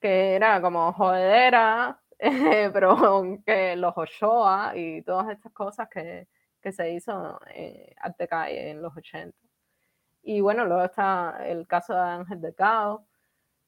que 0.00 0.34
era 0.36 0.60
como 0.62 0.92
jodedera, 0.92 2.00
pero 2.72 3.40
que 3.46 3.76
los 3.76 3.94
Ochoa 3.96 4.72
y 4.76 5.02
todas 5.02 5.30
estas 5.30 5.52
cosas 5.52 5.88
que, 5.88 6.28
que 6.62 6.72
se 6.72 6.92
hizo 6.92 7.38
eh, 7.54 7.94
arte 8.00 8.28
calle 8.28 8.70
en 8.70 8.80
los 8.80 8.96
80. 8.96 9.36
Y 10.22 10.40
bueno, 10.40 10.64
luego 10.64 10.84
está 10.84 11.44
el 11.46 11.66
caso 11.66 11.94
de 11.94 12.00
Ángel 12.00 12.40
de 12.40 12.54
Cao, 12.54 13.04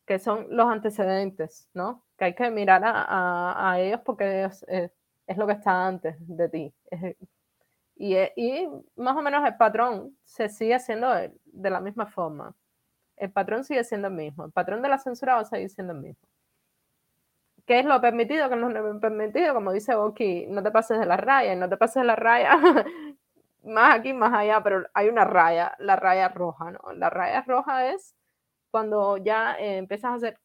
que 0.06 0.18
son 0.18 0.46
los 0.50 0.68
antecedentes, 0.68 1.68
¿no? 1.74 2.04
Que 2.16 2.26
hay 2.26 2.34
que 2.34 2.50
mirar 2.50 2.82
a, 2.84 3.70
a, 3.72 3.80
ellos 3.80 4.00
porque 4.04 4.44
es, 4.44 4.64
es, 4.68 5.36
lo 5.36 5.46
que 5.46 5.54
está 5.54 5.86
antes 5.86 6.16
de 6.20 6.48
ti. 6.48 6.74
y, 7.96 8.16
y, 8.36 8.68
más 8.96 9.16
o 9.16 9.22
menos 9.22 9.44
el 9.46 9.56
patrón 9.56 10.16
se 10.24 10.48
sigue 10.48 10.74
haciendo 10.74 11.12
de 11.12 11.70
la 11.70 11.80
misma 11.80 12.06
forma. 12.06 12.54
El 13.16 13.32
patrón 13.32 13.64
sigue 13.64 13.84
siendo 13.84 14.08
el 14.08 14.14
mismo. 14.14 14.44
El 14.44 14.52
patrón 14.52 14.82
de 14.82 14.88
la 14.88 14.98
censura 14.98 15.34
va 15.34 15.40
a 15.40 15.44
seguir 15.44 15.70
siendo 15.70 15.92
el 15.92 16.00
mismo. 16.00 16.28
¿Qué 17.66 17.78
es 17.80 17.86
lo 17.86 18.00
permitido? 18.00 18.48
¿Qué 18.50 18.56
no 18.56 18.68
es 18.68 19.00
permitido? 19.00 19.54
Como 19.54 19.72
dice 19.72 19.94
Boki, 19.94 20.46
no 20.48 20.62
te 20.62 20.70
pases 20.70 20.98
de 21.00 21.06
la 21.06 21.16
raya, 21.16 21.54
y 21.54 21.56
no 21.56 21.68
te 21.68 21.76
pases 21.78 22.02
de 22.02 22.04
la 22.04 22.16
raya, 22.16 22.50
más 23.64 23.94
aquí, 23.96 24.12
más 24.12 24.34
allá, 24.34 24.62
pero 24.62 24.84
hay 24.92 25.08
una 25.08 25.24
raya, 25.24 25.74
la 25.78 25.96
raya 25.96 26.28
roja, 26.28 26.72
¿no? 26.72 26.92
La 26.94 27.08
raya 27.10 27.42
roja 27.42 27.88
es 27.90 28.14
cuando 28.70 29.16
ya 29.16 29.54
eh, 29.58 29.78
empiezas 29.78 30.14
a 30.14 30.18
ser 30.18 30.40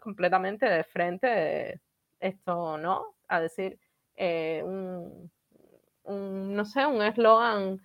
completamente 0.00 0.66
de 0.66 0.84
frente 0.84 1.26
de 1.26 1.80
esto, 2.20 2.78
¿no? 2.78 3.14
A 3.28 3.40
decir 3.40 3.78
eh, 4.16 4.62
un, 4.64 5.30
no 6.54 6.64
sé, 6.64 6.86
un 6.86 7.02
eslogan 7.02 7.80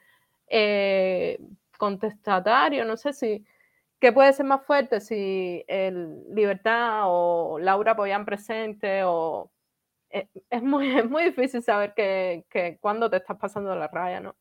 eh, 0.47 1.39
contestatario, 1.77 2.85
no 2.85 2.97
sé 2.97 3.13
si 3.13 3.45
¿Qué 3.99 4.13
puede 4.13 4.33
ser 4.33 4.45
más 4.45 4.63
fuerte 4.65 5.01
si 5.01 5.63
el 5.67 6.23
Libertad 6.33 7.03
o 7.05 7.57
Laura 7.59 7.95
Poyan 7.95 8.25
presente 8.25 9.03
o... 9.03 9.51
Eh, 10.11 10.29
es, 10.49 10.61
muy, 10.61 10.87
muy 11.09 11.23
difícil 11.23 11.63
saber 11.63 11.93
que, 11.95 12.45
que 12.49 12.77
cuándo 12.79 13.09
te 13.09 13.17
estás 13.17 13.37
pasando 13.37 13.75
la 13.75 13.87
raya, 13.87 14.19
¿no? 14.19 14.35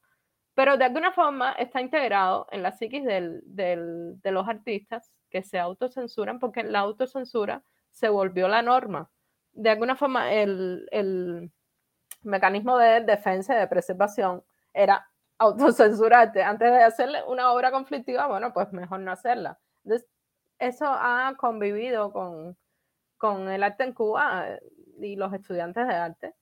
Pero 0.55 0.77
de 0.77 0.85
alguna 0.85 1.13
forma 1.13 1.53
está 1.53 1.81
integrado 1.81 2.47
en 2.51 2.63
la 2.63 2.73
psiquis 2.73 3.05
del, 3.05 3.41
de 3.47 4.31
los 4.33 4.47
artistas 4.49 5.11
que 5.35 5.43
se 5.43 5.59
autocensuran 5.59 6.39
porque 6.39 6.63
la 6.63 6.79
autocensura 6.79 7.65
se 7.91 8.09
volvió 8.09 8.47
la 8.47 8.63
norma. 8.63 9.11
De 9.53 9.71
alguna 9.71 9.97
forma 9.97 10.33
el, 10.33 10.87
el 10.93 11.51
mecanismo 12.23 12.79
de 12.79 13.01
defensa 13.01 13.57
y 13.57 13.59
de 13.59 13.67
preservación 13.67 14.45
era 14.73 15.11
autocensurarte 15.39 16.45
antes 16.45 16.71
de 16.71 16.85
hacerle 16.85 17.25
una 17.27 17.51
obra 17.51 17.73
conflictiva, 17.73 18.29
bueno, 18.29 18.53
pues 18.53 18.73
mejor 18.73 19.01
no 19.01 19.11
hacerla. 19.11 19.59
Entonces, 19.83 20.09
eso 20.61 20.85
ha 20.87 21.35
convivido 21.37 22.13
con, 22.13 22.57
con 23.19 23.49
el 23.49 23.65
arte 23.65 23.83
en 23.83 23.93
Cuba 23.93 24.51
eh, 24.51 24.61
y 25.01 25.17
los 25.17 25.33
estudiantes 25.33 25.89
de 25.89 25.95
arte, 25.95 26.35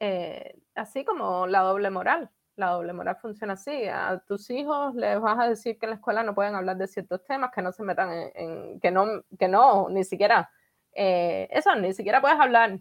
eh, 0.00 0.58
así 0.74 1.04
como 1.04 1.46
la 1.46 1.60
doble 1.60 1.90
moral. 1.90 2.30
La 2.56 2.70
doble 2.70 2.92
moral 2.92 3.16
funciona 3.16 3.54
así. 3.54 3.86
A 3.88 4.22
tus 4.26 4.50
hijos 4.50 4.94
les 4.94 5.20
vas 5.20 5.38
a 5.38 5.48
decir 5.48 5.78
que 5.78 5.86
en 5.86 5.90
la 5.90 5.96
escuela 5.96 6.22
no 6.22 6.34
pueden 6.34 6.54
hablar 6.54 6.76
de 6.76 6.86
ciertos 6.86 7.24
temas, 7.24 7.50
que 7.54 7.62
no 7.62 7.72
se 7.72 7.82
metan 7.82 8.10
en, 8.34 8.80
que 8.80 8.90
no, 8.90 9.22
que 9.38 9.48
no, 9.48 9.88
ni 9.88 10.04
siquiera, 10.04 10.50
eh, 10.92 11.48
eso, 11.50 11.74
ni 11.76 11.94
siquiera 11.94 12.20
puedes 12.20 12.38
hablar 12.38 12.78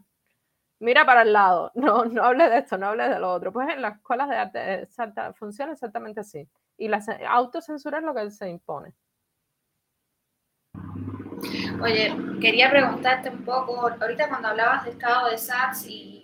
mira 0.82 1.06
para 1.06 1.22
el 1.22 1.32
lado, 1.32 1.72
no, 1.76 2.04
no 2.06 2.24
hables 2.24 2.50
de 2.50 2.58
esto, 2.58 2.78
no 2.78 2.88
hables 2.88 3.10
de 3.10 3.20
lo 3.20 3.32
otro. 3.32 3.54
Pues 3.54 3.70
en 3.70 3.82
las 3.82 3.96
escuelas 3.96 4.28
de 4.30 4.36
arte 4.36 4.88
funciona 5.36 5.72
exactamente 5.72 6.20
así. 6.20 6.48
Y 6.78 6.90
la 6.90 7.02
autocensura 7.30 8.00
es 8.00 8.04
lo 8.04 8.14
que 8.14 8.30
se 8.32 8.50
impone. 8.50 8.94
Oye, 11.82 12.16
quería 12.40 12.70
preguntarte 12.70 13.30
un 13.30 13.44
poco, 13.44 13.88
ahorita 13.88 14.30
cuando 14.30 14.50
hablabas 14.50 14.86
de 14.86 14.92
estado 14.92 15.30
de 15.30 15.38
SATS 15.38 15.88
y, 15.88 16.21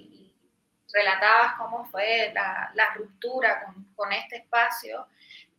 relatabas 0.93 1.53
cómo 1.57 1.85
fue 1.85 2.31
la, 2.33 2.93
ruptura 2.95 3.65
con, 3.95 4.11
este 4.13 4.37
espacio 4.37 5.07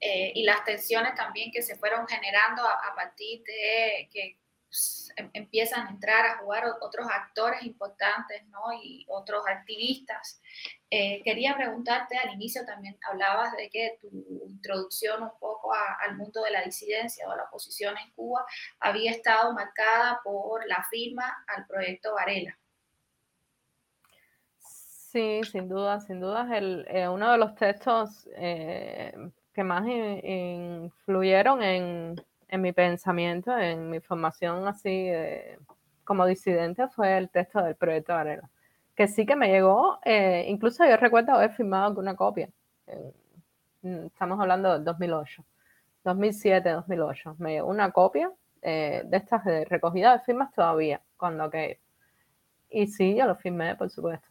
eh, 0.01 0.33
y 0.35 0.45
las 0.45 0.65
tensiones 0.65 1.15
también 1.15 1.51
que 1.53 1.63
se 1.63 1.77
fueron 1.77 2.07
generando 2.07 2.63
a 2.67 2.95
partir 2.95 3.43
de 3.45 4.09
que 4.13 4.39
em, 5.17 5.31
empiezan 5.33 5.87
a 5.87 5.91
entrar 5.91 6.27
a 6.27 6.39
jugar 6.39 6.65
otros 6.81 7.07
actores 7.11 7.63
importantes 7.63 8.45
¿no? 8.49 8.73
y 8.83 9.07
otros 9.09 9.45
activistas. 9.49 10.41
Eh, 10.91 11.23
quería 11.25 11.57
preguntarte, 11.57 12.17
al 12.17 12.35
inicio 12.35 12.65
también 12.65 12.99
hablabas 13.03 13.57
de 13.57 13.71
que 13.71 13.99
tu 14.01 14.09
introducción 14.47 15.23
un 15.23 15.39
poco 15.39 15.73
al 15.73 16.17
mundo 16.17 16.43
de 16.43 16.51
la 16.51 16.63
disidencia 16.63 17.29
o 17.29 17.37
la 17.37 17.45
oposición 17.45 17.97
en 17.99 18.11
Cuba 18.13 18.45
había 18.81 19.11
estado 19.11 19.53
marcada 19.53 20.21
por 20.23 20.67
la 20.67 20.85
firma 20.91 21.45
al 21.49 21.67
proyecto 21.67 22.15
Varela. 22.15 22.59
Sí, 25.13 25.41
sin 25.51 25.69
duda, 25.69 26.01
sin 26.01 26.21
duda 26.21 26.47
el, 26.57 26.87
eh, 26.89 27.09
uno 27.09 27.33
de 27.33 27.39
los 27.39 27.55
textos 27.55 28.29
eh, 28.37 29.15
que 29.55 29.65
más 29.65 29.87
influyeron 29.87 31.63
en, 31.63 32.15
mi 32.61 32.73
pensamiento, 32.73 33.57
en 33.57 33.89
mi 33.91 34.01
formación 34.01 34.69
así 34.69 35.11
como 36.05 36.27
disidente, 36.27 36.89
fue 36.89 37.17
el 37.17 37.31
texto 37.31 37.63
del 37.63 37.75
proyecto 37.77 38.13
Varela, 38.13 38.51
que 38.95 39.09
sí 39.09 39.25
que 39.27 39.37
me 39.37 39.49
llegó, 39.49 39.99
eh, 40.05 40.45
incluso 40.49 40.85
yo 40.87 40.97
recuerdo 40.97 41.33
haber 41.33 41.53
firmado 41.53 41.87
alguna 41.87 42.15
copia, 42.15 42.51
estamos 43.83 44.41
hablando 44.41 44.75
del 44.75 44.85
2008, 44.85 45.45
2007, 46.05 46.71
2008, 46.71 47.37
me 47.39 47.53
llegó 47.53 47.69
una 47.69 47.93
copia 47.93 48.31
eh, 48.63 49.03
de 49.05 49.17
estas 49.17 49.45
de 49.45 49.65
recogida 49.65 50.13
de 50.13 50.25
firmas 50.25 50.53
todavía, 50.53 51.01
cuando 51.17 51.49
que... 51.51 51.81
Y 52.71 52.87
sí, 52.87 53.17
yo 53.17 53.27
lo 53.27 53.37
firmé, 53.37 53.77
por 53.77 53.89
supuesto. 53.89 54.29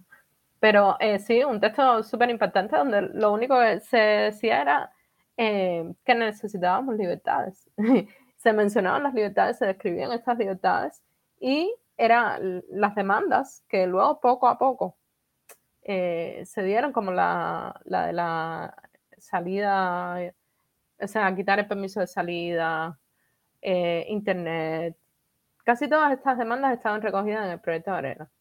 Pero 0.59 0.97
eh, 0.99 1.19
sí, 1.19 1.43
un 1.43 1.59
texto 1.59 2.03
súper 2.03 2.29
impactante 2.29 2.75
donde 2.77 3.01
lo 3.01 3.31
único 3.31 3.59
que 3.59 3.79
se 3.79 3.97
decía 3.97 4.61
era 4.61 4.91
eh, 5.37 5.93
que 6.03 6.15
necesitábamos 6.15 6.95
libertades. 6.97 7.69
se 8.37 8.53
mencionaban 8.53 9.03
las 9.03 9.13
libertades, 9.13 9.57
se 9.57 9.65
describían 9.67 10.11
estas 10.11 10.37
libertades 10.37 11.03
y 11.39 11.73
eran 11.97 12.63
las 12.69 12.95
demandas 12.95 13.63
que 13.67 13.87
luego 13.87 14.19
poco 14.19 14.47
a 14.47 14.57
poco 14.57 14.97
eh, 15.83 16.43
se 16.45 16.63
dieron 16.63 16.91
como 16.91 17.11
la, 17.11 17.79
de 17.85 18.13
la 18.13 18.75
salida, 19.17 20.17
o 20.99 21.07
sea, 21.07 21.33
quitar 21.35 21.59
el 21.59 21.67
permiso 21.67 22.01
de 22.01 22.07
salida, 22.07 22.99
eh, 23.61 24.05
internet. 24.09 24.97
Casi 25.65 25.87
todas 25.89 26.11
estas 26.13 26.37
demandas 26.37 26.73
estaban 26.73 27.01
recogidas 27.01 27.45
en 27.45 27.51
el 27.51 27.59
proyecto 27.61 27.91
de 27.91 27.97
Arena. 27.97 28.31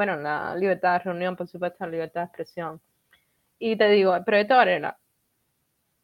Bueno, 0.00 0.16
la 0.16 0.56
libertad 0.56 0.94
de 0.94 0.98
reunión, 1.00 1.36
por 1.36 1.46
supuesto, 1.46 1.84
la 1.84 1.90
libertad 1.90 2.22
de 2.22 2.26
expresión. 2.28 2.80
Y 3.58 3.76
te 3.76 3.86
digo, 3.90 4.16
el 4.16 4.24
proyecto 4.24 4.54
de 4.54 4.60
Arena 4.60 4.96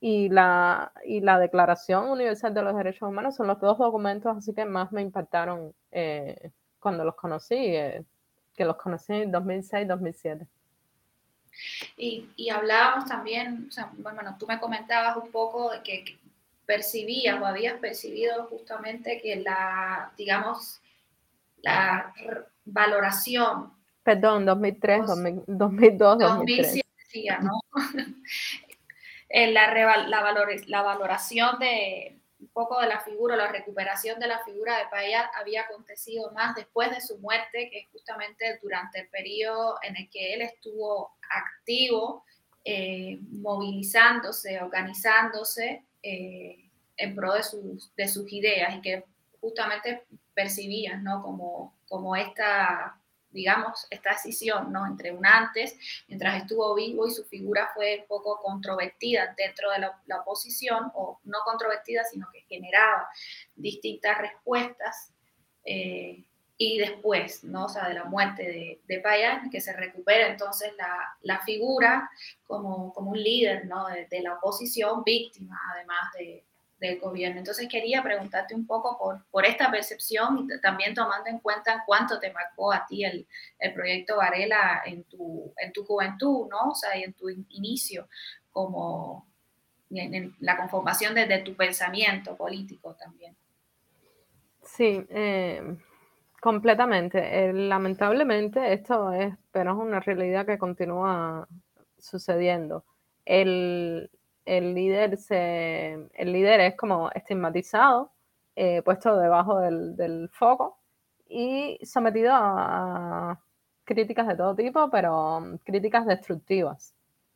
y 0.00 0.28
la, 0.28 0.92
y 1.06 1.22
la 1.22 1.38
Declaración 1.38 2.10
Universal 2.10 2.52
de 2.52 2.60
los 2.60 2.76
Derechos 2.76 3.08
Humanos 3.08 3.36
son 3.36 3.46
los 3.46 3.58
dos 3.58 3.78
documentos 3.78 4.36
así 4.36 4.52
que 4.52 4.66
más 4.66 4.92
me 4.92 5.00
impactaron 5.00 5.74
eh, 5.92 6.50
cuando 6.78 7.04
los 7.04 7.14
conocí, 7.14 7.54
eh, 7.54 8.04
que 8.54 8.66
los 8.66 8.76
conocí 8.76 9.14
en 9.14 9.32
2006-2007. 9.32 10.46
Y, 11.96 12.28
y, 12.36 12.50
hablábamos 12.50 13.06
también, 13.06 13.70
bueno, 13.96 14.36
tú 14.38 14.46
me 14.46 14.60
comentabas 14.60 15.16
un 15.16 15.30
poco 15.30 15.70
de 15.70 15.82
que, 15.82 16.18
percibías 16.66 17.40
o 17.40 17.46
habías 17.46 17.78
percibido 17.78 18.44
justamente 18.48 19.22
que 19.22 19.36
la, 19.36 20.12
digamos, 20.18 20.82
la 21.62 22.12
valoración. 22.66 23.74
Perdón, 24.06 24.46
2003, 24.46 25.00
2002, 25.48 26.18
2003. 26.18 26.80
¿no? 27.42 27.60
la, 29.30 30.06
la, 30.06 30.82
valoración 30.82 31.58
de 31.58 32.16
un 32.38 32.46
poco 32.52 32.80
de 32.80 32.86
la 32.86 33.00
figura, 33.00 33.34
la 33.34 33.50
recuperación 33.50 34.20
de 34.20 34.28
la 34.28 34.44
figura 34.44 34.78
de 34.78 34.84
Payat 34.92 35.26
había 35.34 35.62
acontecido 35.62 36.30
más 36.30 36.54
después 36.54 36.88
de 36.92 37.00
su 37.00 37.18
muerte, 37.18 37.68
que 37.68 37.88
justamente 37.90 38.60
durante 38.62 39.00
el 39.00 39.08
periodo 39.08 39.76
en 39.82 39.96
el 39.96 40.08
que 40.08 40.34
él 40.34 40.42
estuvo 40.42 41.16
activo, 41.28 42.24
eh, 42.64 43.18
movilizándose, 43.32 44.60
organizándose 44.60 45.82
eh, 46.04 46.70
en 46.96 47.16
pro 47.16 47.34
de 47.34 47.42
sus, 47.42 47.92
de 47.96 48.06
sus 48.06 48.32
ideas 48.32 48.72
y 48.76 48.82
que 48.82 49.04
justamente 49.40 50.04
percibían 50.32 51.02
¿no? 51.02 51.24
como, 51.24 51.74
como 51.88 52.14
esta 52.14 53.00
digamos, 53.36 53.86
esta 53.90 54.10
decisión, 54.14 54.72
¿no? 54.72 54.86
Entre 54.86 55.12
un 55.12 55.24
antes, 55.26 55.76
mientras 56.08 56.42
estuvo 56.42 56.74
vivo 56.74 57.06
y 57.06 57.10
su 57.10 57.24
figura 57.24 57.70
fue 57.74 58.00
un 58.00 58.06
poco 58.08 58.40
controvertida 58.42 59.34
dentro 59.36 59.70
de 59.70 59.78
la, 59.78 60.20
oposición, 60.20 60.90
o 60.94 61.20
no 61.24 61.38
controvertida, 61.44 62.02
sino 62.04 62.26
que 62.32 62.40
generaba 62.48 63.08
distintas 63.54 64.18
respuestas, 64.18 65.12
eh, 65.64 66.24
y 66.58 66.78
después, 66.78 67.44
¿no? 67.44 67.66
O 67.66 67.68
sea, 67.68 67.88
de 67.88 67.94
la 67.94 68.04
muerte 68.04 68.42
de, 68.42 68.80
de 68.86 69.00
Payán, 69.00 69.50
que 69.50 69.60
se 69.60 69.74
recupera 69.74 70.28
entonces 70.28 70.72
la, 70.78 71.16
la 71.20 71.40
figura 71.40 72.10
como, 72.46 72.94
como, 72.94 73.10
un 73.10 73.22
líder, 73.22 73.66
¿no? 73.66 73.86
De, 73.88 74.20
la 74.22 74.34
oposición, 74.34 75.04
víctima 75.04 75.60
además 75.74 76.12
de, 76.18 76.45
del 76.78 76.98
gobierno. 76.98 77.38
Entonces 77.38 77.68
quería 77.68 78.02
preguntarte 78.02 78.54
un 78.54 78.66
poco 78.66 78.98
por, 78.98 79.24
por 79.30 79.46
esta 79.46 79.70
percepción 79.70 80.48
también 80.60 80.94
tomando 80.94 81.28
en 81.30 81.38
cuenta 81.38 81.82
cuánto 81.86 82.18
te 82.18 82.32
marcó 82.32 82.72
a 82.72 82.86
ti 82.86 83.04
el, 83.04 83.26
el 83.58 83.72
proyecto 83.72 84.16
Varela 84.16 84.82
en 84.84 85.04
tu, 85.04 85.52
en 85.56 85.72
tu 85.72 85.84
juventud, 85.84 86.48
¿no? 86.50 86.70
O 86.70 86.74
sea, 86.74 86.96
y 86.96 87.04
en 87.04 87.14
tu 87.14 87.28
inicio 87.28 88.08
como 88.52 89.26
en, 89.90 90.34
la 90.40 90.56
conformación 90.56 91.14
de, 91.14 91.38
tu 91.38 91.54
pensamiento 91.54 92.36
político 92.36 92.94
también. 92.94 93.36
Sí, 94.62 95.04
eh, 95.10 95.76
completamente. 96.40 97.18
Eh, 97.18 97.52
lamentablemente 97.52 98.72
esto 98.72 99.12
es, 99.12 99.34
pero 99.52 99.72
es 99.72 99.78
una 99.78 100.00
realidad 100.00 100.46
que 100.46 100.58
continúa 100.58 101.46
sucediendo. 101.98 102.84
El, 103.24 104.10
el 104.46 104.74
líder, 104.74 105.18
se, 105.18 106.08
el 106.14 106.32
líder 106.32 106.60
es 106.60 106.76
como 106.76 107.10
estigmatizado, 107.10 108.12
eh, 108.54 108.80
puesto 108.82 109.18
debajo 109.18 109.60
del, 109.60 110.30
foco 110.32 110.78
y 111.28 111.78
sometido 111.84 112.32
a 112.34 113.38
críticas 113.84 114.28
de 114.28 114.36
todo 114.36 114.54
tipo, 114.54 114.88
pero 114.90 115.58
críticas 115.64 116.06
destructivas, 116.06 116.94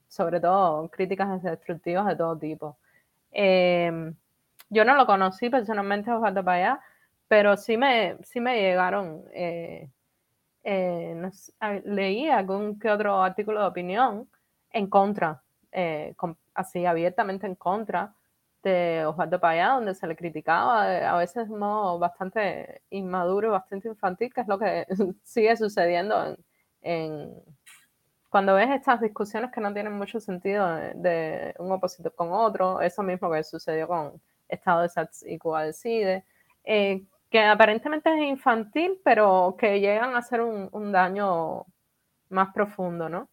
sobre 0.08 0.40
todo 0.40 0.88
críticas 0.88 1.42
destructivas 1.42 2.06
de 2.06 2.16
todo 2.16 2.38
tipo. 2.38 2.78
Em, 3.32 4.14
yo 4.70 4.84
no 4.84 4.94
lo 4.94 5.06
conocí 5.06 5.50
personalmente 5.50 6.10
Osvaldo 6.12 6.44
Payá, 6.44 6.80
pero 7.28 7.56
sí 7.56 7.76
me, 7.76 8.16
sí 8.22 8.40
me 8.40 8.60
llegaron, 8.60 9.24
eh, 9.32 9.90
eh, 10.64 11.30
leí 11.84 12.28
algún 12.28 12.78
que 12.78 12.90
otro 12.90 13.22
artículo 13.22 13.60
de 13.60 13.66
opinión 13.66 14.28
en 14.72 14.88
contra, 14.88 15.42
así 16.60 16.86
abiertamente 16.86 17.46
en 17.46 17.54
contra 17.54 18.14
de 18.62 19.04
Osvaldo 19.06 19.40
Payá, 19.40 19.70
donde 19.70 19.94
se 19.94 20.06
le 20.06 20.16
criticaba 20.16 20.92
eh, 20.94 21.04
a 21.04 21.16
veces 21.16 21.48
de 21.48 21.56
modo 21.56 21.98
bastante 21.98 22.82
inmaduro 22.90 23.52
bastante 23.52 23.88
infantil, 23.88 24.32
que 24.32 24.42
es 24.42 24.48
lo 24.48 24.58
que 24.58 24.86
sigue 25.24 25.56
sucediendo 25.56 26.36
en, 26.82 27.32
cuando 28.30 28.54
ves 28.54 28.70
estas 28.70 29.00
discusiones 29.00 29.50
que 29.50 29.60
no 29.60 29.72
tienen 29.72 29.92
mucho 29.92 30.20
sentido 30.20 30.66
de, 30.94 31.54
un 31.58 31.72
opositor 31.72 32.14
con 32.14 32.32
otro, 32.32 32.80
eso 32.80 33.02
mismo 33.02 33.30
que 33.30 33.42
sucedió 33.42 33.88
con 33.88 34.20
Estado 34.48 34.82
de 34.82 34.88
Sats 34.88 35.24
y 35.26 35.36
Cuba 35.38 35.64
Decide, 35.64 36.24
eh, 36.64 37.02
que 37.28 37.40
aparentemente 37.44 38.12
es 38.14 38.22
infantil, 38.22 39.00
pero 39.04 39.56
que 39.58 39.80
llegan 39.80 40.14
a 40.14 40.18
hacer 40.18 40.40
un, 40.40 40.68
un 40.72 40.92
daño 40.92 41.64
más 42.28 42.52
profundo, 42.54 43.08
¿no? 43.08 43.28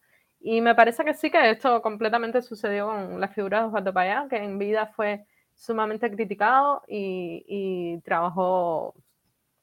Y 0.50 0.62
me 0.62 0.76
parece 0.76 1.04
que 1.04 1.14
sí 1.14 1.30
que 1.30 1.50
esto 1.50 1.82
completamente 1.82 2.42
sucedió 2.42 2.88
con 2.88 3.20
la 3.20 3.28
figura 3.28 3.60
de 3.60 3.66
Osvaldo 3.66 3.92
Payá, 3.94 4.28
que 4.30 4.38
en 4.38 4.58
vida 4.58 4.88
fue 4.88 5.26
sumamente 5.54 6.10
criticado 6.10 6.84
y, 6.88 8.00
trabajó 8.06 8.96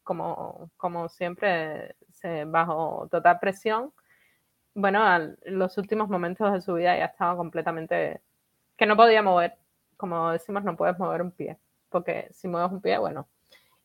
como, 0.02 0.70
como 0.76 1.08
siempre 1.08 1.96
bajo 2.48 3.08
total 3.10 3.38
presión. 3.40 3.94
Bueno, 4.74 5.00
en 5.16 5.38
los 5.46 5.78
últimos 5.78 6.10
momentos 6.10 6.52
de 6.52 6.60
su 6.60 6.74
vida 6.74 6.98
ya 6.98 7.06
estaba 7.06 7.34
completamente 7.34 8.20
que 8.76 8.84
no 8.84 8.94
podía 8.94 9.22
mover, 9.22 9.56
como 9.96 10.32
decimos, 10.32 10.64
no 10.64 10.76
puedes 10.76 10.98
mover 10.98 11.22
un 11.22 11.30
pie, 11.30 11.56
porque 11.88 12.28
si 12.30 12.46
mueves 12.46 12.72
un 12.72 12.82
pie, 12.82 12.98
bueno. 12.98 13.26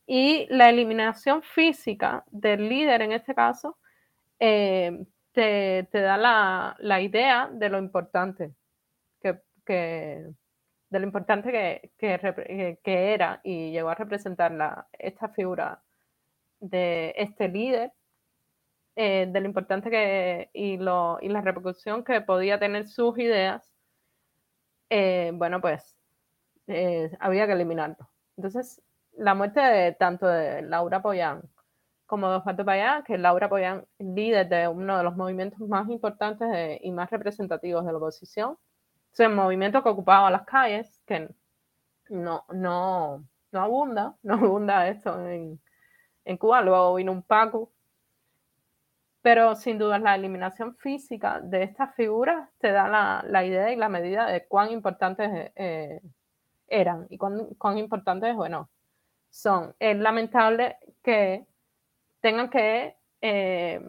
Y 0.06 0.46
la 0.50 0.68
eliminación 0.68 1.40
física 1.40 2.24
del 2.30 2.68
líder 2.68 3.00
en 3.00 3.12
este 3.12 3.34
caso 3.34 3.78
eh, 4.38 5.06
te, 5.32 5.86
da 5.92 6.16
la, 6.16 7.00
idea 7.00 7.48
de 7.52 7.68
lo 7.68 7.78
importante 7.78 8.54
que, 9.20 9.40
de 10.90 10.98
lo 10.98 11.06
importante 11.06 11.92
que, 11.98 12.80
era 12.84 13.40
y 13.44 13.70
llegó 13.70 13.90
a 13.90 13.94
representar 13.94 14.52
la, 14.52 14.88
esta 14.98 15.28
figura 15.28 15.82
de 16.60 17.14
este 17.16 17.48
líder, 17.48 17.92
eh, 18.96 19.26
de 19.30 19.40
lo 19.40 19.46
importante 19.46 19.90
que 19.90 20.50
y, 20.52 20.76
la 20.78 21.40
repercusión 21.42 22.04
que 22.04 22.20
podía 22.20 22.58
tener 22.58 22.88
sus 22.88 23.18
ideas, 23.18 23.70
eh, 24.90 25.30
bueno, 25.34 25.60
pues 25.60 25.96
eh, 26.66 27.10
había 27.20 27.46
que 27.46 27.52
eliminarlo. 27.52 28.10
Entonces, 28.36 28.82
la 29.16 29.34
muerte 29.34 29.60
de 29.60 29.92
tanto 29.92 30.26
de 30.26 30.62
Laura 30.62 31.02
Poyán 31.02 31.42
como 32.10 32.28
dos 32.28 32.42
para 32.42 32.72
allá, 32.72 33.04
que 33.06 33.16
Laura 33.16 33.48
Poyan, 33.48 33.86
líder 34.00 34.48
de 34.48 34.66
uno 34.66 34.98
de 34.98 35.04
los 35.04 35.14
movimientos 35.14 35.60
más 35.60 35.88
importantes 35.88 36.80
y 36.82 36.90
más 36.90 37.08
representativos 37.08 37.86
de 37.86 37.92
la 37.92 37.98
oposición. 37.98 38.58
Es 39.12 39.20
un 39.20 39.36
movimiento 39.36 39.80
que 39.80 39.90
ocupaba 39.90 40.28
las 40.28 40.42
calles, 40.42 41.00
que 41.06 41.28
no, 42.08 42.44
no, 42.52 43.24
no 43.52 43.60
abunda, 43.60 44.16
no 44.24 44.34
abunda 44.34 44.88
esto 44.88 45.24
en, 45.24 45.60
en 46.24 46.36
Cuba. 46.36 46.62
Luego 46.62 46.96
vino 46.96 47.12
un 47.12 47.22
Paco. 47.22 47.70
Pero 49.22 49.54
sin 49.54 49.78
duda 49.78 50.00
la 50.00 50.16
eliminación 50.16 50.74
física 50.74 51.40
de 51.40 51.62
estas 51.62 51.94
figuras 51.94 52.48
te 52.58 52.72
da 52.72 52.88
la, 52.88 53.24
la 53.28 53.44
idea 53.44 53.72
y 53.72 53.76
la 53.76 53.88
medida 53.88 54.26
de 54.26 54.48
cuán 54.48 54.72
importantes 54.72 55.52
eh, 55.54 56.00
eran 56.66 57.06
y 57.08 57.18
cuán, 57.18 57.54
cuán 57.56 57.78
importantes, 57.78 58.34
bueno, 58.34 58.68
son. 59.28 59.76
Es 59.78 59.96
lamentable 59.96 60.78
que 61.04 61.46
tengan 62.20 62.48
que, 62.50 62.96
eh, 63.20 63.80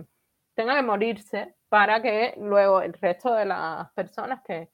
tengan 0.53 0.77
que 0.77 0.83
morirse 0.83 1.55
para 1.69 2.01
que 2.01 2.33
luego 2.37 2.81
el 2.81 2.93
resto 2.93 3.33
de 3.33 3.45
las 3.45 3.91
personas 3.91 4.41
que, 4.43 4.69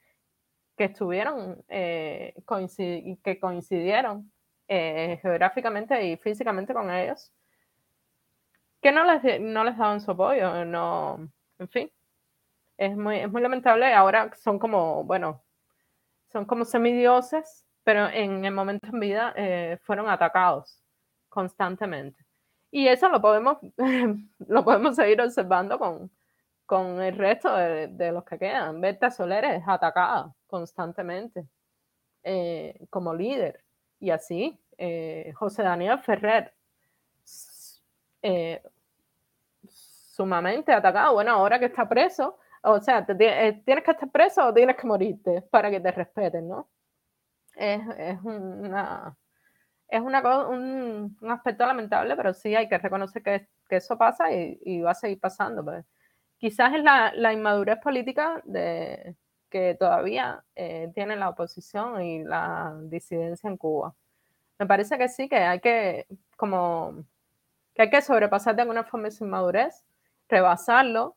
que 0.75 0.85
estuvieron, 0.85 1.63
eh, 1.67 2.33
que 3.23 3.39
coincidieron 3.39 4.31
eh, 4.67 5.19
geográficamente 5.21 6.03
y 6.05 6.17
físicamente 6.17 6.73
con 6.73 6.91
ellos, 6.91 7.31
que 8.81 8.91
no 8.91 9.03
les, 9.03 9.41
no 9.41 9.63
les 9.63 9.77
daban 9.77 10.01
su 10.01 10.11
apoyo, 10.11 10.65
no, 10.65 11.29
en 11.59 11.69
fin, 11.69 11.91
es 12.77 12.95
muy, 12.95 13.17
es 13.19 13.31
muy 13.31 13.41
lamentable. 13.41 13.93
Ahora 13.93 14.31
son 14.35 14.59
como, 14.59 15.03
bueno, 15.03 15.43
son 16.27 16.45
como 16.45 16.65
semidioses, 16.65 17.65
pero 17.83 18.07
en 18.09 18.45
el 18.45 18.53
momento 18.53 18.87
en 18.87 18.99
vida 18.99 19.33
fueron 19.83 20.09
atacados 20.09 20.83
constantemente. 21.29 22.26
Y 22.77 22.87
eso 22.87 23.09
lo 23.09 23.19
podemos, 23.19 23.57
lo 24.47 24.63
podemos 24.63 24.95
seguir 24.95 25.19
observando 25.19 25.79
con, 25.79 26.11
con 26.67 27.01
el 27.01 27.17
resto 27.17 27.51
de, 27.55 28.11
los 28.11 28.23
que 28.23 28.37
quedan. 28.37 28.79
Berta 28.79 29.09
Soler 29.09 29.45
es 29.45 29.63
atacada 29.67 30.31
constantemente 30.45 31.47
eh, 32.21 32.85
como 32.91 33.15
líder. 33.15 33.63
Y 33.99 34.11
así, 34.11 34.61
eh, 34.77 35.33
José 35.35 35.63
Daniel 35.63 35.97
Ferrer, 35.97 36.53
eh, 38.21 38.61
sumamente 39.67 40.71
atacado. 40.71 41.15
Bueno, 41.15 41.31
ahora 41.31 41.57
que 41.57 41.65
está 41.65 41.89
preso, 41.89 42.37
o 42.61 42.79
sea, 42.79 43.03
tienes 43.07 43.63
que 43.65 43.91
estar 43.91 44.11
preso 44.11 44.45
o 44.45 44.53
tienes 44.53 44.75
que 44.75 44.85
morirte 44.85 45.41
para 45.41 45.71
que 45.71 45.79
te 45.79 45.91
respeten, 45.91 46.47
¿no? 46.47 46.67
Es, 47.55 47.81
es 47.97 48.21
una 48.21 49.17
es 49.87 50.01
una, 50.01 50.21
un, 50.47 51.17
aspecto 51.29 51.65
lamentable, 51.65 52.15
pero 52.15 52.33
sí 52.33 52.55
hay 52.55 52.67
que 52.67 52.77
reconocer 52.77 53.23
que, 53.23 53.47
que 53.69 53.77
eso 53.77 53.97
pasa 53.97 54.31
y, 54.31 54.81
va 54.81 54.91
a 54.91 54.95
seguir 54.95 55.19
pasando. 55.19 55.63
Pues. 55.63 55.85
Quizás 56.37 56.73
es 56.73 56.83
la, 56.83 57.13
la, 57.15 57.33
inmadurez 57.33 57.79
política 57.79 58.41
de, 58.45 59.15
que 59.49 59.75
todavía 59.75 60.43
eh, 60.55 60.91
tiene 60.93 61.15
la 61.15 61.29
oposición 61.29 62.01
y 62.01 62.23
la 62.23 62.75
disidencia 62.83 63.49
en 63.49 63.57
Cuba. 63.57 63.95
Me 64.59 64.65
parece 64.65 64.97
que 64.97 65.09
sí, 65.09 65.29
que 65.29 65.37
hay 65.37 65.59
que, 65.59 66.07
como, 66.35 67.05
que 67.73 67.83
hay 67.83 67.89
que 67.89 68.01
sobrepasar 68.01 68.55
de 68.55 68.63
alguna 68.63 68.83
forma 68.83 69.07
esa 69.07 69.23
inmadurez, 69.23 69.85
rebasarlo 70.29 71.15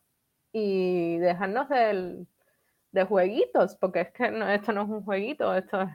y 0.52 1.18
dejarnos 1.18 1.68
del, 1.68 2.26
de 2.92 3.04
jueguitos, 3.04 3.76
porque 3.76 4.00
es 4.02 4.10
que 4.12 4.26
esto 4.54 4.72
no 4.72 4.82
es 4.82 4.88
un 4.88 5.04
jueguito, 5.04 5.54
esto 5.54 5.82
es, 5.82 5.90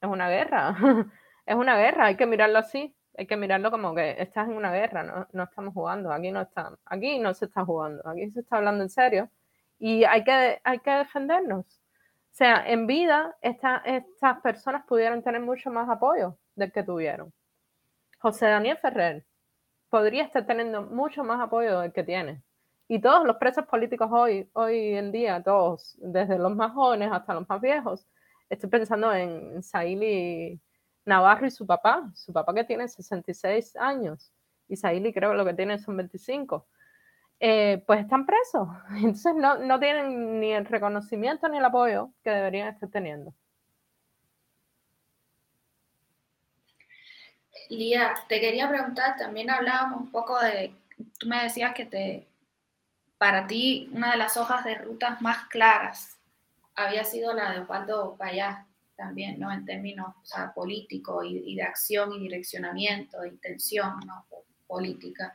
es 0.00 0.08
una 0.08 0.28
guerra. 0.30 0.76
es 1.50 1.56
una 1.56 1.76
guerra, 1.76 2.06
hay 2.06 2.16
que 2.16 2.26
mirarlo 2.26 2.58
así, 2.60 2.94
hay 3.18 3.26
que 3.26 3.36
mirarlo 3.36 3.72
como 3.72 3.92
que 3.92 4.14
estás 4.22 4.48
en 4.48 4.54
una 4.54 4.72
guerra, 4.72 5.02
no, 5.02 5.26
no 5.32 5.42
estamos 5.42 5.74
jugando, 5.74 6.12
aquí 6.12 6.30
no, 6.30 6.42
está, 6.42 6.78
aquí 6.84 7.18
no 7.18 7.34
se 7.34 7.46
está 7.46 7.64
jugando, 7.64 8.08
aquí 8.08 8.30
se 8.30 8.40
está 8.40 8.58
hablando 8.58 8.84
en 8.84 8.88
serio 8.90 9.28
y 9.76 10.04
hay 10.04 10.22
que, 10.22 10.60
hay 10.62 10.78
que 10.78 10.90
defendernos. 10.92 11.66
O 11.66 12.34
sea, 12.34 12.62
en 12.68 12.86
vida 12.86 13.36
estas 13.42 14.40
personas 14.42 14.86
pudieron 14.86 15.24
tener 15.24 15.40
mucho 15.40 15.70
más 15.72 15.88
apoyo 15.88 16.38
del 16.54 16.70
que 16.70 16.84
tuvieron. 16.84 17.32
José 18.20 18.46
Daniel 18.46 18.78
Ferrer 18.78 19.26
podría 19.88 20.22
estar 20.24 20.46
teniendo 20.46 20.82
mucho 20.82 21.24
más 21.24 21.40
apoyo 21.40 21.80
del 21.80 21.92
que 21.92 22.04
tiene. 22.04 22.44
Y 22.86 23.00
todos 23.00 23.26
los 23.26 23.38
presos 23.38 23.66
políticos 23.66 24.08
hoy, 24.12 24.48
hoy 24.52 24.94
en 24.94 25.10
día, 25.10 25.42
todos, 25.42 25.98
desde 26.00 26.38
los 26.38 26.54
más 26.54 26.72
jóvenes 26.74 27.10
hasta 27.10 27.34
los 27.34 27.48
más 27.48 27.60
viejos, 27.60 28.06
estoy 28.48 28.70
pensando 28.70 29.12
en 29.12 29.64
Saili 29.64 30.60
Navarro 31.04 31.46
y 31.46 31.50
su 31.50 31.66
papá, 31.66 32.10
su 32.14 32.32
papá 32.32 32.54
que 32.54 32.64
tiene 32.64 32.88
66 32.88 33.76
años, 33.76 34.32
y 34.68 34.76
creo 35.12 35.30
que 35.32 35.36
lo 35.36 35.44
que 35.44 35.54
tiene 35.54 35.78
son 35.78 35.96
25, 35.96 36.66
eh, 37.40 37.82
pues 37.86 38.00
están 38.00 38.26
presos. 38.26 38.68
Entonces 38.96 39.34
no, 39.34 39.58
no 39.58 39.80
tienen 39.80 40.40
ni 40.40 40.52
el 40.52 40.64
reconocimiento 40.64 41.48
ni 41.48 41.58
el 41.58 41.64
apoyo 41.64 42.12
que 42.22 42.30
deberían 42.30 42.68
estar 42.68 42.88
teniendo. 42.88 43.34
Lía, 47.68 48.14
te 48.28 48.40
quería 48.40 48.68
preguntar, 48.68 49.16
también 49.16 49.50
hablábamos 49.50 50.00
un 50.00 50.10
poco 50.10 50.38
de, 50.40 50.74
tú 51.18 51.28
me 51.28 51.42
decías 51.42 51.72
que 51.72 51.86
te, 51.86 52.26
para 53.16 53.46
ti 53.46 53.88
una 53.92 54.10
de 54.12 54.16
las 54.16 54.36
hojas 54.36 54.64
de 54.64 54.74
rutas 54.76 55.20
más 55.22 55.46
claras 55.48 56.18
había 56.74 57.04
sido 57.04 57.32
la 57.32 57.52
de 57.52 57.60
Osvaldo 57.60 58.16
Payá, 58.16 58.66
también, 59.00 59.40
¿no? 59.40 59.50
En 59.50 59.64
términos 59.64 60.14
políticos 60.54 61.24
y, 61.26 61.56
de 61.56 61.62
acción 61.62 62.12
y 62.12 62.20
direccionamiento, 62.20 63.20
de 63.20 63.28
intención, 63.28 63.98
¿no? 64.06 64.26
Política. 64.66 65.32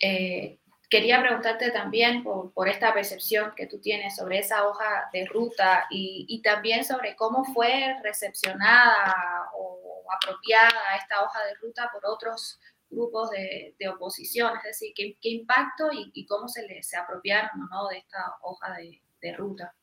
Eh, 0.00 0.58
quería 0.90 1.20
preguntarte 1.20 1.70
también 1.70 2.22
por, 2.22 2.68
esta 2.68 2.92
percepción 2.92 3.54
que 3.56 3.66
tú 3.66 3.80
tienes 3.80 4.14
sobre 4.14 4.38
esa 4.38 4.68
hoja 4.68 5.08
de 5.12 5.24
ruta 5.24 5.86
y, 5.90 6.40
también 6.42 6.84
sobre 6.84 7.16
cómo 7.16 7.44
fue 7.44 7.96
recepcionada 8.02 9.50
o 9.54 10.04
apropiada 10.12 10.96
esta 11.00 11.22
hoja 11.24 11.44
de 11.44 11.54
ruta 11.54 11.90
por 11.92 12.06
otros 12.06 12.60
grupos 12.90 13.30
de, 13.30 13.88
oposición, 13.88 14.56
es 14.58 14.62
decir, 14.64 14.92
qué, 14.94 15.28
impacto 15.28 15.88
y, 15.92 16.26
cómo 16.26 16.48
se, 16.48 16.66
le, 16.66 16.82
se 16.82 16.96
apropiaron 16.96 17.68
¿no? 17.70 17.88
de 17.88 17.98
esta 17.98 18.36
hoja 18.42 18.76
de, 18.76 19.32
ruta. 19.32 19.74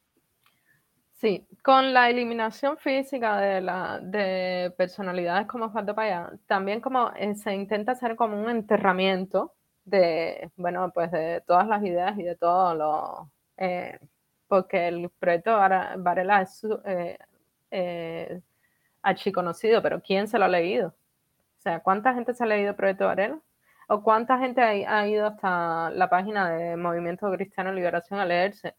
Sí, 1.15 1.47
con 1.63 1.93
la 1.93 2.09
eliminación 2.09 2.77
física 2.77 3.37
de, 3.39 3.61
la, 3.61 3.99
de 4.01 4.73
personalidades 4.77 5.47
como 5.47 5.71
Faldo 5.71 5.95
Paya, 5.95 6.29
también 6.45 6.81
como 6.81 7.11
eh, 7.15 7.35
se 7.35 7.53
intenta 7.55 7.93
hacer 7.93 8.15
como 8.17 8.39
un 8.39 8.49
enterramiento 8.49 9.53
de, 9.85 10.51
bueno, 10.57 10.91
pues 10.93 11.11
de 11.11 11.41
todas 11.47 11.67
las 11.67 11.83
ideas 11.83 12.17
y 12.19 12.23
de 12.23 12.35
todo 12.35 12.75
lo, 12.75 13.31
eh, 13.57 13.99
porque 14.47 14.87
el 14.87 15.09
proyecto 15.19 15.51
Varela 15.57 16.41
es 16.41 16.65
eh, 16.85 17.17
eh, 17.71 18.41
archiconocido, 19.01 19.81
pero 19.81 20.01
¿quién 20.01 20.27
se 20.27 20.39
lo 20.39 20.45
ha 20.45 20.49
leído? 20.49 20.89
O 20.89 21.61
sea, 21.61 21.81
¿cuánta 21.81 22.13
gente 22.13 22.33
se 22.33 22.43
ha 22.43 22.47
leído 22.47 22.71
el 22.71 22.75
proyecto 22.75 23.05
Varela? 23.07 23.39
¿O 23.87 24.03
cuánta 24.03 24.39
gente 24.39 24.61
ha, 24.61 25.07
ido 25.07 25.27
hasta 25.27 25.91
la 25.91 26.09
página 26.09 26.49
de 26.49 26.75
Movimiento 26.77 27.31
Cristiano 27.31 27.71
Liberación 27.71 28.19
a 28.19 28.25
leerse 28.25 28.75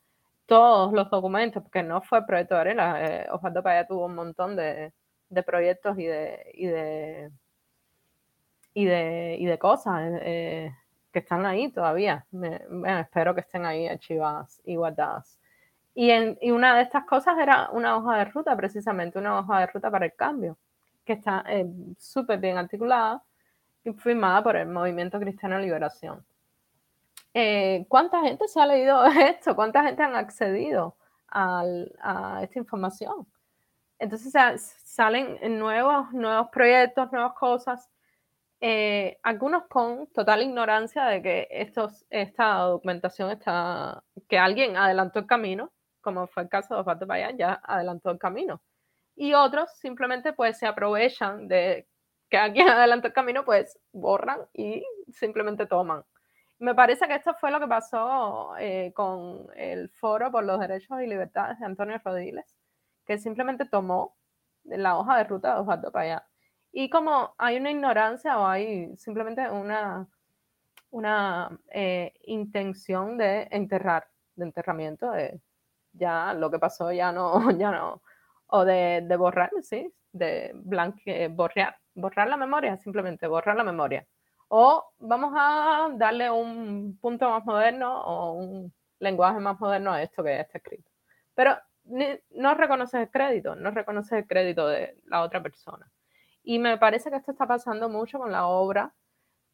todos 0.46 0.92
los 0.92 1.10
documentos? 1.10 1.62
Porque 1.62 1.82
no 1.82 2.02
fue 2.02 2.26
proyecto 2.26 2.54
Varela, 2.54 3.04
eh, 3.04 3.26
Osvaldo 3.30 3.62
Paya 3.62 3.86
tuvo 3.86 4.06
un 4.06 4.14
montón 4.14 4.56
de, 4.56 4.92
proyectos 5.44 5.98
y 5.98 6.06
de, 6.06 6.52
y 6.54 6.66
de, 6.66 7.30
y 8.74 8.84
de, 8.84 9.36
y 9.38 9.46
de 9.46 9.58
cosas. 9.58 10.00
Eh, 10.22 10.72
que 11.16 11.20
están 11.20 11.46
ahí 11.46 11.72
todavía. 11.72 12.26
bueno, 12.30 12.98
espero 12.98 13.34
que 13.34 13.40
estén 13.40 13.64
ahí 13.64 13.88
archivadas 13.88 14.60
y 14.66 14.76
guardadas. 14.76 15.40
Y, 15.94 16.10
en, 16.10 16.36
y, 16.42 16.50
una 16.50 16.76
de 16.76 16.82
estas 16.82 17.06
cosas 17.06 17.38
era 17.38 17.70
una 17.70 17.96
hoja 17.96 18.18
de 18.18 18.26
ruta, 18.26 18.54
precisamente 18.54 19.18
una 19.18 19.38
hoja 19.38 19.60
de 19.60 19.66
ruta 19.68 19.90
para 19.90 20.04
el 20.04 20.14
cambio, 20.14 20.58
que 21.06 21.14
está 21.14 21.42
eh, 21.48 21.64
súper 21.96 22.38
bien 22.38 22.58
articulada 22.58 23.22
y 23.82 23.94
firmada 23.94 24.42
por 24.42 24.56
el 24.56 24.68
Movimiento 24.68 25.18
Cristiano 25.18 25.56
de 25.56 25.62
Liberación. 25.62 26.22
Eh, 27.38 27.84
¿Cuánta 27.88 28.22
gente 28.22 28.48
se 28.48 28.58
ha 28.58 28.66
leído 28.66 29.04
esto? 29.04 29.54
¿Cuánta 29.54 29.84
gente 29.84 30.02
han 30.02 30.16
accedido 30.16 30.96
a 31.28 32.40
esta 32.42 32.58
información? 32.58 33.26
Entonces 33.98 34.32
salen 34.84 35.38
nuevos, 35.58 36.12
nuevos 36.12 36.48
proyectos, 36.50 37.12
nuevas 37.12 37.34
cosas 37.34 37.90
eh, 38.60 39.18
algunos 39.22 39.64
con 39.68 40.06
total 40.08 40.42
ignorancia 40.42 41.04
de 41.06 41.22
que 41.22 41.48
estos, 41.50 42.06
esta 42.08 42.54
documentación 42.60 43.30
está, 43.30 44.02
que 44.28 44.38
alguien 44.38 44.78
adelantó 44.78 45.18
el 45.18 45.26
camino, 45.26 45.72
como 46.00 46.26
fue 46.28 46.44
el 46.44 46.48
caso 46.48 46.74
de 46.74 46.80
Osvaldo 46.80 47.06
Payán, 47.06 47.36
ya 47.36 47.60
adelantó 47.64 48.10
el 48.10 48.18
camino. 48.18 48.62
Y 49.14 49.34
otros 49.34 49.70
simplemente 49.78 50.32
pues 50.32 50.58
se 50.58 50.66
aprovechan 50.66 51.48
de 51.48 51.86
que 52.30 52.38
alguien 52.38 52.68
adelantó 52.70 53.08
el 53.08 53.12
camino, 53.14 53.44
pues 53.44 53.78
borran 53.92 54.40
y 54.54 54.84
simplemente 55.12 55.66
toman. 55.66 56.02
Me 56.58 56.74
parece 56.74 57.06
que 57.06 57.14
esto 57.14 57.34
fue 57.34 57.50
lo 57.50 57.60
que 57.60 57.68
pasó 57.68 58.56
eh, 58.58 58.92
con 58.94 59.46
el 59.56 59.90
Foro 59.90 60.30
por 60.30 60.44
los 60.44 60.58
Derechos 60.58 61.00
y 61.02 61.06
Libertades 61.06 61.58
de 61.60 61.66
Antonio 61.66 62.00
Rodiles, 62.02 62.56
que 63.04 63.18
simplemente 63.18 63.66
tomó 63.66 64.16
la 64.64 64.98
hoja 64.98 65.18
de 65.18 65.24
ruta 65.24 65.54
de 65.54 65.60
Osvaldo 65.60 65.92
Payán 65.92 66.22
y 66.78 66.90
como 66.90 67.34
hay 67.38 67.56
una 67.56 67.70
ignorancia 67.70 68.38
o 68.38 68.46
hay 68.46 68.94
simplemente 68.98 69.48
una, 69.50 70.06
una 70.90 71.58
eh, 71.72 72.12
intención 72.24 73.16
de 73.16 73.48
enterrar, 73.50 74.08
de 74.34 74.44
enterramiento, 74.44 75.10
de 75.12 75.40
ya 75.94 76.34
lo 76.34 76.50
que 76.50 76.58
pasó 76.58 76.92
ya 76.92 77.12
no, 77.12 77.50
ya 77.58 77.70
no, 77.70 78.02
o 78.48 78.64
de, 78.66 79.02
de 79.08 79.16
borrar, 79.16 79.50
sí, 79.62 79.90
de 80.12 80.52
blanque, 80.54 81.28
borrar, 81.28 81.78
borrar 81.94 82.28
la 82.28 82.36
memoria, 82.36 82.76
simplemente 82.76 83.26
borrar 83.26 83.56
la 83.56 83.64
memoria. 83.64 84.06
O 84.48 84.92
vamos 84.98 85.32
a 85.36 85.88
darle 85.94 86.30
un 86.30 86.98
punto 87.00 87.28
más 87.30 87.44
moderno 87.44 88.02
o 88.02 88.32
un 88.32 88.72
lenguaje 89.00 89.40
más 89.40 89.58
moderno 89.60 89.92
a 89.92 90.02
esto 90.02 90.22
que 90.22 90.30
ya 90.30 90.42
está 90.42 90.58
escrito. 90.58 90.90
Pero 91.34 91.58
no 92.30 92.54
reconoces 92.54 93.00
el 93.00 93.10
crédito, 93.10 93.54
no 93.54 93.70
reconoces 93.70 94.12
el 94.12 94.26
crédito 94.26 94.66
de 94.68 94.96
la 95.04 95.22
otra 95.22 95.42
persona. 95.42 95.90
Y 96.42 96.58
me 96.58 96.78
parece 96.78 97.10
que 97.10 97.16
esto 97.16 97.32
está 97.32 97.46
pasando 97.46 97.88
mucho 97.88 98.18
con 98.18 98.32
la 98.32 98.46
obra 98.46 98.94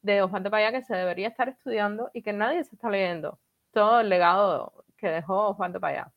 de 0.02 0.22
Osvaldo 0.22 0.50
Paya 0.50 0.72
que 0.72 0.82
se 0.82 0.94
debería 0.94 1.28
estar 1.28 1.48
estudiando 1.48 2.10
y 2.12 2.22
que 2.22 2.32
nadie 2.32 2.64
se 2.64 2.74
está 2.74 2.90
leyendo. 2.90 3.38
Todo 3.72 4.00
el 4.00 4.08
legado 4.08 4.84
que 4.96 5.08
dejó 5.08 5.48
Osvaldo 5.48 5.80
Paya. 5.80 6.12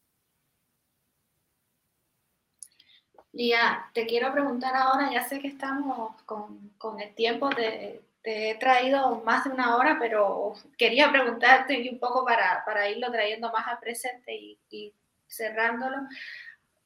Lía, 3.31 3.85
te 3.93 4.05
quiero 4.05 4.31
preguntar 4.31 4.73
ahora, 4.75 5.11
ya 5.11 5.23
sé 5.23 5.39
que 5.41 5.49
estamos 5.49 6.21
con, 6.23 6.69
con 6.77 7.01
el 7.01 7.13
tiempo, 7.15 7.49
te, 7.49 8.01
te, 8.25 8.51
he 8.51 8.55
traído 8.55 9.21
más 9.23 9.45
de 9.45 9.51
una 9.51 9.77
hora, 9.77 9.97
pero 9.99 10.53
quería 10.77 11.09
preguntarte 11.11 11.89
un 11.89 11.99
poco 11.99 12.25
para, 12.25 12.63
para 12.65 12.89
irlo 12.89 13.09
trayendo 13.11 13.51
más 13.51 13.67
al 13.67 13.79
presente 13.79 14.35
y, 14.35 14.59
y 14.69 14.93
cerrándolo 15.27 15.97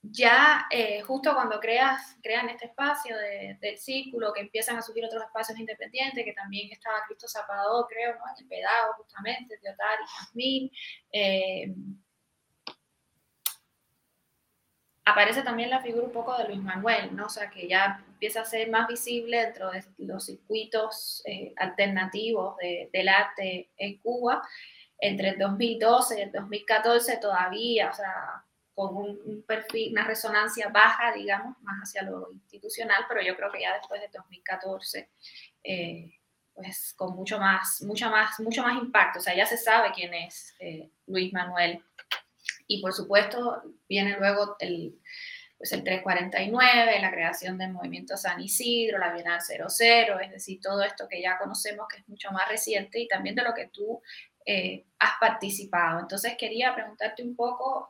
ya 0.01 0.65
eh, 0.71 1.01
justo 1.01 1.33
cuando 1.33 1.59
creas, 1.59 2.17
crean 2.21 2.49
este 2.49 2.65
espacio 2.65 3.15
del 3.17 3.77
círculo, 3.77 4.31
que 4.33 4.41
empiezan 4.41 4.77
a 4.77 4.81
surgir 4.81 5.05
otros 5.05 5.23
espacios 5.23 5.59
independientes, 5.59 6.23
que 6.23 6.33
también 6.33 6.71
estaba 6.71 7.03
Cristo 7.05 7.27
Zapador, 7.27 7.85
creo, 7.89 8.15
¿no? 8.15 8.21
el 8.37 8.47
Pedago, 8.47 8.93
justamente, 8.97 9.57
Teotar 9.57 9.99
y 10.01 10.07
Jazmín. 10.07 10.71
Eh, 11.11 11.73
aparece 15.09 15.41
también 15.41 15.69
la 15.69 15.81
figura 15.81 16.05
un 16.05 16.11
poco 16.11 16.37
de 16.37 16.45
Luis 16.45 16.61
Manuel, 16.61 17.15
¿no? 17.15 17.25
O 17.25 17.29
sea, 17.29 17.49
que 17.49 17.67
ya 17.67 18.03
empieza 18.07 18.41
a 18.41 18.45
ser 18.45 18.69
más 18.69 18.87
visible 18.87 19.45
dentro 19.45 19.71
de 19.71 19.83
los 19.97 20.25
circuitos 20.25 21.21
eh, 21.25 21.53
alternativos 21.57 22.55
del 22.91 23.09
arte 23.09 23.69
en 23.77 23.97
Cuba. 23.99 24.41
Entre 25.01 25.29
el 25.29 25.37
2012 25.37 26.19
y 26.19 26.21
el 26.23 26.31
2014 26.31 27.17
todavía, 27.17 27.89
o 27.89 27.93
sea, 27.93 28.43
con 28.79 28.95
un, 28.95 29.43
perfil, 29.45 29.91
una 29.91 30.05
resonancia 30.05 30.69
baja, 30.69 31.11
digamos, 31.11 31.61
más 31.61 31.81
hacia 31.83 32.03
lo 32.03 32.31
institucional, 32.31 33.03
pero 33.09 33.21
yo 33.21 33.35
creo 33.35 33.51
que 33.51 33.59
ya 33.59 33.73
después 33.73 33.99
de 33.99 34.07
2014, 34.07 35.09
eh, 35.65 36.13
pues 36.53 36.93
con 36.95 37.13
mucho 37.13 37.39
más, 37.39 37.81
mucho 37.81 38.09
más, 38.09 38.39
mucho 38.39 38.63
más 38.63 38.81
impacto. 38.81 39.19
O 39.19 39.21
sea, 39.21 39.35
ya 39.35 39.45
se 39.45 39.57
sabe 39.57 39.91
quién 39.93 40.13
es 40.13 40.55
eh, 40.59 40.89
Luis 41.07 41.33
Manuel. 41.33 41.83
Y 42.69 42.81
por 42.81 42.93
supuesto, 42.93 43.63
viene 43.89 44.15
luego 44.19 44.55
el, 44.59 44.99
pues 45.57 45.71
el 45.71 45.83
349, 45.83 47.01
la 47.01 47.11
creación 47.11 47.57
del 47.57 47.73
movimiento 47.73 48.15
San 48.15 48.39
Isidro, 48.39 48.99
la 48.99 49.11
Bienal 49.11 49.41
00, 49.41 50.19
es 50.19 50.31
decir, 50.31 50.61
todo 50.61 50.83
esto 50.83 51.07
que 51.09 51.19
ya 51.19 51.39
conocemos 51.39 51.87
que 51.87 51.97
es 51.97 52.07
mucho 52.07 52.29
más 52.31 52.47
reciente 52.47 52.99
y 52.99 53.07
también 53.07 53.33
de 53.33 53.41
lo 53.41 53.55
que 53.55 53.69
tú 53.69 54.01
eh, 54.45 54.85
has 54.99 55.13
participado. 55.19 55.99
Entonces 55.99 56.35
quería 56.37 56.75
preguntarte 56.75 57.23
un 57.23 57.35
poco 57.35 57.87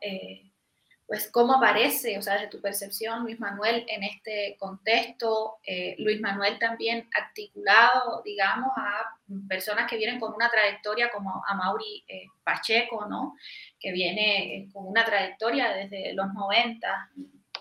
pues 1.09 1.27
cómo 1.31 1.55
aparece, 1.55 2.19
o 2.19 2.21
sea, 2.21 2.35
desde 2.35 2.49
tu 2.49 2.61
percepción, 2.61 3.23
Luis 3.23 3.39
Manuel 3.39 3.83
en 3.87 4.03
este 4.03 4.55
contexto, 4.59 5.57
eh, 5.65 5.95
Luis 5.97 6.21
Manuel 6.21 6.59
también 6.59 7.09
articulado, 7.11 8.21
digamos, 8.23 8.69
a 8.77 9.17
personas 9.47 9.89
que 9.89 9.97
vienen 9.97 10.19
con 10.19 10.35
una 10.35 10.51
trayectoria 10.51 11.09
como 11.09 11.43
a 11.47 11.55
Mauri 11.55 12.05
eh, 12.07 12.27
Pacheco, 12.43 13.07
¿no? 13.07 13.35
Que 13.79 13.91
viene 13.91 14.55
eh, 14.55 14.69
con 14.71 14.85
una 14.85 15.03
trayectoria 15.03 15.73
desde 15.73 16.13
los 16.13 16.31
90 16.31 17.09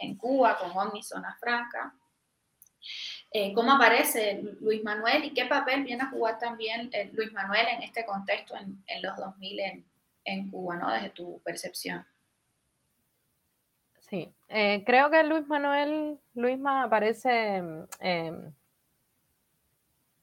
en 0.01 0.17
Cuba 0.19 0.59
con 0.59 0.77
Omni 0.77 1.03
Zona 1.03 1.35
Franca. 1.41 1.95
¿Cómo 3.55 3.73
aparece 3.73 4.43
Luis 4.61 4.85
Manuel 4.85 5.25
y 5.25 5.33
qué 5.33 5.47
papel 5.47 5.85
viene 5.85 6.03
a 6.03 6.11
jugar 6.11 6.39
también 6.39 6.91
Luis 7.13 7.33
Manuel 7.33 7.67
en 7.69 7.83
este 7.83 8.05
contexto 8.05 8.55
en, 8.57 9.03
los 9.03 9.17
2000 9.17 9.61
en, 9.61 9.85
en 10.25 10.51
Cuba, 10.51 10.77
¿no? 10.77 10.93
Desde 10.93 11.11
tu 11.11 11.41
percepción. 11.43 12.07
Sí, 14.11 14.33
eh, 14.49 14.85
creo 14.87 15.11
que 15.11 15.23
Luis 15.23 15.47
Manuel, 15.49 16.19
Luisma 16.35 16.85
aparece, 16.85 17.57
em, 18.01 18.53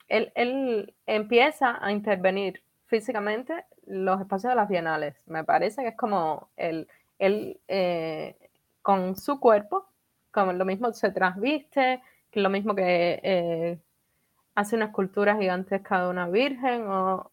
él, 0.07 0.93
empieza 1.05 1.77
a 1.83 1.91
intervenir 1.91 2.63
físicamente 2.87 3.65
los 3.85 4.19
espacios 4.21 4.51
de 4.51 4.55
las 4.55 4.69
bienales. 4.69 5.15
Me 5.27 5.43
parece 5.43 5.83
que 5.83 5.89
es 5.89 5.97
como 5.97 6.49
él, 6.57 6.87
él 7.19 7.59
eh, 7.67 8.35
con 8.81 9.15
su 9.15 9.39
cuerpo, 9.39 9.87
como 10.31 10.53
lo 10.53 10.65
mismo 10.65 10.91
se 10.93 11.11
transviste, 11.11 12.01
lo 12.33 12.49
mismo 12.49 12.75
que 12.75 13.79
hace 14.55 14.75
una 14.75 14.85
escultura 14.85 15.37
gigantesca 15.37 16.03
de 16.03 16.09
una 16.09 16.27
virgen, 16.27 16.85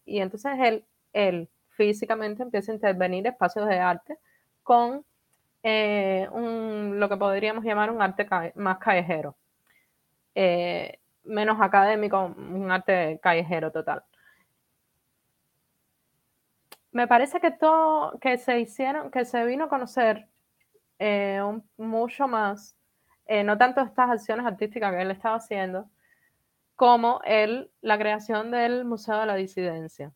y 0.05 0.20
entonces 0.20 0.53
él, 0.61 0.85
él 1.12 1.49
físicamente 1.70 2.43
empieza 2.43 2.73
a 2.73 2.74
intervenir 2.74 3.27
espacios 3.27 3.66
de 3.69 3.79
arte 3.79 4.19
con 4.62 5.05
eh, 5.62 6.28
un, 6.32 6.98
lo 6.98 7.09
que 7.09 7.16
podríamos 7.16 7.64
llamar 7.64 7.90
un 7.90 8.02
arte 8.02 8.26
más 8.56 8.78
callejero, 8.78 9.36
eh, 10.34 10.98
menos 11.24 11.60
académico, 11.60 12.34
un 12.36 12.70
arte 12.70 13.20
callejero 13.22 13.70
total. 13.70 14.02
Me 16.90 17.06
parece 17.06 17.40
que 17.40 17.51
todo, 17.51 18.18
que 18.20 18.36
se 18.39 18.60
hicieron, 18.60 19.10
que 19.10 19.24
se 19.24 19.44
vino 19.47 19.64
a 19.64 19.68
conocer 19.68 20.28
eh, 20.98 21.40
mucho 21.76 22.28
más, 22.28 22.76
no 23.44 23.56
tanto 23.56 23.80
estas 23.80 24.10
acciones 24.10 24.44
artísticas 24.44 24.93
que 24.93 25.01
él 25.01 25.10
estaba 25.10 25.36
haciendo, 25.36 25.89
como 26.76 27.20
el, 27.24 27.70
la 27.80 27.98
creación 27.98 28.51
del 28.51 28.84
Museo 28.84 29.20
de 29.20 29.26
la 29.26 29.36
Disidencia. 29.36 30.12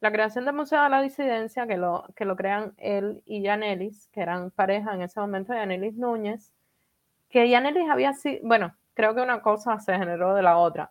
La 0.00 0.10
creación 0.10 0.46
del 0.46 0.54
Museo 0.54 0.82
de 0.82 0.88
la 0.88 1.02
Disidencia, 1.02 1.66
que 1.66 1.76
lo, 1.76 2.06
que 2.16 2.24
lo 2.24 2.34
crean 2.34 2.72
él 2.78 3.22
y 3.26 3.42
Yanelis, 3.42 4.08
que 4.08 4.22
eran 4.22 4.50
pareja 4.50 4.94
en 4.94 5.02
ese 5.02 5.20
momento, 5.20 5.52
Yanelis 5.52 5.94
Núñez, 5.96 6.52
que 7.28 7.48
Yanelis 7.50 7.88
había 7.90 8.14
sido, 8.14 8.40
bueno, 8.42 8.74
creo 8.94 9.14
que 9.14 9.20
una 9.20 9.42
cosa 9.42 9.78
se 9.78 9.96
generó 9.98 10.34
de 10.34 10.42
la 10.42 10.56
otra. 10.56 10.90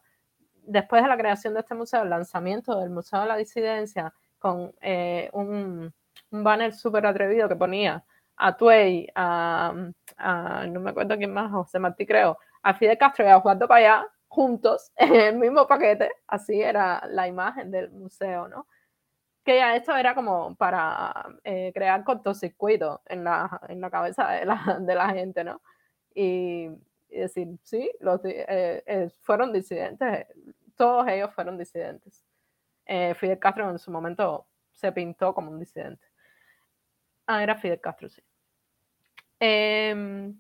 Después 0.64 1.02
de 1.02 1.10
la 1.10 1.18
creación 1.18 1.56
de 1.56 1.61
este 1.61 1.73
museo, 1.73 2.03
el 2.03 2.11
lanzamiento 2.11 2.80
del 2.80 2.91
Museo 2.91 3.22
de 3.22 3.27
la 3.27 3.38
Disidencia, 3.38 4.14
con 4.38 4.73
eh, 4.81 5.30
un, 5.34 5.91
un, 6.31 6.44
banner 6.44 6.73
súper 6.73 7.06
atrevido 7.07 7.49
que 7.49 7.56
ponía 7.56 8.03
a 8.38 8.56
Tuey, 8.56 9.07
a, 9.15 9.73
no 10.69 10.80
me 10.80 10.91
acuerdo 10.91 11.18
quién 11.18 11.34
más, 11.34 11.52
José 11.52 11.80
Martí 11.80 12.06
creo, 12.06 12.38
a 12.61 12.76
Fidel 12.76 12.98
Castro 12.98 13.26
y 13.26 13.30
a 13.30 13.40
Juan 13.40 13.57
para 13.60 13.76
allá, 13.76 14.07
juntos 14.27 14.91
en 14.98 15.15
el 15.15 15.36
mismo 15.38 15.68
paquete, 15.68 16.11
así 16.27 16.61
era 16.61 17.02
la 17.07 17.27
imagen 17.27 17.72
del 17.72 17.90
museo, 17.90 18.48
¿no? 18.48 18.68
Esto 19.49 19.95
era 19.95 20.13
como 20.13 20.55
para 20.55 21.26
eh, 21.43 21.71
crear 21.73 22.03
cortocircuito 22.03 23.01
en 23.05 23.23
la, 23.23 23.61
en 23.67 23.81
la 23.81 23.89
cabeza 23.89 24.30
de 24.30 24.45
la, 24.45 24.77
de 24.80 24.95
la 24.95 25.09
gente, 25.09 25.43
¿no? 25.43 25.61
Y, 26.13 26.69
decir, 27.09 27.47
sí, 27.63 27.89
eh, 28.23 28.84
eh, 28.85 29.09
fueron 29.21 29.51
disidentes, 29.51 30.27
todos 30.76 31.07
ellos 31.07 31.34
fueron 31.34 31.57
disidentes. 31.57 32.23
Fidel 32.85 33.38
Castro 33.38 33.69
en 33.69 33.77
su 33.77 33.91
momento 33.91 34.47
se 34.71 34.91
pintó 34.91 35.34
como 35.34 35.51
un 35.51 35.59
disidente. 35.59 36.03
Ah, 37.27 37.43
era 37.43 37.55
Fidel 37.55 37.80
Castro, 37.80 38.09
sí. 38.09 38.21
Em, 39.39 40.35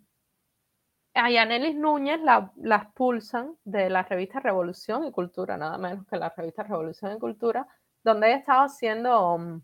a 1.13 1.29
Yanelis 1.29 1.75
Núñez 1.75 2.19
la, 2.21 2.51
expulsan 2.75 3.55
de 3.63 3.89
la 3.89 4.03
revista 4.03 4.39
Revolución 4.39 5.05
y 5.05 5.11
Cultura, 5.11 5.57
nada 5.57 5.77
menos 5.77 6.05
que 6.07 6.17
la 6.17 6.29
revista 6.29 6.63
Revolución 6.63 7.15
y 7.15 7.19
Cultura, 7.19 7.67
donde 8.03 8.27
ella 8.27 8.37
estaba 8.37 8.65
haciendo, 8.65 9.37
mm, 9.37 9.61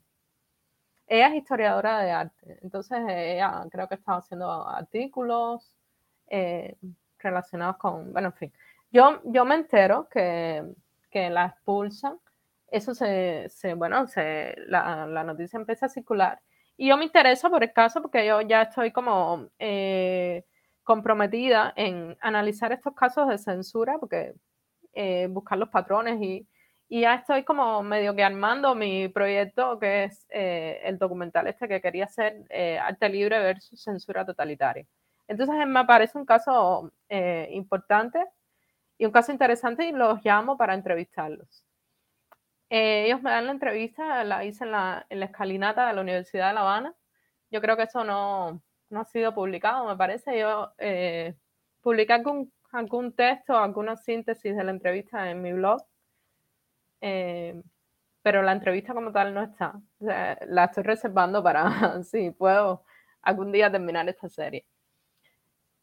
ella 1.08 1.28
es 1.28 1.36
historiadora 1.36 2.00
de 2.00 2.12
arte, 2.12 2.60
entonces 2.62 3.00
ella 3.08 3.66
creo 3.72 3.88
que 3.88 3.96
estaba 3.96 4.20
haciendo 4.20 4.68
artículos 4.68 5.76
eh, 6.28 6.78
relacionados 7.20 7.78
con, 7.78 8.12
bueno, 8.14 8.30
en 8.30 8.34
fin, 8.34 8.54
yo, 8.92 9.22
yo 9.26 9.46
me 9.46 9.56
entero 9.56 10.08
que, 10.10 10.64
que 11.12 11.30
la 11.30 11.48
expulsan, 11.48 12.20
eso 12.68 12.94
se, 12.96 13.50
bueno, 13.76 14.08
se, 14.08 14.56
la, 14.68 15.06
la, 15.08 15.24
noticia 15.24 15.58
empieza 15.58 15.86
a 15.88 15.90
circular, 15.90 16.42
y 16.78 16.90
yo 16.90 16.98
me 16.98 17.06
intereso 17.06 17.50
por 17.50 17.64
el 17.64 17.72
caso 17.74 18.02
porque 18.02 18.26
yo 18.26 18.42
ya 18.42 18.64
estoy 18.64 18.92
como... 18.92 19.50
Eh, 19.60 20.46
comprometida 20.86 21.74
en 21.76 22.16
analizar 22.22 22.72
estos 22.72 22.94
casos 22.94 23.28
de 23.28 23.40
censura, 23.40 23.98
porque 24.00 24.36
eh, 24.94 25.28
buscar 25.30 25.58
los 25.58 25.70
patrones 25.70 26.22
y, 26.22 26.48
ya 26.90 27.16
estoy 27.16 27.44
como 27.44 27.82
medio 27.84 28.16
que 28.16 28.24
armando 28.24 28.76
mi 28.76 29.08
proyecto, 29.08 29.80
que 29.80 30.06
es 30.06 30.26
eh, 30.30 30.82
el 30.84 30.98
documental 30.98 31.48
este 31.48 31.68
que 31.68 31.82
quería 31.82 32.06
hacer, 32.06 32.46
eh, 32.50 32.78
Arte 32.78 33.10
Libre 33.10 33.40
versus 33.40 33.82
Censura 33.82 34.26
Totalitaria. 34.26 34.86
Entonces 35.28 35.56
me 35.68 35.86
parece 35.86 36.18
un 36.18 36.26
caso 36.26 36.92
importante 37.50 38.24
y 38.98 39.06
un 39.06 39.12
caso 39.12 39.32
interesante 39.32 39.88
y 39.88 39.92
los 39.92 40.24
llamo 40.24 40.58
para 40.58 40.76
entrevistarlos. 40.76 41.66
ellos 42.70 43.22
me 43.22 43.32
dan 43.32 43.46
la 43.48 43.52
entrevista, 43.52 44.24
la 44.24 44.46
hice 44.46 44.66
en 44.66 44.72
la, 44.72 45.06
en 45.10 45.20
la 45.20 45.26
escalinata 45.26 45.88
de 45.88 45.94
la 45.94 46.02
Universidad 46.02 46.50
de 46.50 46.54
La 46.54 46.62
Habana. 46.62 46.96
Yo 47.52 47.62
creo 47.62 47.78
que 47.78 47.84
eso 47.84 48.04
no, 48.04 48.62
no 48.90 49.02
ha 49.02 49.06
sido 49.06 49.34
publicado, 49.34 49.86
me 49.86 49.96
parece. 49.96 50.40
Yo 50.40 50.74
eh, 50.78 51.36
publiqué 51.82 52.14
algún, 52.14 52.52
algún 52.72 53.14
texto, 53.14 53.58
alguna 53.58 53.98
síntesis 53.98 54.56
de 54.56 54.64
la 54.64 54.72
entrevista 54.72 55.30
en 55.30 55.42
mi 55.42 55.54
blog, 55.54 55.86
eh, 57.02 57.62
pero 58.22 58.42
la 58.42 58.54
entrevista 58.54 58.94
como 58.94 59.12
tal 59.12 59.34
no 59.34 59.44
está. 59.44 59.80
la 60.00 60.64
estoy 60.66 60.84
reservando 60.84 61.44
para, 61.44 61.64
si 62.04 62.32
puedo, 62.32 62.84
algún 63.22 63.52
día 63.52 63.72
terminar 63.72 64.10
esta 64.10 64.30
serie. 64.30 64.66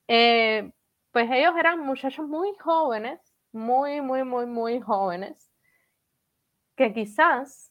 Eh, 0.08 0.72
pues 1.12 1.30
ellos 1.30 1.54
eran 1.56 1.80
muchachos 1.80 2.26
muy 2.26 2.52
jóvenes, 2.58 3.20
muy, 3.52 4.00
muy, 4.00 4.24
muy, 4.24 4.46
muy 4.46 4.80
jóvenes, 4.80 5.50
que 6.74 6.92
quizás 6.92 7.70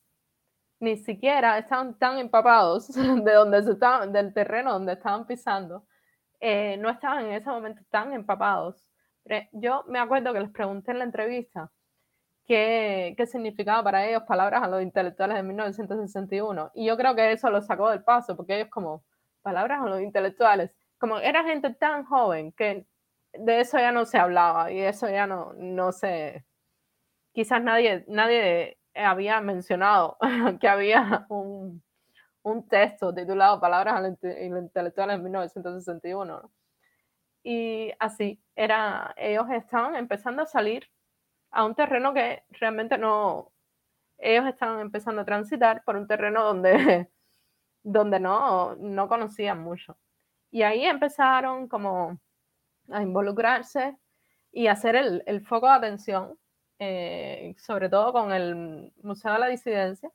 ni 0.79 0.97
siquiera 0.97 1.57
estaban 1.57 1.97
tan 1.97 2.17
empapados 2.17 2.87
de 2.95 3.33
donde 3.33 3.63
se 3.63 3.71
estaban, 3.71 4.13
del 4.13 4.33
terreno 4.33 4.73
donde 4.73 4.93
estaban 4.93 5.25
pisando, 5.25 5.85
eh, 6.39 6.77
no 6.77 6.89
estaban 6.89 7.25
en 7.25 7.33
ese 7.33 7.49
momento 7.49 7.81
tan 7.89 8.13
empapados. 8.13 8.87
yo 9.51 9.83
me 9.87 9.99
acuerdo 9.99 10.33
que 10.33 10.39
les 10.39 10.51
pregunté 10.51 10.91
en 10.91 10.99
la 10.99 11.05
entrevista 11.05 11.71
qué, 12.51 13.13
qué 13.15 13.25
significaba 13.27 13.81
para 13.81 14.05
ellos 14.05 14.23
palabras 14.23 14.61
a 14.61 14.67
los 14.67 14.81
intelectuales 14.81 15.37
de 15.37 15.43
1961. 15.43 16.71
Y 16.73 16.85
yo 16.85 16.97
creo 16.97 17.15
que 17.15 17.31
eso 17.31 17.49
lo 17.49 17.61
sacó 17.61 17.89
del 17.89 18.03
paso, 18.03 18.35
porque 18.35 18.55
ellos 18.57 18.67
como, 18.69 19.05
palabras 19.41 19.81
a 19.81 19.85
los 19.87 20.01
intelectuales, 20.01 20.75
como 20.97 21.17
era 21.19 21.45
gente 21.45 21.73
tan 21.73 22.03
joven 22.03 22.51
que 22.51 22.85
de 23.31 23.61
eso 23.61 23.77
ya 23.77 23.93
no 23.93 24.03
se 24.03 24.17
hablaba 24.17 24.69
y 24.69 24.81
eso 24.81 25.09
ya 25.09 25.27
no, 25.27 25.53
no 25.53 25.93
se, 25.93 26.45
quizás 27.31 27.63
nadie, 27.63 28.03
nadie 28.09 28.77
había 28.95 29.39
mencionado 29.39 30.17
que 30.59 30.67
había 30.67 31.25
un, 31.29 31.81
un 32.43 32.67
texto 32.67 33.13
titulado 33.13 33.61
Palabras 33.61 33.95
al 33.95 34.17
intelectual 34.41 35.11
en 35.11 35.23
1961. 35.23 36.51
Y 37.43 37.93
así, 37.97 38.43
era, 38.57 39.13
ellos 39.15 39.45
estaban 39.51 39.95
empezando 39.95 40.41
a 40.43 40.47
salir 40.47 40.91
a 41.51 41.65
un 41.65 41.75
terreno 41.75 42.13
que 42.13 42.43
realmente 42.51 42.97
no, 42.97 43.51
ellos 44.17 44.47
estaban 44.47 44.79
empezando 44.79 45.21
a 45.21 45.25
transitar 45.25 45.83
por 45.83 45.95
un 45.95 46.07
terreno 46.07 46.43
donde, 46.43 47.09
donde 47.83 48.19
no, 48.19 48.75
no 48.75 49.07
conocían 49.07 49.61
mucho. 49.61 49.97
Y 50.51 50.63
ahí 50.63 50.85
empezaron 50.85 51.67
como 51.67 52.19
a 52.89 53.01
involucrarse 53.01 53.97
y 54.51 54.67
hacer 54.67 54.95
el, 54.95 55.23
el 55.25 55.41
foco 55.45 55.67
de 55.67 55.73
atención 55.73 56.37
eh, 56.83 57.53
sobre 57.59 57.89
todo 57.89 58.11
con 58.11 58.31
el 58.33 58.91
Museo 59.03 59.33
de 59.33 59.39
la 59.39 59.47
Disidencia. 59.47 60.11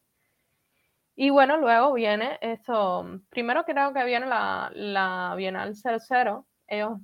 Y 1.15 1.31
bueno, 1.31 1.59
luego 1.59 1.93
viene 1.93 2.39
esto, 2.41 3.21
primero 3.31 3.65
creo 3.65 3.93
que 3.95 4.05
viene 4.05 4.27
la, 4.27 4.73
la 4.75 5.35
Bienal 5.37 5.77
00, 5.77 6.45
ellos 6.67 6.99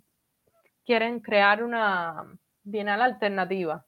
quieren 0.84 1.20
crear 1.20 1.62
una 1.62 2.24
Bienal 2.64 3.02
alternativa, 3.02 3.86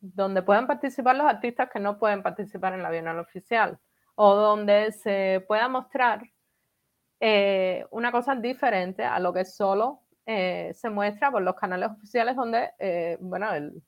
donde 0.00 0.42
puedan 0.42 0.66
participar 0.66 1.16
los 1.16 1.26
artistas 1.26 1.70
que 1.70 1.80
no 1.80 1.98
pueden 1.98 2.22
participar 2.22 2.74
en 2.74 2.82
la 2.82 2.90
Bienal 2.90 3.18
oficial, 3.18 3.78
o 4.14 4.34
donde 4.34 4.92
se 4.92 5.44
pueda 5.46 5.68
mostrar 5.68 6.22
eh, 7.20 7.86
una 7.90 8.12
cosa 8.12 8.34
diferente 8.34 9.04
a 9.04 9.18
lo 9.18 9.32
que 9.32 9.44
solo 9.44 10.00
eh, 10.26 10.72
se 10.74 10.90
muestra 10.90 11.30
por 11.30 11.42
los 11.42 11.54
canales 11.54 11.90
oficiales 11.90 12.36
donde, 12.36 13.18
bueno, 13.20 13.52
el, 13.52 13.82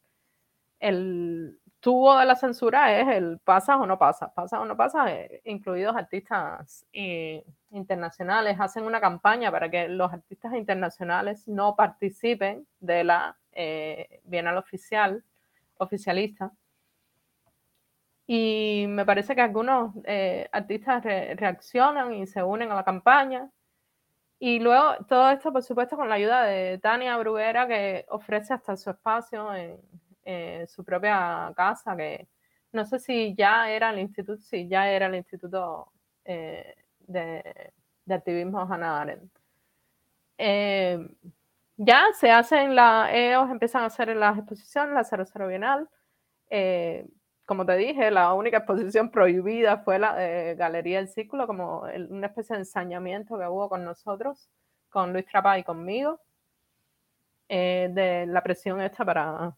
el 0.81 1.59
tubo 1.83 2.17
de 2.17 2.25
la 2.25 2.37
censura 2.37 2.97
es 2.99 3.09
el 3.09 3.41
pasa 3.41 3.77
o 3.77 3.87
no 3.87 3.99
pasa, 3.99 4.33
pasa 4.33 4.61
o 4.61 4.65
no 4.65 4.77
pasa, 4.77 5.13
eh, 5.13 5.43
incluidos 5.45 5.97
artistas 5.97 6.87
eh, 6.93 7.45
internacionales, 7.71 8.57
hacen 8.61 8.85
una 8.85 9.01
campaña 9.01 9.51
para 9.51 9.69
que 9.69 9.89
los 9.89 10.13
artistas 10.13 10.55
internacionales 10.55 11.49
no 11.49 11.75
participen 11.75 12.67
de 12.79 13.03
la 13.03 13.37
eh, 13.51 14.21
Bienal 14.25 14.59
oficial, 14.59 15.25
oficialista. 15.83 16.53
Y 18.27 18.87
me 18.89 19.05
parece 19.05 19.35
que 19.35 19.43
algunos 19.43 19.95
artistas 20.53 21.05
reaccionan 21.05 22.15
y 22.15 22.27
se 22.27 22.43
unen 22.43 22.71
a 22.71 22.77
la 22.77 22.85
campaña. 22.85 23.51
Y 24.39 24.59
luego 24.59 24.97
todo 25.09 25.31
esto, 25.31 25.53
por 25.53 25.63
supuesto, 25.63 25.97
con 25.97 26.09
la 26.09 26.17
ayuda 26.17 26.45
de 26.45 26.79
Tania 26.79 27.17
Bruguera, 27.19 27.69
que 27.69 28.07
ofrece 28.09 28.55
hasta 28.55 28.77
su 28.77 28.91
espacio 28.91 29.55
en, 29.55 29.81
eh, 30.25 30.67
su 30.69 30.85
propia 30.85 31.53
casa, 31.57 31.97
que 31.97 32.29
no 32.73 32.85
sé 32.85 32.99
si 33.01 33.35
ya 33.35 33.71
era 33.71 33.91
el 33.91 33.99
instituto, 33.99 34.41
si 34.43 34.69
ya 34.69 34.89
era 34.91 35.07
el 35.07 35.17
instituto 35.17 35.93
eh, 36.25 36.77
de, 37.01 37.73
activismo 38.09 38.61
Hannah. 38.61 39.19
Ya 41.85 42.05
se 42.15 42.31
hacen 42.31 42.77
la, 42.77 43.11
ellos 43.13 43.51
empiezan 43.51 43.83
a 43.83 43.87
hacer 43.87 44.15
las 44.17 44.39
exposiciones, 44.39 44.95
la 44.95 45.05
00 45.05 45.49
Bienal, 45.49 45.89
Eh, 46.51 47.07
como 47.47 47.67
te 47.67 47.77
dije, 47.77 48.11
la 48.13 48.35
única 48.35 48.59
exposición 48.59 49.11
prohibida 49.11 49.79
fue 49.85 49.99
la 50.01 50.15
Galería 50.57 50.99
del 50.99 51.09
Círculo, 51.09 51.47
como 51.49 51.83
una 52.11 52.29
especie 52.29 52.57
de 52.57 52.63
ensañamiento 52.63 53.39
que 53.39 53.47
hubo 53.49 53.69
con 53.71 53.85
nosotros, 53.85 54.51
con 54.91 55.13
Luis 55.15 55.27
Trapa 55.27 55.59
y 55.59 55.65
conmigo, 55.65 56.21
eh, 57.49 57.89
de 57.93 58.27
la 58.27 58.43
presión 58.43 58.81
esta 58.81 59.05
para, 59.05 59.55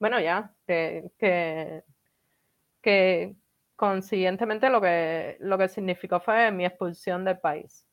bueno, 0.00 0.20
ya, 0.20 0.54
que, 0.66 1.10
que, 2.82 3.36
consiguientemente 3.76 4.70
lo 4.70 4.80
que, 4.80 5.36
lo 5.40 5.58
que 5.58 5.68
significó 5.68 6.20
fue 6.20 6.50
mi 6.52 6.64
expulsión 6.64 7.24
del 7.24 7.38
país. 7.40 7.84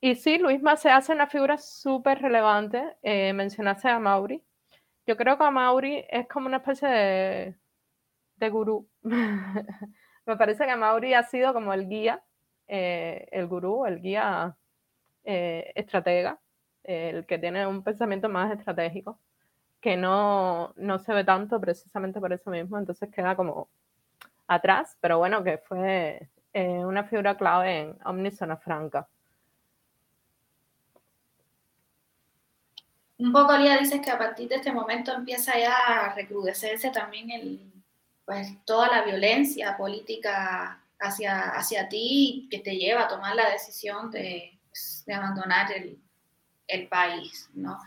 Y 0.00 0.14
sí, 0.14 0.38
Luisma 0.38 0.76
se 0.76 0.90
hace 0.90 1.12
una 1.12 1.26
figura 1.26 1.58
súper 1.58 2.20
relevante. 2.20 2.96
Eh, 3.02 3.32
mencionaste 3.32 3.88
a 3.88 3.98
Mauri. 3.98 4.44
Yo 5.06 5.16
creo 5.16 5.38
que 5.38 5.44
a 5.44 5.50
Mauri 5.50 6.04
es 6.10 6.28
como 6.28 6.46
una 6.46 6.58
especie 6.58 6.88
de, 6.88 7.56
de 8.36 8.50
gurú. 8.50 8.88
Me 9.02 10.36
parece 10.36 10.66
que 10.66 10.76
Mauri 10.76 11.14
ha 11.14 11.22
sido 11.22 11.52
como 11.54 11.72
el 11.72 11.88
guía, 11.88 12.22
eh, 12.68 13.28
el 13.32 13.46
gurú, 13.46 13.86
el 13.86 14.00
guía 14.02 14.56
eh, 15.24 15.72
estratega, 15.74 16.40
el 16.84 17.26
que 17.26 17.38
tiene 17.38 17.66
un 17.66 17.82
pensamiento 17.84 18.28
más 18.28 18.52
estratégico, 18.52 19.20
que 19.80 19.96
no, 19.96 20.72
no 20.76 20.98
se 20.98 21.14
ve 21.14 21.24
tanto 21.24 21.60
precisamente 21.60 22.20
por 22.20 22.32
eso 22.32 22.50
mismo, 22.50 22.78
entonces 22.78 23.10
queda 23.10 23.36
como 23.36 23.68
atrás, 24.48 24.96
pero 25.00 25.18
bueno, 25.18 25.44
que 25.44 25.58
fue 25.58 26.28
una 26.54 27.04
figura 27.04 27.36
clave 27.36 27.80
en 27.80 27.98
Omnisona 28.04 28.56
Franca. 28.56 29.08
Un 33.18 33.32
poco, 33.32 33.56
Lía, 33.56 33.78
dices 33.78 34.00
que 34.02 34.10
a 34.10 34.18
partir 34.18 34.48
de 34.48 34.56
este 34.56 34.72
momento 34.72 35.12
empieza 35.12 35.58
ya 35.58 35.74
a 35.74 36.14
recrudecerse 36.14 36.90
también 36.90 37.30
el, 37.30 37.72
pues, 38.26 38.48
toda 38.66 38.88
la 38.88 39.02
violencia 39.02 39.76
política 39.76 40.82
hacia, 40.98 41.88
ti 41.88 42.46
que 42.50 42.58
te 42.58 42.76
lleva 42.76 43.04
a 43.04 43.08
tomar 43.08 43.34
la 43.34 43.50
decisión 43.50 44.10
de, 44.10 44.58
pues, 44.68 45.04
abandonar 45.08 45.72
el, 45.72 45.98
país, 46.90 47.48
¿no? 47.54 47.78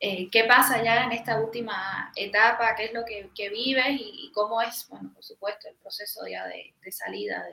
Eh, 0.00 0.28
¿Qué 0.30 0.44
pasa 0.44 0.82
ya 0.82 1.04
en 1.04 1.12
esta 1.12 1.40
última 1.40 2.12
etapa? 2.16 2.74
¿Qué 2.74 2.86
es 2.86 2.92
lo 2.92 3.04
que, 3.04 3.48
vives 3.48 3.96
y, 3.98 4.30
cómo 4.34 4.60
es, 4.60 4.86
bueno, 4.88 5.12
por 5.14 5.24
supuesto, 5.24 5.68
el 5.68 5.76
proceso 5.76 6.26
ya 6.26 6.44
de, 6.46 6.74
salida 6.92 7.44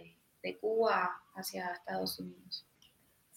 de 0.44 0.58
Cuba 0.58 1.22
hacia 1.36 1.68
Estados 1.68 2.20
Unidos? 2.20 2.66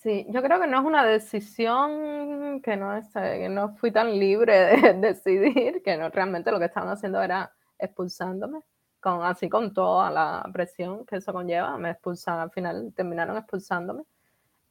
Sí, 0.05 0.26
yo 0.28 0.43
creo 0.43 0.60
que 0.60 0.66
no 0.66 0.81
es 0.81 0.85
una 0.85 1.02
decisión 1.02 2.60
que 2.60 2.76
no, 2.76 2.94
es, 2.94 3.09
que 3.14 3.48
no 3.48 3.74
fui 3.76 3.90
tan 3.90 4.18
libre 4.18 4.52
de 4.76 4.93
decidir, 5.01 5.82
que 5.82 5.97
no 5.97 6.10
realmente 6.10 6.52
lo 6.52 6.59
que 6.59 6.66
estaban 6.66 6.90
haciendo 6.90 7.22
era 7.22 7.51
expulsándome, 7.78 8.60
con, 9.01 9.22
así 9.24 9.48
con 9.48 9.72
toda 9.72 10.10
la 10.10 10.47
presión 10.52 11.06
que 11.06 11.16
eso 11.16 11.32
conlleva, 11.32 11.78
me 11.78 11.90
expulsan, 11.93 12.39
al 12.39 12.51
final 12.51 12.93
terminaron 12.94 13.39
expulsándome. 13.39 14.02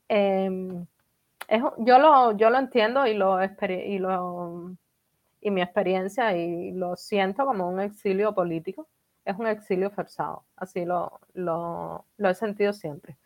Em, 0.08 0.86
yo, 1.80 2.00
lo, 2.00 2.38
yo 2.38 2.50
lo 2.52 2.60
entiendo 2.60 3.08
y, 3.08 3.16
lo, 3.16 3.40
y, 3.44 4.00
lo, 4.00 4.72
y 5.42 5.52
mi 5.52 5.62
experiencia 5.64 6.38
y 6.38 6.74
lo 6.74 6.96
siento 6.96 7.46
como 7.46 7.68
un 7.70 7.80
exilio 7.82 8.36
político, 8.36 8.88
es 9.26 9.36
un 9.40 9.48
exilio 9.48 9.90
forzado, 9.90 10.46
así 10.58 10.86
lo, 10.86 11.20
lo, 11.34 12.06
lo 12.18 12.30
he 12.30 12.36
sentido 12.36 12.74
siempre 12.74 13.18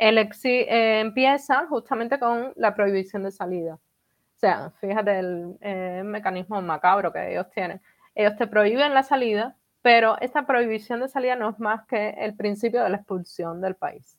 el 0.00 0.16
eh, 0.16 1.00
empieza 1.00 1.66
justamente 1.66 2.18
con 2.18 2.54
la 2.56 2.74
prohibición 2.74 3.22
de 3.22 3.30
salida. 3.30 3.74
O 3.74 4.38
sea, 4.38 4.70
fíjate 4.80 5.18
el 5.18 5.58
eh, 5.60 6.02
mecanismo 6.02 6.60
macabro 6.62 7.12
que 7.12 7.32
ellos 7.32 7.50
tienen. 7.50 7.82
Ellos 8.14 8.34
te 8.36 8.46
prohíben 8.46 8.94
la 8.94 9.02
salida, 9.02 9.58
pero 9.82 10.18
esta 10.22 10.46
prohibición 10.46 11.00
de 11.00 11.08
salida 11.08 11.36
no 11.36 11.50
es 11.50 11.58
más 11.58 11.86
que 11.86 12.10
el 12.18 12.34
principio 12.34 12.82
de 12.82 12.88
la 12.88 12.96
expulsión 12.96 13.60
del 13.60 13.76
país. 13.76 14.18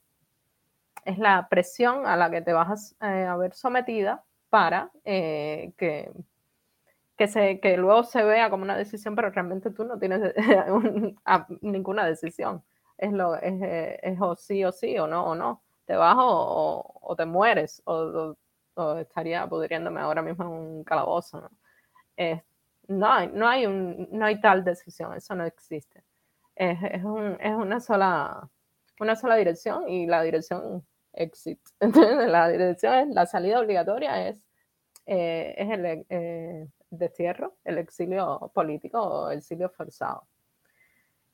Es 1.03 1.17
la 1.17 1.47
presión 1.49 2.05
a 2.05 2.15
la 2.15 2.29
que 2.29 2.43
te 2.43 2.53
vas 2.53 2.95
eh, 3.01 3.25
a 3.25 3.35
ver 3.35 3.55
sometida 3.55 4.23
para 4.51 4.91
que, 5.03 6.11
que 7.17 7.77
luego 7.77 8.03
se 8.03 8.23
vea 8.23 8.51
como 8.51 8.63
una 8.63 8.77
decisión, 8.77 9.15
pero 9.15 9.31
realmente 9.31 9.71
tú 9.71 9.83
no 9.85 9.97
tienes 9.97 10.35
ninguna 11.61 12.05
decisión. 12.05 12.63
Es, 12.99 13.11
lo, 13.11 13.35
es, 13.35 13.99
es 14.03 14.21
o 14.21 14.35
sí 14.35 14.63
o 14.63 14.71
sí 14.71 14.95
o 14.99 15.07
no 15.07 15.25
o 15.25 15.33
no 15.33 15.63
te 15.91 15.97
vas 15.97 16.15
o, 16.17 17.15
te 17.17 17.25
mueres, 17.25 17.81
o, 17.85 18.33
estaría 18.97 19.45
pudriéndome 19.45 19.99
ahora 19.99 20.21
mismo 20.21 20.45
en 20.45 20.49
un 20.49 20.83
calabozo. 20.85 21.41
¿no? 21.41 21.49
no, 22.87 23.11
hay, 23.11 23.27
no, 23.27 23.45
hay 23.45 23.67
no 23.67 24.25
hay 24.25 24.39
tal 24.39 24.63
decisión, 24.63 25.13
eso 25.13 25.35
no 25.35 25.43
existe. 25.43 26.01
Es, 26.55 26.77
es, 26.81 27.03
una, 27.03 27.81
sola, 27.81 28.49
una 29.01 29.17
sola 29.17 29.35
dirección 29.35 29.89
y 29.89 30.07
la 30.07 30.21
dirección 30.21 30.81
existe. 31.11 31.69
la 32.29 32.47
dirección 32.47 33.13
la 33.13 33.25
salida 33.25 33.59
obligatoria 33.59 34.29
es, 34.29 34.47
eh, 35.05 35.55
es 35.57 35.71
el 35.71 36.05
eh, 36.07 36.67
destierro, 36.89 37.57
el 37.65 37.79
exilio 37.79 38.49
político 38.53 39.01
o 39.01 39.29
exilio 39.31 39.69
forzado. 39.69 40.25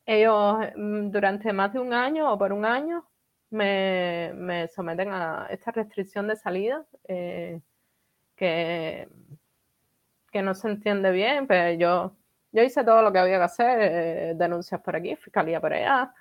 Ellos 0.03 0.57
mm, 0.75 1.11
durante 1.11 1.53
más 1.53 1.73
de 1.73 1.79
un 1.79 1.93
año 1.93 2.33
o 2.33 2.39
por 2.39 2.51
un 2.53 2.65
año 2.65 3.05
me, 3.49 4.67
someten 4.67 5.09
a 5.11 5.47
esta 5.49 5.71
restricción 5.71 6.27
de 6.27 6.35
salida 6.35 6.85
eh, 7.07 7.61
que, 8.35 9.07
que 10.31 10.41
no 10.41 10.53
se 10.55 10.69
entiende 10.69 11.11
bien, 11.11 11.47
pero 11.47 11.77
yo, 11.77 12.15
yo 12.51 12.63
hice 12.63 12.83
todo 12.83 13.01
lo 13.01 13.11
que 13.11 13.19
había 13.19 13.37
que 13.37 13.43
hacer, 13.43 13.79
eh, 13.81 14.33
denuncias 14.35 14.81
por 14.81 14.95
aquí, 14.95 15.15
fiscalía 15.15 15.61
por 15.61 15.73
allá, 15.73 16.13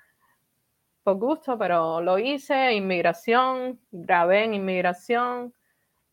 por 1.02 1.16
gusto, 1.16 1.56
pero 1.58 2.00
lo 2.00 2.18
hice, 2.18 2.74
inmigración, 2.74 3.78
grabé 3.90 4.44
en 4.44 4.54
inmigración, 4.54 5.54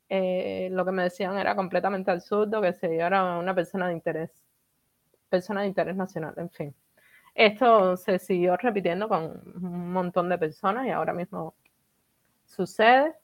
eh, 0.09 0.69
lo 0.71 0.85
que 0.85 0.91
me 0.91 1.03
decían 1.03 1.37
era 1.37 1.55
completamente 1.55 2.11
absurdo, 2.11 2.61
que 2.61 2.73
se 2.73 2.87
yo 2.95 3.05
era 3.05 3.37
una 3.39 3.55
persona 3.55 3.87
de 3.87 3.93
interés, 3.93 4.31
persona 5.29 5.61
de 5.61 5.67
interés 5.67 5.95
nacional, 5.95 6.35
en 6.37 6.49
fin. 6.51 6.75
Esto 7.35 7.97
se 7.97 8.19
siguió 8.19 8.57
repitiendo 8.57 9.09
con 9.09 9.41
un 9.55 9.91
montón 9.91 10.29
de 10.29 10.37
personas 10.37 10.85
y 10.85 10.91
ahora 10.91 11.13
mismo 11.13 11.55
sucede. 12.45 13.15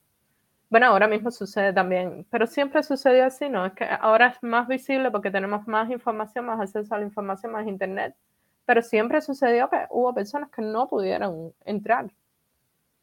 Bueno, 0.70 0.88
ahora 0.88 1.08
mismo 1.08 1.32
sucede 1.32 1.74
también, 1.74 2.26
pero 2.30 2.48
siempre 2.48 2.84
sucedió 2.84 3.26
así, 3.26 3.50
¿no? 3.50 3.66
Es 3.66 3.74
que 3.74 3.86
ahora 3.86 4.28
es 4.28 4.44
más 4.44 4.68
visible 4.68 5.12
porque 5.12 5.32
tenemos 5.32 5.68
más 5.68 5.90
información, 5.90 6.46
más 6.46 6.60
acceso 6.60 6.94
a 6.94 7.00
la 7.00 7.06
información, 7.06 7.52
más 7.52 7.68
internet, 7.68 8.16
pero 8.66 8.82
siempre 8.82 9.22
sucedió 9.22 9.70
que 9.70 9.88
hubo 9.90 10.14
personas 10.14 10.50
que 10.52 10.62
no 10.62 10.88
pudieron 10.88 11.54
entrar. 11.66 12.12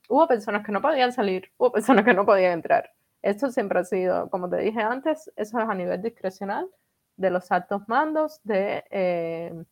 Hubo 0.08 0.28
personas 0.28 0.64
que 0.64 0.72
no 0.72 0.80
podían 0.80 1.12
salir, 1.12 1.50
hubo 1.58 1.72
personas 1.72 2.04
que 2.04 2.14
no 2.14 2.24
podían 2.24 2.52
entrar. 2.52 2.92
Esto 3.22 3.50
siempre 3.50 3.80
ha 3.80 3.84
sido, 3.84 4.30
como 4.30 4.48
te 4.48 4.58
dije 4.58 4.80
antes, 4.80 5.32
eso 5.36 5.58
es 5.60 5.68
a 5.68 5.74
nivel 5.74 6.00
discrecional 6.02 6.68
de 7.16 7.30
los 7.30 7.50
altos 7.52 7.88
mandos, 7.88 8.40
de... 8.44 8.84
Eh, 8.90 9.64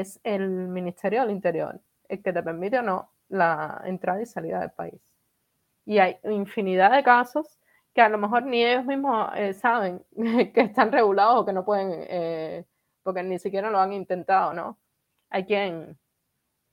es 0.00 0.20
el 0.24 0.48
Ministerio 0.48 1.20
del 1.20 1.30
Interior 1.32 1.80
el 2.08 2.22
que 2.22 2.32
te 2.32 2.42
permite 2.42 2.78
o 2.78 2.82
no 2.82 3.10
la 3.28 3.82
entrada 3.84 4.22
y 4.22 4.26
salida 4.26 4.60
del 4.60 4.70
país. 4.70 5.00
Y 5.86 5.98
hay 5.98 6.18
infinidad 6.24 6.92
de 6.92 7.02
casos 7.02 7.58
que 7.94 8.02
a 8.02 8.08
lo 8.08 8.18
mejor 8.18 8.44
ni 8.44 8.64
ellos 8.64 8.84
mismos 8.84 9.30
eh, 9.36 9.54
saben 9.54 10.04
que 10.54 10.60
están 10.60 10.92
regulados 10.92 11.40
o 11.40 11.46
que 11.46 11.52
no 11.52 11.64
pueden, 11.64 12.06
eh, 12.08 12.64
porque 13.02 13.22
ni 13.22 13.38
siquiera 13.38 13.70
lo 13.70 13.78
han 13.80 13.92
intentado, 13.92 14.52
¿no? 14.54 14.78
Hay 15.30 15.44
quien, 15.46 15.98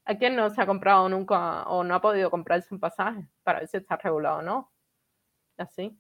hay 0.06 0.18
quien 0.18 0.36
no 0.36 0.50
se 0.50 0.62
ha 0.62 0.66
comprado 0.66 1.10
nunca 1.10 1.64
o 1.64 1.84
no 1.84 1.96
ha 1.96 2.02
podido 2.02 2.32
comprarse 2.32 2.74
un 2.74 2.80
pasaje 2.80 3.28
para 3.44 3.60
ver 3.60 3.68
si 3.70 3.78
está 3.78 3.98
regulado 3.98 4.40
o 4.40 4.42
no. 4.42 4.72
Así. 5.58 5.98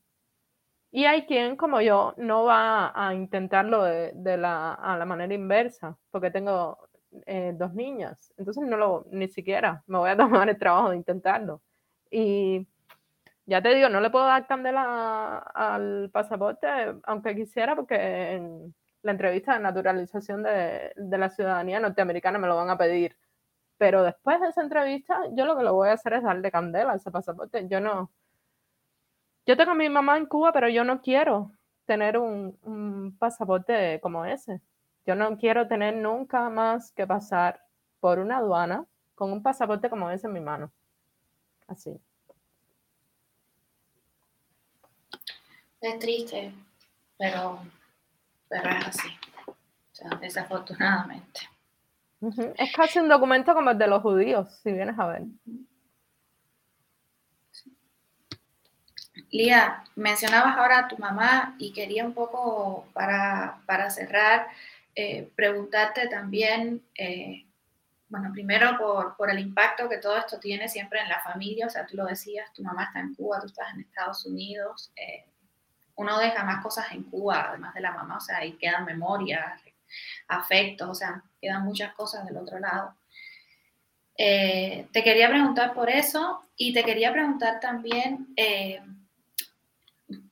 Y 0.92 1.06
hay 1.06 1.26
quien, 1.26 1.56
como 1.56 1.82
yo, 1.82 2.14
no 2.18 2.46
va 2.46 2.92
a 2.96 3.14
intentarlo 3.14 3.84
de, 3.84 4.12
a 4.44 4.96
la 4.98 5.06
manera 5.06 5.34
inversa, 5.34 5.98
porque 6.12 6.32
tengo 6.32 6.89
eh, 7.26 7.54
dos 7.56 7.74
niñas. 7.74 8.34
Entonces 8.38 8.64
no 8.68 8.78
lo, 8.78 9.06
ni 9.12 9.28
siquiera 9.28 9.84
me 9.88 9.98
voy 9.98 10.10
a 10.10 10.18
tomar 10.18 10.50
el 10.50 10.58
trabajo 10.58 10.92
de 10.92 10.98
intentarlo. 10.98 11.62
Y 12.12 12.68
ya 13.46 13.62
te 13.62 13.74
digo, 13.74 13.90
no 13.90 14.02
le 14.02 14.10
puedo 14.10 14.26
dar 14.26 14.48
candela 14.48 15.40
al 15.40 16.10
pasaporte, 16.12 16.68
aunque 17.04 17.36
quisiera, 17.36 17.76
porque 17.76 18.34
en 18.34 18.76
la 19.02 19.12
entrevista 19.12 19.54
de 19.54 19.60
naturalización 19.60 20.44
de, 20.44 20.92
de, 20.96 21.18
la 21.18 21.30
ciudadanía 21.30 21.80
norteamericana 21.80 22.38
me 22.40 22.48
lo 22.48 22.56
van 22.56 22.70
a 22.70 22.78
pedir. 22.78 23.18
Pero 23.78 24.04
después 24.04 24.42
de 24.42 24.50
esa 24.50 24.62
entrevista, 24.62 25.22
yo 25.34 25.46
lo 25.46 25.58
que 25.58 25.64
lo 25.64 25.74
voy 25.74 25.90
a 25.90 25.94
hacer 25.94 26.14
es 26.14 26.24
darle 26.24 26.52
candela 26.52 26.94
a 26.94 26.96
ese 26.98 27.12
pasaporte. 27.12 27.68
Yo 27.70 27.80
no. 27.80 28.12
Yo 29.46 29.58
tengo 29.58 29.72
a 29.72 29.76
mi 29.76 29.90
mamá 29.90 30.18
en 30.18 30.26
Cuba, 30.28 30.52
pero 30.52 30.70
yo 30.70 30.84
no 30.84 31.02
quiero 31.02 31.52
tener 31.86 32.18
un, 32.18 32.58
un 32.62 33.18
pasaporte 33.18 34.00
como 34.02 34.26
ese. 34.26 34.62
Yo 35.10 35.16
no 35.16 35.40
quiero 35.40 35.68
tener 35.68 35.96
nunca 35.96 36.52
más 36.52 36.92
que 36.92 37.08
pasar 37.08 37.66
por 38.00 38.20
una 38.20 38.38
aduana 38.38 38.86
con 39.16 39.32
un 39.32 39.42
pasaporte 39.42 39.90
como 39.90 40.12
ese 40.12 40.28
en 40.28 40.34
mi 40.34 40.40
mano. 40.40 40.72
Así. 41.66 42.00
Es 45.82 45.98
triste, 45.98 46.54
pero, 47.18 47.58
pero 48.50 48.70
es 48.70 48.86
así. 48.86 49.10
desafortunadamente. 50.22 51.40
Es 52.60 52.72
casi 52.72 53.00
un 53.00 53.10
documento 53.10 53.56
como 53.56 53.72
el 53.72 53.80
de 53.80 53.88
los 53.88 54.04
judíos, 54.04 54.60
si 54.62 54.72
vienes 54.72 55.00
a 55.00 55.08
ver. 55.08 55.24
Lía, 59.32 59.84
mencionabas 59.96 60.56
ahora 60.56 60.80
a 60.82 60.88
tu 60.88 61.00
mamá 61.00 61.56
y 61.58 61.74
quería 61.74 62.06
un 62.06 62.14
poco 62.14 62.86
para, 62.94 63.90
cerrar 63.90 64.50
eh, 64.96 65.32
preguntarte 65.36 66.08
también, 66.08 66.84
eh, 66.96 67.46
bueno, 68.10 68.32
primero 68.34 68.78
por, 68.78 69.16
por, 69.16 69.30
el 69.30 69.40
impacto 69.40 69.88
que 69.88 69.98
todo 69.98 70.18
esto 70.18 70.40
tiene 70.40 70.68
siempre 70.68 71.00
en 71.00 71.10
la 71.10 71.22
familia, 71.22 71.68
o 71.68 71.70
sea, 71.70 71.86
tú 71.86 71.96
lo 71.96 72.06
decías, 72.06 72.52
tu 72.54 72.64
mamá 72.64 72.86
está 72.86 73.00
en 73.00 73.14
Cuba, 73.16 73.40
tú 73.40 73.48
estás 73.48 73.74
en 73.74 73.82
Estados 73.82 74.26
Unidos, 74.26 74.92
eh, 74.96 75.26
uno 75.96 76.18
deja 76.18 76.44
más 76.44 76.64
cosas 76.64 76.92
en 76.92 77.04
Cuba, 77.04 77.50
además 77.50 77.74
de 77.74 77.82
la 77.82 77.92
mamá, 77.92 78.18
o 78.18 78.22
sea, 78.22 78.38
ahí 78.38 78.54
quedan 78.54 78.86
memorias, 78.86 79.62
afectos, 80.28 80.90
o 80.90 80.96
sea, 80.96 81.24
quedan 81.42 81.64
muchas 81.64 81.94
cosas 81.94 82.26
del 82.26 82.38
otro 82.38 82.60
lado. 82.60 82.96
te 84.16 85.04
quería 85.04 85.30
preguntar 85.30 85.74
por 85.74 85.90
eso 85.90 86.44
y 86.56 86.74
te 86.74 86.84
quería 86.84 87.12
preguntar 87.12 87.60
también 87.60 88.28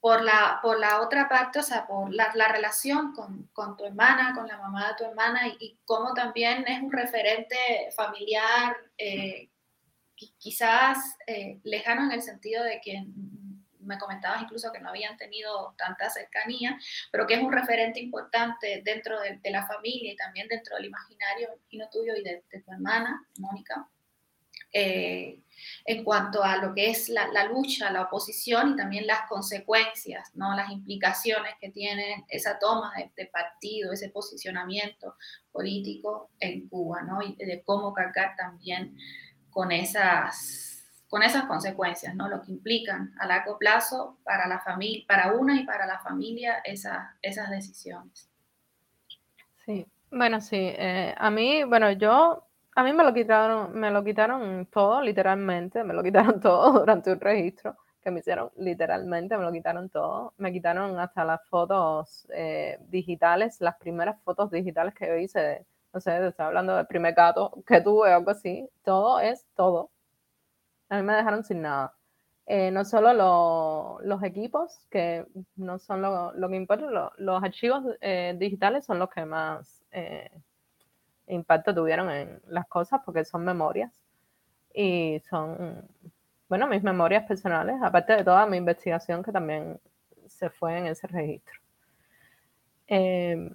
por 0.08 0.24
la, 0.24 0.60
por 0.62 0.80
la 0.80 1.02
otra 1.02 1.28
parte, 1.28 1.60
o 1.60 1.64
sea, 1.64 1.86
por 1.86 2.14
la, 2.14 2.32
la 2.34 2.48
relación 2.48 3.12
con, 3.12 3.50
con, 3.52 3.76
tu 3.76 3.84
hermana, 3.84 4.34
con 4.34 4.48
la 4.48 4.58
mamá 4.58 4.88
de 4.88 4.96
tu 4.96 5.04
hermana 5.04 5.50
y, 5.60 5.78
cómo 5.84 6.14
también 6.14 6.64
es 6.66 6.82
un 6.82 6.94
referente 6.94 7.58
familiar, 7.94 8.78
eh, 8.98 9.50
quizás 10.38 11.18
eh, 11.28 11.60
lejano 11.66 12.06
en 12.06 12.14
el 12.14 12.22
sentido 12.22 12.64
de 12.64 12.80
que 12.80 13.06
me 13.82 13.98
comentabas 13.98 14.42
incluso 14.44 14.72
que 14.72 14.80
no 14.80 14.88
habían 14.88 15.18
tenido 15.18 15.76
tanta 15.78 16.10
cercanía, 16.10 16.80
pero 17.12 17.28
que 17.28 17.34
es 17.34 17.44
un 17.44 17.52
referente 17.52 18.00
importante 18.00 18.82
dentro 18.86 19.20
de, 19.20 19.40
de 19.44 19.52
la 19.52 19.68
familia 19.68 20.14
y 20.14 20.16
también 20.16 20.48
dentro 20.48 20.78
del 20.78 20.86
imaginario 20.86 21.50
tuyo 21.92 22.16
y 22.16 22.24
de, 22.24 22.46
de 22.50 22.62
tu 22.62 22.72
hermana, 22.72 23.28
Mónica. 23.40 23.90
Eh, 24.80 25.40
en 25.86 26.04
cuanto 26.04 26.44
a 26.44 26.58
lo 26.58 26.76
que 26.76 26.91
es 26.91 27.10
la, 27.10 27.45
lucha, 27.45 27.90
la 27.91 28.04
oposición 28.04 28.74
y 28.74 28.76
también 28.76 29.08
las 29.08 29.22
consecuencias, 29.28 30.36
¿no? 30.36 30.56
las 30.56 30.70
implicaciones 30.70 31.56
que 31.60 31.72
tiene 31.72 32.26
esa 32.30 32.60
toma 32.60 32.94
de, 33.16 33.26
partido, 33.26 33.91
ese 33.91 34.10
posicionamiento 34.10 35.16
político 35.52 36.30
en 36.40 36.68
Cuba, 36.68 37.02
¿no? 37.02 37.24
y 37.24 37.34
de 37.38 37.64
cómo 37.64 37.91
cargar 37.91 38.36
también 38.36 38.95
con 39.49 39.72
esas, 39.72 40.86
con 41.10 41.24
esas 41.24 41.45
consecuencias, 41.45 42.14
¿no? 42.14 42.30
lo 42.30 42.44
que 42.44 42.52
implican 42.52 43.16
a 43.20 43.26
largo 43.26 43.58
plazo 43.58 44.20
para, 44.24 44.48
la 44.48 44.60
familia, 44.60 45.06
para 45.08 45.34
una 45.34 45.60
y 45.60 45.66
para 45.66 45.88
la 45.88 45.98
familia 45.99 46.62
esas, 46.66 47.49
decisiones. 47.49 48.30
Sí, 49.66 49.88
bueno, 50.12 50.40
sí, 50.40 50.60
eh, 50.60 51.16
a 51.18 51.32
mí, 51.32 51.64
bueno, 51.64 51.91
yo 51.94 52.47
a 52.78 52.84
mí 52.84 52.94
me 52.94 53.04
lo 53.04 53.12
quitaron, 53.12 53.74
me 53.74 53.90
lo 53.90 54.04
quitaron 54.04 54.68
todo, 54.68 55.02
literalmente, 55.02 55.84
me 55.84 55.95
lo 55.95 56.04
quitaron 56.04 56.40
todo 56.40 56.80
durante 56.80 57.12
un 57.12 57.20
registro 57.20 57.76
que 58.04 58.12
me 58.12 58.20
hicieron 58.20 58.52
literalmente, 58.58 59.36
me 59.36 59.44
lo 59.44 59.52
quitaron 59.52 59.90
todo. 59.90 60.34
Me 60.38 60.52
quitaron 60.54 60.99
hasta 60.99 61.26
las 61.26 61.41
fotos 61.49 62.28
eh, 62.32 62.78
digitales, 62.90 63.60
las 63.62 63.78
primeras 63.78 64.22
fotos 64.24 64.52
digitales 64.52 64.94
que 64.94 65.08
yo 65.08 65.16
hice, 65.16 65.66
no 65.91 65.99
sé, 65.99 66.28
estoy 66.28 66.45
hablando 66.45 66.76
del 66.76 66.86
primer 66.86 67.16
gato 67.16 67.52
que 67.66 67.82
tuve 67.82 68.12
o 68.14 68.16
algo 68.18 68.30
así. 68.30 68.70
Todo 68.84 69.20
es 69.22 69.48
todo. 69.56 69.90
A 70.90 70.98
mí 70.98 71.04
me 71.04 71.16
dejaron 71.16 71.44
sin 71.44 71.64
nada. 71.64 71.95
Eh, 72.45 72.70
no 72.72 72.86
solo 72.86 73.99
los 74.04 74.24
equipos, 74.24 74.86
que 74.91 75.26
no 75.56 75.80
son 75.80 76.02
lo, 76.04 76.49
que 76.49 76.56
importa, 76.56 77.12
los 77.18 77.44
archivos 77.44 77.84
eh, 78.02 78.36
digitales 78.38 78.86
son 78.86 78.99
los 78.99 79.10
que 79.10 79.26
más 79.26 79.84
impacto 81.28 81.74
tuvieron 81.74 82.10
en 82.10 82.41
las 82.48 82.68
cosas 82.68 83.02
porque 83.06 83.26
son 83.26 83.44
memorias 83.45 83.91
y 84.74 85.22
son, 85.30 85.88
bueno, 86.49 86.68
mis 86.68 86.84
memorias 86.84 87.26
personales, 87.26 87.76
aparte 87.82 88.16
de 88.16 88.24
toda 88.24 88.45
mi 88.45 88.58
investigación 88.58 89.24
que 89.24 89.32
también 89.32 89.80
se 90.28 90.49
fue 90.49 90.78
en 90.78 90.88
ese 90.88 91.08
registro. 91.08 91.60
Em, 92.88 93.54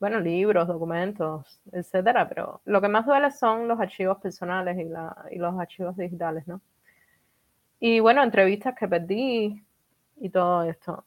bueno, 0.00 0.18
libros, 0.18 0.66
documentos, 0.66 1.60
etcétera, 1.72 2.28
pero 2.28 2.62
lo 2.64 2.80
que 2.80 2.88
más 2.88 3.06
duele 3.06 3.30
son 3.30 3.68
los 3.68 3.78
archivos 3.78 4.18
personales 4.18 4.78
y, 4.78 4.84
la, 4.84 5.14
y 5.30 5.38
los 5.38 5.58
archivos 5.58 5.96
digitales, 5.96 6.46
¿no? 6.48 6.60
Y 7.80 8.00
bueno, 8.00 8.22
entrevistas 8.22 8.74
que 8.74 8.88
perdí 8.88 9.64
y 10.16 10.30
todo 10.30 10.64
esto. 10.64 11.04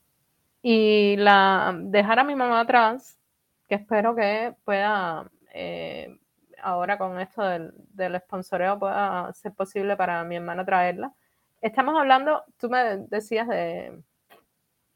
Y 0.61 1.15
la, 1.18 1.76
dejar 1.76 2.19
a 2.19 2.23
mi 2.23 2.35
mamá 2.35 2.61
atrás, 2.61 3.19
que 3.68 3.76
espero 3.76 4.15
que 4.15 4.55
pueda 4.65 5.30
eh, 5.53 6.19
ahora 6.61 6.97
con 6.97 7.19
esto 7.19 7.43
del, 7.43 7.73
del 7.89 8.19
sponsoreo 8.19 8.80
pueda 8.80 9.34
ser 9.34 9.53
posible 9.53 9.95
para 9.95 10.23
mi 10.23 10.35
hermana 10.35 10.65
traerla. 10.65 11.13
Estamos 11.61 11.97
hablando, 11.97 12.43
tú 12.57 12.69
me 12.69 12.97
decías 13.07 13.47
de, 13.47 14.03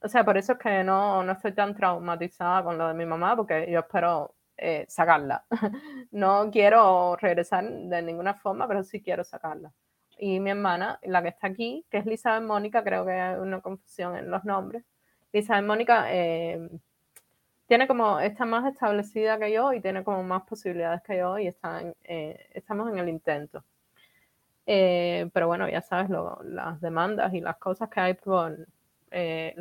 o 0.01 0.07
sea, 0.09 0.23
por 0.23 0.37
eso 0.37 0.53
es 0.53 0.59
que 0.59 0.83
no, 0.83 1.23
no 1.23 1.31
estoy 1.31 1.53
tan 1.53 1.75
traumatizada 1.75 2.63
con 2.63 2.77
lo 2.77 2.87
de 2.87 2.93
mi 2.93 3.05
mamá, 3.05 3.35
porque 3.35 3.69
yo 3.71 3.79
espero 3.79 4.35
eh, 4.57 4.85
sacarla. 4.87 5.45
no 6.11 6.49
quiero 6.51 7.15
regresar 7.15 7.67
de 7.69 8.01
ninguna 8.01 8.33
forma, 8.35 8.67
pero 8.67 8.83
sí 8.83 9.01
quiero 9.01 9.23
sacarla. 9.23 9.73
Y 10.19 10.39
mi 10.39 10.51
hermana, 10.51 10.99
la 11.03 11.21
que 11.21 11.29
está 11.29 11.47
aquí, 11.47 11.85
que 11.89 11.97
es 11.97 12.05
Lisa 12.05 12.39
Mónica, 12.41 12.83
creo 12.83 13.05
que 13.05 13.11
hay 13.13 13.35
una 13.39 13.61
confusión 13.61 14.15
en 14.15 14.29
los 14.29 14.43
nombres. 14.45 14.83
Lisa 15.31 15.61
Mónica 15.61 16.05
eh, 16.13 16.69
tiene 17.67 17.87
como, 17.87 18.19
está 18.19 18.45
más 18.45 18.65
establecida 18.71 19.37
que 19.37 19.51
yo 19.51 19.73
y 19.73 19.81
tiene 19.81 20.03
como 20.03 20.23
más 20.23 20.43
posibilidades 20.43 21.01
que 21.03 21.17
yo 21.17 21.37
y 21.37 21.47
están, 21.47 21.93
eh, 22.03 22.49
estamos 22.53 22.89
en 22.89 22.97
el 22.97 23.09
intento. 23.09 23.63
Eh, 24.65 25.29
pero 25.33 25.47
bueno, 25.47 25.69
ya 25.69 25.81
sabes, 25.81 26.09
las 26.43 26.81
demandas 26.81 27.33
y 27.33 27.41
las 27.41 27.57
cosas 27.57 27.89
que 27.89 27.99
hay 27.99 28.13
por 28.15 28.67
eh, 29.11 29.55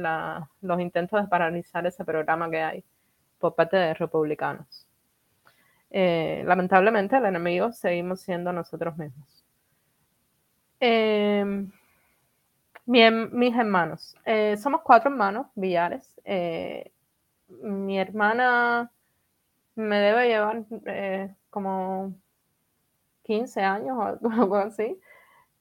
los 0.62 0.81
intentos 0.81 1.20
de 1.20 1.28
paralizar 1.28 1.87
ese 1.87 2.05
programa 2.05 2.51
que 2.51 2.62
hay 2.62 2.85
por 3.39 3.55
parte 3.55 3.77
de 3.77 3.95
republicanos. 3.95 4.87
lamentablemente, 5.91 7.16
el 7.16 7.27
enemigo 7.27 7.73
seguimos 7.73 8.20
siendo 8.20 8.53
nosotros 8.53 8.97
mismos. 8.97 9.45
mis 12.87 13.57
hermanos, 13.57 14.16
somos 14.59 14.83
cuatro 14.83 15.11
hermanos, 15.11 15.49
Villares 15.57 16.15
mi 17.48 17.98
hermana 17.98 18.90
me 19.74 19.98
debe 20.01 20.28
llevar 20.28 20.64
eh, 20.86 21.35
como 21.51 22.14
15 23.24 23.60
años 23.62 23.97
o 23.98 24.31
algo 24.31 24.56
así. 24.56 24.98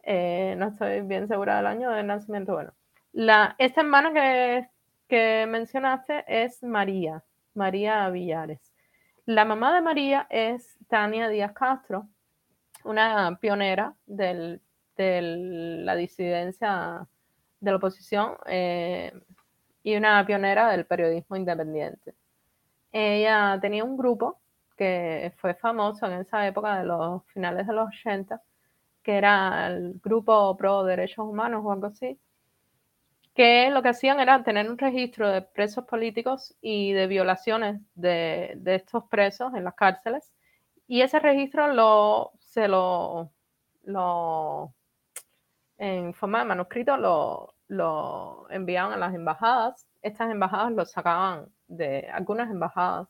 Eh, 0.03 0.55
no 0.57 0.67
estoy 0.67 1.01
bien 1.01 1.27
segura 1.27 1.57
del 1.57 1.67
año 1.67 1.89
de 1.91 2.03
nacimiento. 2.03 2.53
Bueno, 2.53 2.73
la, 3.11 3.55
esta 3.57 3.81
hermana 3.81 4.13
que, 4.13 4.69
que 5.07 5.45
mencionaste 5.47 6.23
es 6.27 6.63
María, 6.63 7.23
María 7.53 8.09
Villares. 8.09 8.73
La 9.25 9.43
mamá 9.45 9.73
de 9.73 9.81
María 9.81 10.27
es 10.29 10.77
Tania 10.87 11.27
Díaz 11.29 11.53
Castro, 11.53 12.07
una 12.83 13.39
pionera 13.41 13.95
del, 14.05 14.61
de 14.95 15.21
la 15.83 15.95
disidencia 15.95 17.07
de 17.59 17.71
la 17.71 17.77
oposición. 17.77 18.37
Eh, 18.45 19.11
y 19.85 19.95
una 19.95 20.25
pionera 20.25 20.71
del 20.71 20.87
periodismo 20.87 21.35
independiente. 21.35 22.15
Ella 22.91 23.59
tenía 23.61 23.83
un 23.83 23.95
grupo 23.95 24.39
que 24.75 25.31
fue 25.37 25.53
famoso 25.53 26.07
en 26.07 26.13
esa 26.21 26.47
época 26.47 26.79
de 26.79 26.85
los 26.85 27.23
finales 27.27 27.67
de 27.67 27.73
los 27.73 27.89
80, 27.89 28.41
que 29.03 29.15
era 29.15 29.67
el 29.67 29.99
grupo 30.03 30.57
pro 30.57 30.83
derechos 30.83 31.27
humanos 31.27 31.61
o 31.63 31.71
algo 31.71 31.85
así, 31.87 32.19
que 33.35 33.69
lo 33.69 33.83
que 33.83 33.89
hacían 33.89 34.19
era 34.19 34.43
tener 34.43 34.67
un 34.71 34.77
registro 34.79 35.29
de 35.29 35.43
presos 35.43 35.85
políticos 35.85 36.55
y 36.61 36.93
de 36.93 37.05
violaciones 37.05 37.79
de, 37.93 38.53
de 38.57 38.75
estos 38.75 39.03
presos 39.05 39.53
en 39.53 39.65
las 39.65 39.75
cárceles, 39.75 40.33
y 40.87 41.01
ese 41.01 41.19
registro 41.19 41.67
lo, 41.67 42.31
se 42.39 42.67
lo, 42.67 43.31
lo 43.83 44.73
en 45.77 46.13
forma 46.15 46.39
de 46.39 46.45
manuscrito 46.45 46.97
lo, 46.97 47.54
lo 47.67 48.47
enviaban 48.49 48.93
a 48.93 48.97
las 48.97 49.13
embajadas. 49.13 49.87
Estas 50.01 50.31
embajadas 50.31 50.71
lo 50.71 50.85
sacaban 50.85 51.47
de, 51.67 52.07
algunas 52.11 52.49
embajadas 52.49 53.07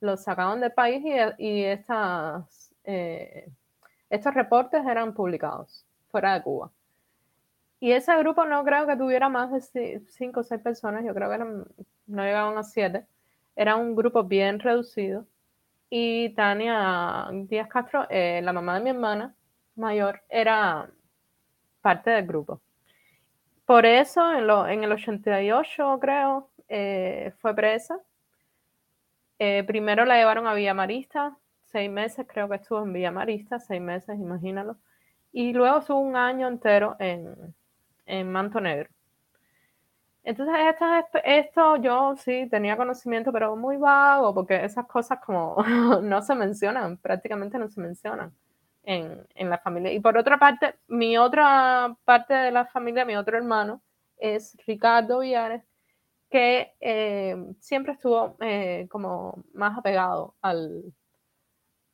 los 0.00 0.22
sacaban 0.22 0.60
del 0.60 0.72
país 0.72 1.04
y, 1.38 1.64
estas, 1.64 2.74
eh, 2.84 3.48
estos 4.08 4.34
reportes 4.34 4.84
eran 4.86 5.14
publicados 5.14 5.84
fuera 6.10 6.34
de 6.34 6.42
Cuba. 6.42 6.70
Y 7.80 7.92
ese 7.92 8.16
grupo 8.18 8.44
no 8.44 8.64
creo 8.64 8.86
que 8.86 8.96
tuviera 8.96 9.28
más 9.28 9.72
de 9.72 10.00
cinco 10.08 10.40
o 10.40 10.42
seis 10.42 10.60
personas, 10.60 11.04
yo 11.04 11.14
creo 11.14 11.28
que 11.28 11.34
eran, 11.34 11.64
no 12.06 12.22
llegaban 12.22 12.58
a 12.58 12.62
siete. 12.62 13.06
Era 13.56 13.76
un 13.76 13.94
grupo 13.94 14.24
bien 14.24 14.58
reducido. 14.58 15.26
Y 15.88 16.30
Tania 16.34 17.28
Díaz 17.32 17.68
Castro, 17.68 18.06
eh, 18.10 18.40
la 18.42 18.52
mamá 18.52 18.74
de 18.76 18.84
mi 18.84 18.90
hermana 18.90 19.34
mayor, 19.76 20.22
era 20.28 20.90
parte 21.80 22.10
del 22.10 22.26
grupo. 22.26 22.60
Por 23.70 23.86
eso, 23.86 24.20
en, 24.34 24.82
el 24.82 24.90
88, 24.90 25.98
creo, 26.00 26.50
eh, 26.68 27.32
fue 27.38 27.54
presa. 27.54 28.00
Eh, 29.38 29.62
primero 29.64 30.04
la 30.04 30.16
llevaron 30.16 30.48
a 30.48 30.54
Villa 30.54 30.74
Marista, 30.74 31.36
seis 31.66 31.88
meses 31.88 32.26
creo 32.28 32.48
que 32.48 32.56
estuvo 32.56 32.82
en 32.82 32.92
Villa 32.92 33.12
Marista, 33.12 33.60
seis 33.60 33.80
meses, 33.80 34.18
imagínalo. 34.18 34.76
Y 35.30 35.52
luego 35.52 35.78
estuvo 35.78 36.00
un 36.00 36.16
año 36.16 36.48
entero 36.48 36.96
en, 36.98 37.54
en 38.06 38.32
Manto 38.32 38.60
Negro. 38.60 38.90
Entonces, 40.24 40.56
esto, 41.22 41.76
yo 41.76 42.16
sí 42.16 42.48
tenía 42.50 42.76
conocimiento, 42.76 43.30
pero 43.30 43.54
muy 43.54 43.76
vago, 43.76 44.34
porque 44.34 44.64
esas 44.64 44.86
cosas 44.88 45.20
como 45.24 45.54
no 46.02 46.22
se 46.22 46.34
mencionan, 46.34 46.96
prácticamente 46.96 47.56
no 47.56 47.68
se 47.68 47.80
mencionan 47.80 48.32
en, 48.84 49.26
la 49.50 49.58
familia. 49.58 49.92
Y 49.92 50.00
por 50.00 50.16
otra 50.16 50.38
parte, 50.38 50.74
mi 50.88 51.18
otra 51.18 51.96
parte 52.04 52.34
de 52.34 52.50
la 52.50 52.66
familia, 52.66 53.04
mi 53.04 53.16
otro 53.16 53.36
hermano, 53.36 53.82
es 54.18 54.56
Ricardo 54.66 55.20
Villares, 55.20 55.62
que 56.30 56.74
eh, 56.80 57.36
siempre 57.60 57.92
estuvo 57.94 58.36
eh, 58.40 58.86
como 58.90 59.44
más 59.52 59.78
apegado 59.78 60.34
al, 60.42 60.92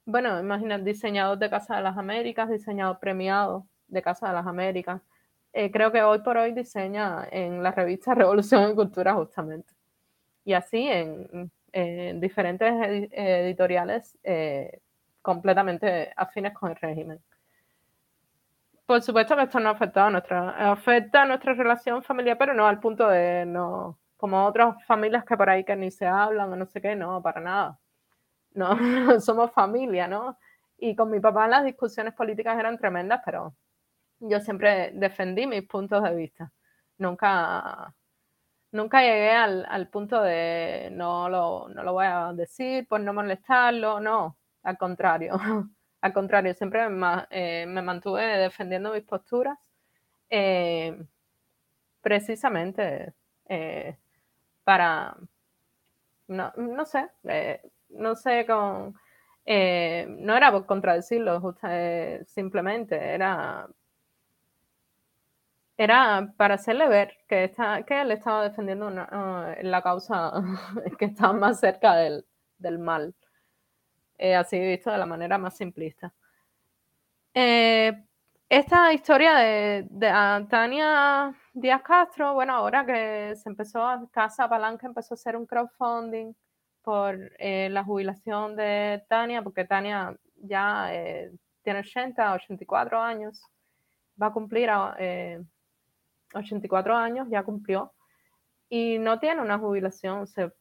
bueno, 0.07 0.39
imagina, 0.39 0.79
diseñador 0.79 1.37
de 1.39 1.51
Casa 1.51 1.77
de 1.77 1.83
las 1.83 1.99
Américas, 1.99 2.49
diseñador 2.49 3.01
premiado 3.01 3.67
de 3.89 4.03
Casa 4.03 4.29
de 4.29 4.35
las 4.35 4.47
Américas. 4.47 5.03
Eh, 5.53 5.71
creo 5.73 5.91
que 5.91 6.03
hoy 6.03 6.21
por 6.21 6.37
hoy 6.37 6.53
diseña 6.53 7.27
en 7.31 7.63
la 7.63 7.73
revista 7.73 8.15
Revolución 8.15 8.71
y 8.71 8.75
Cultura 8.77 9.15
justamente. 9.15 9.75
Y 10.45 10.53
así 10.55 10.89
en, 10.89 11.51
diferentes 12.21 12.73
editoriales 13.13 14.17
eh, 14.25 14.81
completamente 15.27 16.12
afines 16.16 16.55
con 16.55 16.70
el 16.70 16.77
régimen. 16.77 17.19
Por 18.86 19.03
supuesto 19.03 19.35
que 19.35 19.43
esto 19.43 19.59
no 19.59 19.70
afecta 19.70 20.07
a 20.07 20.11
nuestra, 20.11 20.70
afecta 20.70 21.23
a 21.23 21.27
nuestra 21.27 21.53
relación 21.55 22.01
familiar, 22.05 22.39
pero 22.39 22.55
no 22.55 22.65
al 22.65 22.78
punto 22.78 23.09
de 23.09 23.44
no, 23.44 23.98
como 24.16 24.47
otras 24.47 24.85
familias 24.85 25.24
que 25.24 25.36
por 25.36 25.51
ahí 25.51 25.65
que 25.65 25.74
ni 25.74 25.90
se 25.90 26.07
hablan 26.07 26.53
o 26.53 26.57
no 26.57 26.66
sé 26.66 26.81
qué, 26.81 26.94
no, 26.94 27.20
para 27.23 27.40
nada. 27.40 27.77
No, 28.55 28.69
somos 29.20 29.51
familia, 29.51 30.07
¿no? 30.07 30.39
Y 30.78 30.94
con 30.94 31.11
mi 31.11 31.19
papá 31.19 31.48
las 31.48 31.65
discusiones 31.65 32.15
políticas 32.15 32.57
eran 32.57 32.78
tremendas, 32.78 33.20
pero 33.24 33.53
yo 34.20 34.39
siempre 34.40 34.93
defendí 34.94 35.48
mis 35.48 35.65
puntos 35.65 36.05
de 36.05 36.15
vista. 36.15 36.53
Nunca, 36.98 37.93
nunca 38.70 39.01
llegué 39.03 39.32
al, 39.32 39.89
punto 39.89 40.23
de 40.23 40.90
no 40.93 41.28
lo, 41.28 41.69
no 41.69 41.82
lo 41.82 41.93
voy 41.94 42.07
a 42.07 42.32
decir 42.32 42.86
por 42.86 43.01
no 43.01 43.12
molestarlo, 43.12 43.98
no, 44.01 44.36
al 44.66 44.78
contrario. 44.78 45.38
al 46.01 46.12
contrario, 46.12 46.55
siempre 46.55 46.88
me, 46.88 47.26
eh, 47.30 47.66
mantuve 47.66 48.22
defendiendo 48.38 48.93
mis 48.93 49.05
posturas. 49.05 49.59
Eh, 50.30 51.06
precisamente 52.01 53.14
eh, 53.48 53.97
para, 54.64 55.16
no, 56.28 56.52
no 56.56 56.84
sé, 56.84 57.09
no 57.90 58.16
sé, 58.16 58.47
con, 58.47 58.94
no 59.44 60.36
era 60.36 60.52
por 60.52 60.66
contradecirlo, 60.66 61.55
simplemente 62.26 62.97
era 63.14 63.68
era 65.78 66.32
para 66.36 66.55
hacerle 66.55 66.88
ver 66.88 67.18
que, 67.28 67.44
está, 67.44 67.82
que 67.82 68.01
él 68.01 68.10
estaba 68.10 68.44
defendiendo 68.44 68.88
la 68.90 69.82
causa 69.82 70.32
que 70.98 71.05
estaba 71.06 71.32
más 71.34 71.60
cerca 71.60 71.94
del, 71.97 72.24
del 72.59 72.78
mal, 72.78 73.14
eh, 74.18 74.34
así 74.34 74.59
visto 74.59 74.90
de 74.90 74.98
la 74.98 75.06
manera 75.06 75.38
más 75.38 75.56
simplista. 75.56 76.12
Eh, 77.34 77.93
esta 78.48 78.93
historia 78.93 79.34
de, 79.36 79.86
de 79.90 80.09
Tania 80.48 81.34
Díaz 81.52 81.82
Castro, 81.82 82.34
bueno, 82.34 82.55
ahora 82.55 82.86
que 82.86 83.34
se 83.36 83.48
empezó 83.48 84.09
Casa 84.10 84.48
Palanca, 84.48 84.86
empezó 84.86 85.14
a 85.14 85.16
hacer 85.16 85.36
un 85.36 85.47
crowdfunding 85.47 86.32
por 86.82 87.32
eh, 87.38 87.68
la 87.70 87.84
jubilación 87.84 88.56
de 88.56 89.05
Tania, 89.09 89.43
porque 89.43 89.64
Tania 89.64 90.16
ya 90.36 90.90
tiene 91.62 91.80
80, 91.80 92.34
84 92.34 93.01
años, 93.01 93.43
va 94.20 94.28
a 94.28 94.32
cumplir 94.32 94.70
a, 94.70 94.97
84 96.34 96.97
años, 96.97 97.28
ya 97.30 97.43
cumplió, 97.43 97.93
y 98.68 98.98
no 98.98 99.18
tiene 99.18 99.43
una 99.43 99.59
jubilación. 99.59 100.26
Se, 100.26 100.52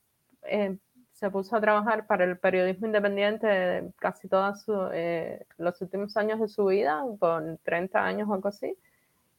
eh, 0.44 0.78
se 1.16 1.32
puso 1.32 1.56
a 1.56 1.62
trabajar 1.62 2.06
para 2.06 2.26
el 2.26 2.38
periodismo 2.38 2.86
independiente 2.88 3.92
casi 3.98 4.28
todos 4.28 4.66
eh, 4.94 5.46
los 5.58 5.82
últimos 5.82 6.16
años 6.18 6.40
de 6.40 6.48
su 6.48 6.66
vida, 6.66 7.04
por 7.20 7.58
30 7.64 8.06
años 8.06 8.30
o 8.30 8.34
algo 8.34 8.50
así. 8.50 8.78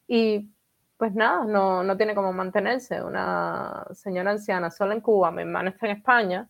Y 0.07 0.49
pues 0.97 1.13
nada, 1.13 1.45
no, 1.45 1.83
no 1.83 1.95
tiene 1.95 2.15
cómo 2.15 2.33
mantenerse. 2.33 3.01
Una 3.01 3.85
señora 3.93 4.31
anciana 4.31 4.71
sola 4.71 4.93
en 4.95 5.01
Cuba, 5.01 5.31
mi 5.31 5.43
hermana 5.43 5.69
está 5.69 5.85
en 5.87 5.97
España, 5.97 6.49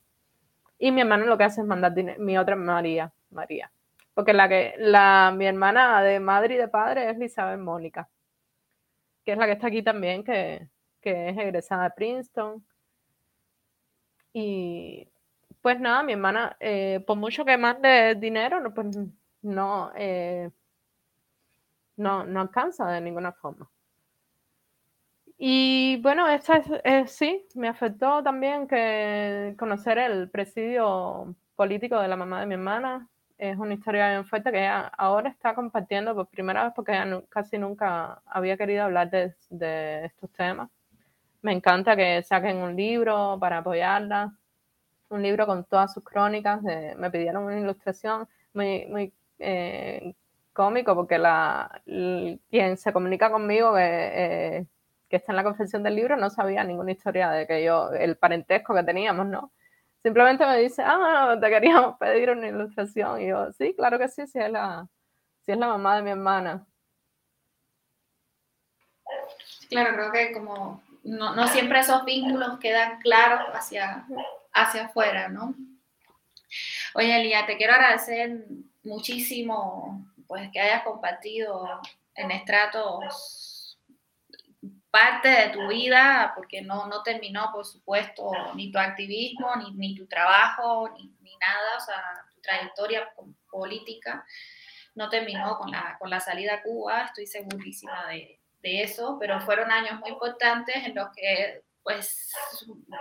y 0.79 0.91
mi 0.91 1.01
hermano 1.01 1.25
lo 1.25 1.37
que 1.37 1.43
hace 1.43 1.61
es 1.61 1.67
mandar 1.67 1.93
dinero. 1.93 2.21
Mi 2.23 2.37
otra 2.37 2.55
María, 2.55 3.11
María. 3.31 3.71
Porque 4.13 4.33
la 4.33 4.49
que, 4.49 4.75
la, 4.79 5.33
mi 5.35 5.45
hermana 5.45 6.01
de 6.01 6.19
madre 6.19 6.55
y 6.55 6.57
de 6.57 6.67
padre 6.67 7.09
es 7.09 7.17
Elizabeth 7.17 7.59
Mónica 7.59 8.09
que 9.27 9.33
es 9.33 9.37
la 9.37 9.45
que 9.45 9.51
está 9.51 9.67
aquí 9.67 9.83
también, 9.83 10.23
que, 10.23 10.69
es 11.01 11.37
egresada 11.37 11.83
de 11.83 11.91
Princeton. 11.91 12.65
Y 14.31 15.05
pues 15.67 15.81
nada, 15.81 16.01
mi 16.01 16.13
hermana, 16.13 16.55
eh, 16.61 17.03
por 17.05 17.17
mucho 17.17 17.43
que 17.43 17.57
mande 17.57 18.15
dinero, 18.15 18.61
no, 18.61 18.73
pues 18.73 18.87
no, 19.41 19.91
eh, 19.97 20.49
no, 21.97 22.23
no 22.23 22.39
alcanza 22.39 22.89
de 22.89 23.01
ninguna 23.01 23.33
forma. 23.33 23.69
Y 25.37 25.97
bueno, 26.01 26.25
esta 26.29 26.63
es, 26.85 27.11
sí, 27.11 27.45
me 27.55 27.67
afectó 27.67 28.23
también 28.23 28.65
que 28.65 29.55
conocer 29.59 29.97
el 29.97 30.29
presidio 30.29 31.35
político 31.57 31.99
de 31.99 32.07
la 32.07 32.15
mamá 32.15 32.39
de 32.39 32.45
mi 32.45 32.53
hermana, 32.53 33.09
es 33.37 33.57
una 33.57 33.73
historia 33.73 34.11
bien 34.11 34.25
fuerte 34.25 34.53
que 34.53 34.59
ella 34.59 34.87
ahora 34.97 35.27
está 35.27 35.53
compartiendo 35.53 36.15
por 36.15 36.27
primera 36.27 36.63
vez 36.63 36.71
porque 36.73 36.93
ella 36.93 37.21
casi 37.27 37.57
nunca 37.57 38.21
había 38.25 38.55
querido 38.55 38.83
hablar 38.85 39.09
de, 39.09 40.05
estos 40.05 40.31
temas. 40.31 40.69
Me 41.41 41.51
encanta 41.51 41.97
que 41.97 42.23
saquen 42.23 42.55
un 42.55 42.73
libro 42.73 43.37
para 43.37 43.57
apoyarla, 43.57 44.33
un 45.09 45.21
libro 45.23 45.45
con 45.45 45.63
todas 45.65 45.93
sus 45.93 46.03
crónicas. 46.03 46.61
me 46.61 47.11
pidieron 47.11 47.43
una 47.43 47.59
ilustración 47.59 48.27
muy, 48.53 48.85
muy 48.87 49.13
eh, 49.39 50.15
cómico 50.53 50.95
porque 50.95 51.17
la, 51.17 51.81
quien 51.85 52.77
se 52.77 52.93
comunica 52.93 53.31
conmigo 53.31 53.75
que, 53.75 53.79
eh, 53.83 54.67
que 55.09 55.17
está 55.17 55.31
en 55.31 55.37
la 55.37 55.43
confesión 55.43 55.83
del 55.83 55.95
libro 55.95 56.17
no 56.17 56.29
sabía 56.29 56.63
ninguna 56.63 56.91
historia 56.91 57.29
de 57.31 57.47
que 57.47 57.63
yo, 57.63 57.91
el 57.91 58.17
parentesco 58.17 58.73
que 58.73 58.83
teníamos, 58.83 59.27
¿no? 59.27 59.51
Simplemente 60.03 60.45
me 60.45 60.57
dice, 60.59 60.83
ah, 60.85 61.37
te 61.39 61.49
queríamos 61.49 61.97
pedir 61.97 62.29
una 62.29 62.47
ilustración. 62.47 63.21
Y 63.21 63.27
yo, 63.27 63.51
sí, 63.53 63.73
claro 63.75 63.99
que 63.99 64.07
sí, 64.07 64.27
si 64.27 64.39
es 64.39 64.51
la, 64.51 64.87
si 65.45 65.51
es 65.51 65.57
la 65.57 65.67
mamá 65.67 65.97
de 65.97 66.03
mi 66.03 66.11
hermana. 66.11 66.65
Claro, 69.69 69.95
creo 69.95 70.11
que 70.11 70.33
como 70.33 70.81
no, 71.03 71.35
no 71.35 71.47
siempre 71.47 71.79
esos 71.79 72.05
vínculos 72.05 72.59
quedan 72.59 72.99
claros 73.01 73.47
hacia, 73.53 74.05
hacia 74.61 74.85
afuera, 74.85 75.27
¿no? 75.29 75.55
Oye, 76.93 77.19
Elia, 77.19 77.45
te 77.45 77.57
quiero 77.57 77.73
agradecer 77.73 78.45
muchísimo 78.83 80.05
pues 80.27 80.49
que 80.51 80.59
hayas 80.59 80.83
compartido 80.83 81.81
en 82.15 82.31
estratos 82.31 83.77
parte 84.89 85.29
de 85.29 85.49
tu 85.49 85.67
vida, 85.67 86.33
porque 86.35 86.61
no, 86.61 86.87
no 86.87 87.03
terminó, 87.03 87.51
por 87.53 87.65
supuesto, 87.65 88.31
ni 88.55 88.71
tu 88.71 88.79
activismo, 88.79 89.55
ni, 89.57 89.71
ni 89.73 89.95
tu 89.95 90.07
trabajo, 90.07 90.89
ni, 90.97 91.13
ni, 91.21 91.37
nada, 91.37 91.77
o 91.77 91.79
sea, 91.79 92.25
tu 92.33 92.41
trayectoria 92.41 93.13
política 93.51 94.25
no 94.95 95.09
terminó 95.09 95.57
con 95.59 95.69
la, 95.69 95.97
con 95.99 96.09
la 96.09 96.19
salida 96.19 96.55
a 96.55 96.63
Cuba, 96.63 97.03
estoy 97.03 97.27
segurísima 97.27 98.07
de, 98.07 98.39
de 98.61 98.81
eso, 98.81 99.17
pero 99.19 99.39
fueron 99.41 99.71
años 99.71 99.99
muy 99.99 100.09
importantes 100.09 100.75
en 100.75 100.95
los 100.95 101.09
que 101.15 101.63
pues 101.87 102.33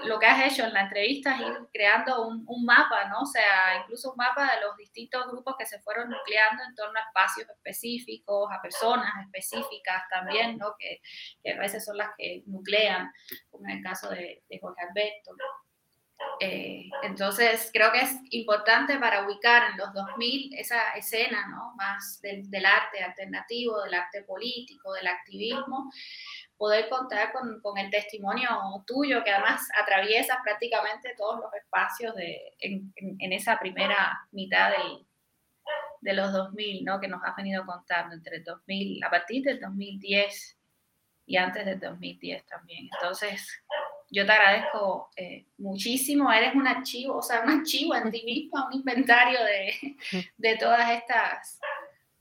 lo 0.04 0.16
que 0.20 0.26
has 0.26 0.52
hecho 0.52 0.64
en 0.64 0.72
la 0.72 0.82
entrevista 0.82 1.34
es 1.34 1.40
ir 1.40 1.56
creando 1.72 2.24
un, 2.28 2.44
un, 2.46 2.64
mapa, 2.64 3.08
¿no? 3.08 3.22
O 3.22 3.26
sea, 3.26 3.80
incluso 3.82 4.12
un 4.12 4.16
mapa 4.16 4.54
de 4.54 4.60
los 4.60 4.76
distintos 4.76 5.26
grupos 5.26 5.56
que 5.58 5.66
se 5.66 5.80
fueron 5.80 6.08
nucleando 6.08 6.62
en 6.62 6.72
torno 6.76 6.96
a 6.96 7.02
espacios 7.02 7.48
específicos, 7.48 8.48
a 8.52 8.62
personas 8.62 9.10
específicas 9.24 10.04
también, 10.08 10.56
¿no? 10.56 10.76
Que, 10.78 11.00
que 11.42 11.54
a 11.54 11.58
veces 11.58 11.84
son 11.84 11.96
las 11.96 12.10
que 12.16 12.44
nuclean, 12.46 13.12
como 13.50 13.66
en 13.66 13.78
el 13.78 13.82
caso 13.82 14.08
de, 14.08 14.44
de 14.48 14.60
Jorge 14.60 14.82
Alberto. 14.88 15.34
Eh, 16.38 16.88
entonces, 17.02 17.70
creo 17.72 17.90
que 17.92 18.00
es 18.00 18.16
importante 18.30 18.98
para 18.98 19.26
ubicar 19.26 19.70
en 19.70 19.78
los 19.78 19.92
2000 19.92 20.54
esa 20.54 20.90
escena 20.92 21.46
¿no? 21.48 21.74
más 21.76 22.20
del, 22.20 22.48
del, 22.50 22.66
arte 22.66 23.02
alternativo, 23.02 23.82
del 23.82 23.94
arte 23.94 24.22
político, 24.22 24.92
del 24.92 25.08
activismo, 25.08 25.90
poder 26.56 26.88
contar 26.88 27.32
con, 27.32 27.60
con, 27.60 27.76
el 27.78 27.90
testimonio 27.90 28.48
tuyo, 28.86 29.22
que 29.22 29.30
además 29.30 29.68
atraviesa 29.80 30.40
prácticamente 30.42 31.14
todos 31.16 31.40
los 31.40 31.52
espacios 31.54 32.14
de, 32.14 32.54
en, 32.60 32.92
en, 32.96 33.32
esa 33.32 33.58
primera 33.58 34.26
mitad 34.32 34.70
del, 34.70 35.06
de 36.00 36.12
los 36.14 36.32
2000, 36.32 36.84
¿no? 36.84 37.00
que 37.00 37.08
nos 37.08 37.22
has 37.24 37.36
venido 37.36 37.64
contando 37.66 38.14
entre 38.14 38.36
el 38.36 38.44
2000, 38.44 39.04
a 39.04 39.10
partir 39.10 39.42
del 39.44 39.60
2010 39.60 40.56
y 41.26 41.36
antes 41.36 41.66
del 41.66 41.80
2010 41.80 42.46
también. 42.46 42.88
Entonces, 42.94 43.62
yo 44.10 44.24
te 44.24 44.32
agradezco 44.32 45.10
eh, 45.16 45.46
muchísimo. 45.58 46.32
Eres 46.32 46.54
un 46.54 46.66
archivo, 46.66 47.16
o 47.16 47.22
sea, 47.22 47.42
un 47.42 47.50
archivo 47.50 47.94
en 47.94 48.10
ti 48.10 48.22
mismo, 48.24 48.66
un 48.66 48.74
inventario 48.74 49.42
de, 49.44 49.96
de 50.36 50.56
todas 50.56 50.90
estas 50.90 51.60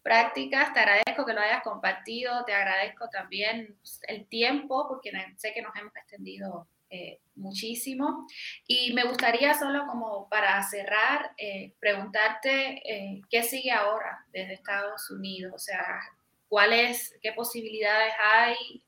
prácticas. 0.06 0.72
Te 0.72 0.82
agradezco 0.82 1.26
que 1.26 1.34
lo 1.34 1.42
hayas 1.42 1.64
compartido, 1.64 2.46
te 2.46 2.54
agradezco 2.54 3.10
también 3.10 3.76
el 4.08 4.28
tiempo, 4.28 4.88
porque 4.88 5.12
sé 5.38 5.52
que 5.52 5.64
nos 5.64 5.76
hemos 5.76 5.96
extendido 5.96 6.68
eh, 6.92 7.20
muchísimo. 7.36 8.28
Y 8.68 8.94
me 8.94 9.04
gustaría 9.06 9.56
solo 9.56 9.88
como 9.88 10.30
para 10.30 10.62
cerrar, 10.62 11.32
eh, 11.40 11.74
preguntarte 11.80 12.84
eh, 12.88 13.22
qué 13.32 13.42
sigue 13.42 13.72
ahora 13.72 14.24
desde 14.32 14.54
Estados 14.54 15.10
Unidos, 15.10 15.54
o 15.56 15.58
sea, 15.58 16.00
cuáles, 16.48 17.18
qué 17.24 17.34
posibilidades 17.34 18.14
hay 18.24 18.84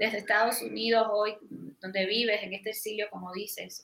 desde 0.00 0.16
Estados 0.16 0.62
Unidos 0.62 1.06
hoy, 1.12 1.36
donde 1.78 2.06
vives, 2.06 2.42
en 2.42 2.54
este 2.54 2.70
exilio, 2.70 3.08
como 3.10 3.34
dices, 3.34 3.82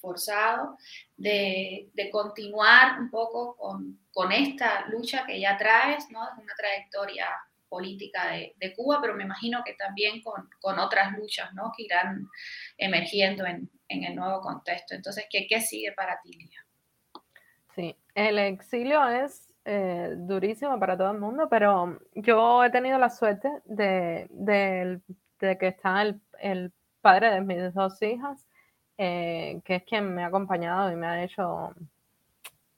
forzado, 0.00 0.78
de, 1.14 1.90
de, 1.92 2.10
continuar 2.10 2.98
un 2.98 3.10
poco 3.10 3.54
con, 3.54 4.00
con, 4.10 4.32
esta 4.32 4.86
lucha 4.88 5.26
que 5.26 5.38
ya 5.38 5.58
traes, 5.58 6.08
¿no? 6.10 6.24
Es 6.24 6.38
una 6.42 6.54
trayectoria 6.56 7.26
política 7.68 8.30
de, 8.30 8.54
de, 8.56 8.74
Cuba, 8.74 8.98
pero 9.02 9.14
me 9.14 9.24
imagino 9.24 9.62
que 9.62 9.74
también 9.74 10.22
con, 10.22 10.48
con, 10.58 10.78
otras 10.78 11.12
luchas, 11.12 11.52
¿no? 11.52 11.70
Que 11.76 11.82
irán 11.82 12.26
emergiendo 12.78 13.44
en, 13.44 13.68
en 13.88 14.04
el 14.04 14.16
nuevo 14.16 14.40
contexto. 14.40 14.94
Entonces, 14.94 15.26
¿qué, 15.28 15.46
qué 15.46 15.60
sigue 15.60 15.92
para 15.92 16.18
ti, 16.22 16.32
Lía? 16.32 16.64
Sí, 17.74 17.94
el 18.14 18.38
exilio 18.38 19.06
es 19.06 19.52
eh, 19.66 20.14
durísimo 20.16 20.80
para 20.80 20.96
todo 20.96 21.10
el 21.10 21.18
mundo, 21.18 21.46
pero 21.50 22.00
yo 22.14 22.64
he 22.64 22.70
tenido 22.70 22.98
la 22.98 23.10
suerte 23.10 23.50
de, 23.66 24.26
de, 24.30 25.02
de 25.40 25.58
que 25.58 25.68
está 25.68 26.02
el, 26.02 26.20
el 26.40 26.72
padre 27.00 27.30
de 27.30 27.40
mis 27.40 27.74
dos 27.74 28.00
hijas 28.02 28.48
eh, 29.00 29.60
que 29.64 29.76
es 29.76 29.84
quien 29.84 30.12
me 30.12 30.24
ha 30.24 30.26
acompañado 30.26 30.90
y 30.90 30.96
me 30.96 31.06
ha 31.06 31.22
hecho... 31.24 31.72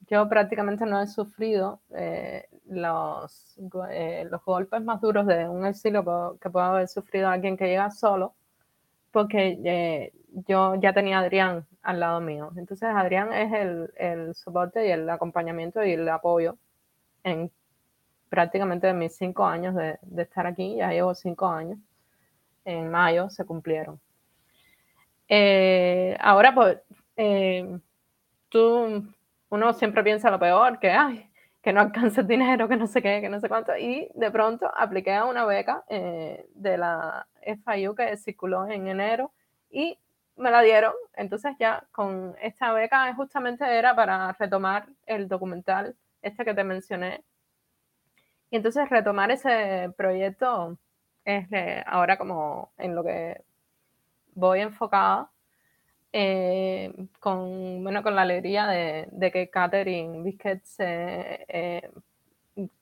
Yo 0.09 0.28
prácticamente 0.28 0.85
no 0.87 1.01
he 1.01 1.07
sufrido 1.07 1.81
eh, 1.95 2.47
los, 2.66 3.57
eh, 3.91 4.27
los 4.31 4.45
golpes 4.45 4.82
más 4.82 5.01
duros 5.01 5.27
de 5.27 5.49
un 5.49 5.65
exilio 5.65 6.37
que 6.41 6.51
puede 6.51 6.66
haber 6.66 6.89
sufrido 6.89 7.28
alguien 7.28 7.57
que 7.57 7.69
llega 7.69 7.91
solo, 7.91 8.35
porque 9.12 10.12
yo 10.49 10.74
ya 10.77 10.93
tenía 10.93 11.19
a 11.19 11.20
Adrián 11.23 11.66
al 11.82 12.01
lado 12.01 12.20
mío. 12.20 12.51
Entonces 12.57 12.89
Adrián 12.93 13.32
es 13.32 13.53
el, 13.53 13.93
el 13.97 14.35
soporte 14.35 14.87
y 14.87 14.91
el 14.91 15.09
acompañamiento 15.09 15.85
y 15.85 15.93
el 15.93 16.09
apoyo 16.09 16.59
en 17.24 17.51
prácticamente 18.28 18.93
mis 18.95 19.16
cinco 19.16 19.47
años 19.47 19.74
de, 19.74 19.99
de, 20.03 20.23
estar 20.23 20.47
aquí, 20.47 20.77
ya 20.77 20.91
llevo 20.91 21.15
cinco 21.15 21.47
años, 21.47 21.78
en 22.65 22.91
mayo 22.91 23.31
se 23.31 23.45
cumplieron. 23.45 24.01
Eh, 25.28 26.16
ahora, 26.20 26.55
pues, 26.55 26.78
eh, 27.16 27.78
tú, 28.49 29.05
uno 29.51 29.73
siempre 29.74 30.03
piensa 30.03 30.31
lo 30.31 30.39
peor, 30.39 30.78
que, 30.78 30.91
ay, 30.91 31.31
que 31.62 31.73
no 31.73 31.81
alcanza 31.81 32.23
dinero, 32.23 32.69
que 32.69 32.77
no 32.77 32.87
sé 32.87 33.03
qué, 33.03 33.20
que 33.20 33.28
no 33.28 33.41
sé 33.41 33.49
cuánto, 33.49 33.77
y 33.77 34.11
de 34.15 34.31
pronto 34.31 34.70
apliqué 34.74 35.15
a 35.15 35.24
una 35.24 35.45
beca 35.45 35.85
eh, 35.89 36.47
de 36.55 36.78
la 36.78 37.27
FIU 37.43 37.95
que 37.95 38.16
circuló 38.16 38.66
en 38.69 38.89
enero 38.89 39.32
y 39.70 39.99
me 40.37 40.51
la 40.51 40.62
dieron. 40.62 40.95
Entonces 41.15 41.55
ya 41.59 41.85
con 41.93 42.35
esta 42.41 42.73
beca 42.73 43.15
justamente 43.15 43.65
era 43.65 43.95
para 43.95 44.32
retomar 44.32 44.87
el 45.07 45.28
documental 45.28 45.95
este 46.23 46.45
que 46.45 46.55
te 46.55 46.65
mencioné. 46.65 47.23
Y 48.51 48.57
entonces 48.57 48.89
retomar 48.89 49.31
ese 49.31 49.93
proyecto 49.97 50.77
es 51.24 51.48
ahora 51.86 52.18
como 52.18 52.72
en 52.78 52.94
lo 52.94 53.05
que 53.05 53.42
voy 54.34 54.60
enfocada 54.60 55.30
eh, 56.12 56.92
con, 57.20 57.82
bueno, 57.84 58.02
con 58.02 58.16
la 58.16 58.22
alegría 58.22 58.66
de, 58.66 59.30
que 59.32 59.48
Catherine 59.48 60.22
Biscuits, 60.22 60.76
eh, 60.80 61.90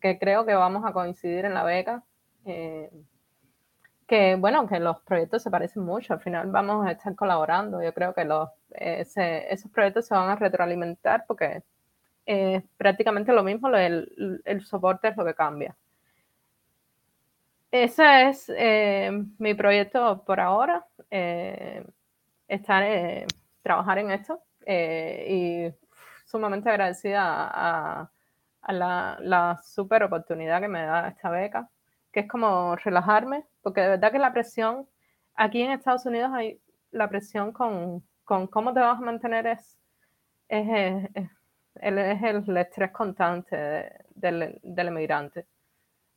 que 0.01 0.19
creo 0.19 0.47
que 0.47 0.55
vamos 0.55 0.85
a 0.87 0.93
coincidir 0.93 1.45
en 1.45 1.55
la 1.55 1.65
beca, 1.65 2.03
eh, 2.47 2.91
que 4.07 4.37
bueno, 4.37 4.67
que 4.67 4.81
los 4.81 5.01
proyectos 5.03 5.43
se 5.43 5.51
parecen 5.51 5.83
mucho, 5.83 6.15
al 6.15 6.21
final 6.21 6.51
vamos 6.51 6.87
a 6.87 6.93
estar 6.93 7.15
colaborando, 7.15 7.83
yo 7.83 7.93
creo 7.93 8.15
que 8.15 8.25
los, 8.25 8.49
esos 8.71 9.71
proyectos 9.71 10.07
se 10.07 10.15
van 10.15 10.31
a 10.31 10.37
retroalimentar 10.37 11.25
porque 11.27 11.63
prácticamente 12.77 13.33
lo 13.33 13.43
mismo, 13.43 13.69
el, 13.69 14.43
el 14.45 14.65
soporte 14.65 15.09
es 15.09 15.17
lo 15.17 15.25
que 15.25 15.35
cambia. 15.35 15.77
Ese 17.71 18.29
es 18.31 18.51
eh, 18.57 19.11
mi 19.39 19.55
proyecto 19.55 20.25
por 20.25 20.41
ahora, 20.41 20.87
eh, 21.11 21.85
estar, 22.49 22.83
eh, 22.83 23.27
trabajar 23.63 23.99
en 23.99 24.11
esto 24.11 24.43
y 24.67 25.71
sumamente 26.27 26.69
agradecida 26.71 27.25
a, 27.53 28.11
la, 28.69 29.61
super 29.65 30.03
oportunidad 30.03 30.61
que 30.61 30.69
me 30.69 30.83
da 30.85 31.09
esta 31.09 31.31
beca, 31.31 31.69
que 32.13 32.21
es 32.21 32.29
como 32.29 32.77
relajarme, 32.77 33.45
porque 33.63 33.83
de 33.83 33.89
verdad 33.91 34.13
que 34.13 34.19
la 34.19 34.33
presión, 34.33 34.89
aquí 35.35 35.63
en 35.63 35.73
Estados 35.73 36.07
Unidos 36.07 36.31
hay 36.35 36.61
la 36.91 37.09
presión 37.09 37.53
con, 37.53 38.03
con 38.25 38.47
cómo 38.47 38.73
te 38.75 38.81
vas 38.81 38.99
a 38.99 39.03
mantener 39.03 39.47
es, 39.47 39.79
es, 40.49 41.11
el, 41.77 41.99
el 41.99 42.57
estrés 42.57 42.91
constante 42.93 43.93
del, 44.15 44.59
del 44.63 44.89
emigrante. 44.89 45.47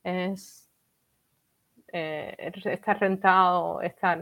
Es 0.04 0.71
eh, 1.92 2.52
estar 2.64 2.98
rentado, 2.98 3.80
estar 3.82 4.18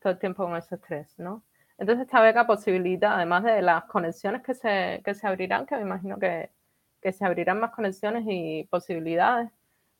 todo 0.00 0.12
el 0.12 0.18
tiempo 0.18 0.44
con 0.44 0.56
ese 0.56 0.76
estrés, 0.76 1.18
¿no? 1.18 1.42
Entonces 1.78 2.06
esta 2.06 2.22
beca 2.22 2.46
posibilita, 2.46 3.14
además 3.16 3.44
de 3.44 3.60
las 3.60 3.84
conexiones 3.84 4.42
que 4.42 4.54
se, 4.54 5.02
que 5.04 5.14
se 5.14 5.26
abrirán, 5.26 5.66
que 5.66 5.76
me 5.76 5.82
imagino 5.82 6.18
que, 6.18 6.50
que 7.02 7.12
se 7.12 7.24
abrirán 7.24 7.60
más 7.60 7.72
conexiones 7.72 8.24
y 8.26 8.64
posibilidades, 8.70 9.50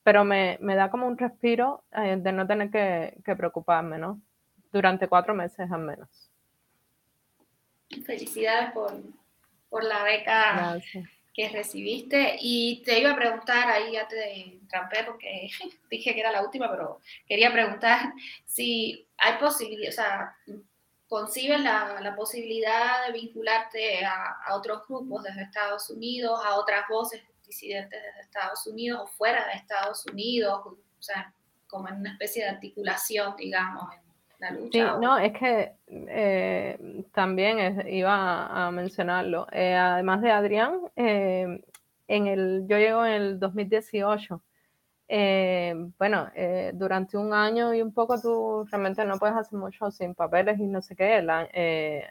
pero 0.02 0.24
me, 0.24 0.56
me 0.60 0.74
da 0.74 0.90
como 0.90 1.06
un 1.06 1.18
respiro 1.18 1.84
eh, 1.92 2.16
de 2.18 2.32
no 2.32 2.46
tener 2.46 2.70
que, 2.70 3.18
que, 3.24 3.36
preocuparme, 3.36 3.98
¿no? 3.98 4.20
Durante 4.72 5.08
cuatro 5.08 5.34
meses 5.34 5.70
al 5.70 5.82
menos. 5.82 6.30
Felicidades 8.04 8.72
por, 8.72 8.92
por 9.68 9.84
la 9.84 10.02
beca. 10.02 10.72
Gracias 10.72 11.15
que 11.36 11.50
recibiste. 11.50 12.38
Y 12.40 12.82
te 12.82 12.98
iba 12.98 13.10
a 13.10 13.16
preguntar, 13.16 13.68
ahí 13.68 13.92
ya 13.92 14.08
te 14.08 14.58
trampé 14.70 15.04
porque 15.04 15.50
dije 15.90 16.14
que 16.14 16.20
era 16.20 16.32
la 16.32 16.42
última, 16.42 16.70
pero 16.70 17.02
quería 17.28 17.52
preguntar 17.52 18.14
si 18.46 19.06
hay 19.18 19.38
posibilidad, 19.38 19.90
o 19.90 19.92
sea, 19.92 20.36
concibes 21.08 21.60
la, 21.60 22.00
la 22.00 22.16
posibilidad 22.16 23.06
de 23.06 23.12
vincularte 23.12 24.04
a, 24.04 24.38
a, 24.46 24.56
otros 24.56 24.88
grupos 24.88 25.24
desde 25.24 25.42
Estados 25.42 25.90
Unidos, 25.90 26.40
a 26.42 26.56
otras 26.56 26.88
voces 26.88 27.22
disidentes 27.46 28.02
desde 28.02 28.20
Estados 28.22 28.66
Unidos 28.66 29.02
o 29.04 29.06
fuera 29.06 29.46
de 29.46 29.52
Estados 29.52 30.06
Unidos, 30.06 30.62
o 30.64 31.02
sea, 31.02 31.32
como 31.68 31.88
en 31.88 31.96
una 31.96 32.12
especie 32.12 32.44
de 32.44 32.50
articulación, 32.50 33.36
digamos, 33.36 33.94
Sí, 34.72 34.80
no, 34.80 35.18
es 35.18 35.32
que 35.32 35.72
eh, 35.88 37.04
también 37.12 37.88
iba 37.88 38.66
a 38.66 38.70
mencionarlo. 38.70 39.46
Eh, 39.52 39.74
además 39.74 40.22
de 40.22 40.30
Adrián, 40.30 40.80
eh, 40.96 41.62
en 42.08 42.26
el, 42.26 42.66
yo 42.68 42.78
llego 42.78 43.04
en 43.04 43.12
el 43.12 43.40
2018. 43.40 44.42
bueno, 45.98 46.30
durante 46.74 47.16
un 47.16 47.32
año 47.32 47.74
y 47.74 47.82
un 47.82 47.92
poco 47.92 48.20
tú 48.20 48.64
realmente 48.70 49.04
no 49.04 49.18
puedes 49.18 49.36
hacer 49.36 49.58
mucho 49.58 49.90
sin 49.90 50.14
papeles 50.14 50.58
y 50.58 50.66
no 50.66 50.82
sé 50.82 50.96
qué. 50.96 51.16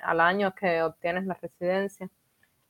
al 0.01 0.19
año 0.19 0.53
que 0.53 0.81
obtienes 0.81 1.25
la 1.25 1.35
residencia 1.35 2.09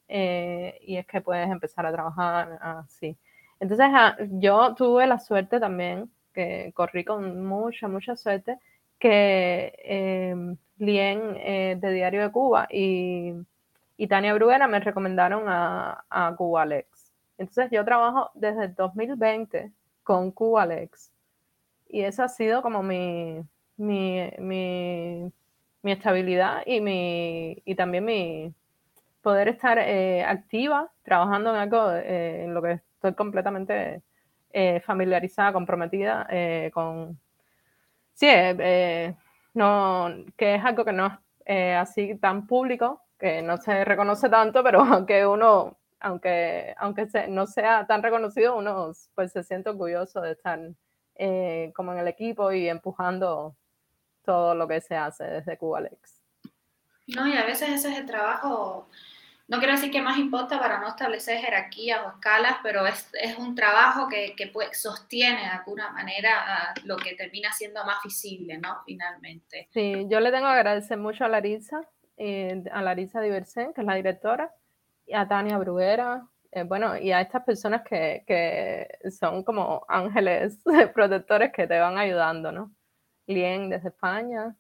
y 0.08 0.98
es 0.98 1.06
que 1.08 1.22
puedes 1.22 1.50
empezar 1.50 1.86
a 1.86 1.92
trabajar 1.92 2.60
así. 2.62 3.18
Entonces, 3.60 3.88
ah, 3.90 4.18
yo 4.20 4.76
tuve 4.76 5.08
la 5.08 5.20
suerte 5.20 5.60
también, 5.60 6.12
que 6.34 6.72
corrí 6.76 7.06
con 7.06 7.46
mucha, 7.46 7.88
mucha 7.88 8.16
suerte 8.16 8.60
que 9.06 9.74
eh, 9.84 10.56
Lien 10.78 11.34
de 11.80 11.92
Diario 11.94 12.22
de 12.24 12.32
Cuba 12.32 12.68
y, 12.72 13.34
y 13.98 14.08
Tania 14.08 14.34
Bruguera 14.34 14.68
me 14.68 14.80
recomendaron 14.80 15.44
a, 15.48 16.04
a 16.10 16.36
Cubalex. 16.36 17.12
Entonces 17.38 17.70
yo 17.72 17.86
trabajo 17.86 18.32
desde 18.34 18.66
el 18.66 18.76
2020 18.76 19.72
con 20.04 20.32
Cubalex 20.32 21.12
y 21.88 22.02
eso 22.02 22.24
ha 22.24 22.30
sido 22.30 22.62
como 22.62 22.82
mi, 22.82 23.42
mi, 23.78 24.30
mi, 24.40 25.32
mi 25.82 25.92
estabilidad 25.92 26.64
y, 26.66 26.82
mi, 26.82 27.62
y 27.64 27.76
también 27.76 28.06
mi 28.06 28.54
poder 29.22 29.48
estar 29.48 29.80
eh, 29.80 30.24
activa 30.24 30.92
trabajando 31.04 31.52
en 31.52 31.56
algo 31.58 31.92
eh, 31.92 32.44
en 32.44 32.54
lo 32.54 32.62
que 32.62 32.74
estoy 32.74 33.14
completamente 33.14 34.02
eh, 34.52 34.82
familiarizada, 34.82 35.54
comprometida 35.54 36.28
con 36.74 37.20
sí, 38.16 38.26
eh, 38.28 38.56
eh, 38.60 39.16
no, 39.54 40.10
que 40.36 40.56
es 40.56 40.66
algo 40.66 40.84
que 40.84 40.94
no 40.94 41.06
es 41.08 41.14
eh, 41.46 41.76
así 41.76 42.16
tan 42.16 42.48
público, 42.48 43.04
que 43.20 43.42
no 43.44 43.58
se 43.58 43.86
reconoce 43.86 44.30
tanto, 44.30 44.64
pero 44.64 44.84
que 45.06 45.28
uno, 45.28 45.78
aunque, 46.00 46.74
aunque 46.78 47.08
no 47.30 47.46
sea 47.46 47.86
tan 47.86 48.02
reconocido, 48.02 48.58
uno 48.58 48.92
pues 49.14 49.32
se 49.32 49.44
siente 49.44 49.70
orgulloso 49.70 50.22
de 50.22 50.32
estar 50.32 50.60
como 51.74 51.94
en 51.94 52.00
el 52.00 52.08
equipo 52.10 52.52
y 52.52 52.68
empujando 52.68 53.56
todo 54.26 54.56
lo 54.56 54.68
que 54.68 54.82
se 54.82 54.98
hace 54.98 55.24
desde 55.24 55.58
Cubalex. 55.58 56.22
No, 57.08 57.28
y 57.28 57.38
a 57.38 57.46
veces 57.46 57.70
ese 57.70 57.92
es 57.92 58.00
el 58.00 58.06
trabajo, 58.06 58.90
no 59.48 59.60
quiero 59.60 59.74
decir 59.74 59.92
que 59.92 60.02
más 60.02 60.18
importa 60.18 60.60
para 60.60 60.80
no 60.80 60.88
establecer 60.88 61.40
jerarquías 61.40 62.02
o 62.06 62.10
escalas, 62.10 62.58
pero 62.64 62.86
es, 62.88 63.10
es 63.22 63.38
un 63.38 63.54
trabajo 63.54 64.08
que, 64.08 64.36
que 64.36 64.52
sostiene 64.74 65.42
de 65.42 65.48
alguna 65.48 65.92
manera 65.92 66.74
lo 66.84 66.98
que 66.98 67.16
termina 67.16 67.52
siendo 67.52 67.86
más 67.86 67.98
visible, 68.04 68.58
¿no? 68.58 68.82
Finalmente. 68.86 69.68
Sí, 69.72 70.08
yo 70.10 70.20
le 70.20 70.32
tengo 70.32 70.48
que 70.48 70.54
agradecer 70.54 70.98
mucho 70.98 71.26
a 71.26 71.30
Larisa, 71.30 71.88
eh, 72.18 72.64
a 72.72 72.82
Larisa 72.82 73.22
Diversen, 73.22 73.74
que 73.74 73.82
es 73.82 73.88
la 73.88 73.96
directora, 73.96 74.52
y 75.06 75.14
a 75.14 75.28
Tania 75.28 75.60
Bruguera, 75.60 76.28
eh, 76.52 76.64
bueno, 76.64 76.98
y 76.98 77.12
a 77.12 77.22
estas 77.22 77.44
personas 77.44 77.84
que, 77.88 78.24
que, 78.26 78.88
son 79.12 79.44
como 79.44 79.86
ángeles 79.88 80.58
protectores 80.96 81.52
que 81.52 81.68
te 81.68 81.80
van 81.80 81.98
ayudando, 82.00 82.52
¿no? 82.52 82.74
Lien 83.28 83.70
desde 83.70 83.90
España. 83.90 84.56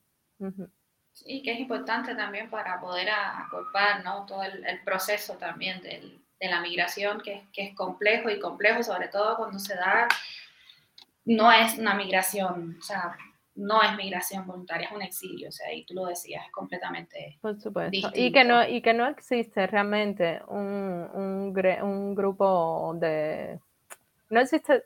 Sí, 1.15 1.41
que 1.41 1.53
es 1.53 1.59
importante 1.59 2.13
también 2.13 2.49
para 2.49 2.79
poder 2.79 3.09
acorpar, 3.09 4.03
¿no? 4.03 4.25
Todo 4.25 4.43
el, 4.43 4.83
proceso 4.83 5.35
también 5.35 5.81
del, 5.81 6.21
de 6.39 6.47
la 6.49 6.59
migración, 6.59 7.21
que, 7.21 7.47
que, 7.53 7.63
es 7.63 7.75
complejo 7.75 8.29
y 8.29 8.37
complejo, 8.37 8.83
sobre 8.83 9.07
todo 9.07 9.37
cuando 9.37 9.57
se 9.57 9.75
da, 9.75 10.09
no 11.23 11.51
es 11.53 11.77
una 11.77 11.93
migración, 11.93 12.77
o 12.77 12.83
sea, 12.83 13.15
no 13.55 13.81
es 13.81 13.95
migración 13.95 14.45
voluntaria, 14.45 14.87
es 14.87 14.93
un 14.93 15.01
exilio, 15.01 15.47
o 15.47 15.51
sea, 15.53 15.73
y 15.73 15.85
tú 15.85 15.93
lo 15.93 16.05
decías, 16.05 16.45
es 16.45 16.51
completamente 16.51 17.37
Por 17.41 17.59
supuesto. 17.61 18.11
Y 18.13 18.33
que, 18.33 18.43
no, 18.43 18.67
y 18.67 18.81
que 18.81 18.93
no 18.93 19.07
existe 19.07 19.67
realmente 19.67 20.41
un, 20.47 21.09
un, 21.13 21.53
un 21.81 22.15
grupo 22.15 22.93
de... 22.99 23.57
No 24.29 24.41
existe, 24.41 24.83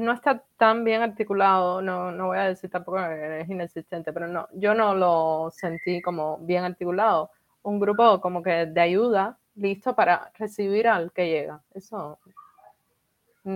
no 0.00 0.12
está 0.12 0.44
tan 0.56 0.84
bien 0.84 1.02
articulado, 1.02 1.82
no, 1.82 2.12
no 2.12 2.28
voy 2.28 2.38
a 2.38 2.44
decir 2.44 2.70
tampoco 2.70 2.98
que 2.98 3.40
es 3.40 3.48
inexistente, 3.48 4.12
pero 4.12 4.28
no, 4.28 4.48
yo 4.52 4.74
no 4.74 4.94
lo 4.94 5.50
sentí 5.50 6.00
como 6.00 6.38
bien 6.38 6.64
articulado. 6.64 7.30
Un 7.62 7.80
grupo 7.80 8.20
como 8.20 8.42
que 8.42 8.66
de 8.66 8.80
ayuda, 8.80 9.38
listo 9.56 9.94
para 9.96 10.30
recibir 10.38 10.86
al 10.86 11.12
que 11.12 11.28
llega. 11.28 11.60
Eso 11.74 12.20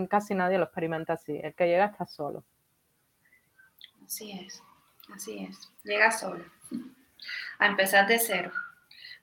casi 0.09 0.35
nadie 0.35 0.59
lo 0.59 0.65
experimenta 0.65 1.15
así. 1.15 1.39
El 1.43 1.55
que 1.55 1.66
llega 1.66 1.87
está 1.87 2.07
solo. 2.07 2.45
Así 4.05 4.32
es, 4.32 4.62
así 5.15 5.45
es. 5.45 5.73
Llega 5.85 6.11
solo, 6.11 6.45
a 7.59 7.66
empezar 7.66 8.07
de 8.07 8.19
cero. 8.19 8.51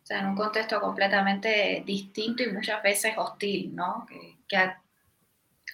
O 0.04 0.06
sea, 0.08 0.20
en 0.20 0.28
un 0.28 0.36
contexto 0.36 0.80
completamente 0.80 1.84
distinto 1.86 2.42
y 2.42 2.54
muchas 2.54 2.82
veces 2.82 3.18
hostil, 3.18 3.76
¿no? 3.76 4.06
Que, 4.08 4.72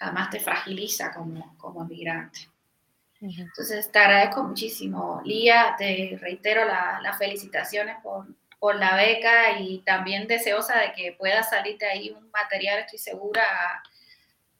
además 0.04 0.30
te 0.30 0.40
fragiliza 0.40 1.12
como, 1.14 1.56
como 1.58 1.86
migrante. 1.86 2.50
Entonces, 3.22 3.90
te 3.90 4.00
agradezco 4.00 4.44
muchísimo, 4.44 5.22
Lía, 5.24 5.76
te 5.78 6.18
reitero 6.20 6.66
las 6.66 7.18
felicitaciones 7.18 7.96
por, 8.04 8.28
por, 8.60 8.76
la 8.76 8.98
beca 8.98 9.60
y 9.60 9.80
también 9.80 10.28
deseosa 10.28 10.78
de 10.80 10.92
que 10.92 11.14
pueda 11.14 11.42
salir 11.42 11.78
de 11.78 11.86
ahí 11.86 12.10
un 12.10 12.30
material, 12.32 12.80
estoy 12.80 13.00
segura, 13.00 13.44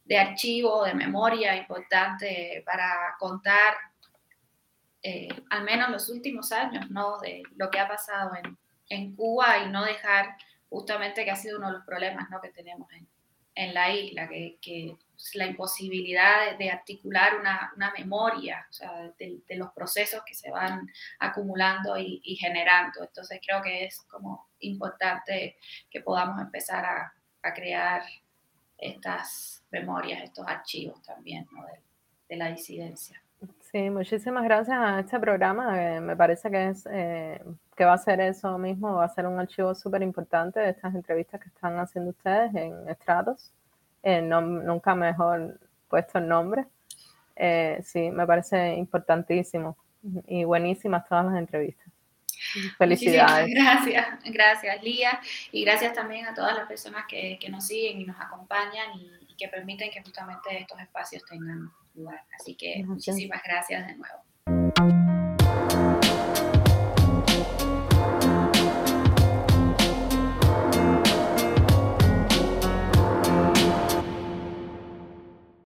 de 0.06 0.18
archivo, 0.18 0.86
de 0.86 0.94
memoria 0.94 1.56
importante 1.58 2.64
para 2.66 3.16
contar 3.20 3.76
eh, 5.02 5.28
al 5.50 5.64
menos 5.64 5.90
los 5.90 6.10
últimos 6.10 6.52
años, 6.54 6.90
¿no? 6.90 7.20
De 7.20 7.44
lo 7.58 7.70
que 7.70 7.80
ha 7.80 7.88
pasado 7.88 8.32
en, 8.36 8.58
en, 8.88 9.16
Cuba 9.16 9.60
y 9.60 9.70
no 9.70 9.84
dejar 9.84 10.38
justamente 10.70 11.26
que 11.26 11.32
ha 11.32 11.36
sido 11.36 11.58
uno 11.58 11.68
de 11.68 11.74
los 11.74 11.86
problemas, 11.86 12.30
¿no? 12.30 12.40
Que 12.40 12.50
tenemos 12.50 12.90
en, 12.94 13.08
en 13.56 13.74
la 13.74 13.94
isla, 13.94 14.30
que, 14.30 14.58
que 14.62 14.96
la 15.36 15.46
imposibilidad 15.46 16.58
de, 16.58 16.70
articular 16.70 17.40
una, 17.40 17.72
una, 17.76 17.92
memoria, 17.92 18.68
de, 19.18 19.42
los 19.56 19.72
procesos 19.72 20.22
que 20.26 20.34
se 20.34 20.52
van 20.52 20.88
acumulando 21.20 21.98
y, 21.98 22.22
y, 22.24 22.36
generando. 22.36 23.04
Entonces 23.04 23.40
creo 23.46 23.62
que 23.62 23.86
es 23.86 24.02
como 24.02 24.50
importante 24.60 25.58
que 25.90 26.02
podamos 26.02 26.42
empezar 26.42 26.86
a, 26.86 27.14
a 27.44 27.54
crear 27.54 28.04
estas 28.78 29.64
memorias, 29.72 30.24
estos 30.24 30.48
archivos 30.48 31.02
también 31.04 31.46
de, 32.28 32.36
la 32.36 32.50
disidencia. 32.50 33.22
Sí, 33.60 33.90
muchísimas 33.90 34.44
gracias 34.44 34.78
a 34.78 35.00
este 35.00 35.20
programa. 35.20 36.00
me 36.00 36.16
parece 36.16 36.50
que 36.50 36.70
es 36.70 36.88
eh, 36.92 37.40
que 37.76 37.86
va 37.86 37.94
a 37.94 37.98
ser 37.98 38.22
eso 38.22 38.58
mismo, 38.58 38.96
va 38.96 39.06
a 39.06 39.10
ser 39.10 39.28
un 39.28 39.40
archivo 39.40 39.76
súper 39.76 40.02
importante 40.02 40.60
de 40.60 40.70
estas 40.70 40.96
entrevistas 40.96 41.40
que 41.40 41.50
están 41.50 41.78
haciendo 41.78 42.12
ustedes 42.12 42.56
en 42.56 42.90
Estratos. 42.90 43.52
Eh, 44.04 44.22
nunca 44.22 44.94
mejor 44.94 45.60
puesto 45.88 46.20
el 46.20 46.28
nombre. 46.28 46.66
Eh, 47.36 47.80
sí, 47.84 48.12
me 48.12 48.28
parece 48.28 48.76
importantísimo 48.76 49.78
y 50.28 50.44
buenísimas 50.44 51.08
todas 51.08 51.26
las 51.26 51.36
entrevistas. 51.36 51.88
Felicidades. 52.78 53.50
gracias, 53.56 54.08
gracias 54.26 54.84
Lía 54.84 55.20
y 55.52 55.64
gracias 55.64 55.94
también 55.94 56.26
a 56.26 56.34
todas 56.34 56.56
las 56.56 56.68
personas 56.68 57.06
que, 57.08 57.38
que 57.40 57.50
nos 57.50 57.66
siguen 57.66 58.02
y 58.02 58.06
nos 58.06 58.20
acompañan 58.20 58.92
y, 58.96 59.10
y 59.30 59.36
que 59.36 59.48
permiten 59.48 59.90
que 59.90 60.02
justamente 60.02 60.60
estos 60.60 60.80
espacios 60.82 61.24
tengan 61.26 61.72
lugar. 61.96 62.22
Así 62.40 62.56
que 62.56 62.84
muchísimas 62.86 63.42
gracias 63.44 63.88
de 63.88 63.96
nuevo. 63.96 65.13